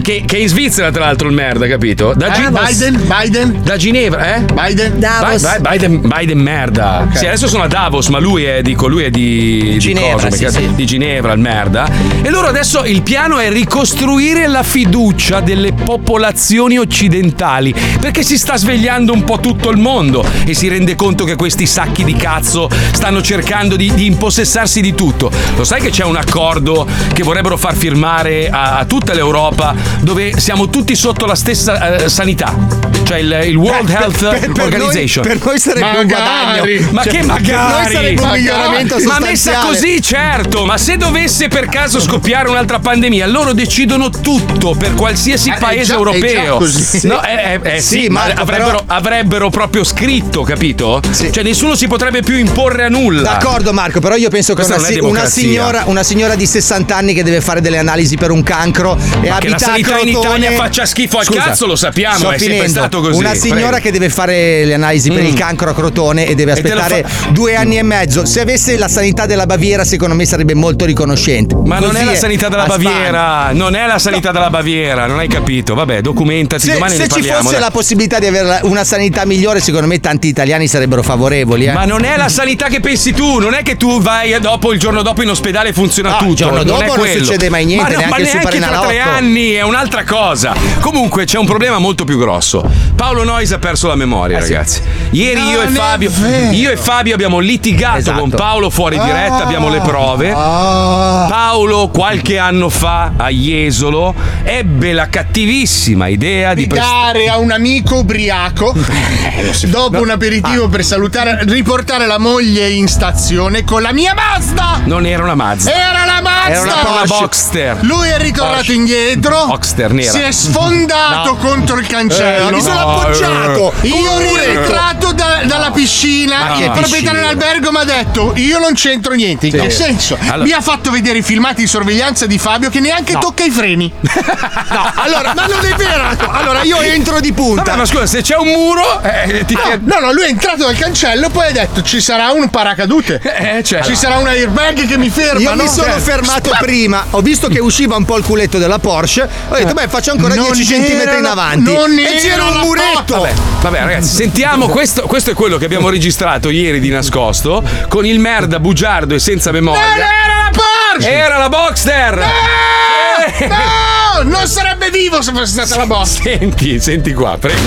Che, 0.01 0.23
che 0.27 0.37
è 0.37 0.41
in 0.41 0.49
Svizzera, 0.49 0.91
tra 0.91 1.05
l'altro, 1.05 1.29
il 1.29 1.35
merda, 1.35 1.67
capito? 1.67 2.15
Da, 2.17 2.31
Gi- 2.31 2.45
Eh, 2.45 2.51
Biden, 2.51 3.07
Biden. 3.07 3.61
da 3.63 3.77
Ginevra, 3.77 4.37
eh? 4.37 4.41
Biden. 4.41 4.99
Davos. 4.99 5.43
Bi- 5.43 5.49
Bi- 5.61 5.69
Biden, 5.69 6.01
Biden 6.01 6.39
merda. 6.39 7.07
Sì, 7.13 7.27
adesso 7.27 7.47
sono 7.47 7.65
a 7.65 7.69
Davos, 7.69 8.09
ma 8.09 8.19
lui 8.19 8.45
è, 8.45 8.63
dico, 8.63 8.87
lui 8.89 9.05
è 9.05 9.11
di, 9.11 9.61
di 9.73 9.79
Ginevra, 9.79 10.31
sì, 10.31 10.45
perché- 10.45 10.51
sì. 10.61 10.75
di 10.75 10.87
Ginevra, 10.87 11.33
il 11.33 11.41
merda. 11.41 11.89
E 12.23 12.31
loro 12.31 12.47
adesso 12.47 12.85
il 12.85 13.03
piano 13.03 13.39
è 13.39 13.51
ricostruire 13.51 13.97
la 14.03 14.63
fiducia 14.63 15.41
delle 15.41 15.73
popolazioni 15.73 16.79
occidentali, 16.79 17.75
perché 18.01 18.23
si 18.23 18.39
sta 18.39 18.57
svegliando 18.57 19.13
un 19.13 19.25
po' 19.25 19.41
tutto 19.41 19.71
il 19.71 19.77
mondo 19.77 20.25
e 20.45 20.55
si 20.55 20.69
rende 20.69 20.95
conto 20.95 21.25
che 21.25 21.35
questi 21.35 21.67
sacchi 21.67 22.05
di 22.05 22.15
cazzo 22.15 22.71
stanno 22.93 23.21
cercando 23.21 23.75
di, 23.75 23.93
di 23.93 24.07
impossessarsi 24.07 24.81
di 24.81 24.95
tutto. 24.95 25.31
Lo 25.57 25.65
sai 25.65 25.81
che 25.81 25.91
c'è 25.91 26.05
un 26.05 26.15
accordo 26.17 26.87
che 27.13 27.23
vorrebbero 27.25 27.57
far 27.57 27.75
firmare 27.75 28.49
a, 28.49 28.79
a 28.79 28.85
tutta 28.85 29.13
l'Europa 29.15 29.75
dove 30.01 30.39
siamo 30.39 30.71
tutti 30.71 30.95
sotto 30.95 31.27
la 31.27 31.35
stessa 31.35 31.97
eh, 32.05 32.09
sanità? 32.09 32.55
Cioè 33.03 33.19
il, 33.19 33.41
il 33.47 33.57
World 33.57 33.89
Health 33.91 34.19
per- 34.29 34.39
per 34.39 34.49
noi- 34.49 34.61
Organization. 34.73 35.25
per 35.27 35.45
noi 35.45 35.59
sarebbe 35.59 35.99
un 35.99 36.07
guadagno. 36.07 36.65
Ma 36.93 37.03
Cioè, 37.03 37.13
che 37.13 37.19
per 37.19 37.27
noi 37.27 37.41
magari? 37.41 37.93
sarebbe 37.95 38.23
un 38.23 38.31
miglioramento 38.31 38.95
Ma 39.07 39.19
messa 39.19 39.53
sostanziale. 39.53 39.67
così, 39.67 40.03
certo. 40.03 40.65
Ma 40.65 40.79
se 40.79 40.97
dovesse 40.97 41.49
per 41.49 41.67
caso 41.67 42.01
scoppiare 42.01 42.49
un'altra 42.49 42.79
pandemia, 42.79 43.27
loro 43.27 43.53
decidono 43.53 43.87
tutto 43.97 44.75
per 44.75 44.95
qualsiasi 44.95 45.49
Eh, 45.51 45.55
è 45.55 45.59
paese 45.59 45.85
già- 45.85 45.95
è 45.95 45.97
europeo. 45.97 46.59
No, 47.03 47.23
eh, 47.25 47.61
eh, 47.63 47.77
eh, 47.77 47.81
Sì, 47.81 48.03
sì, 48.03 48.09
ma 48.09 48.25
Marco, 48.27 48.41
avrebbero, 48.43 48.83
avrebbero 48.87 49.51
proprio 49.51 49.85
scritto, 49.85 50.43
capito? 50.43 51.01
Cioè 51.31 51.43
nessuno 51.43 51.75
si 51.75 51.87
potrebbe 51.87 52.21
più 52.23 52.37
imporre 52.37 52.85
a 52.85 52.89
nulla. 52.89 53.23
D'accordo 53.23 53.73
Marco, 53.73 54.01
però 54.01 54.15
io 54.17 54.29
penso 54.29 54.55
che 54.55 54.63
una, 54.65 54.77
non 54.77 54.85
si- 54.85 54.99
una 54.99 55.27
signora, 55.27 55.83
una 55.87 56.03
signora 56.03 56.35
di 56.35 56.47
60 56.47 56.95
anni 56.97 57.15
che 57.15 57.23
deve 57.23 57.41
fare 57.41 57.61
delle 57.61 57.79
analisi 57.79 58.17
per 58.17 58.31
un 58.31 58.43
cancro 58.43 58.97
e 58.97 59.29
Ma 59.29 59.39
che 59.39 59.49
abita 59.49 59.51
la 59.53 59.59
sanità 59.59 59.99
in 59.99 60.11
Crotone- 60.13 60.39
Italia 60.39 60.53
faccia 60.59 60.87
schifo 60.87 61.19
al 61.19 61.29
cazzo, 61.29 61.67
lo 61.67 61.77
sappiamo, 61.77 62.31
è 62.31 62.39
sempre 62.39 62.69
stato 62.69 63.01
così. 63.01 63.19
Una 63.19 63.35
signora 63.35 63.61
Prego. 63.69 63.77
che 63.83 63.91
deve 63.93 64.09
fare 64.11 64.65
le 64.65 64.75
analisi 64.75 65.11
per 65.11 65.23
Mm. 65.23 65.27
il 65.27 65.35
cancro 65.35 65.71
a 65.71 65.75
Crotone 65.75 66.27
e 66.27 66.35
deve 66.35 66.51
E 66.51 66.55
aspettare 66.55 67.05
fa- 67.07 67.29
due 67.31 67.55
anni 67.57 67.79
e 67.79 67.83
mezzo. 67.83 68.25
Se 68.25 68.41
avesse 68.41 68.77
la 68.77 68.89
sanità 68.89 69.27
della 69.27 69.47
Baviera, 69.47 69.85
secondo 69.85 70.15
me 70.15 70.25
sarebbe 70.27 70.55
molto 70.55 70.85
riconoscente. 70.85 71.55
Ma 71.55 71.79
non 71.79 71.91
Così 71.91 72.03
è 72.03 72.05
la 72.05 72.15
sanità 72.15 72.49
della. 72.49 72.67
Baviera, 72.67 73.51
non 73.53 73.75
è 73.75 73.78
la 73.87 73.99
sanità 73.99 74.31
della 74.33 74.51
Baviera, 74.51 75.07
non 75.07 75.19
hai 75.19 75.29
capito? 75.29 75.75
Vabbè, 75.75 76.01
documentati, 76.01 76.63
Se, 76.67 76.73
domani 76.73 76.95
se 76.97 77.03
ci 77.05 77.09
parliamo. 77.21 77.41
fosse 77.43 77.53
dai. 77.53 77.61
la 77.61 77.71
possibilità 77.71 78.19
di 78.19 78.27
avere 78.27 78.61
una 78.63 78.85
sanità 78.85 79.25
migliore, 79.25 79.61
secondo 79.61 79.87
me 79.87 80.01
tanti 80.01 80.29
italiani 80.29 80.67
sarebbero 80.67 81.03
favorevoli. 81.03 81.67
eh. 81.67 81.73
Ma 81.73 81.85
non 81.85 82.05
è 82.05 82.17
la 82.17 82.29
sanità 82.29 82.67
che 82.69 82.81
pensi 82.81 83.13
tu, 83.13 83.39
non 83.39 83.55
è 83.55 83.63
che 83.63 83.77
tu 83.77 84.01
vai 84.01 84.39
dopo 84.41 84.73
il 84.73 84.79
giorno 84.79 85.03
dopo 85.03 85.23
in 85.23 85.31
ospedale 85.31 85.71
e 85.71 85.73
funziona 85.73 86.11
No, 86.11 86.15
il 86.17 86.21
tutto. 86.23 86.35
giorno 86.35 86.57
non 86.59 86.67
dopo 86.67 86.83
è 86.83 86.87
non 86.87 86.97
quello. 86.97 87.25
succede 87.25 87.49
mai 87.51 87.65
niente, 87.65 87.83
ma, 87.85 87.89
no, 87.91 87.99
neanche 87.99 88.11
ma 88.11 88.17
il 88.19 88.23
neanche 88.35 88.59
tra 88.59 88.81
tre 88.87 89.01
anni 89.01 89.51
è 89.53 89.63
un'altra 89.63 90.05
cosa. 90.05 90.55
Comunque 90.81 91.25
c'è 91.25 91.39
un 91.39 91.47
problema 91.47 91.79
molto 91.79 92.05
più 92.05 92.19
grosso. 92.19 92.65
Paolo 92.97 93.25
Nois 93.25 93.51
ha 93.53 93.59
perso 93.59 93.87
la 93.89 93.95
memoria, 93.95 94.39
ragazzi. 94.39 94.81
Ieri 95.11 95.41
io 95.49 95.61
e 95.63 95.65
Non 95.65 95.75
è 95.75 95.79
Fabio 95.79 96.11
io 96.51 96.71
e 96.71 96.77
Fabio 96.77 97.15
abbiamo 97.15 97.39
litigato 97.39 97.99
Esatto. 97.99 98.21
con 98.21 98.31
Paolo 98.31 98.71
fuori 98.71 98.99
diretta, 98.99 99.43
abbiamo 99.45 99.69
le 99.69 99.81
prove. 99.81 100.33
Ah. 100.35 101.27
Paolo 101.29 101.89
qualche 101.89 102.39
anno 102.39 102.69
fa 102.69 103.13
a 103.17 103.31
Jesolo 103.63 104.15
ebbe 104.45 104.93
la 104.93 105.09
cattivissima 105.09 106.07
idea 106.07 106.55
di 106.55 106.67
prestare 106.67 106.97
Dare 106.99 107.29
a 107.29 107.39
un 107.39 107.51
amico 107.51 107.97
ubriaco 107.97 108.73
dopo 109.67 110.01
un 110.01 110.11
aperitivo 110.11 110.69
per 110.69 110.85
salutare, 110.85 111.41
riportare 111.45 112.07
la 112.07 112.19
moglie 112.19 112.69
in 112.71 112.87
stazione 112.89 113.65
con 113.65 113.83
la 113.83 113.93
mia 113.93 114.15
Mazda. 114.15 114.81
Non 114.85 115.07
era 115.07 115.23
una 115.23 115.35
Mazda. 115.35 115.73
Era 115.73 116.05
la 116.05 116.21
Mazda! 116.23 116.49
Era 116.51 116.61
una, 116.63 116.91
una 116.91 117.05
Boxster. 117.05 117.79
Lui 117.83 118.09
è 118.09 118.19
ritornato 118.19 118.57
Porsche. 118.57 118.73
indietro. 118.73 119.45
Boxster 119.47 119.93
nera. 119.93 120.11
Si 120.13 120.19
è 120.21 120.31
sfondato 120.33 121.07
No. 121.29 121.37
contro 121.37 121.79
il 121.79 121.87
cancello. 121.87 122.49
Eh, 122.49 122.53
mi 122.53 122.61
sono 122.63 122.79
appoggiato. 122.79 123.73
Io 123.83 123.95
un 124.13 124.23
muretto. 124.25 124.51
rientrato 124.51 125.13
da- 125.13 125.43
dalla 125.45 125.71
piscina. 125.71 126.57
Il 126.59 126.71
proprietario 126.71 127.21
dell'albergo 127.21 127.71
mi 127.71 127.79
ha 127.79 127.85
detto: 127.85 128.33
Io 128.37 128.59
non 128.59 128.73
c'entro 128.75 129.15
niente. 129.15 129.47
In 129.47 129.53
Sì. 129.53 129.59
che 129.59 129.71
senso? 129.71 130.17
Allora- 130.21 130.45
Mi 130.45 130.53
ha 130.53 130.61
fatto 130.61 130.91
vedere 130.91 131.19
i 131.19 131.23
filmati 131.23 131.63
di 131.63 131.67
sorveglianza 131.67 132.27
di 132.27 132.39
Fabio 132.39 132.71
che 132.71 132.81
neanche 132.81 133.17
tocca 133.19 133.45
i 133.45 133.48
freni. 133.51 133.93
No, 134.71 134.93
allora, 134.97 135.33
ma 135.35 135.47
non 135.47 135.65
è 135.65 135.75
vero. 135.75 136.31
Allora 136.31 136.63
io 136.63 136.81
entro 136.83 137.21
di 137.21 137.33
punta. 137.33 137.63
Vabbè, 137.63 137.77
ma 137.79 137.87
scusa, 137.87 138.07
se 138.07 138.21
c'è 138.21 138.37
un 138.37 138.49
muro, 138.49 139.01
eh, 139.03 139.45
ti 139.47 139.55
No, 139.55 139.99
no, 139.99 140.07
no, 140.07 140.13
lui 140.13 140.25
è 140.25 140.29
entrato 140.29 140.65
dal 140.65 140.77
cancello, 140.77 141.31
poi 141.31 141.47
ha 141.49 141.53
detto 141.53 141.83
ci 141.83 142.01
sarà 142.01 142.31
un 142.33 142.49
paracadute. 142.51 143.21
Eh, 143.39 143.63
cioè. 143.63 143.83
Ci 143.83 143.95
sarà 143.95 144.19
un 144.19 144.27
airbag 144.27 144.87
che 144.87 144.99
mi 144.99 145.09
ferma. 145.09 145.41
Io 145.41 145.55
no? 145.55 145.63
mi 145.63 145.69
sono 145.69 145.93
Cioè, 145.93 146.01
fermato 146.01 146.51
sp- 146.51 146.59
prima, 146.59 147.07
ho 147.11 147.21
visto 147.21 147.49
che 147.49 147.61
usciva 147.61 147.97
un 147.97 148.05
po' 148.05 148.17
il 148.19 148.25
culetto 148.25 148.59
della 148.59 148.79
Porsche, 148.79 149.29
ho 149.49 149.55
detto 149.55 149.73
beh 149.75 149.89
faccio 149.89 150.11
ancora 150.11 150.35
Non 150.35 150.51
10 150.53 150.75
era 150.75 151.13
cm 151.13 151.19
in 151.19 151.25
avanti 151.25 151.73
non 151.73 151.99
e 151.99 152.19
c'era 152.21 152.35
era 152.35 152.45
un 152.45 152.59
muretto. 152.61 153.15
Vabbè, 153.21 153.33
vabbè, 153.63 153.79
ragazzi, 153.81 154.15
sentiamo. 154.17 154.67
Questo, 154.69 155.03
questo 155.03 155.31
è 155.31 155.35
quello 155.35 155.57
che 155.57 155.65
abbiamo 155.65 155.89
registrato 155.89 156.51
ieri 156.51 156.81
di 156.81 156.91
nascosto 156.91 157.63
con 157.89 158.05
il 158.05 158.19
merda 158.19 158.59
bugiardo 158.59 159.15
e 159.15 159.19
senza 159.19 159.51
memoria. 159.53 159.81
Non 159.81 159.97
era 159.99 160.43
la 160.45 160.51
Porsche! 160.53 161.11
Era 161.11 161.39
la 161.39 161.49
Boxster! 161.49 162.19
Eh! 162.19 163.38
No! 163.47 164.23
Non 164.25 164.47
sarebbe 164.47 164.91
vivo 164.91 165.23
se 165.23 165.33
fosse 165.33 165.53
stata 165.53 165.77
la 165.77 165.87
boss! 165.87 166.21
Senti, 166.21 166.81
senti 166.81 167.13
qua, 167.13 167.37
prego. 167.39 167.61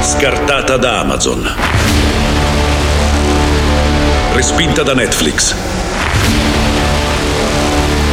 Scartata 0.00 0.76
da 0.76 1.00
Amazon. 1.00 1.50
Respinta 4.34 4.82
da 4.82 4.94
Netflix. 4.94 5.54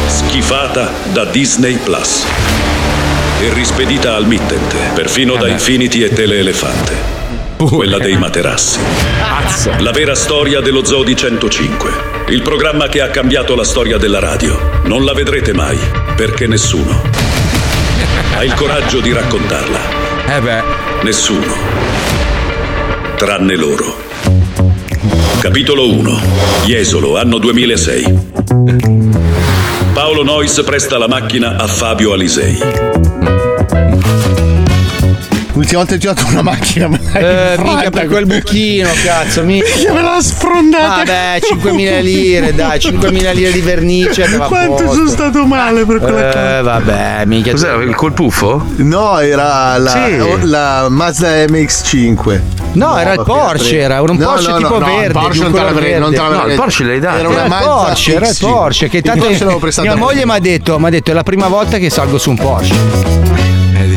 Schifata 0.06 0.90
da 1.12 1.24
Disney 1.26 1.76
Plus. 1.76 2.24
E 3.40 3.52
rispedita 3.52 4.14
al 4.14 4.26
mittente, 4.26 4.76
perfino 4.94 5.36
da 5.36 5.48
Infinity 5.48 6.02
e 6.02 6.12
Teleelefante. 6.12 7.19
Quella 7.68 7.98
dei 7.98 8.16
materassi. 8.16 8.80
La 9.80 9.90
vera 9.90 10.14
storia 10.14 10.60
dello 10.60 10.82
Zoo 10.82 11.04
di 11.04 11.14
105. 11.14 11.90
Il 12.28 12.40
programma 12.40 12.88
che 12.88 13.02
ha 13.02 13.08
cambiato 13.08 13.54
la 13.54 13.64
storia 13.64 13.98
della 13.98 14.18
radio. 14.18 14.80
Non 14.84 15.04
la 15.04 15.12
vedrete 15.12 15.52
mai, 15.52 15.78
perché 16.16 16.46
nessuno 16.46 17.02
ha 18.34 18.44
il 18.44 18.54
coraggio 18.54 19.00
di 19.00 19.12
raccontarla. 19.12 19.78
Eh 20.36 20.40
beh. 20.40 20.62
Nessuno. 21.02 21.54
Tranne 23.16 23.56
loro. 23.56 23.98
Capitolo 25.40 25.86
1. 25.92 26.20
Jesolo, 26.64 27.18
anno 27.18 27.36
2006. 27.36 28.18
Paolo 29.92 30.22
Nois 30.22 30.62
presta 30.64 30.96
la 30.96 31.08
macchina 31.08 31.56
a 31.56 31.66
Fabio 31.66 32.12
Alisei. 32.14 33.39
L'ultima 35.60 35.80
volta 35.84 35.96
che 35.98 36.08
ho 36.08 36.12
usato 36.12 36.30
una 36.32 36.40
macchina 36.42 36.88
me 36.88 36.98
l'hai 37.12 37.22
Eh, 37.22 37.62
mica 37.62 37.90
per 37.90 38.06
quel 38.06 38.24
buchino, 38.24 38.88
cazzo, 39.04 39.42
mica. 39.44 39.92
Me 39.92 40.00
l'ha 40.00 40.16
sfrondata. 40.18 40.96
Vabbè, 41.04 41.38
5.000 41.54 42.00
lire, 42.02 42.54
dai, 42.54 42.78
5.000 42.80 43.34
lire 43.34 43.52
di 43.52 43.60
vernice. 43.60 44.22
Quanto 44.38 44.84
posto. 44.84 44.92
sono 44.94 45.08
stato 45.10 45.44
male 45.44 45.84
per 45.84 45.98
quella 45.98 46.22
cosa. 46.32 46.58
Eh, 46.58 46.62
vabbè, 46.62 47.24
mica. 47.26 47.50
Cos'era 47.50 47.74
il 47.82 47.94
col 47.94 48.14
puffo? 48.14 48.64
No, 48.76 49.18
era 49.18 49.76
la, 49.76 49.90
Sì. 49.90 50.46
la 50.48 50.88
Mazda 50.88 51.28
MX5. 51.44 52.40
No, 52.72 52.96
era 52.96 53.12
il 53.12 53.22
Porsche, 53.22 53.78
era 53.80 54.00
un 54.00 54.16
Porsche 54.16 54.54
tipo 54.54 54.78
verde, 54.78 55.04
Il 55.06 55.12
Porsche 55.12 55.42
non 55.42 55.52
te 55.52 55.60
l'avrei, 55.60 55.98
non 55.98 56.10
te 56.10 56.16
l'avrei 56.16 56.38
No, 56.38 56.46
il 56.46 56.54
Porsche 56.54 56.84
l'hai 56.84 57.00
dato. 57.00 57.18
Era 57.18 57.28
Era 57.28 57.28
una 57.34 57.42
il 57.42 57.48
Mazda 57.50 57.66
Porsche, 57.66 58.14
era 58.14 58.26
il 58.28 58.32
X5. 58.32 58.46
Porsche. 58.50 58.88
Che 58.88 58.96
Il 58.96 59.02
tanto 59.02 59.82
mia 59.82 59.96
moglie 59.96 60.24
mi 60.24 60.32
ha 60.32 60.38
detto, 60.38 60.78
mi 60.78 60.86
ha 60.86 60.90
detto, 60.90 61.10
è 61.10 61.14
la 61.14 61.22
prima 61.22 61.48
volta 61.48 61.76
che 61.76 61.90
salgo 61.90 62.16
su 62.16 62.30
un 62.30 62.36
Porsche. 62.38 63.28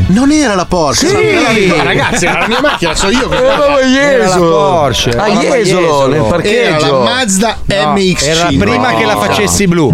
Non 0.07 0.31
era 0.31 0.53
la 0.55 0.65
Porsche. 0.65 1.07
Sì. 1.07 1.15
era 1.15 1.41
la- 1.77 1.83
Ragazzi, 1.83 2.25
era 2.25 2.39
la 2.41 2.47
mia 2.47 2.61
macchina, 2.61 2.93
so 2.93 3.09
io 3.09 3.27
che 3.29 3.35
Era 3.37 3.57
la 3.57 3.79
Era 3.79 4.23
Jesolo. 4.25 4.49
Porsche. 4.49 5.09
Ah, 5.11 5.27
era 5.29 5.33
la 5.49 5.55
Jesolo, 5.55 6.07
nel 6.07 6.15
Era 6.19 6.23
parcheggio. 6.29 6.91
la 6.99 7.03
Mazda 7.03 7.57
No, 7.65 7.75
MX5. 7.93 8.23
Era 8.25 8.45
prima 8.47 8.93
che 8.95 9.05
la 9.05 9.17
facessi 9.17 9.67
blu. 9.67 9.93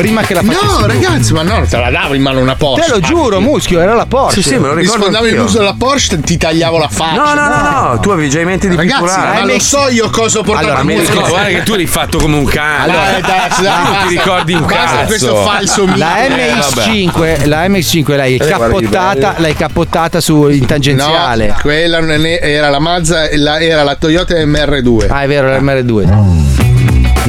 Prima 0.00 0.22
che 0.22 0.34
la 0.34 0.42
facessi 0.42 0.64
No, 0.80 0.86
ragazzi, 0.86 1.32
ma 1.32 1.42
no, 1.42 1.66
te 1.68 1.76
la 1.76 1.90
davo 1.90 2.14
in 2.14 2.22
mano 2.22 2.40
una 2.40 2.54
Porsche. 2.54 2.84
Te 2.86 2.90
lo 2.92 3.00
giuro, 3.00 3.40
muschio, 3.40 3.80
era 3.80 3.94
la 3.94 4.06
Porsche. 4.06 4.42
Sì, 4.42 4.48
sì, 4.50 4.58
me 4.58 4.68
lo 4.68 4.74
Mi 4.74 4.80
ricordo 4.82 5.02
sfondavi 5.02 5.26
anch'io. 5.28 5.42
l'uso 5.42 5.58
della 5.58 5.74
Porsche 5.78 6.20
ti 6.20 6.36
tagliavo 6.36 6.78
la 6.78 6.88
faccia. 6.88 7.14
No, 7.14 7.34
no, 7.34 7.48
no, 7.48 7.88
no, 7.92 8.00
tu 8.00 8.10
avevi 8.10 8.30
già 8.30 8.40
in 8.40 8.46
mente 8.46 8.68
di 8.68 8.76
Ragazzi, 8.76 9.02
pitturare. 9.02 9.38
ma 9.40 9.44
lo 9.52 9.58
so 9.60 9.88
io 9.88 10.10
cosa 10.10 10.38
ho 10.38 10.42
portato 10.42 10.66
Allora, 10.66 10.80
a 10.80 10.84
mi 10.84 10.98
ricordo, 10.98 11.28
guarda 11.28 11.48
che 11.48 11.62
tu 11.62 11.74
l'hai 11.74 11.86
fatto 11.86 12.18
come 12.18 12.36
un 12.36 12.44
cane. 12.44 12.82
Allora, 12.82 13.20
dai, 13.20 13.48
dai, 13.62 13.84
non 13.84 13.96
ti 14.08 14.14
ricordi 14.16 14.52
un 14.54 14.60
Basta 14.66 14.84
cazzo. 14.96 15.06
questo 15.06 15.36
falso 15.44 15.84
mito. 15.86 15.98
La 15.98 16.24
Eh, 16.24 16.28
vabbè. 16.28 16.86
MX5, 16.86 17.46
la 17.46 17.66
MX5 17.68 18.16
l'hai 18.16 18.36
Eh, 18.36 18.46
cappottata, 18.46 19.34
l'hai 19.38 19.54
cappottata 19.54 20.20
su 20.20 20.48
in 20.48 20.66
tangenziale. 20.66 21.46
No, 21.48 21.56
quella 21.60 21.98
era 22.40 22.68
la 22.70 22.78
Mazda, 22.78 23.28
la- 23.36 23.60
era 23.60 23.82
la 23.82 23.94
Toyota 23.96 24.34
MR2. 24.34 25.06
Ah, 25.08 25.22
è 25.22 25.26
vero, 25.26 25.48
l'MR2. 25.56 26.69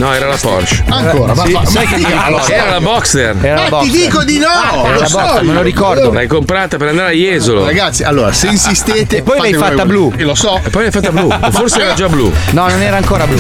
No, 0.01 0.13
era 0.13 0.27
la 0.27 0.37
Porsche. 0.39 0.83
Ancora, 0.89 1.35
ma 1.35 1.45
Sì, 1.45 1.51
fa- 1.51 1.65
sai 1.65 1.83
ma 1.85 1.89
che 1.91 1.95
ricordo. 1.97 2.41
so. 2.41 2.51
Era 2.51 2.69
la 2.71 2.79
Boxster. 2.79 3.35
Era 3.41 3.55
la 3.63 3.69
Ma 3.69 3.79
ti 3.81 3.89
dico 3.91 4.23
di 4.23 4.37
no, 4.39 4.47
Ah, 4.47 4.81
era 4.85 4.93
lo 4.95 4.99
la 4.99 5.05
so 5.07 5.17
Boxster, 5.19 5.43
me 5.43 5.53
lo 5.53 5.61
ricordo. 5.61 6.11
L'hai 6.11 6.27
comprata 6.27 6.77
per 6.77 6.87
andare 6.87 7.09
a 7.09 7.11
Jesolo. 7.11 7.65
Ragazzi, 7.65 8.03
allora, 8.03 8.31
se 8.33 8.47
insistete. 8.47 9.17
E 9.17 9.21
poi 9.21 9.39
l'hai 9.39 9.53
fatta 9.53 9.85
blu. 9.85 10.05
volete. 10.05 10.23
Lo 10.23 10.33
so. 10.35 10.59
E 10.63 10.69
poi 10.69 10.81
l'hai 10.83 10.91
fatta 10.91 11.11
blu. 11.11 11.29
O 11.29 11.51
Forse 11.51 11.81
era 11.81 11.93
già 11.93 12.07
blu. 12.09 12.31
No, 12.51 12.67
non 12.67 12.81
era 12.81 12.97
ancora 12.97 13.27
blu. 13.27 13.39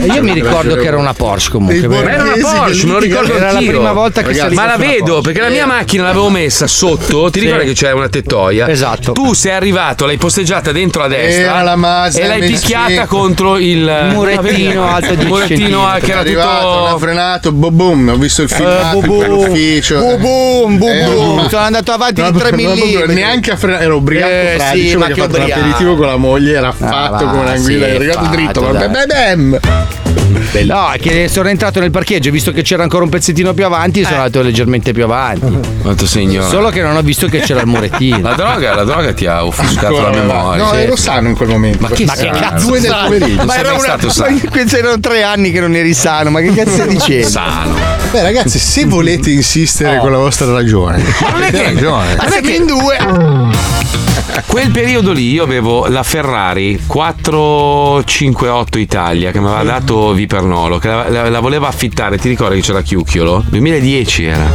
E 0.00 0.06
io 0.06 0.22
mi 0.22 0.32
ricordo 0.32 0.74
che 0.76 0.84
era 0.86 0.98
una 0.98 1.14
Porsche 1.14 1.50
comunque. 1.50 1.88
Ma 1.88 2.10
era 2.12 2.22
una 2.24 2.32
Porsche, 2.40 2.80
che 2.80 2.86
me 2.86 2.92
lo 2.92 2.98
ricordo 2.98 3.34
Era 3.34 3.52
la 3.52 3.58
prima 3.58 3.92
volta 3.92 4.22
che 4.22 4.34
salivo 4.34 4.60
Ma 4.60 4.66
la 4.66 4.76
vedo 4.76 5.20
perché 5.20 5.40
la 5.40 5.48
mia 5.48 5.66
macchina 5.66 6.04
l'avevo 6.04 6.28
messa 6.28 6.66
sotto. 6.66 7.30
Ti 7.30 7.40
ricordi 7.40 7.64
che 7.66 7.72
c'era 7.72 7.94
una 7.94 8.08
tettoia? 8.08 8.68
Esatto. 8.68 9.12
Tu 9.12 9.32
sei 9.32 9.52
arrivato, 9.52 10.04
l'hai 10.06 10.16
posteggiata 10.18 10.72
dentro 10.72 11.02
a 11.02 11.08
destra. 11.08 11.42
Era 11.42 11.62
la 11.62 11.76
Mazda 11.76 12.20
E 12.20 12.26
l'hai 12.26 12.40
MX5. 12.40 12.46
picchiata 12.46 13.06
contro 13.06 13.56
il 13.58 14.08
murettino 14.12 14.86
alto 14.92 15.13
Il 15.14 15.28
10 15.28 15.32
murettino 15.32 15.98
che 16.00 16.10
era 16.10 16.20
arrivato, 16.20 16.66
non 16.68 16.84
ha 16.84 16.86
tutto. 16.88 16.98
frenato, 16.98 17.52
boom 17.52 17.76
boom, 17.76 18.08
ho 18.08 18.16
visto 18.16 18.42
il 18.42 18.48
filmato 18.48 19.00
boom, 19.00 19.04
in 19.04 19.16
quell'ufficio. 19.16 19.98
boom, 19.98 20.20
boom, 20.20 20.78
boom, 20.78 20.90
Eh, 20.90 21.04
boom. 21.04 21.34
ma- 21.36 21.48
Sono 21.48 21.62
andato 21.62 21.92
avanti 21.92 22.20
No, 22.20 22.30
di 22.30 22.38
3 22.38 22.50
no, 22.50 22.56
mm. 22.74 23.10
Neanche 23.12 23.50
a 23.52 23.56
frenare, 23.56 23.84
ero 23.84 23.96
ubriaco 23.96 24.30
Eh, 24.32 24.54
fradicio 24.58 24.88
sì, 24.88 24.96
perché 24.96 25.12
che 25.14 25.20
ho 25.20 25.24
fatto 25.24 25.38
l'aperitivo 25.38 25.94
con 25.96 26.06
la 26.06 26.16
moglie, 26.16 26.52
era 26.56 26.72
fatto 26.72 27.24
va, 27.24 27.30
come 27.30 27.40
una 27.42 27.56
guida, 27.56 27.86
sì, 27.86 27.92
è 27.92 27.94
arrivato 27.96 28.28
dritto, 28.28 28.60
dai. 28.72 28.88
bam, 28.88 29.06
bam, 29.06 29.60
bam. 30.26 30.66
No, 30.66 30.90
è 30.90 30.98
che 30.98 31.28
sono 31.28 31.48
entrato 31.48 31.80
nel 31.80 31.90
parcheggio, 31.90 32.30
visto 32.30 32.52
che 32.52 32.62
c'era 32.62 32.82
ancora 32.82 33.04
un 33.04 33.10
pezzettino 33.10 33.52
più 33.54 33.64
avanti, 33.64 34.00
Eh. 34.00 34.04
sono 34.04 34.16
andato 34.16 34.42
leggermente 34.42 34.92
più 34.92 35.04
avanti. 35.04 35.58
Quanto 35.82 36.06
sei 36.06 36.24
ignorante. 36.24 36.54
Solo 36.54 36.70
che 36.70 36.82
non 36.82 36.96
ho 36.96 37.02
visto 37.02 37.26
che 37.28 37.40
c'era 37.40 37.60
il 37.60 37.66
murettino. 37.66 38.18
La 38.20 38.34
droga, 38.34 38.74
la 38.74 38.84
droga 38.84 39.12
ti 39.12 39.26
ha 39.26 39.44
offuscato 39.44 40.00
la 40.00 40.10
memoria. 40.10 40.62
No, 40.64 40.72
ero 40.74 40.96
sano 40.96 41.28
in 41.28 41.34
quel 41.36 41.48
momento. 41.48 41.78
Ma 41.80 41.88
che 41.88 42.04
Ma 42.04 42.14
sano? 42.14 42.38
cazzo? 42.38 42.66
Due 42.66 42.80
del 42.80 42.96
pomeriggio. 43.04 43.44
Ma 43.44 43.56
era 43.56 43.70
una, 43.72 43.78
stato 43.80 44.10
sano. 44.10 44.38
ma 44.42 44.50
questi 44.50 44.76
erano 44.76 45.00
tre 45.00 45.22
anni 45.22 45.50
che 45.50 45.60
non 45.60 45.74
eri 45.74 45.92
sano, 45.94 46.30
ma 46.30 46.40
che 46.40 46.52
cazzo 46.54 46.84
dicevi? 46.86 47.24
Sano. 47.24 47.74
Beh, 48.10 48.22
ragazzi, 48.22 48.58
se 48.58 48.84
volete 48.84 49.30
insistere 49.30 49.98
con 49.98 50.10
la 50.12 50.18
vostra 50.18 50.50
ragione, 50.52 50.98
non 50.98 51.42
è 51.42 51.48
avete 51.48 51.58
che- 51.58 51.72
ragione. 51.74 52.14
non 52.16 52.32
è 52.32 52.40
che- 52.40 52.52
in 52.52 52.66
due. 52.66 53.83
Quel 54.46 54.70
periodo 54.70 55.12
lì 55.12 55.30
io 55.32 55.42
avevo 55.44 55.86
la 55.86 56.02
Ferrari 56.02 56.80
458 56.86 58.78
Italia 58.78 59.30
che 59.30 59.38
mi 59.40 59.46
aveva 59.46 59.62
dato 59.62 60.12
Vipernolo, 60.12 60.78
che 60.78 60.88
la, 60.88 61.08
la- 61.08 61.28
la 61.28 61.40
voleva 61.40 61.68
affittare, 61.68 62.18
ti 62.18 62.28
ricordi 62.28 62.56
che 62.56 62.62
c'era 62.62 62.82
Chiucchiolo? 62.82 63.44
2010 63.48 64.24
era. 64.24 64.46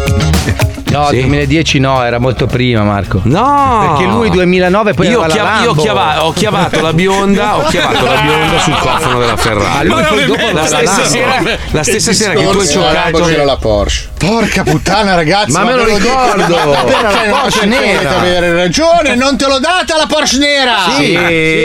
No, 0.92 1.08
Sì. 1.10 1.20
2010 1.20 1.80
no, 1.80 2.04
era 2.04 2.18
molto 2.18 2.46
prima, 2.48 2.82
Marco. 2.84 3.20
No! 3.24 3.96
Perché 3.96 4.12
lui 4.12 4.30
2009 4.32 4.94
poi 4.96 5.08
io, 5.08 5.22
aveva 5.22 5.28
la 5.28 5.34
chia- 5.58 5.64
io 5.64 5.74
chiava- 5.76 6.26
ho 6.26 6.32
chiavato 6.34 6.82
la 6.82 6.94
bionda, 6.94 7.58
ho 7.58 7.64
chiavato 7.70 8.06
la 8.06 8.20
bionda 8.22 8.60
sul 8.60 8.76
cofano 8.80 9.20
della 9.20 9.32
Ma 9.34 9.38
Ferrari. 9.38 9.88
lui 9.88 10.02
poi 10.04 10.26
dopo 10.26 10.42
la 10.42 10.48
aveva 10.62 10.66
stessa 10.66 11.06
sera, 11.06 11.42
la 11.72 11.84
stessa 11.84 12.12
sera 12.14 12.34
che 12.34 12.42
tu 12.50 12.58
hai 12.58 12.66
la 12.66 12.72
giocato 12.72 13.20
c'era 13.26 13.46
la 13.46 13.58
Porsche. 13.58 14.10
Porca 14.20 14.64
puttana, 14.64 15.16
ragazzi. 15.16 15.52
Ma 15.52 15.64
me 15.64 15.74
lo 15.76 15.86
ricordo. 15.86 16.58
ma 16.58 16.84
perché 16.84 17.02
la 17.30 17.38
Porsche 17.40 17.66
nera. 17.66 18.18
avere 18.18 18.54
ragione, 18.54 19.16
non 19.16 19.38
te 19.38 19.46
l'ho 19.48 19.60
data 19.60 19.96
la 19.96 20.06
Porsche 20.08 20.38
nera. 20.40 20.76
Sì. 20.98 21.14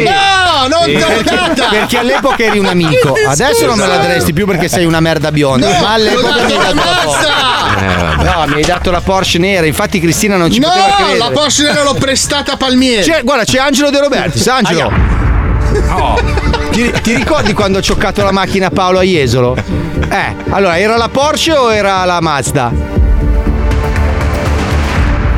No, 0.05 0.69
non 0.69 0.85
te 0.87 0.93
l'ho 1.01 1.23
data. 1.23 1.67
Perché 1.75 1.99
all'epoca 1.99 2.45
eri 2.45 2.59
un 2.61 2.67
amico. 2.67 3.13
Adesso 3.27 3.67
non 3.67 3.77
me 3.77 3.87
la 3.89 3.97
daresti 3.97 4.33
più 4.33 4.47
perché 4.47 4.69
sei 4.69 4.85
una 4.85 5.01
merda 5.01 5.33
bionda. 5.33 5.69
No, 5.69 5.81
ma 5.81 5.93
all'epoca 5.95 6.43
mi 6.45 6.53
hai 6.53 6.59
dato 6.59 6.75
la 6.75 7.01
Porsche. 7.03 7.27
Mazda. 7.27 8.33
No, 8.33 8.47
mi 8.47 8.55
hai 8.55 8.65
dato 8.65 8.91
la 8.93 9.01
Porsche 9.01 9.39
nera. 9.39 9.67
Infatti 9.67 9.99
Cristina 10.01 10.37
non 10.37 10.51
ci 10.53 10.61
No, 10.61 10.69
poteva 10.69 10.95
credere. 10.95 11.19
la 11.19 11.31
Porsche 11.31 11.63
nera 11.65 11.83
l'ho 11.83 11.95
prestata 11.95 12.53
a 12.53 12.57
Palmieri. 12.57 13.03
C'è- 13.03 13.23
guarda, 13.25 13.45
c'è 13.45 13.59
Angelo 13.59 13.91
De 13.91 13.99
Robertis. 14.01 14.47
Angelo. 14.47 14.93
Ti, 16.75 16.91
ti 17.03 17.15
ricordi 17.15 17.53
quando 17.53 17.79
ho 17.79 17.81
cioccato 17.81 18.25
la 18.25 18.33
macchina 18.33 18.69
Paolo 18.69 18.99
a 18.99 19.03
Jesolo? 19.05 19.57
Eh, 19.57 20.35
allora, 20.51 20.77
era 20.77 20.97
la 20.97 21.09
Porsche 21.09 21.53
o 21.53 21.73
era 21.73 22.05
la 22.05 22.21
Mazda? 22.21 22.73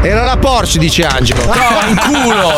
Era 0.00 0.24
la 0.24 0.38
Porsche, 0.38 0.78
dice 0.78 1.04
Angelo. 1.04 1.44
No, 1.44 1.52
in 1.88 1.98
culo! 1.98 2.52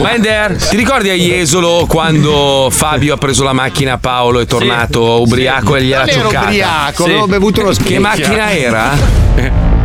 Wender, 0.00 0.56
ti 0.56 0.76
ricordi 0.76 1.10
a 1.10 1.14
Jesolo 1.14 1.84
quando 1.86 2.68
Fabio 2.70 3.14
ha 3.14 3.18
preso 3.18 3.42
la 3.44 3.52
macchina 3.52 3.94
a 3.94 3.98
Paolo 3.98 4.40
e 4.40 4.44
è 4.44 4.46
tornato 4.46 5.20
ubriaco 5.20 5.76
e 5.76 5.82
gliel'ha 5.82 6.04
Non 6.04 6.08
ero 6.08 6.20
cioccata? 6.22 6.46
ubriaco, 6.46 7.04
avevo 7.04 7.26
bevuto 7.26 7.60
uno 7.60 7.68
Che 7.68 7.74
spicchio. 7.74 8.00
macchina 8.00 8.50
era? 8.52 8.90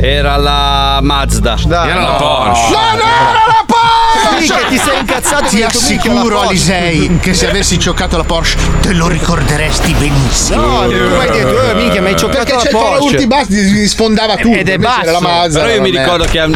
Era 0.00 0.36
la 0.36 1.00
Mazda. 1.02 1.56
Era 1.60 2.00
la 2.00 2.12
Porsche. 2.12 2.70
No, 2.70 2.78
no, 2.78 3.02
era 3.02 3.44
la 3.46 3.64
Porsche. 3.66 4.46
Sì, 4.46 4.52
che 4.52 4.66
ti 4.68 4.78
sei 4.78 4.98
incazzato 5.00 5.48
Ti 5.48 5.58
e 5.58 5.64
hai 5.64 5.70
detto, 5.70 5.80
"Minchia, 5.88 6.12
la 6.12 6.18
assicuro, 6.20 6.34
Porsche". 6.36 6.48
Alisei, 6.74 7.18
che 7.20 7.34
se 7.34 7.48
avessi 7.48 7.78
giocato 7.78 8.16
la 8.16 8.22
Porsche 8.22 8.58
te 8.80 8.92
lo 8.92 9.08
ricorderesti 9.08 9.92
benissimo. 9.94 10.60
No, 10.82 10.88
tu 10.88 10.94
hai 11.18 11.30
detto, 11.30 11.70
eh, 11.70 11.74
minchia, 11.74 12.00
mi 12.00 12.08
hai 12.08 12.16
cioccato 12.16 12.44
Perché 12.44 12.52
la 12.54 12.60
c'è 12.60 12.70
Porsche. 12.70 13.04
Urti 13.04 13.26
Basti 13.26 13.54
gli 13.54 13.86
sfondava 13.88 14.36
tutto. 14.36 14.56
Ed 14.56 14.68
è 14.68 14.72
era 14.74 14.82
la 15.10 15.18
basso. 15.18 15.20
Mazda. 15.20 15.60
Però 15.60 15.72
io 15.74 15.80
mi 15.80 15.90
ricordo 15.90 16.24
che 16.24 16.42
eh, 16.42 16.50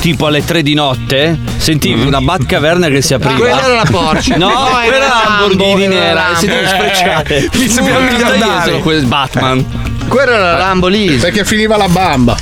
tipo 0.00 0.26
alle 0.26 0.44
3 0.44 0.62
di 0.62 0.74
notte 0.74 1.38
sentivi 1.56 2.04
una 2.04 2.20
Batcaverna 2.20 2.88
che 2.88 3.00
si 3.00 3.14
apriva. 3.14 3.38
Quella 3.38 3.64
era 3.64 3.74
la 3.74 3.88
Porsche. 3.90 4.36
No, 4.36 4.48
No, 4.48 4.80
era 4.80 4.88
quella 4.88 4.96
era 4.96 5.08
la 5.08 5.14
la 5.14 5.38
Lamborghini 5.40 5.80
Lambo, 5.88 5.94
era 5.96 6.12
nera. 6.12 6.30
E 6.30 6.36
sentivi 6.36 6.66
sfrecciate. 6.66 7.48
Mi 7.54 7.68
sembrava 7.68 8.00
miliardari. 8.00 8.38
miliardari. 8.38 8.80
quel 8.82 9.06
Batman. 9.06 9.66
Quella 10.08 10.32
era 10.34 10.50
la 10.52 10.58
Lambo 10.58 10.86
lì. 10.88 11.16
Perché 11.16 11.44
finiva 11.44 11.76
la 11.78 11.88
bamba. 11.88 12.36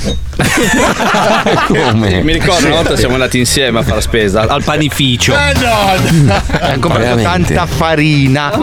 Come? 1.67 2.21
Mi 2.23 2.33
ricordo 2.33 2.65
una 2.67 2.75
volta 2.75 2.95
siamo 2.95 3.13
andati 3.13 3.39
insieme 3.39 3.79
a 3.79 3.83
fare 3.83 4.01
spesa 4.01 4.41
al 4.47 4.63
panificio. 4.63 5.33
Eh 5.33 5.53
no! 5.61 6.43
Ha 6.65 6.77
comprato 6.79 7.15
Veramente. 7.15 7.53
tanta 7.53 7.65
farina. 7.65 8.51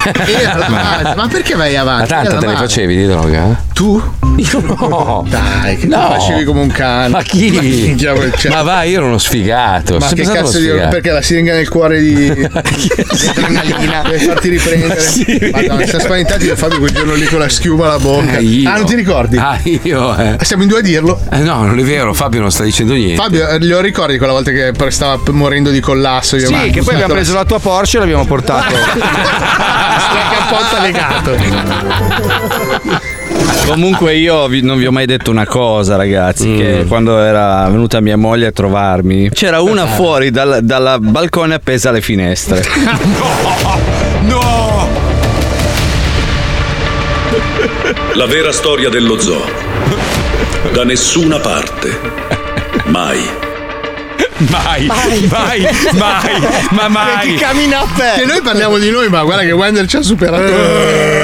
ma, 0.69 1.15
ma 1.17 1.29
perché 1.29 1.55
vai 1.55 1.77
avanti? 1.77 2.01
Ma 2.13 2.17
tanta 2.23 2.31
Era 2.31 2.39
te 2.41 2.47
ne 2.47 2.57
facevi 2.57 2.97
di 2.97 3.07
droga? 3.07 3.63
Tu? 3.73 4.03
Io 4.37 4.61
no. 4.61 5.25
Dai, 5.29 5.77
che 5.77 5.87
No. 5.87 5.97
tu 5.97 6.13
facevi 6.21 6.45
come 6.45 6.61
un 6.61 6.71
cane. 6.71 7.09
Ma 7.09 7.23
chi? 7.23 7.51
Minchia, 7.51 8.15
cioè- 8.37 8.51
Ma 8.51 8.63
vai, 8.63 8.91
io 8.91 8.99
ero 8.99 9.07
uno 9.07 9.19
sfigato. 9.19 9.99
Ma 9.99 10.09
che 10.09 10.23
cazzo 10.23 10.59
di 10.59 10.69
perché 10.69 11.11
la 11.11 11.23
siringa 11.23 11.55
nel 11.55 11.69
cuore 11.69 12.01
di 12.01 12.15
di 12.35 12.49
adrenalina 12.49 14.03
per 14.03 14.21
farti 14.21 14.49
riprendere. 14.49 15.01
Sì. 15.01 15.51
Madonna, 15.53 15.85
siamo 15.87 16.05
spaventati 16.05 16.47
da 16.47 16.57
Fabio 16.57 16.79
quel 16.79 16.93
giorno 16.93 17.15
lì 17.15 17.25
con 17.27 17.39
la 17.39 17.49
schiuma 17.49 17.87
alla 17.87 17.99
bocca. 17.99 18.39
Ah. 18.39 18.73
Ah, 18.73 18.77
non 18.77 18.87
ti 18.87 18.95
ricordi? 18.95 19.37
Ah, 19.37 19.59
io, 19.63 20.17
eh. 20.17 20.37
Siamo 20.43 20.63
in 20.63 20.69
due 20.69 20.79
a 20.79 20.83
dirlo. 20.83 21.21
Eh, 21.31 21.39
no, 21.39 21.62
non 21.65 21.79
è 21.79 21.83
vero, 21.83 22.13
Fabio 22.15 22.41
non 22.41 22.51
sta 22.51 22.63
dicendo 22.65 22.95
niente. 22.95 23.17
Fabio, 23.17 23.49
eh, 23.49 23.65
lo 23.65 23.81
ricordi 23.81 24.19
quella 24.19 24.33
volta 24.33 24.51
che 24.51 24.73
stava 24.91 25.21
morendo 25.31 25.71
di 25.71 25.81
collasso? 25.81 26.37
Io, 26.37 26.47
Sì, 26.47 26.71
che 26.71 26.83
poi 26.83 26.95
abbiamo 26.95 27.15
preso 27.15 27.35
la 27.35 27.45
tua 27.45 27.59
Porsche 27.59 27.97
e 27.97 28.01
l'abbiamo 28.01 28.25
portato. 28.27 28.75
cappotta 30.33 30.81
legato. 30.81 31.37
Comunque 33.67 34.15
io 34.17 34.47
vi- 34.49 34.63
non 34.63 34.77
vi 34.79 34.87
ho 34.87 34.93
mai 34.93 35.07
detto 35.07 35.31
una 35.31 35.47
cosa 35.47 35.97
ragazzi, 35.97 36.49
Mm. 36.49 36.59
che 36.59 36.85
quando 36.89 37.19
era 37.19 37.69
venuta 37.71 38.01
mia 38.01 38.17
moglie 38.17 38.47
a 38.47 38.53
trovarmi, 38.53 39.31
c'era 39.31 39.61
una 39.61 39.87
fuori 39.87 40.31
dal, 40.31 40.61
dal 40.63 40.99
balcone 41.01 41.55
appesa 41.55 41.89
alle 41.91 42.01
finestre. 42.01 42.65
No! 44.25 44.87
La 48.15 48.27
vera 48.27 48.53
storia 48.53 48.89
dello 48.89 49.19
zoo. 49.19 49.45
Da 50.71 50.85
nessuna 50.85 51.39
parte. 51.39 51.99
Mai. 52.87 53.19
Mai, 54.49 54.87
mai, 55.29 55.29
mai, 55.93 56.41
ma 56.71 56.89
mai. 56.89 57.35
Che 58.17 58.25
noi 58.25 58.41
parliamo 58.43 58.79
di 58.79 58.91
noi, 58.91 59.09
ma 59.09 59.23
guarda 59.23 59.43
che 59.45 59.53
Wender 59.53 59.87
ci 59.87 59.97
ha 59.97 60.03
superato. 60.03 61.22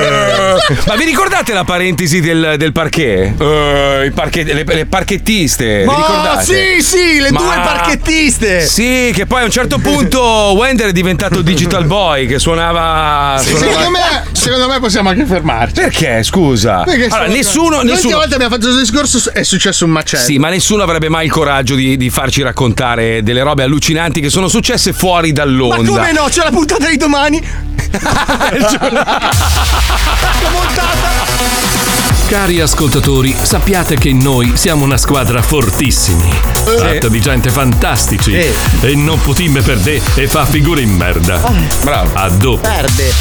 Ma 0.87 0.97
vi 0.97 1.05
ricordate 1.05 1.53
la 1.55 1.65
parentesi 1.65 2.21
del, 2.21 2.55
del 2.59 2.73
parquet? 2.73 3.41
Eh, 3.41 4.05
i 4.07 4.11
parquet- 4.11 4.53
le, 4.53 4.65
le 4.65 4.85
parchettiste. 4.87 5.85
Ma 5.87 5.95
vi 5.95 6.01
ricordate? 6.03 6.45
sì, 6.45 6.83
sì, 6.83 7.21
le 7.21 7.31
Ma- 7.33 7.41
due 7.41 7.55
parchettiste. 7.55 8.67
Sì, 8.67 9.11
che 9.15 9.25
poi 9.27 9.41
a 9.43 9.45
un 9.45 9.51
certo 9.51 9.79
punto 9.79 10.21
Wender 10.57 10.89
è 10.89 10.93
diventato 10.93 11.41
digital 11.41 11.85
boy 11.87 12.27
che 12.27 12.39
suonava. 12.39 13.41
suonava- 13.43 13.67
Secondo 13.71 13.91
me, 13.91 14.25
secondo 14.33 14.69
me 14.69 14.79
possiamo 14.81 15.09
anche 15.09 15.25
fermarci. 15.25 15.81
Perché, 15.81 16.23
scusa? 16.23 16.83
Perché 16.83 17.07
allora, 17.07 17.27
nessuno. 17.29 17.77
L'ultima 17.77 17.95
nessuno... 17.95 18.17
volta 18.17 18.35
abbiamo 18.35 18.55
fatto 18.55 18.67
questo 18.71 18.93
discorso 18.93 19.31
è 19.33 19.43
successo 19.43 19.85
un 19.87 19.91
macello. 19.93 20.23
Sì, 20.25 20.37
ma 20.39 20.51
nessuno 20.51 20.83
avrebbe 20.83 21.09
mai 21.09 21.25
il 21.27 21.33
coraggio 21.33 21.75
di, 21.77 21.97
di 21.97 22.11
farci 22.11 22.43
raccontare 22.43 23.23
delle 23.23 23.43
robe 23.43 23.63
allucinanti 23.63 24.21
che 24.21 24.29
sono 24.29 24.49
successe 24.49 24.93
fuori 24.93 25.29
Ma 25.29 25.35
dall'onda. 25.35 25.91
come 25.91 26.13
no? 26.13 26.27
C'è 26.29 26.43
la 26.45 26.51
puntata 26.51 26.89
di 26.89 26.97
domani. 26.97 27.41
Cari 32.27 32.61
ascoltatori, 32.61 33.35
sappiate 33.41 33.97
che 33.97 34.13
noi 34.13 34.53
siamo 34.57 34.85
una 34.85 34.99
squadra 34.99 35.41
fortissimi, 35.41 36.31
fatta 36.79 37.09
di 37.09 37.21
gente 37.23 37.49
fantastici 37.51 38.35
Eh. 38.35 38.53
e 38.83 38.95
non 38.95 39.19
putimme 39.23 39.63
per 39.63 39.79
te 39.79 40.03
e 40.15 40.29
fa 40.29 40.45
figure 40.45 40.83
in 40.83 40.91
merda. 40.95 41.41
Bravo. 41.83 42.11
A 42.13 42.29
dopo. 42.29 42.61
Perde. 42.61 43.13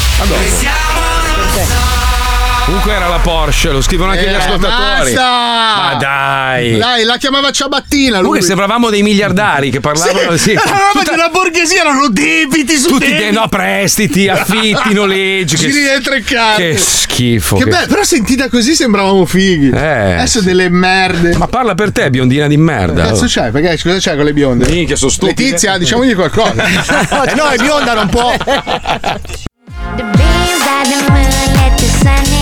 Comunque 2.68 2.92
era 2.92 3.08
la 3.08 3.16
Porsche, 3.22 3.70
lo 3.70 3.80
scrivono 3.80 4.10
anche 4.10 4.26
Eh, 4.26 4.30
gli 4.30 4.34
ascoltatori. 4.34 5.14
basta! 5.14 5.22
Ma 5.22 5.94
dai! 5.98 6.76
Dai, 6.76 7.04
la 7.04 7.16
chiamava 7.16 7.50
Ciabattina. 7.50 8.16
Lui. 8.16 8.24
Comunque 8.26 8.42
sembravamo 8.42 8.90
dei 8.90 9.02
miliardari 9.02 9.70
che 9.70 9.80
parlavano 9.80 10.36
sì, 10.36 10.50
Era 10.52 10.62
roba 10.64 11.00
tutta- 11.00 11.10
della 11.12 11.28
borghesia, 11.30 11.80
erano 11.80 12.08
debiti 12.10 12.76
su 12.76 12.88
tutti 12.88 13.06
debiti. 13.06 13.22
dei 13.22 13.32
no 13.32 13.48
prestiti, 13.48 14.28
affitti, 14.28 14.92
noleggi. 14.92 15.56
Che, 15.56 15.66
Giri 15.66 15.82
dentro 15.82 16.12
e 16.12 16.22
carte. 16.22 16.72
che 16.72 16.76
schifo. 16.76 17.56
Che 17.56 17.64
bello, 17.64 17.86
però 17.86 18.04
sentita 18.04 18.50
così 18.50 18.74
sembravamo 18.74 19.24
fighi. 19.24 19.70
Eh. 19.70 20.12
Adesso 20.16 20.42
delle 20.42 20.68
merde. 20.68 21.36
Ma 21.38 21.46
parla 21.46 21.74
per 21.74 21.90
te, 21.90 22.10
biondina 22.10 22.46
di 22.48 22.58
merda. 22.58 23.02
Che 23.02 23.08
cazzo 23.08 23.24
oh. 23.24 23.28
c'hai? 23.30 23.50
Perché 23.50 23.80
cosa 23.82 23.96
c'hai 23.98 24.16
con 24.16 24.26
le 24.26 24.34
bionde? 24.34 24.68
Minchia, 24.68 24.94
sono 24.96 25.10
stupide. 25.10 25.42
Letizia, 25.42 25.78
diciamogli 25.78 26.14
qualcosa. 26.14 26.64
Eh 27.28 27.34
no, 27.34 27.48
è 27.48 27.56
bionda, 27.56 27.94
non 27.94 28.08
può. 28.10 28.30
The 28.36 30.02
beams 30.02 30.58
by 30.64 30.82
the 30.84 31.10
moon 31.10 31.54
let 31.54 31.74
the 31.76 31.86
sun 31.86 32.37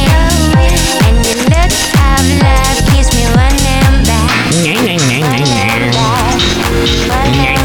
in 7.34 7.55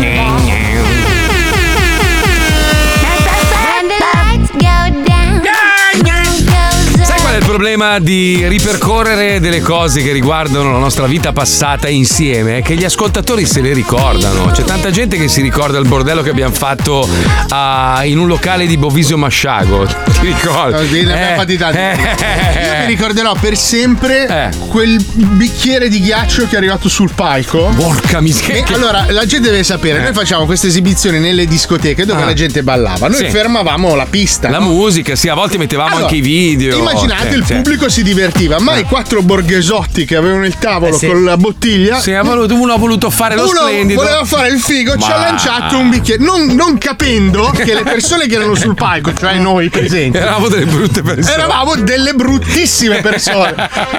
problema 7.62 8.00
di 8.00 8.48
ripercorrere 8.48 9.40
delle 9.40 9.62
cose 9.62 10.02
che 10.02 10.12
riguardano 10.12 10.72
la 10.72 10.80
nostra 10.80 11.06
vita 11.06 11.32
passata 11.32 11.88
insieme? 11.90 12.58
È 12.58 12.62
che 12.64 12.74
gli 12.74 12.84
ascoltatori 12.84 13.46
se 13.46 13.62
le 13.62 13.72
ricordano. 13.72 14.50
C'è 14.50 14.64
tanta 14.64 14.90
gente 14.90 15.16
che 15.16 15.28
si 15.28 15.42
ricorda 15.44 15.78
il 15.78 15.88
bordello 15.88 16.24
che 16.24 16.32
abbiamo 16.32 16.56
fatto 16.56 17.08
a- 17.50 18.02
in 18.04 18.18
un 18.18 18.26
locale 18.26 18.66
di 18.66 18.78
Bovisio 18.78 19.16
Masciago. 19.16 19.86
Ti 19.86 20.26
ricordi? 20.26 20.74
Così 20.74 21.04
ne 21.04 21.14
abbiamo 21.14 21.32
Eh, 21.34 21.36
fatti 21.36 21.58
tanti. 21.58 21.78
eh. 21.78 22.66
Io 22.66 22.80
mi 22.80 22.86
ricorderò 22.88 23.36
per 23.40 23.56
sempre 23.56 24.28
Eh. 24.28 24.58
quel 24.68 25.00
bicchiere 25.14 25.88
di 25.88 26.00
ghiaccio 26.02 26.48
che 26.48 26.56
è 26.56 26.58
arrivato 26.58 26.90
sul 26.90 27.12
palco. 27.14 27.72
Porca 27.76 28.22
miseria. 28.22 28.66
E 28.66 28.74
allora, 28.74 29.06
la 29.10 29.26
gente 29.28 29.52
deve 29.52 29.64
sapere, 29.64 30.00
Eh. 30.00 30.02
noi 30.02 30.14
facciamo 30.14 30.46
queste 30.46 30.66
esibizioni 30.66 31.20
nelle 31.20 31.46
discoteche 31.46 32.06
dove 32.08 32.24
Ah. 32.24 32.26
la 32.26 32.34
gente 32.34 32.64
ballava. 32.64 33.08
Noi 33.08 33.18
Sì. 33.26 33.30
fermavamo 33.30 33.94
la 33.94 34.08
pista. 34.10 34.50
La 34.50 34.58
no? 34.58 34.66
musica, 34.70 35.16
sì, 35.16 35.30
a 35.30 35.36
volte 35.36 35.60
mettevamo 35.60 35.90
Allora, 35.90 36.06
anche 36.06 36.16
i 36.16 36.22
video. 36.22 36.80
Immaginate 36.80 37.36
il. 37.36 37.50
Pubblico 37.56 37.90
si 37.90 38.04
divertiva, 38.04 38.60
ma 38.60 38.78
i 38.78 38.84
quattro 38.84 39.22
borghesotti 39.22 40.06
che 40.06 40.16
avevano 40.16 40.46
il 40.46 40.58
tavolo 40.58 40.96
Eh, 40.96 40.98
sì. 40.98 41.08
con 41.08 41.24
la 41.24 41.38
bottiglia. 41.38 42.00
Sì, 42.00 42.12
uno 42.12 42.74
ha 42.74 42.78
voluto 42.78 43.10
fare 43.10 43.36
lo 43.36 43.48
uno 43.50 43.62
splendido. 43.62 44.02
voleva 44.02 44.24
fare 44.26 44.50
il 44.50 44.60
figo, 44.60 44.98
ci 44.98 45.12
ha 45.12 45.18
Ma- 45.18 45.26
lanciato 45.30 45.78
un 45.78 45.90
bicchiere, 45.90 46.24
non, 46.24 46.46
non 46.48 46.78
capendo 46.78 47.50
che 47.52 47.74
le 47.74 47.84
persone 47.84 48.28
che 48.28 48.36
erano 48.36 48.56
sul 48.56 48.76
palco, 48.76 49.14
cioè 49.14 49.36
noi 49.36 49.70
presenti, 49.70 50.18
Eravamo 50.18 50.48
delle 50.48 50.66
brutte 50.66 51.02
persone. 51.02 51.34
eravamo 51.34 51.76
delle 51.76 52.14
bruttissime 52.14 53.02
persone. 53.02 53.56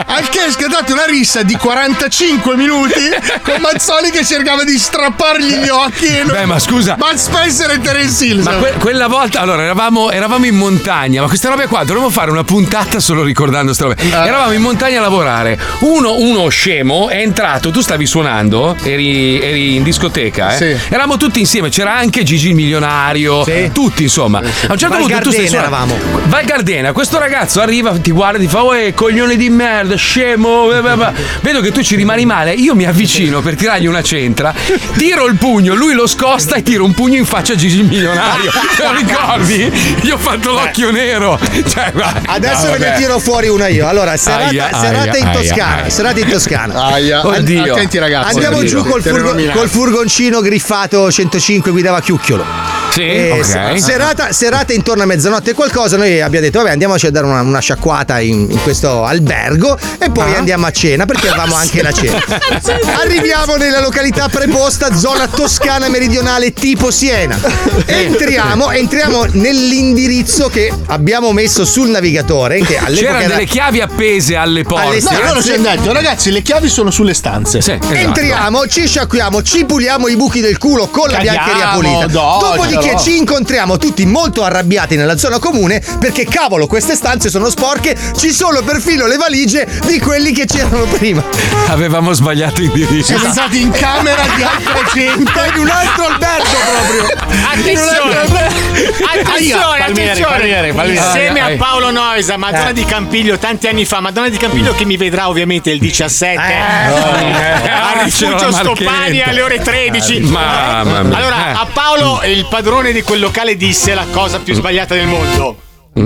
Al 0.07 0.29
che 0.29 0.47
è 0.47 0.51
scattata 0.51 0.93
una 0.93 1.05
rissa 1.07 1.43
di 1.43 1.57
45 1.57 2.57
minuti 2.57 3.01
con 3.43 3.61
Mazzoli 3.61 4.11
che 4.11 4.25
cercava 4.25 4.65
di 4.65 4.79
strappargli 4.79 5.57
gli 5.65 5.69
occhi. 5.69 6.07
E 6.07 6.23
non- 6.25 6.37
Beh, 6.37 6.47
ma 6.47 6.59
scusa. 6.59 6.95
Bud 6.95 7.15
Spencer 7.17 7.71
e 7.71 7.81
Terence 7.81 8.25
Hill. 8.25 8.43
Ma 8.43 8.53
que- 8.55 8.75
quella 8.79 9.07
volta, 9.09 9.41
allora, 9.41 9.63
eravamo, 9.63 10.11
eravamo 10.11 10.47
in 10.47 10.57
montagna, 10.57 11.21
ma 11.23 11.29
queste 11.29 11.49
robe 11.49 11.67
qua 11.67 11.85
dovremmo 11.85 12.11
fare 12.11 12.31
una 12.31 12.45
puntata 12.45 13.01
solo 13.01 13.23
ricordando 13.43 13.75
queste 13.75 13.85
robe. 13.85 13.97
Eh. 14.01 14.27
Eravamo 14.29 14.53
in 14.53 14.61
montagna 14.63 14.99
a 14.99 15.03
lavorare. 15.03 15.59
Uno, 15.81 16.17
uno 16.19 16.49
scemo 16.49 17.09
è 17.09 17.17
entrato, 17.17 17.71
tu 17.71 17.81
stavi 17.81 18.07
suonando, 18.07 18.77
eri, 18.83 19.41
eri 19.41 19.77
in 19.77 19.83
discoteca, 19.83 20.55
eh? 20.55 20.57
Sì. 20.57 20.77
Eravamo 20.89 21.17
tutti 21.17 21.41
insieme, 21.41 21.69
c'era 21.69 21.95
anche 21.95 22.23
Gigi 22.23 22.49
il 22.49 22.55
milionario, 22.55 23.45
tutti 23.73 24.05
insomma. 24.05 24.39
A 24.39 24.73
un 24.73 24.79
certo 24.79 24.97
punto 24.97 25.19
tu 25.19 25.31
stai 25.31 25.49
suonando. 25.49 25.95
eravamo. 25.95 25.99
Val 26.27 26.45
Gardena, 26.45 26.93
questo 26.93 27.19
ragazzo 27.19 27.61
arriva, 27.61 27.91
ti 27.99 28.13
guarda 28.13 28.39
e 28.39 28.43
ti 28.43 28.49
fa, 28.49 28.63
uè, 28.63 28.95
coglione 28.95 29.37
di 29.37 29.51
merda, 29.51 29.97
scemo. 29.97 30.67
beh, 30.69 30.81
beh, 30.81 30.97
beh." 30.97 31.13
Vedo 31.41 31.61
che 31.61 31.73
tu 31.73 31.83
ci 31.83 31.97
rimani 31.97 32.25
male, 32.25 32.53
io 32.53 32.75
mi 32.75 32.85
avvicino 32.85 33.41
per 33.41 33.57
tirargli 33.57 33.87
una 33.87 34.03
centra, 34.03 34.55
tiro 34.97 35.27
il 35.27 35.37
pugno, 35.37 35.75
lui 35.75 35.95
lo 35.95 36.07
scosta 36.07 36.55
e 36.57 36.63
tiro 36.63 36.85
un 36.85 36.95
pugno 36.95 37.17
in 37.17 37.25
faccia 37.25 37.55
a 37.55 37.57
Gigi 37.57 37.79
il 37.79 37.87
milionario. 37.87 38.51
Te 38.77 38.83
lo 38.85 38.93
ricordi? 38.95 39.71
Gli 40.01 40.11
ho 40.11 40.19
fatto 40.19 40.53
l'occhio 40.53 40.91
nero. 40.93 41.39
Cioè, 41.73 41.93
Adesso 42.27 42.67
no, 42.67 42.73
ve 42.73 42.79
ne 42.79 42.95
tiro 42.97 43.19
fuori 43.19 43.32
una 43.49 43.69
io. 43.69 43.87
Allora, 43.89 44.17
serata, 44.17 44.45
Aia, 44.49 44.69
serata 44.73 45.17
in 45.17 45.27
aia, 45.27 45.39
Toscana. 45.39 45.75
aia. 45.83 45.91
Serata 45.91 46.21
in 46.21 46.29
Toscana. 46.29 46.75
Aia. 46.85 47.27
Oddio. 47.27 47.73
Attenti 47.75 47.99
ragazzi. 47.99 48.35
Andiamo 48.35 48.57
Oddio. 48.59 48.69
giù 48.69 48.85
col, 48.85 49.03
furgo- 49.03 49.35
col 49.53 49.69
furgoncino 49.69 50.41
griffato 50.41 51.11
105, 51.11 51.71
guidava 51.71 52.01
Chiucchiolo. 52.01 52.45
Sì, 52.93 53.03
E 53.03 53.31
ok. 53.33 53.45
se- 53.45 53.79
serata, 53.81 54.33
serata 54.33 54.73
intorno 54.75 55.03
a 55.03 55.07
mezzanotte 55.07 55.53
e 55.53 55.55
qualcosa, 55.55 55.97
noi 55.97 56.21
abbiamo 56.21 56.45
detto, 56.45 56.59
vabbè, 56.59 56.73
andiamoci 56.73 57.07
a 57.07 57.11
dare 57.11 57.25
una, 57.25 57.41
una 57.41 57.59
sciacquata 57.61 58.21
in, 58.21 58.49
in 58.51 58.61
questo 58.63 59.05
albergo 59.05 59.79
e 59.99 60.11
poi 60.11 60.35
Ah. 60.35 60.39
andiamo 60.39 60.67
a 60.67 60.71
cena, 60.71 61.07
perché 61.07 61.29
avevamo 61.29 61.55
anche 61.55 61.81
la 61.83 61.91
cena. 61.93 62.19
Arriviamo 63.01 63.57
nella 63.57 63.81
località 63.81 64.29
preposta, 64.29 64.95
zona 64.95 65.27
toscana 65.27 65.89
meridionale 65.89 66.53
tipo 66.53 66.91
Siena. 66.91 67.39
Entriamo, 67.87 68.71
entriamo 68.71 69.25
nell'indirizzo 69.33 70.49
che 70.49 70.71
abbiamo 70.87 71.33
messo 71.33 71.65
sul 71.65 71.89
navigatore, 71.89 72.61
che 72.61 72.77
all'epoca 72.79 73.22
C'erano 73.23 73.35
era- 73.35 73.35
delle 73.35 73.47
chiavi 73.47 73.81
appese 73.81 74.37
alle 74.37 74.63
porte. 74.63 74.87
Alle 74.87 75.01
No, 75.01 75.27
loro 75.27 75.43
ci 75.43 75.53
hanno 75.53 75.63
detto, 75.69 75.93
ragazzi, 75.93 76.31
le 76.31 76.43
chiavi 76.43 76.69
sono 76.69 76.91
sulle 76.91 77.15
stanze. 77.15 77.61
Sì, 77.61 77.73
esatto. 77.73 77.93
Entriamo, 77.95 78.67
ci 78.67 78.87
sciacquiamo, 78.87 79.43
ci 79.43 79.65
puliamo 79.65 80.09
i 80.09 80.17
buchi 80.17 80.41
del 80.41 80.59
culo 80.59 80.89
con 80.89 81.09
la 81.09 81.17
Caghiamo, 81.17 81.39
biancheria 81.45 81.69
pulita. 81.75 82.07
doccia. 82.07 82.47
Dopodiché 82.57 82.79
che 82.95 82.99
ci 83.01 83.17
incontriamo 83.17 83.77
tutti 83.79 84.05
molto 84.07 84.43
arrabbiati 84.43 84.97
nella 84.97 85.17
zona 85.17 85.39
comune 85.39 85.83
perché 85.99 86.25
cavolo 86.27 86.67
queste 86.67 86.95
stanze 86.95 87.31
sono 87.31 87.49
sporche, 87.51 87.97
ci 88.17 88.33
sono 88.33 88.63
perfino 88.63 89.07
le 89.07 89.17
valigie 89.17 89.67
di 89.87 89.99
quelli 90.01 90.33
che 90.33 90.47
c'erano 90.47 90.85
prima. 90.85 91.23
Avevamo 91.69 92.13
sbagliato 92.13 92.61
indirizzo. 92.63 93.17
Siamo 93.17 93.33
stati 93.33 93.61
in 93.61 93.71
camera 93.71 94.23
di 94.37 94.43
altre 94.43 94.85
gente. 94.95 95.31
in 95.55 95.61
un 95.61 95.69
altro 95.69 96.07
albergo 96.07 96.51
proprio. 96.75 97.21
Attenzione, 97.53 98.17
attenzione, 98.21 99.79
Palmieri, 99.79 100.11
attenzione. 100.11 100.37
Palmieri, 100.37 100.73
Palmieri. 100.73 100.97
Insieme 101.07 101.41
Ai, 101.41 101.47
ai. 101.47 101.55
a 101.55 101.57
Paolo 101.59 101.91
Noisa, 101.91 102.37
Madonna 102.37 102.69
Eh. 102.71 102.73
di 102.73 102.85
Campiglio, 103.13 103.37
tanti 103.37 103.67
anni 103.67 103.85
fa, 103.85 104.01
Madonna 104.01 104.31
di 104.31 104.39
Campiglio 104.39 104.73
che 104.73 104.87
mi 104.87 104.97
vedrà 104.97 105.29
ovviamente 105.29 105.71
il 105.71 105.79
17 105.79 106.41
Eh. 106.51 106.57
a 106.57 108.05
c'era 108.05 108.05
Rifugio 108.05 108.45
la 108.47 108.53
Stoppani 108.53 108.85
marchetta. 108.87 109.29
alle 109.29 109.43
ore 109.43 109.59
13. 109.61 110.21
Mamma 110.21 111.03
mia. 111.03 111.17
Allora, 111.19 111.49
Eh. 111.51 111.53
a 111.53 111.67
Paolo 111.71 112.23
il 112.25 112.47
padrone 112.49 112.91
di 112.91 113.03
quel 113.03 113.21
locale 113.21 113.55
disse 113.59 113.93
la 113.93 114.07
cosa 114.11 114.39
più 114.39 114.55
sbagliata 114.55 114.95
del 114.95 115.09
mondo. 115.09 115.59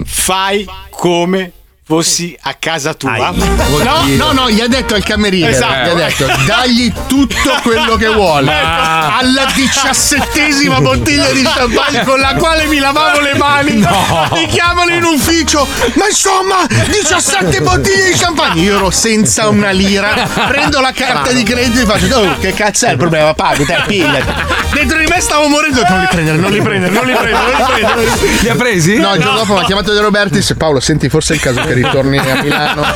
Fai 0.05 0.67
come 0.91 1.53
fossi 1.97 2.37
a 2.43 2.55
casa 2.59 2.95
tua. 2.95 3.31
No, 3.31 4.03
no, 4.17 4.33
no, 4.33 4.51
gli 4.51 4.61
ha 4.61 4.67
detto 4.67 4.95
al 4.97 5.05
cameriere, 5.05 5.53
Esatto. 5.53 5.89
gli 5.97 6.01
ha 6.01 6.07
detto 6.07 6.27
dagli 6.45 6.93
tutto 7.07 7.57
quello 7.63 7.95
che 7.95 8.09
vuole. 8.09 8.47
Ma- 8.47 9.17
Alla 9.19 9.45
diciassettesima 9.55 10.81
bottiglia 10.81 11.31
di 11.31 11.43
champagne 11.43 12.03
con 12.05 12.19
la 12.19 12.35
quale 12.35 12.67
mi 12.67 12.79
lavavo 12.79 13.21
le 13.21 13.35
mani, 13.37 13.77
No. 13.79 14.29
mi 14.33 14.47
chiamano 14.49 14.91
in 14.93 15.05
ufficio. 15.05 15.65
Ma 15.95 16.09
insomma, 16.09 16.67
17 16.67 17.61
bottiglie 17.61 18.13
di 18.13 18.19
champagne. 18.19 18.63
Io 18.63 18.77
ero 18.79 18.91
senza 18.91 19.49
una 19.49 19.71
lira, 19.71 20.29
prendo 20.49 20.81
la 20.81 20.91
carta 20.93 21.31
di 21.31 21.45
credito 21.45 21.83
e 21.83 21.85
faccio, 21.85 22.17
oh, 22.19 22.39
che 22.41 22.53
cazzo 22.53 22.87
è 22.87 22.91
il 22.91 22.97
problema? 22.97 23.33
Paghi, 23.33 23.65
te, 23.65 23.77
pigliati. 23.87 24.33
Dentro 24.73 24.99
di 24.99 25.07
me 25.07 25.21
stavo 25.21 25.47
morendo, 25.47 25.83
non 25.89 26.01
li 26.01 26.07
prendere, 26.11 26.37
non 26.37 26.51
li 26.51 26.61
prendere, 26.61 26.93
non 26.93 27.07
li 27.07 27.13
prendere, 27.15 27.53
non 27.57 27.75
li 27.75 27.85
prendere. 27.85 28.51
ha 28.51 28.55
presi? 28.57 28.97
No, 28.97 29.15
il 29.15 29.23
giorno 29.23 29.39
dopo 29.39 29.55
mi 29.55 29.61
ha 29.61 29.65
chiamato 29.65 29.93
De 29.93 30.01
Robertis 30.01 30.53
Paolo, 30.59 30.81
senti, 30.81 31.09
forse 31.09 31.35
è 31.35 31.37
il 31.37 31.43
caso 31.43 31.61
che 31.61 31.75
ritorni 31.77 32.19
a 32.19 32.43
Milano. 32.43 32.85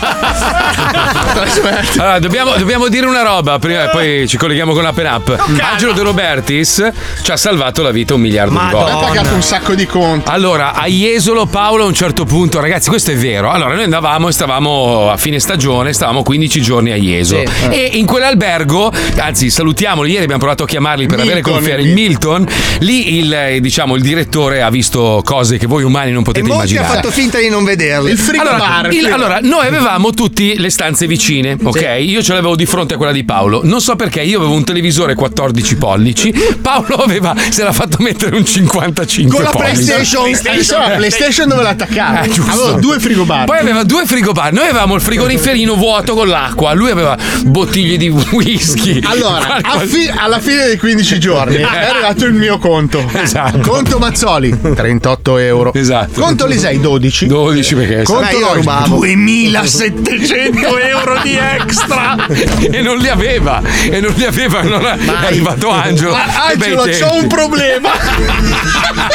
Allora, 1.96 2.18
dobbiamo, 2.18 2.54
dobbiamo 2.56 2.88
dire 2.88 3.06
una 3.06 3.22
roba, 3.22 3.58
prima, 3.58 3.86
poi 3.88 4.26
ci 4.26 4.36
colleghiamo 4.36 4.72
con 4.72 4.84
Appen 4.84 5.06
Up. 5.06 5.44
Angelo 5.60 5.92
De 5.92 6.02
Robertis 6.02 6.90
ci 7.22 7.30
ha 7.30 7.36
salvato 7.36 7.82
la 7.82 7.90
vita 7.90 8.14
un 8.14 8.20
miliardo 8.20 8.58
di 8.58 8.64
Mi 8.64 8.70
volte. 8.70 8.90
ha 8.92 8.96
pagato 8.96 9.34
un 9.34 9.42
sacco 9.42 9.74
di 9.74 9.86
conti. 9.86 10.28
Allora, 10.30 10.72
a 10.74 10.86
Jesolo 10.86 11.46
Paolo 11.46 11.84
a 11.84 11.86
un 11.86 11.94
certo 11.94 12.24
punto, 12.24 12.60
ragazzi, 12.60 12.88
questo 12.88 13.10
è 13.10 13.16
vero. 13.16 13.50
Allora, 13.50 13.74
noi 13.74 13.84
andavamo 13.84 14.28
e 14.28 14.32
stavamo 14.32 15.10
a 15.10 15.16
fine 15.16 15.38
stagione, 15.40 15.92
stavamo 15.92 16.22
15 16.22 16.60
giorni 16.62 16.90
a 16.92 16.96
Jesolo. 16.96 17.42
Sì. 17.46 17.68
E 17.68 17.90
in 17.94 18.06
quell'albergo, 18.06 18.92
anzi, 19.18 19.50
salutiamoli, 19.50 20.10
ieri 20.10 20.22
abbiamo 20.24 20.40
provato 20.40 20.64
a 20.64 20.66
chiamarli 20.66 21.06
per 21.06 21.20
avere 21.20 21.34
Milton, 21.36 21.52
conferme. 21.54 21.82
Il 21.82 21.92
Milton, 21.92 22.46
lì 22.80 23.18
il, 23.18 23.32
eh, 23.32 23.60
diciamo, 23.60 23.94
il 23.96 24.02
direttore 24.02 24.62
ha 24.62 24.70
visto 24.70 25.20
cose 25.24 25.58
che 25.58 25.66
voi 25.66 25.82
umani 25.84 26.12
non 26.12 26.22
potete 26.22 26.46
E 26.46 26.48
Monti 26.48 26.72
ha 26.72 26.80
immaginare. 26.80 26.94
fatto 27.02 27.10
finta 27.10 27.38
di 27.38 27.48
non 27.48 27.64
vederle. 27.64 28.14
allora, 28.38 28.69
il- 28.90 29.06
allora, 29.12 29.38
noi 29.42 29.66
avevamo 29.66 30.10
tutti 30.12 30.56
le 30.58 30.70
stanze 30.70 31.06
vicine, 31.06 31.56
ok? 31.62 31.96
Io 32.00 32.22
ce 32.22 32.32
l'avevo 32.32 32.56
di 32.56 32.66
fronte 32.66 32.94
a 32.94 32.96
quella 32.96 33.12
di 33.12 33.24
Paolo. 33.24 33.60
Non 33.64 33.80
so 33.80 33.96
perché 33.96 34.22
io 34.22 34.38
avevo 34.38 34.54
un 34.54 34.64
televisore 34.64 35.14
14 35.14 35.76
pollici, 35.76 36.32
Paolo 36.60 36.96
aveva, 36.96 37.34
si 37.50 37.60
era 37.60 37.72
fatto 37.72 37.96
mettere 38.00 38.36
un 38.36 38.44
55 38.44 39.34
Con 39.34 39.44
la 39.44 39.50
pollici. 39.50 39.72
PlayStation. 39.84 40.22
PlayStation, 40.22 40.80
la 40.80 40.96
PlayStation 40.96 41.48
dove 41.48 41.62
l'attaccava? 41.62 42.22
Eh, 42.22 42.28
giusto. 42.28 42.50
Avevo 42.50 42.72
due 42.80 42.98
frigobar. 43.00 43.44
Poi 43.46 43.58
aveva 43.58 43.82
due 43.84 44.04
frigobar. 44.06 44.52
Noi 44.52 44.64
avevamo 44.68 44.94
il 44.94 45.00
frigoriferino 45.00 45.74
vuoto 45.74 46.14
con 46.14 46.28
l'acqua. 46.28 46.72
Lui 46.72 46.90
aveva 46.90 47.16
bottiglie 47.44 47.96
di 47.96 48.08
whisky. 48.08 49.00
Allora, 49.04 49.60
fi- 49.86 50.10
alla 50.14 50.38
fine 50.40 50.66
dei 50.66 50.76
15 50.78 51.18
giorni 51.18 51.56
è 51.56 51.62
arrivato 51.62 52.24
il 52.24 52.32
mio 52.34 52.58
conto. 52.58 53.04
Esatto. 53.12 53.58
Conto 53.70 53.98
Mazzoli 53.98 54.56
38 54.74 55.36
euro. 55.38 55.72
Esatto. 55.74 56.20
Conto 56.20 56.46
Lisei 56.46 56.80
12. 56.80 57.26
12 57.26 57.74
perché 57.74 58.02
Conto 58.02 58.38
Lois, 58.38 58.59
rubavo. 58.60 58.96
2700 58.96 60.78
euro 60.78 61.18
di 61.22 61.36
extra. 61.36 62.16
e 62.28 62.80
non 62.80 62.98
li 62.98 63.08
aveva. 63.08 63.60
E 63.90 64.00
non 64.00 64.12
li 64.16 64.24
aveva. 64.24 64.62
Non 64.62 64.84
è 64.86 64.96
è 64.96 65.26
arrivato 65.26 65.68
Angelo. 65.70 66.14
Ah, 66.14 66.52
bei 66.56 66.74
Angelo, 66.74 67.06
c'ho 67.08 67.14
un 67.16 67.26
problema. 67.26 67.90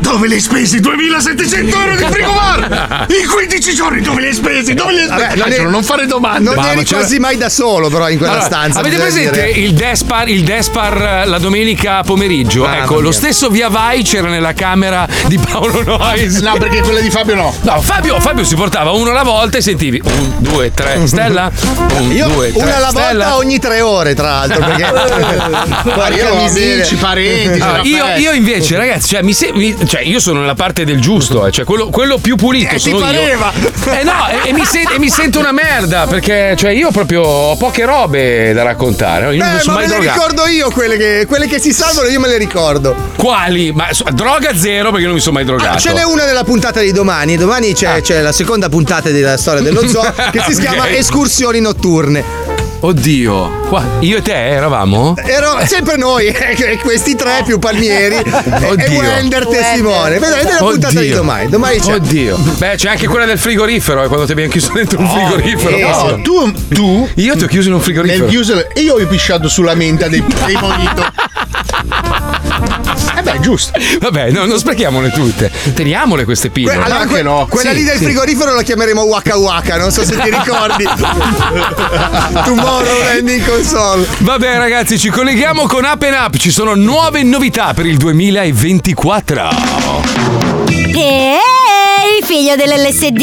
Dove 0.00 0.26
li 0.28 0.34
hai 0.34 0.40
spesi? 0.40 0.80
2700 0.80 1.76
euro 1.78 1.96
di 1.96 2.04
frigobar? 2.04 3.06
In 3.08 3.28
15 3.28 3.74
giorni 3.74 4.00
dove 4.00 4.20
li 4.22 4.26
hai 4.28 4.34
spesi? 4.34 4.74
Dove 4.74 4.92
li 4.92 4.98
hai 5.00 5.06
spesi? 5.06 5.20
Vabbè, 5.22 5.34
non, 5.36 5.42
Angelo, 5.44 5.62
eri- 5.62 5.70
non 5.70 5.82
fare 5.82 6.06
domande. 6.06 6.44
Non 6.44 6.54
Ma- 6.56 6.66
eri 6.68 6.76
ma 6.76 6.82
c'era- 6.82 6.98
quasi 7.00 7.18
mai 7.18 7.36
da 7.36 7.48
solo, 7.48 7.88
però, 7.88 8.08
in 8.08 8.16
quella 8.18 8.32
Allora, 8.32 8.46
stanza. 8.46 8.80
Avete 8.80 8.96
presente 8.96 9.44
dire. 9.46 9.58
il 9.60 9.72
Despar, 9.74 10.28
il 10.28 10.42
Despar 10.44 11.22
eh, 11.22 11.26
la 11.26 11.38
domenica 11.38 12.02
pomeriggio? 12.02 12.62
Mamma 12.64 12.78
ecco, 12.78 13.00
lo 13.00 13.12
stesso 13.12 13.48
via 13.48 13.68
vai 13.68 14.02
c'era 14.02 14.28
nella 14.28 14.52
camera 14.52 15.06
di 15.26 15.38
Paolo 15.38 15.82
Noyes. 15.82 16.38
No, 16.40 16.56
perché 16.58 16.80
quella 16.80 17.00
di 17.00 17.10
Fabio 17.10 17.34
no. 17.34 17.54
No, 17.62 17.80
Fabio, 17.80 18.20
Fabio 18.20 18.33
si 18.42 18.56
portava 18.56 18.90
uno 18.90 19.10
alla 19.10 19.22
volta 19.22 19.58
e 19.58 19.62
sentivi 19.62 20.00
un, 20.04 20.32
due, 20.38 20.72
tre, 20.72 21.06
Stella? 21.06 21.50
Un, 21.98 22.10
Io 22.12 22.26
due, 22.28 22.52
tre, 22.52 22.62
una 22.62 22.76
alla 22.76 22.88
Stella? 22.88 23.24
volta 23.24 23.36
ogni 23.36 23.58
tre 23.58 23.80
ore, 23.80 24.14
tra 24.14 24.28
l'altro. 24.44 24.64
Perché. 24.64 24.82
Guarda, 25.94 26.14
io 26.16 26.46
amici, 26.46 26.94
parenti. 26.96 27.60
Ah, 27.60 27.80
c'era 27.82 28.14
io, 28.16 28.30
io 28.30 28.32
invece, 28.32 28.76
ragazzi, 28.76 29.08
cioè, 29.08 29.22
mi 29.22 29.32
se- 29.32 29.52
mi- 29.54 29.76
cioè, 29.86 30.00
io 30.02 30.18
sono 30.20 30.40
nella 30.40 30.54
parte 30.54 30.84
del 30.84 31.00
giusto, 31.00 31.46
eh, 31.46 31.50
cioè 31.52 31.64
quello, 31.64 31.88
quello 31.88 32.18
più 32.18 32.36
pulito 32.36 32.74
Eh, 32.74 32.78
ti 32.78 32.90
sono 32.90 32.98
pareva. 32.98 33.52
io. 33.58 33.92
Eh 33.92 34.02
no, 34.02 34.28
e, 34.28 34.48
e 34.48 34.52
mi 34.52 34.64
sen- 34.64 34.90
e 34.94 34.98
mi 34.98 35.08
sento 35.10 35.38
una 35.38 35.52
merda 35.52 36.06
perché 36.06 36.54
cioè, 36.58 36.70
io 36.70 36.90
proprio 36.90 37.22
ho 37.22 37.56
poche 37.56 37.84
robe 37.84 38.52
da 38.52 38.62
raccontare. 38.62 39.34
Io 39.34 39.42
non 39.42 39.52
mi 39.52 39.58
Eh, 39.58 39.60
sono 39.62 39.74
ma 39.74 39.80
mai 39.80 39.88
me 39.88 39.94
le 39.94 40.00
drogato. 40.04 40.20
ricordo 40.28 40.46
io 40.50 40.70
quelle 40.70 40.96
che, 40.96 41.24
quelle 41.26 41.46
che 41.46 41.58
si 41.60 41.72
salvano, 41.72 42.08
io 42.08 42.20
me 42.20 42.28
le 42.28 42.38
ricordo. 42.38 42.94
Quali? 43.16 43.72
Ma 43.72 43.86
droga 44.12 44.56
zero 44.56 44.90
perché 44.90 45.06
non 45.06 45.14
mi 45.14 45.20
sono 45.20 45.34
mai 45.36 45.44
drogato. 45.44 45.76
Ah, 45.76 45.78
ce 45.78 45.92
n'è 45.92 46.02
una 46.02 46.24
nella 46.24 46.44
puntata 46.44 46.80
di 46.80 46.92
domani. 46.92 47.36
Domani 47.36 47.72
c'è, 47.72 48.00
c'è 48.02 48.20
la 48.24 48.32
seconda 48.32 48.68
puntata 48.68 49.10
della 49.10 49.36
storia 49.36 49.62
dello 49.62 49.86
zoo 49.86 50.02
che 50.32 50.42
si 50.48 50.60
chiama 50.60 50.84
Ok. 50.84 50.90
Escursioni 50.96 51.60
notturne. 51.60 52.52
Oddio, 52.80 53.60
qua, 53.68 53.82
io 54.00 54.18
e 54.18 54.22
te 54.22 54.34
eravamo? 54.34 55.14
Ero 55.24 55.56
sempre 55.64 55.96
noi, 55.96 56.30
questi 56.82 57.14
tre 57.16 57.42
più 57.42 57.58
Palmieri 57.58 58.16
e 58.16 58.66
Oddio. 58.68 58.98
Wender 58.98 59.46
testimone. 59.46 60.18
Vedete 60.18 60.52
la 60.52 60.56
puntata 60.58 61.00
di 61.00 61.08
domani. 61.10 61.48
Domani 61.48 61.78
c'è. 61.78 61.94
Oddio. 61.94 62.36
Beh, 62.58 62.74
c'è 62.76 62.90
anche 62.90 63.06
quella 63.06 63.24
del 63.24 63.38
frigorifero, 63.38 64.02
eh, 64.04 64.08
quando 64.08 64.26
ti 64.26 64.32
abbiamo 64.32 64.50
chiuso 64.50 64.72
dentro 64.74 64.98
un 65.00 65.08
frigorifero. 65.08 65.76
eh, 65.76 65.80
No, 65.82 66.20
tu, 66.22 66.52
tu 66.68 67.08
Io 67.14 67.36
ti 67.36 67.44
ho 67.44 67.46
chiuso 67.46 67.68
in 67.68 67.74
un 67.74 67.80
frigorifero. 67.80 68.20
nel 68.24 68.28
chiuso 68.30 68.68
e 68.74 68.80
io 68.82 68.94
ho 68.96 69.06
pisciato 69.06 69.48
sulla 69.48 69.74
menta 69.74 70.06
dei, 70.08 70.22
dei 70.44 70.56
monito. 70.60 71.06
Giusto. 73.44 73.78
Vabbè, 74.00 74.30
no, 74.30 74.46
non 74.46 74.58
sprechiamole 74.58 75.10
tutte. 75.10 75.50
Teniamole 75.74 76.24
queste 76.24 76.50
Que- 76.50 76.62
pillole. 76.62 76.82
allora, 76.82 77.00
anche 77.00 77.14
que- 77.16 77.22
no. 77.22 77.46
Quella 77.48 77.70
Sì, 77.72 77.76
lì 77.76 77.84
del 77.84 77.98
sì. 77.98 78.04
frigorifero 78.04 78.54
la 78.54 78.62
chiameremo 78.62 79.02
Waka 79.02 79.36
Waka, 79.36 79.76
non 79.76 79.90
so 79.90 80.02
se 80.02 80.16
ti 80.18 80.30
ricordi. 80.30 80.84
Tomorrowland 82.44 83.28
in 83.28 83.44
console. 83.44 84.06
Vabbè 84.18 84.56
ragazzi, 84.56 84.98
ci 84.98 85.10
colleghiamo 85.10 85.66
con 85.66 85.84
Up 85.84 86.02
and 86.02 86.14
Up, 86.14 86.36
ci 86.38 86.50
sono 86.50 86.74
nuove 86.74 87.22
novità 87.22 87.74
per 87.74 87.84
il 87.84 87.98
2024. 87.98 89.48
Ehi, 90.96 91.38
figlio 92.34 92.56
dell'LSD! 92.56 93.22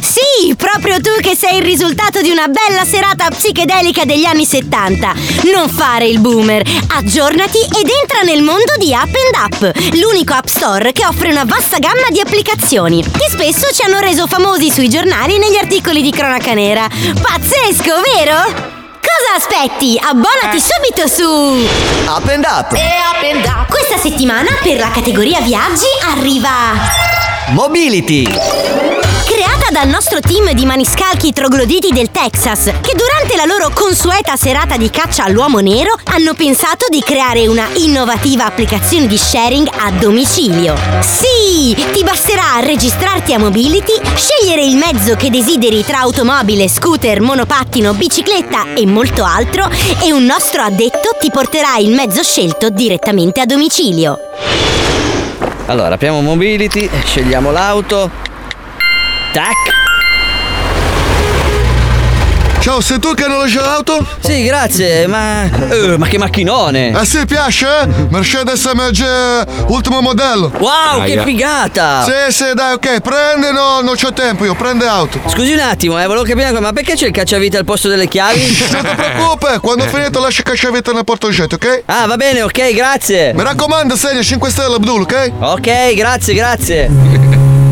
Sì, 0.00 0.52
proprio 0.56 1.00
tu 1.00 1.10
che 1.20 1.36
sei 1.36 1.58
il 1.58 1.62
risultato 1.62 2.20
di 2.22 2.30
una 2.30 2.48
bella 2.48 2.84
serata 2.84 3.28
psichedelica 3.28 4.04
degli 4.04 4.24
anni 4.24 4.44
70. 4.44 5.14
Non 5.54 5.68
fare 5.68 6.06
il 6.06 6.18
boomer, 6.18 6.60
aggiornati 6.88 7.60
ed 7.60 7.88
entra 8.02 8.22
nel 8.22 8.42
mondo 8.42 8.72
di 8.78 8.90
Up 8.90 9.14
and 9.14 9.70
Up, 9.70 9.94
l'unico 9.94 10.32
app 10.32 10.46
store 10.46 10.90
che 10.90 11.06
offre 11.06 11.30
una 11.30 11.44
vasta 11.44 11.78
gamma 11.78 12.08
di 12.10 12.18
applicazioni, 12.18 13.00
che 13.00 13.30
spesso 13.30 13.72
ci 13.72 13.82
hanno 13.82 14.00
reso 14.00 14.26
famosi 14.26 14.70
sui 14.70 14.88
giornali 14.88 15.36
e 15.36 15.38
negli 15.38 15.56
articoli 15.56 16.02
di 16.02 16.10
cronaca 16.10 16.52
nera. 16.52 16.88
Pazzesco, 16.88 17.94
vero? 18.16 18.74
Cosa 19.06 19.36
aspetti? 19.36 20.00
Abbonati 20.02 20.60
subito 20.60 21.06
su 21.06 21.22
Up 22.08 22.28
and 22.28 22.44
up. 22.44 23.68
Questa 23.68 23.96
settimana 23.98 24.48
per 24.64 24.78
la 24.78 24.90
categoria 24.90 25.40
viaggi 25.40 25.86
arriva 26.10 27.15
Mobility. 27.50 28.24
Creata 28.24 29.70
dal 29.70 29.86
nostro 29.88 30.18
team 30.18 30.50
di 30.52 30.64
maniscalchi 30.64 31.32
trogloditi 31.32 31.92
del 31.92 32.10
Texas, 32.10 32.64
che 32.80 32.94
durante 32.96 33.36
la 33.36 33.44
loro 33.44 33.70
consueta 33.72 34.34
serata 34.34 34.76
di 34.76 34.90
caccia 34.90 35.22
all'uomo 35.22 35.60
nero 35.60 35.96
hanno 36.04 36.34
pensato 36.34 36.86
di 36.88 37.00
creare 37.00 37.46
una 37.46 37.68
innovativa 37.74 38.46
applicazione 38.46 39.06
di 39.06 39.16
sharing 39.16 39.68
a 39.78 39.92
domicilio. 39.92 40.74
Sì, 41.00 41.72
ti 41.92 42.02
basterà 42.02 42.58
registrarti 42.60 43.32
a 43.32 43.38
Mobility, 43.38 43.92
scegliere 44.16 44.64
il 44.64 44.76
mezzo 44.76 45.14
che 45.14 45.30
desideri 45.30 45.84
tra 45.84 46.00
automobile, 46.00 46.68
scooter, 46.68 47.20
monopattino, 47.20 47.94
bicicletta 47.94 48.74
e 48.74 48.86
molto 48.86 49.22
altro 49.24 49.70
e 50.02 50.12
un 50.12 50.24
nostro 50.24 50.62
addetto 50.62 51.10
ti 51.20 51.30
porterà 51.30 51.76
il 51.76 51.90
mezzo 51.90 52.24
scelto 52.24 52.70
direttamente 52.70 53.40
a 53.40 53.46
domicilio. 53.46 54.18
Allora, 55.68 55.94
apriamo 55.94 56.20
Mobility, 56.20 56.88
scegliamo 57.04 57.50
l'auto. 57.50 58.08
Tac. 59.32 59.95
Ciao, 62.66 62.80
sei 62.80 62.98
tu 62.98 63.14
che 63.14 63.22
hanno 63.22 63.38
lasciato 63.38 63.64
l'auto? 63.64 64.06
Sì, 64.18 64.42
grazie, 64.42 65.06
ma. 65.06 65.44
eh, 65.44 65.96
ma 65.96 66.08
che 66.08 66.18
macchinone! 66.18 66.90
Ah 66.96 67.04
sì, 67.04 67.24
piace? 67.24 67.64
eh? 67.64 67.86
Mercedes 68.10 68.66
AMG 68.66 69.68
ultimo 69.68 70.00
modello. 70.00 70.50
Wow, 70.58 71.04
che 71.04 71.22
figata! 71.22 72.02
Sì, 72.02 72.32
sì, 72.32 72.44
dai, 72.54 72.72
ok, 72.74 72.98
prende, 73.02 73.52
no, 73.52 73.82
non 73.82 73.94
c'ho 73.94 74.12
tempo 74.12 74.44
io, 74.44 74.56
prende 74.56 74.84
auto. 74.84 75.20
Scusi 75.28 75.52
un 75.52 75.60
attimo, 75.60 76.02
eh, 76.02 76.06
volevo 76.06 76.24
capire 76.24 76.58
ma 76.58 76.72
perché 76.72 76.94
c'è 76.94 77.06
il 77.06 77.12
cacciavite 77.12 77.56
al 77.56 77.64
posto 77.64 77.86
delle 77.86 78.08
chiavi? 78.08 78.40
Non 78.72 78.82
ti 78.82 78.94
preoccupare, 78.96 79.60
quando 79.60 79.84
ho 79.84 79.86
finito 79.86 80.18
lascia 80.18 80.40
il 80.44 80.48
cacciavite 80.48 80.92
nel 80.92 81.04
portoncetto, 81.04 81.54
ok? 81.54 81.82
Ah, 81.84 82.06
va 82.08 82.16
bene, 82.16 82.42
ok, 82.42 82.74
grazie. 82.74 83.32
Mi 83.32 83.44
raccomando, 83.44 83.94
segna 83.94 84.22
5 84.22 84.50
stelle 84.50 84.74
Abdul, 84.74 85.02
ok? 85.02 85.30
Ok, 85.38 85.94
grazie, 85.94 86.34
grazie. 86.34 87.64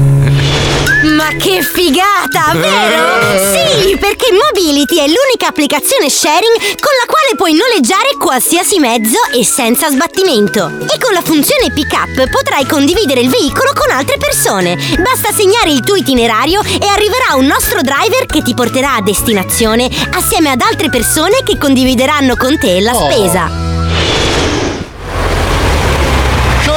Ma 1.16 1.28
che 1.36 1.61
figata, 1.62 2.52
vero? 2.55 3.43
Sì, 3.52 3.97
perché 3.98 4.28
Mobility 4.32 4.98
è 4.98 5.06
l'unica 5.06 5.48
applicazione 5.48 6.09
sharing 6.09 6.56
con 6.81 6.93
la 6.98 7.06
quale 7.06 7.35
puoi 7.36 7.52
noleggiare 7.52 8.16
qualsiasi 8.19 8.78
mezzo 8.78 9.19
e 9.32 9.44
senza 9.44 9.90
sbattimento. 9.90 10.66
E 10.66 10.98
con 10.98 11.12
la 11.12 11.23
funzione 11.23 11.73
pick 11.73 11.93
up 11.93 12.31
potrai 12.31 12.66
condividere 12.66 13.20
il 13.20 13.28
veicolo 13.28 13.73
con 13.74 13.90
altre 13.90 14.16
persone. 14.19 14.77
Basta 14.98 15.32
segnare 15.32 15.70
il 15.70 15.81
tuo 15.81 15.97
itinerario 15.97 16.62
e 16.62 16.86
arriverà 16.86 17.35
un 17.36 17.47
nostro 17.47 17.81
driver 17.82 18.27
che 18.27 18.43
ti 18.43 18.55
porterà 18.55 18.94
a 18.94 19.02
destinazione 19.02 19.89
assieme 20.12 20.51
ad 20.51 20.61
altre 20.61 20.89
persone 20.89 21.43
che 21.44 21.59
condivideranno 21.59 22.36
con 22.36 22.59
te 22.59 22.81
la 22.81 22.94
spesa. 22.94 23.48
Ciao, 23.48 23.64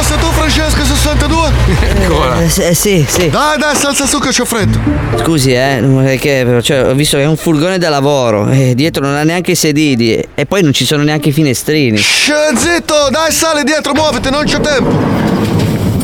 sei 0.08 0.18
tu 0.20 0.32
Francesco 0.32 0.86
62? 0.86 1.52
Ancora? 2.02 2.48
sì, 2.48 3.06
sì. 3.06 3.30
Dai, 3.30 3.58
dai, 3.58 3.76
salsa 3.76 4.06
su 4.06 4.20
che 4.20 4.30
c'ho 4.30 4.46
freddo. 4.46 4.80
Scusi, 5.22 5.52
eh, 5.52 5.82
non 5.82 6.08
è 6.08 6.18
che, 6.18 6.60
cioè, 6.64 6.88
ho 6.88 6.94
visto 6.94 7.18
che 7.18 7.24
è 7.24 7.28
un 7.28 7.36
furgone 7.36 7.78
da 7.78 7.90
lavoro 7.90 8.48
e 8.48 8.74
dietro 8.74 9.06
non 9.06 9.16
ha 9.16 9.24
neanche 9.24 9.52
i 9.52 9.56
sedili 9.56 10.26
e 10.34 10.46
poi 10.46 10.62
non 10.62 10.72
ci 10.72 10.86
sono 10.86 11.04
neanche 11.04 11.30
i 11.30 11.32
finestrini. 11.34 11.98
Shh, 11.98 12.56
zitto, 12.56 13.10
dai, 13.12 13.34
sali 13.34 13.64
dietro, 13.64 13.94
muoviti, 13.94 14.30
non 14.30 14.46
c'ho 14.46 14.62
tempo. 14.62 14.96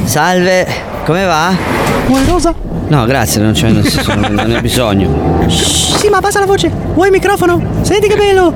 Salve, 0.03 0.67
come 1.05 1.23
va? 1.23 1.55
Vuoi 2.07 2.25
rosa? 2.25 2.72
No, 2.87 3.05
grazie, 3.05 3.41
non, 3.41 3.53
c'è, 3.53 3.69
non, 3.69 3.83
non- 4.19 4.33
non 4.33 4.45
ne 4.47 4.57
ho 4.57 4.61
bisogno. 4.61 5.45
Sì, 5.49 6.09
ma 6.09 6.19
basta 6.19 6.39
la 6.39 6.45
voce. 6.45 6.69
Vuoi 6.93 7.07
il 7.07 7.13
microfono? 7.13 7.61
Senti 7.81 8.07
che 8.07 8.15
bello! 8.15 8.53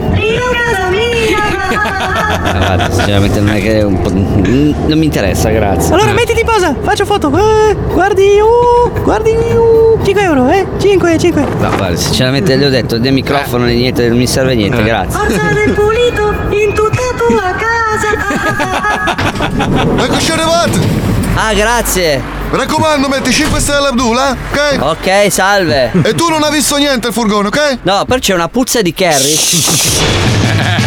Ah, 1.70 2.58
Guarda, 2.58 2.90
sinceramente 2.92 3.40
non 3.40 3.56
è 3.56 3.62
che 3.62 3.80
è 3.80 3.84
un 3.84 4.02
po'. 4.02 4.10
Non 4.12 4.98
mi 4.98 5.06
interessa, 5.06 5.50
grazie. 5.50 5.94
Allora 5.94 6.12
mettiti 6.14 6.40
in 6.42 6.46
pausa, 6.46 6.76
faccio 6.82 7.06
foto. 7.06 7.30
Eh, 7.30 7.76
guardi, 7.94 8.28
uh, 8.40 9.02
guardi, 9.02 9.32
uh. 9.32 9.98
5 10.04 10.22
euro, 10.24 10.50
eh? 10.50 10.66
5, 10.78 11.18
5. 11.18 11.42
No, 11.60 11.70
guarda, 11.76 11.96
sinceramente 11.96 12.56
le 12.56 12.66
ho 12.66 12.70
detto 12.70 12.98
del 12.98 13.14
microfono 13.14 13.66
né 13.66 13.74
niente, 13.74 14.08
non 14.08 14.18
mi 14.18 14.28
serve 14.28 14.56
niente, 14.56 14.84
grazie. 14.84 15.18
Forza 15.20 15.54
del 15.54 15.74
pulito 15.74 16.34
in 16.52 16.74
tutta 16.74 17.02
tua 17.28 17.42
casa. 17.58 17.67
Ecco, 20.04 20.20
ci 20.20 20.32
arrivate. 20.32 20.80
Ah, 21.36 21.54
grazie. 21.54 22.22
Mi 22.50 22.58
raccomando, 22.58 23.08
metti 23.10 23.32
5 23.32 23.60
stelle 23.60 23.88
Abdul, 23.90 24.18
eh? 24.18 24.32
Ok? 24.32 24.82
Ok, 24.82 25.32
salve. 25.32 25.92
E 26.04 26.14
tu 26.16 26.30
non 26.30 26.44
hai 26.44 26.52
visto 26.52 26.78
niente 26.78 27.08
il 27.08 27.14
furgone, 27.14 27.48
ok? 27.48 27.80
No, 27.84 28.06
però 28.06 28.20
c'è 28.20 28.34
una 28.34 28.48
puzza 28.48 28.82
di 28.82 28.94
curry. 28.94 29.36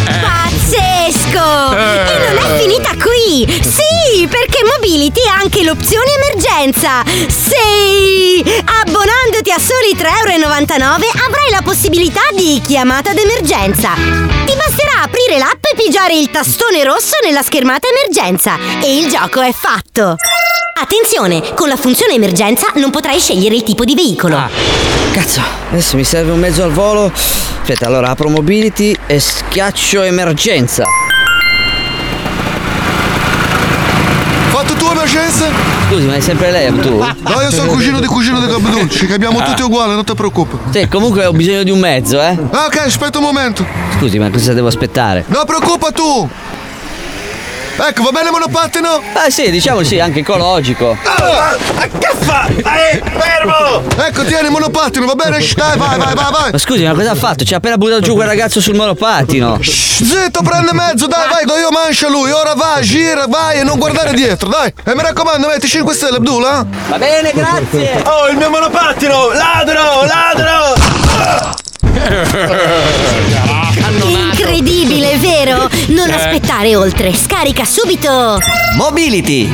E 1.51 2.17
non 2.17 2.37
è 2.37 2.59
finita 2.59 2.91
qui! 3.01 3.45
Sì, 3.61 4.25
perché 4.27 4.59
Mobility 4.63 5.19
ha 5.27 5.41
anche 5.41 5.63
l'opzione 5.63 6.11
emergenza! 6.15 7.03
Sì! 7.27 8.41
Abbonandoti 8.43 9.51
a 9.51 9.59
soli 9.59 9.95
3,99€ 9.95 10.79
avrai 11.27 11.49
la 11.51 11.61
possibilità 11.61 12.21
di 12.33 12.61
chiamata 12.65 13.13
d'emergenza! 13.13 13.93
Ti 13.93 14.55
basterà 14.55 15.03
aprire 15.03 15.37
l'app 15.37 15.63
e 15.71 15.75
pigiare 15.75 16.15
il 16.15 16.31
tastone 16.31 16.83
rosso 16.83 17.17
nella 17.23 17.43
schermata 17.43 17.87
emergenza 17.87 18.57
e 18.81 18.97
il 18.97 19.09
gioco 19.09 19.41
è 19.41 19.51
fatto! 19.51 20.15
Attenzione, 20.81 21.53
con 21.53 21.67
la 21.67 21.75
funzione 21.75 22.13
emergenza 22.13 22.71
non 22.75 22.89
potrai 22.91 23.19
scegliere 23.19 23.55
il 23.55 23.63
tipo 23.63 23.83
di 23.83 23.93
veicolo. 23.93 24.49
Cazzo, 25.11 25.41
adesso 25.69 25.95
mi 25.95 26.03
serve 26.03 26.31
un 26.31 26.39
mezzo 26.39 26.63
al 26.63 26.71
volo. 26.71 27.11
Aspetta, 27.13 27.85
allora 27.85 28.09
apro 28.09 28.29
mobility 28.29 28.97
e 29.05 29.19
schiaccio 29.19 30.01
emergenza. 30.01 30.85
Tu 34.91 34.97
emergenza? 34.97 35.45
Scusi, 35.87 36.05
ma 36.05 36.15
è 36.15 36.19
sempre 36.19 36.51
lei, 36.51 36.73
tu? 36.81 36.97
No, 36.97 37.41
io 37.41 37.49
sono 37.49 37.71
cugino 37.71 38.01
di 38.01 38.07
cugino 38.07 38.45
di 38.45 38.51
Abdul, 38.51 38.89
ci 38.89 39.05
capiamo 39.05 39.41
tutti 39.41 39.61
uguali, 39.61 39.93
non 39.93 40.03
ti 40.03 40.13
preoccupare. 40.13 40.63
Sì, 40.69 40.87
comunque 40.89 41.25
ho 41.25 41.31
bisogno 41.31 41.63
di 41.63 41.71
un 41.71 41.79
mezzo, 41.79 42.19
eh. 42.19 42.37
Ah, 42.51 42.65
ok, 42.65 42.77
aspetta 42.85 43.19
un 43.19 43.23
momento. 43.23 43.65
Scusi, 43.97 44.19
ma 44.19 44.29
cosa 44.29 44.51
devo 44.51 44.67
aspettare? 44.67 45.23
Non 45.27 45.45
preoccupa 45.45 45.91
tu! 45.91 46.29
Ecco, 47.83 48.03
va 48.03 48.11
bene 48.11 48.29
monopattino? 48.29 49.01
Ah 49.13 49.31
sì, 49.31 49.49
diciamo 49.49 49.81
sì, 49.81 49.99
anche 49.99 50.19
ecologico. 50.19 50.95
che 51.97 52.11
fa? 52.19 52.47
Dai, 52.61 53.01
fermo! 53.03 53.81
Ecco, 53.97 54.23
tieni 54.23 54.45
il 54.45 54.51
monopattino, 54.51 55.07
va 55.07 55.15
bene? 55.15 55.41
Shh, 55.41 55.55
Dai, 55.55 55.79
vai, 55.79 55.97
vai, 55.97 56.13
vai, 56.13 56.31
vai! 56.31 56.51
Ma 56.51 56.57
scusi, 56.59 56.83
ma 56.83 56.93
cosa 56.93 57.09
ha 57.11 57.15
fatto? 57.15 57.43
Ci 57.43 57.55
ha 57.55 57.57
appena 57.57 57.77
buttato 57.77 58.01
giù 58.01 58.13
quel 58.13 58.27
ragazzo 58.27 58.61
sul 58.61 58.75
monopattino. 58.75 59.57
Zitto, 59.63 60.43
prende 60.43 60.73
mezzo, 60.73 61.07
dai, 61.07 61.27
vai, 61.27 61.45
do 61.45 61.57
io 61.57 61.71
mancia 61.71 62.07
lui. 62.07 62.29
Ora 62.29 62.53
vai, 62.53 62.83
gira, 62.83 63.25
vai 63.27 63.61
e 63.61 63.63
non 63.63 63.79
guardare 63.79 64.13
dietro, 64.13 64.47
dai. 64.47 64.71
E 64.83 64.93
mi 64.93 65.01
raccomando, 65.01 65.47
metti 65.47 65.67
5 65.67 65.95
stelle, 65.95 66.17
Abdul, 66.17 66.43
eh? 66.43 66.65
Va 66.87 66.97
bene, 66.99 67.31
grazie. 67.33 68.03
Oh, 68.05 68.27
il 68.27 68.37
mio 68.37 68.51
monopattino! 68.51 69.31
Ladro, 69.33 70.05
ladro! 70.05 70.75
Incredibile, 73.99 75.17
vero? 75.17 75.69
Non 75.87 76.09
Eh. 76.09 76.13
aspettare 76.13 76.75
oltre, 76.75 77.13
scarica 77.13 77.65
subito! 77.65 78.39
Mobility! 78.77 79.51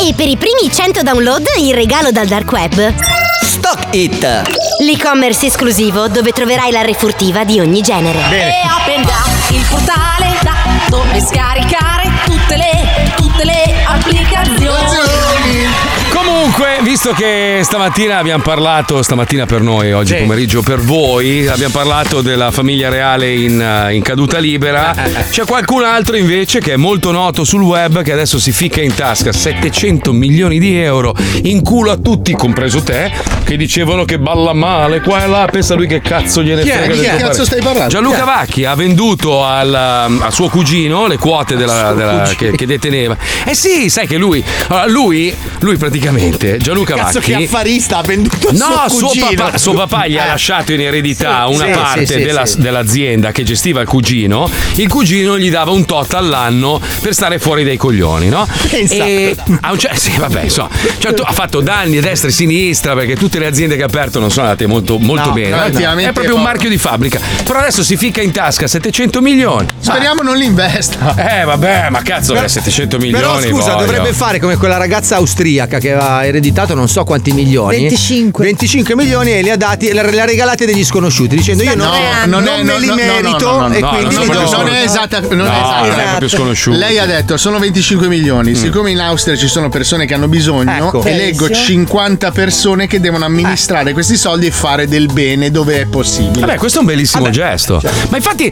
E 0.00 0.12
per 0.14 0.28
i 0.28 0.36
primi 0.36 0.70
100 0.70 1.02
download 1.02 1.46
il 1.58 1.72
regalo 1.74 2.10
dal 2.10 2.26
dark 2.26 2.50
web. 2.52 2.92
Stock 3.42 3.94
It! 3.94 4.22
L'e-commerce 4.80 5.46
esclusivo 5.46 6.06
dove 6.08 6.32
troverai 6.32 6.70
la 6.70 6.82
refurtiva 6.82 7.44
di 7.44 7.60
ogni 7.60 7.80
genere. 7.80 8.18
E 8.18 8.52
open 8.80 9.02
up 9.04 9.50
il 9.50 9.64
portale 9.68 10.36
da 10.42 10.54
dove 10.88 11.20
scaricare 11.20 12.10
tutte 12.26 12.56
le, 12.56 13.12
tutte 13.16 13.44
le 13.44 13.74
applicazioni. 13.86 14.67
Visto 17.00 17.12
che 17.14 17.60
stamattina 17.62 18.18
abbiamo 18.18 18.42
parlato, 18.42 19.04
stamattina 19.04 19.46
per 19.46 19.60
noi, 19.60 19.92
oggi 19.92 20.16
pomeriggio 20.16 20.62
per 20.62 20.80
voi, 20.80 21.46
abbiamo 21.46 21.72
parlato 21.72 22.22
della 22.22 22.50
famiglia 22.50 22.88
reale 22.88 23.32
in, 23.32 23.60
eh, 23.60 23.94
in 23.94 24.02
caduta 24.02 24.38
libera, 24.38 24.92
c'è 25.30 25.44
qualcun 25.44 25.84
altro 25.84 26.16
invece 26.16 26.58
che 26.58 26.72
è 26.72 26.76
molto 26.76 27.12
noto 27.12 27.44
sul 27.44 27.60
web 27.62 28.02
che 28.02 28.10
adesso 28.10 28.40
si 28.40 28.50
ficca 28.50 28.80
in 28.80 28.92
tasca 28.96 29.30
700 29.30 30.12
milioni 30.12 30.58
di 30.58 30.76
euro 30.76 31.14
in 31.44 31.62
culo 31.62 31.92
a 31.92 31.96
tutti, 31.96 32.32
compreso 32.32 32.82
te, 32.82 33.12
che 33.44 33.56
dicevano 33.56 34.04
che 34.04 34.18
balla 34.18 34.52
male, 34.52 35.00
qua 35.00 35.22
e 35.22 35.28
là, 35.28 35.46
pensa 35.48 35.76
lui 35.76 35.86
che 35.86 36.00
cazzo 36.00 36.42
gliene 36.42 36.62
Chi 36.62 36.70
è? 36.70 36.78
frega 36.78 36.94
Chi 36.94 37.04
è? 37.04 37.16
tuo 37.16 37.28
Cazzo 37.28 37.44
stai 37.44 37.60
parlando? 37.62 37.90
Gianluca 37.90 38.18
Chi? 38.18 38.24
Vacchi 38.24 38.64
ha 38.64 38.74
venduto 38.74 39.44
al, 39.44 39.72
a 39.72 40.30
suo 40.32 40.48
cugino 40.48 41.06
le 41.06 41.16
quote 41.16 41.54
della- 41.54 41.92
della- 41.92 42.32
che, 42.36 42.50
che 42.50 42.66
deteneva. 42.66 43.16
Eh 43.44 43.54
sì, 43.54 43.88
sai 43.88 44.08
che 44.08 44.16
lui, 44.16 44.42
allora, 44.66 44.86
lui, 44.88 45.32
lui 45.60 45.76
praticamente, 45.76 46.56
Gianluca 46.56 46.87
Cazzo 46.96 47.18
Vacchi. 47.20 47.32
che 47.32 47.44
affarista 47.44 47.98
ha 47.98 48.02
venduto 48.02 48.50
No, 48.52 48.84
suo 48.88 49.08
suo 49.10 49.26
papà, 49.36 49.58
suo 49.58 49.72
papà 49.74 50.06
gli 50.06 50.16
ha 50.18 50.24
Eh. 50.24 50.28
lasciato 50.28 50.72
in 50.72 50.80
eredità 50.80 51.46
Sì, 51.48 51.54
una 51.54 51.64
sì, 51.66 51.70
parte 51.72 52.06
sì, 52.06 52.22
della- 52.22 52.44
dell'azienda 52.56 53.32
che 53.32 53.42
gestiva 53.42 53.80
il 53.80 53.86
cugino. 53.88 54.48
Il 54.74 54.88
cugino 54.88 55.38
gli 55.38 55.50
dava 55.50 55.70
un 55.70 55.84
tot 55.84 56.14
all'anno 56.14 56.80
per 57.00 57.12
stare 57.14 57.38
fuori 57.38 57.64
dai 57.64 57.76
coglioni, 57.76 58.28
no? 58.28 58.46
Pensa. 58.68 58.94
E 59.04 59.36
a 59.60 59.72
un 59.72 59.78
cer- 59.78 59.96
sì, 59.96 60.16
vabbè, 60.16 60.42
insomma, 60.44 60.68
certo, 60.98 61.22
ha 61.22 61.32
fatto 61.32 61.60
danni 61.60 61.98
a 61.98 62.00
destra 62.00 62.28
e 62.28 62.32
a 62.32 62.34
sinistra 62.34 62.94
perché 62.94 63.16
tutte 63.16 63.38
le 63.38 63.46
aziende 63.46 63.76
che 63.76 63.82
ha 63.82 63.86
aperto 63.86 64.18
non 64.20 64.30
sono 64.30 64.46
andate 64.46 64.66
molto, 64.66 64.98
molto 64.98 65.28
No, 65.28 65.32
bene. 65.32 65.50
no, 65.50 65.98
È 65.98 66.12
proprio 66.12 66.34
un 66.36 66.42
marchio 66.42 66.68
di 66.68 66.78
fabbrica. 66.78 67.20
Però 67.44 67.58
adesso 67.58 67.82
si 67.82 67.96
ficca 67.96 68.20
in 68.22 68.30
tasca 68.32 68.66
700 68.66 69.20
milioni. 69.20 69.66
Speriamo 69.78 70.22
non 70.22 70.36
li 70.36 70.44
investa. 70.44 71.14
Eh, 71.40 71.44
vabbè, 71.44 71.88
ma 71.90 72.02
cazzo, 72.02 72.32
Però- 72.34 72.46
700 72.48 72.98
milioni. 72.98 73.22
Però 73.22 73.40
scusa, 73.40 73.74
voglio. 73.74 73.86
dovrebbe 73.86 74.12
fare 74.12 74.38
come 74.40 74.56
quella 74.56 74.76
ragazza 74.76 75.16
austriaca 75.16 75.78
che 75.78 75.92
aveva 75.92 76.24
ereditato 76.26 76.74
non 76.78 76.88
so 76.88 77.04
quanti 77.04 77.32
milioni. 77.32 77.76
25. 77.80 78.44
25 78.44 78.94
milioni 78.96 79.32
e 79.32 79.42
li 79.42 79.50
ha 79.50 79.56
dati, 79.56 79.92
le 79.92 80.00
ha 80.00 80.24
regalati 80.24 80.62
a 80.62 80.66
degli 80.66 80.84
sconosciuti, 80.84 81.36
dicendo 81.36 81.62
io 81.62 81.74
non, 81.74 81.86
No, 81.88 82.40
non, 82.40 82.42
non 82.44 82.58
è- 82.58 82.62
me 82.62 82.78
li 82.80 82.90
merito 82.92 83.50
no, 83.50 83.58
no, 83.60 83.68
no, 83.68 83.74
e 83.74 83.80
no, 83.80 83.88
quindi 83.88 84.16
li 84.18 84.26
do. 84.26 84.32
non 84.56 84.68
è 84.68 84.82
esatta, 84.82 85.20
non 85.20 85.32
è 85.32 85.34
No, 85.36 85.44
esatta. 85.44 85.86
non 85.86 85.98
è 86.00 86.04
proprio 86.08 86.28
sconosciuto. 86.28 86.76
Lei 86.78 86.98
ha 86.98 87.06
detto 87.06 87.36
sono 87.36 87.58
25 87.58 88.08
milioni. 88.08 88.54
Siccome 88.54 88.90
in 88.90 89.00
Austria 89.00 89.36
ci 89.36 89.48
sono 89.48 89.68
persone 89.68 90.06
che 90.06 90.14
hanno 90.14 90.28
bisogno, 90.28 90.86
Ecco. 90.88 91.02
e 91.04 91.14
leggo 91.14 91.46
Tenzio. 91.46 91.64
50 91.64 92.30
persone 92.30 92.86
che 92.86 93.00
devono 93.00 93.24
amministrare 93.24 93.92
questi 93.92 94.16
soldi 94.16 94.46
e 94.46 94.50
fare 94.50 94.86
del 94.88 95.06
bene 95.12 95.50
dove 95.50 95.80
è 95.80 95.86
possibile. 95.86 96.40
Vabbè, 96.46 96.56
questo 96.58 96.78
è 96.78 96.80
un 96.80 96.86
bellissimo 96.86 97.30
gesto. 97.30 97.80
Ma 98.08 98.16
infatti, 98.16 98.50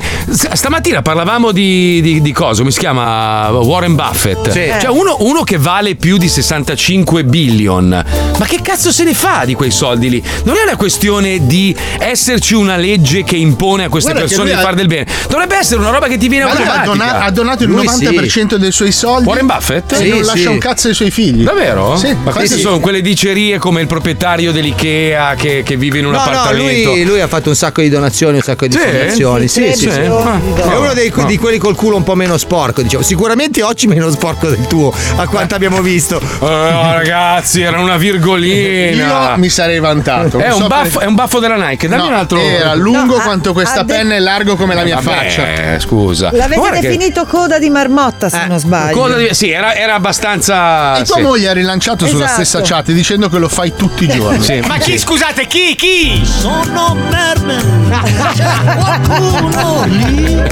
stamattina 0.53 1.03
parlavamo 1.03 1.53
di, 1.53 2.01
di, 2.03 2.21
di 2.23 2.33
cosa? 2.33 2.61
Come 2.61 2.71
si 2.73 2.79
chiama? 2.79 3.51
Warren 3.51 3.95
Buffett. 3.95 4.51
Sì. 4.51 4.73
Cioè, 4.81 4.89
uno, 4.91 5.17
uno 5.21 5.43
che 5.43 5.59
vale 5.59 5.95
più 5.95 6.17
di 6.17 6.29
65 6.29 7.25
billion. 7.25 8.05
Ma 8.39 8.45
che 8.47 8.61
cazzo 8.63 8.91
se 8.93 9.05
ne 9.05 9.15
fa 9.15 9.45
di 9.45 9.55
quei 9.55 9.71
soldi 9.71 10.09
lì? 10.11 10.23
Non 10.45 10.57
è 10.57 10.63
una 10.63 10.77
questione 10.77 11.47
di 11.47 11.75
esserci 11.99 12.55
una 12.55 12.77
legge 12.77 13.25
che 13.25 13.37
impone 13.37 13.85
a 13.85 13.89
queste 13.89 14.11
Guarda 14.13 14.29
che 14.29 14.35
persone 14.35 14.49
lui 14.51 14.57
di 14.59 14.63
ha- 14.63 14.65
fare 14.65 14.77
del 14.77 14.87
bene. 14.87 15.07
Dovrebbe 15.29 15.57
essere 15.57 15.81
una 15.81 15.91
roba 15.91 16.07
che 16.07 16.19
ti 16.19 16.29
viene 16.29 16.45
Ma 16.45 16.55
lui 16.55 16.63
ha, 16.63 16.75
automatica. 16.81 17.05
dona- 17.13 17.25
ha 17.25 17.31
donato 17.31 17.63
il 17.65 17.69
Lui 17.71 17.87
90% 17.87 18.55
dei 18.57 18.73
suoi 18.73 18.93
soldi. 18.93 19.27
Warren 19.29 19.47
Buffett? 19.47 19.93
E 19.93 19.97
Sì, 19.97 20.09
non 20.09 20.19
sì. 20.21 20.25
lascia 20.25 20.51
un 20.51 20.59
cazzo 20.59 20.89
ai 20.89 20.95
suoi 20.95 21.11
figli. 21.11 21.43
Davvero? 21.45 21.97
Sì. 21.97 22.15
Ma 22.23 22.33
queste 22.33 22.57
Sì. 22.57 22.61
sono 22.63 22.79
quelle 22.81 23.01
dicerie 23.01 23.59
come 23.59 23.81
il 23.81 23.87
proprietario 23.87 24.53
dell'Ikea 24.53 25.35
che, 25.35 25.63
che 25.65 25.77
vive 25.77 25.99
in 25.99 26.07
un 26.07 26.13
No, 26.13 26.19
no, 26.19 26.25
appartamento. 26.25 26.91
lui, 26.91 27.05
lui 27.05 27.21
ha 27.21 27.29
fatto 27.29 27.49
un 27.51 27.57
sacco 27.57 27.81
di 27.81 27.89
donazioni, 27.89 28.37
un 28.37 28.43
sacco 28.43 28.67
di 28.67 28.73
Sì? 28.77 28.79
fondazioni. 28.79 29.49
Sì, 29.49 29.63
Sì, 29.67 29.73
sì, 29.73 29.79
sì. 29.79 29.91
sì. 29.91 29.99
Ah, 30.01 30.03
È 30.03 30.09
no. 30.09 30.81
uno 30.81 30.93
dei, 30.95 31.13
No. 31.15 31.25
di 31.25 31.37
quelli 31.39 31.59
col 31.59 31.75
culo 31.75 31.97
un 31.97 32.03
po' 32.05 32.15
meno 32.15 32.37
sporco, 32.39 32.83
diciamo. 32.83 33.03
Sicuramente 33.03 33.63
oggi 33.63 33.87
meno 33.87 34.11
sporco 34.11 34.49
del 34.49 34.67
tuo, 34.67 34.93
a 35.17 35.27
quanto 35.27 35.55
abbiamo 35.55 35.81
visto. 35.83 36.21
Oh, 36.39 36.49
ragazzi, 36.93 37.63
era 37.63 37.81
una 37.81 37.96
virgolina. 37.97 39.31
Io 39.33 39.37
mi 39.39 39.49
sarei 39.49 39.79
vantato. 39.81 40.39
È 40.39 40.49
Non 40.49 40.57
un, 40.57 40.63
so 40.63 40.67
baffo, 40.69 40.99
per- 40.99 41.03
è 41.03 41.09
un 41.09 41.15
baffo 41.15 41.39
della 41.39 41.57
Nike. 41.57 41.89
Dammi 41.89 42.03
No, 42.03 42.09
un 42.09 42.15
altro. 42.15 42.39
Era 42.41 42.75
lungo 42.75 43.17
No, 43.17 43.23
quanto 43.23 43.51
ha- 43.51 43.53
questa 43.53 43.81
ha 43.81 43.83
de- 43.85 43.93
penna 43.95 44.15
e 44.15 44.21
largo 44.21 44.57
come 44.57 44.75
la 44.75 44.83
mia 44.85 45.01
Vabbè, 45.01 45.17
faccia. 45.31 45.79
scusa. 45.81 46.31
L'avete 46.33 46.57
Guarda 46.61 46.79
che- 46.81 46.89
definito 46.89 47.25
coda 47.27 47.59
di 47.59 47.71
marmotta, 47.71 48.29
se 48.29 48.47
non 48.47 48.59
sbaglio. 48.59 48.97
Coda 48.97 49.17
di- 49.17 49.29
Sì, 49.35 49.51
era, 49.51 49.75
era 49.75 49.95
abbastanza. 49.95 50.99
E 50.99 51.05
tua 51.05 51.17
sì. 51.17 51.23
moglie 51.23 51.49
ha 51.49 51.53
rilanciato 51.53 52.07
sulla 52.07 52.25
Esatto. 52.27 52.45
stessa 52.45 52.61
chat 52.65 52.91
dicendo 52.93 53.29
che 53.29 53.39
lo 53.39 53.49
fai 53.49 53.75
tutti 53.77 54.05
i 54.05 54.09
giorni. 54.09 54.43
Sì. 54.43 54.61
Ma 54.67 54.79
chi, 54.79 54.99
scusate, 54.99 55.47
chi? 55.47 55.75
Chi? 55.77 56.25
Sono 56.25 56.95
Merman. 57.11 58.01
C'è 58.35 58.77
qualcuno 58.77 59.85
lì? 59.87 60.43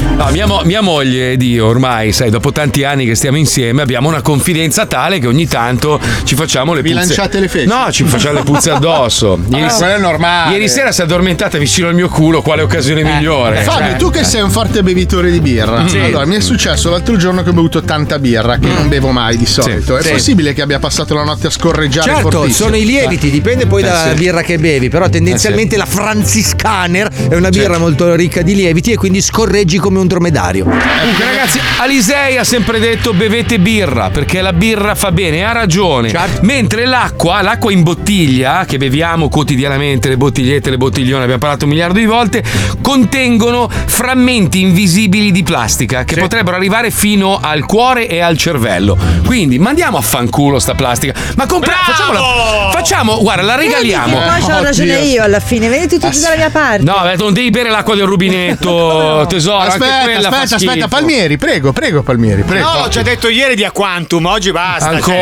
No, 0.21 0.29
mia, 0.29 0.45
mo- 0.45 0.61
mia 0.65 0.81
moglie 0.81 1.31
ed 1.31 1.41
io 1.41 1.65
ormai, 1.65 2.11
sai, 2.11 2.29
dopo 2.29 2.51
tanti 2.51 2.83
anni 2.83 3.05
che 3.07 3.15
stiamo 3.15 3.37
insieme, 3.37 3.81
abbiamo 3.81 4.07
una 4.07 4.21
confidenza 4.21 4.85
tale 4.85 5.17
che 5.17 5.25
ogni 5.25 5.47
tanto 5.47 5.99
ci 6.25 6.35
facciamo 6.35 6.73
le 6.73 6.83
Vi 6.83 6.91
puzze. 6.91 7.05
lanciate 7.07 7.39
le 7.39 7.47
feci? 7.47 7.65
No, 7.67 7.91
ci 7.91 8.03
facciamo 8.03 8.35
le 8.35 8.43
puzze 8.43 8.69
addosso. 8.69 9.39
Ieri, 9.49 9.63
Ah, 9.63 9.69
se- 9.69 9.77
quello 9.79 9.93
è 9.95 9.99
normale. 9.99 10.51
ieri 10.53 10.69
sera 10.69 10.91
si 10.91 11.01
è 11.01 11.05
addormentata 11.05 11.57
vicino 11.57 11.87
al 11.87 11.95
mio 11.95 12.07
culo, 12.07 12.43
quale 12.43 12.61
occasione 12.61 13.01
migliore? 13.03 13.61
Fabio, 13.63 13.87
Cioè, 13.89 13.95
tu 13.97 14.09
che 14.11 14.23
sei 14.23 14.41
un 14.41 14.51
forte 14.51 14.83
bevitore 14.83 15.31
di 15.31 15.39
birra, 15.41 15.87
Sì. 15.87 15.97
allora 15.97 16.25
mi 16.27 16.35
è 16.35 16.39
successo 16.39 16.91
l'altro 16.91 17.17
giorno 17.17 17.41
che 17.41 17.49
ho 17.49 17.53
bevuto 17.53 17.81
tanta 17.81 18.19
birra, 18.19 18.57
che 18.59 18.67
non 18.67 18.87
bevo 18.89 19.09
mai 19.09 19.37
di 19.37 19.47
solito. 19.47 19.97
È 19.97 20.03
Sì. 20.03 20.11
possibile 20.11 20.53
che 20.53 20.61
abbia 20.61 20.77
passato 20.77 21.15
la 21.15 21.23
notte 21.23 21.47
a 21.47 21.49
scorreggiare 21.49 22.13
Certo, 22.13 22.29
fortissimo? 22.29 22.65
sono 22.67 22.75
i 22.77 22.85
lieviti, 22.85 23.31
dipende 23.31 23.65
poi 23.65 23.81
Eh, 23.81 23.85
dalla 23.85 24.09
sì. 24.09 24.19
birra 24.19 24.43
che 24.43 24.59
bevi, 24.59 24.87
però 24.89 25.09
tendenzialmente 25.09 25.77
la 25.77 25.85
Franciscaner 25.87 27.09
è 27.29 27.35
una 27.35 27.49
birra 27.49 27.79
molto 27.79 28.13
ricca 28.13 28.43
di 28.43 28.53
lieviti 28.53 28.91
e 28.91 28.97
quindi 28.97 29.19
scorreggi 29.19 29.77
come 29.79 29.97
un 29.99 30.09
dromedario. 30.11 30.65
Comunque, 30.65 31.23
ragazzi, 31.23 31.59
Alisei 31.77 32.37
ha 32.37 32.43
sempre 32.43 32.79
detto 32.79 33.13
bevete 33.13 33.59
birra 33.59 34.09
perché 34.09 34.41
la 34.41 34.51
birra 34.51 34.93
fa 34.93 35.11
bene, 35.13 35.45
ha 35.45 35.53
ragione. 35.53 36.09
Certo. 36.09 36.39
Mentre 36.43 36.85
l'acqua, 36.85 37.41
l'acqua 37.41 37.71
in 37.71 37.81
bottiglia, 37.83 38.65
che 38.65 38.77
beviamo 38.77 39.29
quotidianamente, 39.29 40.09
le 40.09 40.17
bottigliette, 40.17 40.69
le 40.69 40.77
bottiglione, 40.77 41.21
abbiamo 41.23 41.39
parlato 41.39 41.63
un 41.63 41.71
miliardo 41.71 41.97
di 41.99 42.05
volte, 42.05 42.43
contengono 42.81 43.69
frammenti 43.69 44.59
invisibili 44.59 45.31
di 45.31 45.43
plastica 45.43 46.03
che 46.03 46.19
potrebbero 46.19 46.57
arrivare 46.57 46.91
fino 46.91 47.39
al 47.41 47.65
cuore 47.65 48.07
e 48.09 48.19
al 48.19 48.37
cervello. 48.37 48.97
Quindi 49.25 49.59
mandiamo 49.59 49.97
a 49.97 50.01
fanculo 50.01 50.59
sta 50.59 50.75
plastica. 50.75 51.13
Ma 51.37 51.45
compra- 51.45 51.73
facciamola- 51.85 52.69
facciamo, 52.73 53.17
guarda, 53.21 53.43
la 53.43 53.55
regaliamo. 53.55 54.17
Vedi 54.19 54.29
che 54.29 54.41
poi 54.41 54.51
c'ho 54.51 54.63
ragione 54.63 54.99
io 54.99 55.23
alla 55.23 55.39
fine, 55.39 55.69
venite 55.69 55.97
tutti 55.99 56.19
dalla 56.19 56.35
mia 56.35 56.49
parte. 56.49 56.83
No, 56.83 56.99
beh, 57.01 57.15
non 57.15 57.31
devi 57.31 57.49
bere 57.49 57.69
l'acqua 57.69 57.95
del 57.95 58.05
rubinetto, 58.05 59.25
tesoro. 59.29 59.59
anche 59.69 59.99
Aspetta, 60.01 60.29
aspetta, 60.29 60.55
aspetta. 60.55 60.87
Palmieri, 60.87 61.37
prego, 61.37 61.71
prego, 61.71 62.01
Palmieri, 62.03 62.41
prego. 62.43 62.65
No, 62.71 62.79
l'ho 62.81 62.87
già 62.89 63.01
detto 63.01 63.27
ieri 63.29 63.55
di 63.55 63.63
Aquantum, 63.63 64.25
oggi 64.25 64.51
basta. 64.51 64.85
Cioè, 64.87 64.95
Ancora. 64.95 65.17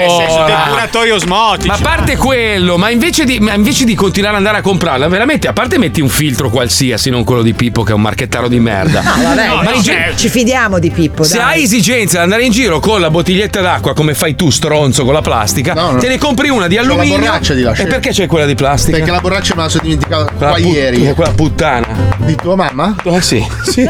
nel 0.76 0.90
senso, 0.92 1.14
osmotici. 1.16 1.68
Ma 1.68 1.74
a 1.76 1.80
parte 1.82 2.16
quello, 2.18 2.78
ma 2.78 2.90
invece, 2.90 3.26
di, 3.26 3.40
ma 3.40 3.54
invece 3.54 3.86
di 3.86 3.96
continuare 3.96 4.36
ad 4.36 4.42
andare 4.42 4.58
a 4.60 4.62
comprarla, 4.62 5.08
veramente, 5.08 5.48
a 5.48 5.54
parte 5.54 5.78
metti 5.78 6.02
un 6.02 6.10
filtro 6.10 6.50
qualsiasi, 6.50 7.10
non 7.10 7.24
quello 7.24 7.42
di 7.42 7.54
Pippo 7.54 7.84
che 7.84 7.92
è 7.92 7.96
un 7.96 8.02
marchettaro 8.02 8.48
di 8.48 8.60
merda. 8.60 9.02
No, 9.20 9.24
vabbè, 9.36 9.48
ma 9.48 9.62
no, 9.64 9.72
in 9.72 9.82
ge- 9.82 9.92
cioè, 9.92 10.14
ci 10.16 10.30
fidiamo 10.30 10.80
di 10.80 10.90
Pippo. 10.92 11.24
se 11.24 11.38
dai. 11.38 11.58
hai 11.58 11.64
esigenza 11.64 12.18
di 12.18 12.24
andare 12.24 12.44
in 12.46 12.52
giro 12.52 12.80
con 12.80 13.02
la 13.02 13.10
bottiglietta 13.10 13.60
d'acqua 13.60 13.94
come 13.94 14.14
fai 14.14 14.36
tu, 14.36 14.50
stronzo, 14.50 15.04
con 15.04 15.14
la 15.14 15.22
plastica, 15.22 15.74
No, 15.74 15.92
no. 15.92 16.00
te 16.00 16.08
ne 16.08 16.18
compri 16.18 16.48
una 16.50 16.68
di 16.68 16.76
C'ho 16.78 16.84
la 16.84 16.94
alluminio. 16.94 17.18
borraccia 17.20 17.54
di 17.54 17.62
e 17.62 17.64
lasciare. 17.66 17.90
perché 17.90 18.10
c'è 18.12 18.28
quella 18.28 18.46
di 18.46 18.56
plastica? 18.56 18.96
Perché 18.98 19.12
la 19.12 19.20
borraccia 19.20 19.56
me 19.56 19.64
la 19.64 19.70
sono 19.70 19.84
dimenticata 19.84 20.32
qua 20.32 20.48
put- 20.54 20.60
ieri. 20.66 21.14
Quella 21.14 21.32
puttana. 21.32 21.88
Di 22.18 22.36
tua 22.36 22.56
mamma? 22.56 22.96
Eh 23.04 23.22
sì. 23.22 23.46
sì. 23.70 23.88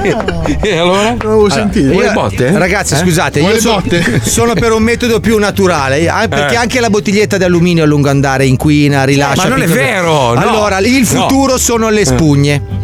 E 0.70 0.78
allora? 0.78 1.04
Non 1.10 1.18
l'avevo 1.22 1.50
sentito. 1.50 1.92
Vuoi 1.92 2.06
Io- 2.06 2.12
botte? 2.14 2.58
Ragazzi, 2.58 2.94
Eh? 2.94 2.98
scusate, 2.98 3.40
Vuoi 3.40 3.52
io 3.52 3.58
le 3.58 3.62
so- 3.62 3.74
botte? 3.82 4.22
sono 4.24 4.54
per 4.54 4.72
un 4.72 4.84
metodo 4.84 5.20
più 5.20 5.38
naturale, 5.38 6.00
eh, 6.00 6.28
perché 6.28 6.54
Eh. 6.54 6.58
anche 6.58 6.80
la 6.80 6.90
bottiglietta 6.90 7.38
di 7.38 7.44
alluminio 7.44 7.84
a 7.84 7.88
lungo 7.88 8.10
andare 8.10 8.46
inquina, 8.46 9.04
rilascia. 9.04 9.44
Ma 9.44 9.48
non 9.50 9.62
è 9.62 9.68
vero, 9.68 10.34
no. 10.34 10.40
Allora, 10.40 10.80
il 10.80 11.08
No. 11.12 11.22
futuro 11.22 11.58
sono 11.58 11.90
le 11.90 12.06
spugne. 12.06 12.78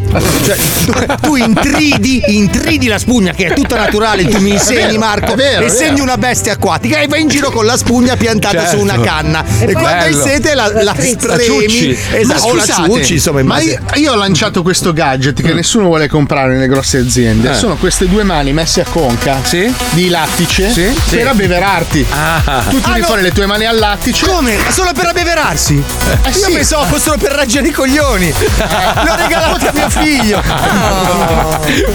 Cioè, 0.44 0.56
tu, 0.86 0.92
tu 1.20 1.36
intridi, 1.36 2.22
intridi 2.28 2.86
la 2.86 2.98
spugna 2.98 3.32
che 3.32 3.46
è 3.48 3.52
tutta 3.54 3.76
naturale, 3.76 4.24
tu 4.24 4.40
mi 4.40 4.50
insegni 4.50 4.96
Marco, 4.96 5.32
è 5.32 5.36
vero, 5.36 5.64
essendo 5.66 5.94
vero. 5.94 6.04
una 6.04 6.16
bestia 6.16 6.52
acquatica 6.52 7.00
e 7.00 7.06
vai 7.08 7.20
in 7.22 7.28
giro 7.28 7.50
con 7.50 7.66
la 7.66 7.76
spugna 7.76 8.16
piantata 8.16 8.60
Certo. 8.60 8.76
su 8.76 8.82
una 8.82 8.98
canna. 9.00 9.44
E, 9.58 9.64
poi- 9.64 9.74
quando 9.74 10.04
hai 10.04 10.14
sete 10.14 10.54
la, 10.54 10.72
la 10.72 10.82
La 10.84 10.94
stremi. 10.96 11.90
Esatto, 12.12 12.26
Ma 12.40 12.44
o 12.46 12.54
la 12.54 12.62
scusate, 12.62 12.90
ciucci, 12.90 13.12
insomma, 13.14 13.40
in 13.40 13.46
ma 13.46 13.60
io, 13.60 13.78
io 13.94 14.12
ho 14.12 14.16
lanciato 14.16 14.62
questo 14.62 14.92
gadget 14.92 15.42
che 15.42 15.52
nessuno 15.52 15.86
vuole 15.86 16.08
comprare 16.08 16.54
nelle 16.54 16.68
grosse 16.68 16.98
aziende. 16.98 17.50
Eh. 17.50 17.54
Sono 17.54 17.75
queste 17.76 18.08
due 18.08 18.22
mani 18.24 18.52
messe 18.52 18.80
a 18.80 18.84
conca 18.88 19.38
Sì? 19.42 19.72
di 19.90 20.08
lattice 20.08 20.70
Sì? 20.70 20.82
per 20.82 21.02
Sì. 21.06 21.20
abbeverarti. 21.20 22.06
Ah. 22.10 22.62
Tu 22.68 22.80
tiri 22.80 22.96
Ah, 22.96 22.98
no. 22.98 23.04
fuori 23.06 23.22
le 23.22 23.32
tue 23.32 23.46
mani 23.46 23.64
al 23.66 23.76
lattice. 23.78 24.26
Come? 24.26 24.56
Solo 24.70 24.92
per 24.92 25.06
abbeverarsi? 25.06 25.82
Eh, 26.24 26.30
Io 26.38 26.50
pensavo 26.52 26.84
fossero 26.86 27.16
per 27.18 27.32
reggere 27.32 27.68
i 27.68 27.70
coglioni. 27.72 28.32
L'ho 28.32 29.14
regalato 29.16 29.66
a 29.68 29.72
mio 29.72 29.90
figlio. 29.90 30.42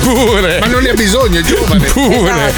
Pure. 0.01 0.59
Ma 0.59 0.65
non 0.67 0.81
ne 0.83 0.89
ha 0.89 0.93
bisogno, 0.93 1.39
è 1.39 1.43
giovane. 1.43 1.85
Pure. 1.85 2.53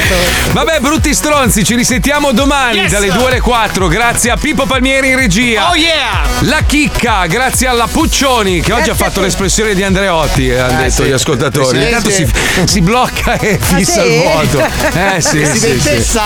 Vabbè, 0.51 0.79
brutti 0.79 1.13
stronzi, 1.13 1.63
ci 1.63 1.75
risentiamo 1.75 2.31
domani 2.31 2.77
Yes! 2.79 2.91
dalle 2.91 3.11
2 3.11 3.25
alle 3.27 3.39
4. 3.39 3.87
Grazie 3.87 4.31
a 4.31 4.37
Pippo 4.37 4.65
Palmieri 4.65 5.09
in 5.09 5.15
regia. 5.17 5.69
Oh 5.69 5.75
yeah! 5.75 6.21
La 6.41 6.61
chicca, 6.65 7.25
grazie 7.27 7.67
alla 7.67 7.87
Puccioni 7.87 8.61
che 8.61 8.73
oggi 8.73 8.89
ha 8.89 8.95
fatto 8.95 9.21
l'espressione 9.21 9.73
di 9.75 9.83
Andreotti, 9.83 10.49
eh, 10.49 10.59
hanno 10.59 10.81
detto 10.81 11.03
sì. 11.03 11.09
gli 11.09 11.11
ascoltatori. 11.11 11.81
Intanto 11.83 12.09
si, 12.09 12.27
si 12.65 12.81
blocca 12.81 13.12
e 13.39 13.57
fissa 13.59 14.01
sì? 14.01 14.11
il 14.11 14.21
vuoto. 14.21 14.59
Eh 14.93 15.21
sì, 15.21 15.45
sì, 15.45 15.79
sì. 15.79 16.19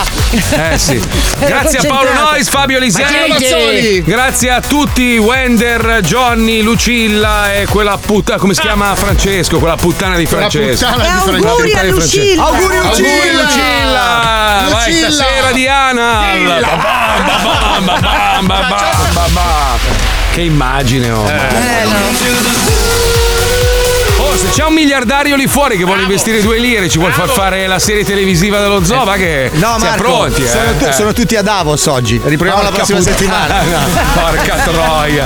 Eh 0.55 0.77
sì. 0.77 1.01
Grazie 1.39 1.79
a 1.79 1.83
Paolo. 1.85 2.13
Nois, 2.13 2.49
Fabio 2.49 2.79
Mazzoli. 2.79 3.81
Lisei. 3.81 4.03
Grazie 4.03 4.51
a 4.51 4.61
tutti, 4.61 5.17
Wender, 5.17 5.99
Johnny, 6.01 6.61
Lucilla 6.61 7.53
e 7.53 7.65
quella 7.65 7.97
puttana, 7.97 8.39
come 8.39 8.53
si 8.53 8.61
chiama 8.61 8.95
Francesco, 8.95 9.59
quella 9.59 9.75
puttana 9.75 10.17
di 10.17 10.25
Francesco. 10.25 10.85
puttana 10.85 11.03
di 11.03 11.09
Francesco. 11.09 11.47
auguri 11.47 11.73
a. 11.73 11.83
Lucilla. 11.83 12.43
Auguri, 12.43 12.75
Auguri 12.77 13.31
Lucilla. 13.33 13.43
Lucilla! 13.43 14.67
Vai 14.69 14.93
stasera 14.93 15.51
Diana! 15.51 16.21
Che 20.31 20.41
immagine, 20.41 21.11
oh. 21.11 21.23
Oh, 21.23 23.06
se 24.37 24.49
c'è 24.49 24.63
un 24.63 24.73
miliardario 24.73 25.35
lì 25.35 25.47
fuori 25.47 25.77
che 25.77 25.83
vuole 25.83 26.03
investire 26.03 26.41
due 26.41 26.59
lire, 26.59 26.89
ci 26.89 26.97
vuole 26.99 27.13
far 27.13 27.27
fare 27.29 27.65
la 27.67 27.79
serie 27.79 28.03
televisiva 28.03 28.59
dello 28.59 28.83
zoo, 28.83 29.03
va 29.03 29.15
che 29.15 29.49
No, 29.53 29.59
siamo 29.59 29.77
Marco, 29.79 30.03
pronti, 30.03 30.43
eh. 30.43 30.47
sono, 30.47 30.71
tu- 30.77 30.85
Eh. 30.85 30.91
sono 30.93 31.13
tutti 31.13 31.35
a 31.35 31.41
Davos 31.41 31.85
oggi. 31.87 32.21
Riproviamo 32.23 32.61
la 32.61 32.69
Porca 32.69 32.85
prossima 32.85 32.99
puttana, 32.99 33.47
settimana. 33.57 33.85
Porca 34.13 34.55
troia. 34.63 35.25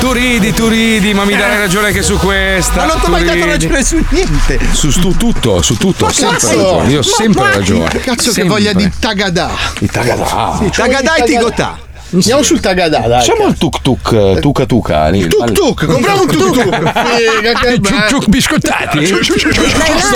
Tu 0.00 0.12
ridi, 0.12 0.52
tu 0.52 0.68
ridi, 0.68 1.12
ma 1.14 1.24
mi 1.24 1.36
darai 1.36 1.58
ragione 1.58 1.88
anche 1.88 2.02
su 2.02 2.16
questa. 2.18 2.76
Ma 2.80 2.84
non 2.86 3.00
ti 3.00 3.06
ho 3.06 3.10
mai 3.10 3.24
dato 3.24 3.44
ragione 3.46 3.84
su 3.84 4.02
niente. 4.10 4.58
Su, 4.72 4.90
su 4.90 5.16
tutto, 5.16 5.62
su 5.62 5.76
tutto, 5.76 6.06
ho 6.06 6.10
sempre 6.12 6.38
cazzo? 6.38 6.48
ragione. 6.56 6.90
Io 6.90 6.98
ho 6.98 7.02
sempre 7.02 7.42
Ma- 7.42 7.50
ragione. 7.54 7.88
Che 7.88 7.98
cazzo 8.00 8.28
che 8.28 8.32
Sempre. 8.32 8.48
voglia 8.48 8.72
di 8.72 8.90
Tagadà? 8.98 9.50
I 9.80 9.86
tagadà. 9.86 10.58
Tagadà 10.74 11.14
e 11.16 11.22
Tigotà. 11.24 11.78
Andiamo 12.12 12.42
sul 12.42 12.60
Tagadà, 12.60 13.00
dai. 13.00 13.20
Facciamo 13.20 13.46
il 13.46 13.56
tuk 13.56 13.80
tuk, 13.82 14.40
tuca 14.40 14.66
tuca. 14.66 15.08
lì. 15.08 15.26
Tuk 15.28 15.52
tuk, 15.52 15.86
compriamo 15.86 16.22
un 16.22 16.26
tuk 16.26 16.52
tuk. 16.52 17.80
Tuk 17.80 18.06
tuk 18.08 18.28
biscottati. 18.28 19.12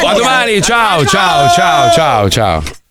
A 0.04 0.14
domani, 0.14 0.60
ciao, 0.60 1.06
ciao, 1.06 1.48
ciao, 1.50 1.90
ciao, 1.92 2.28
ciao. 2.28 2.84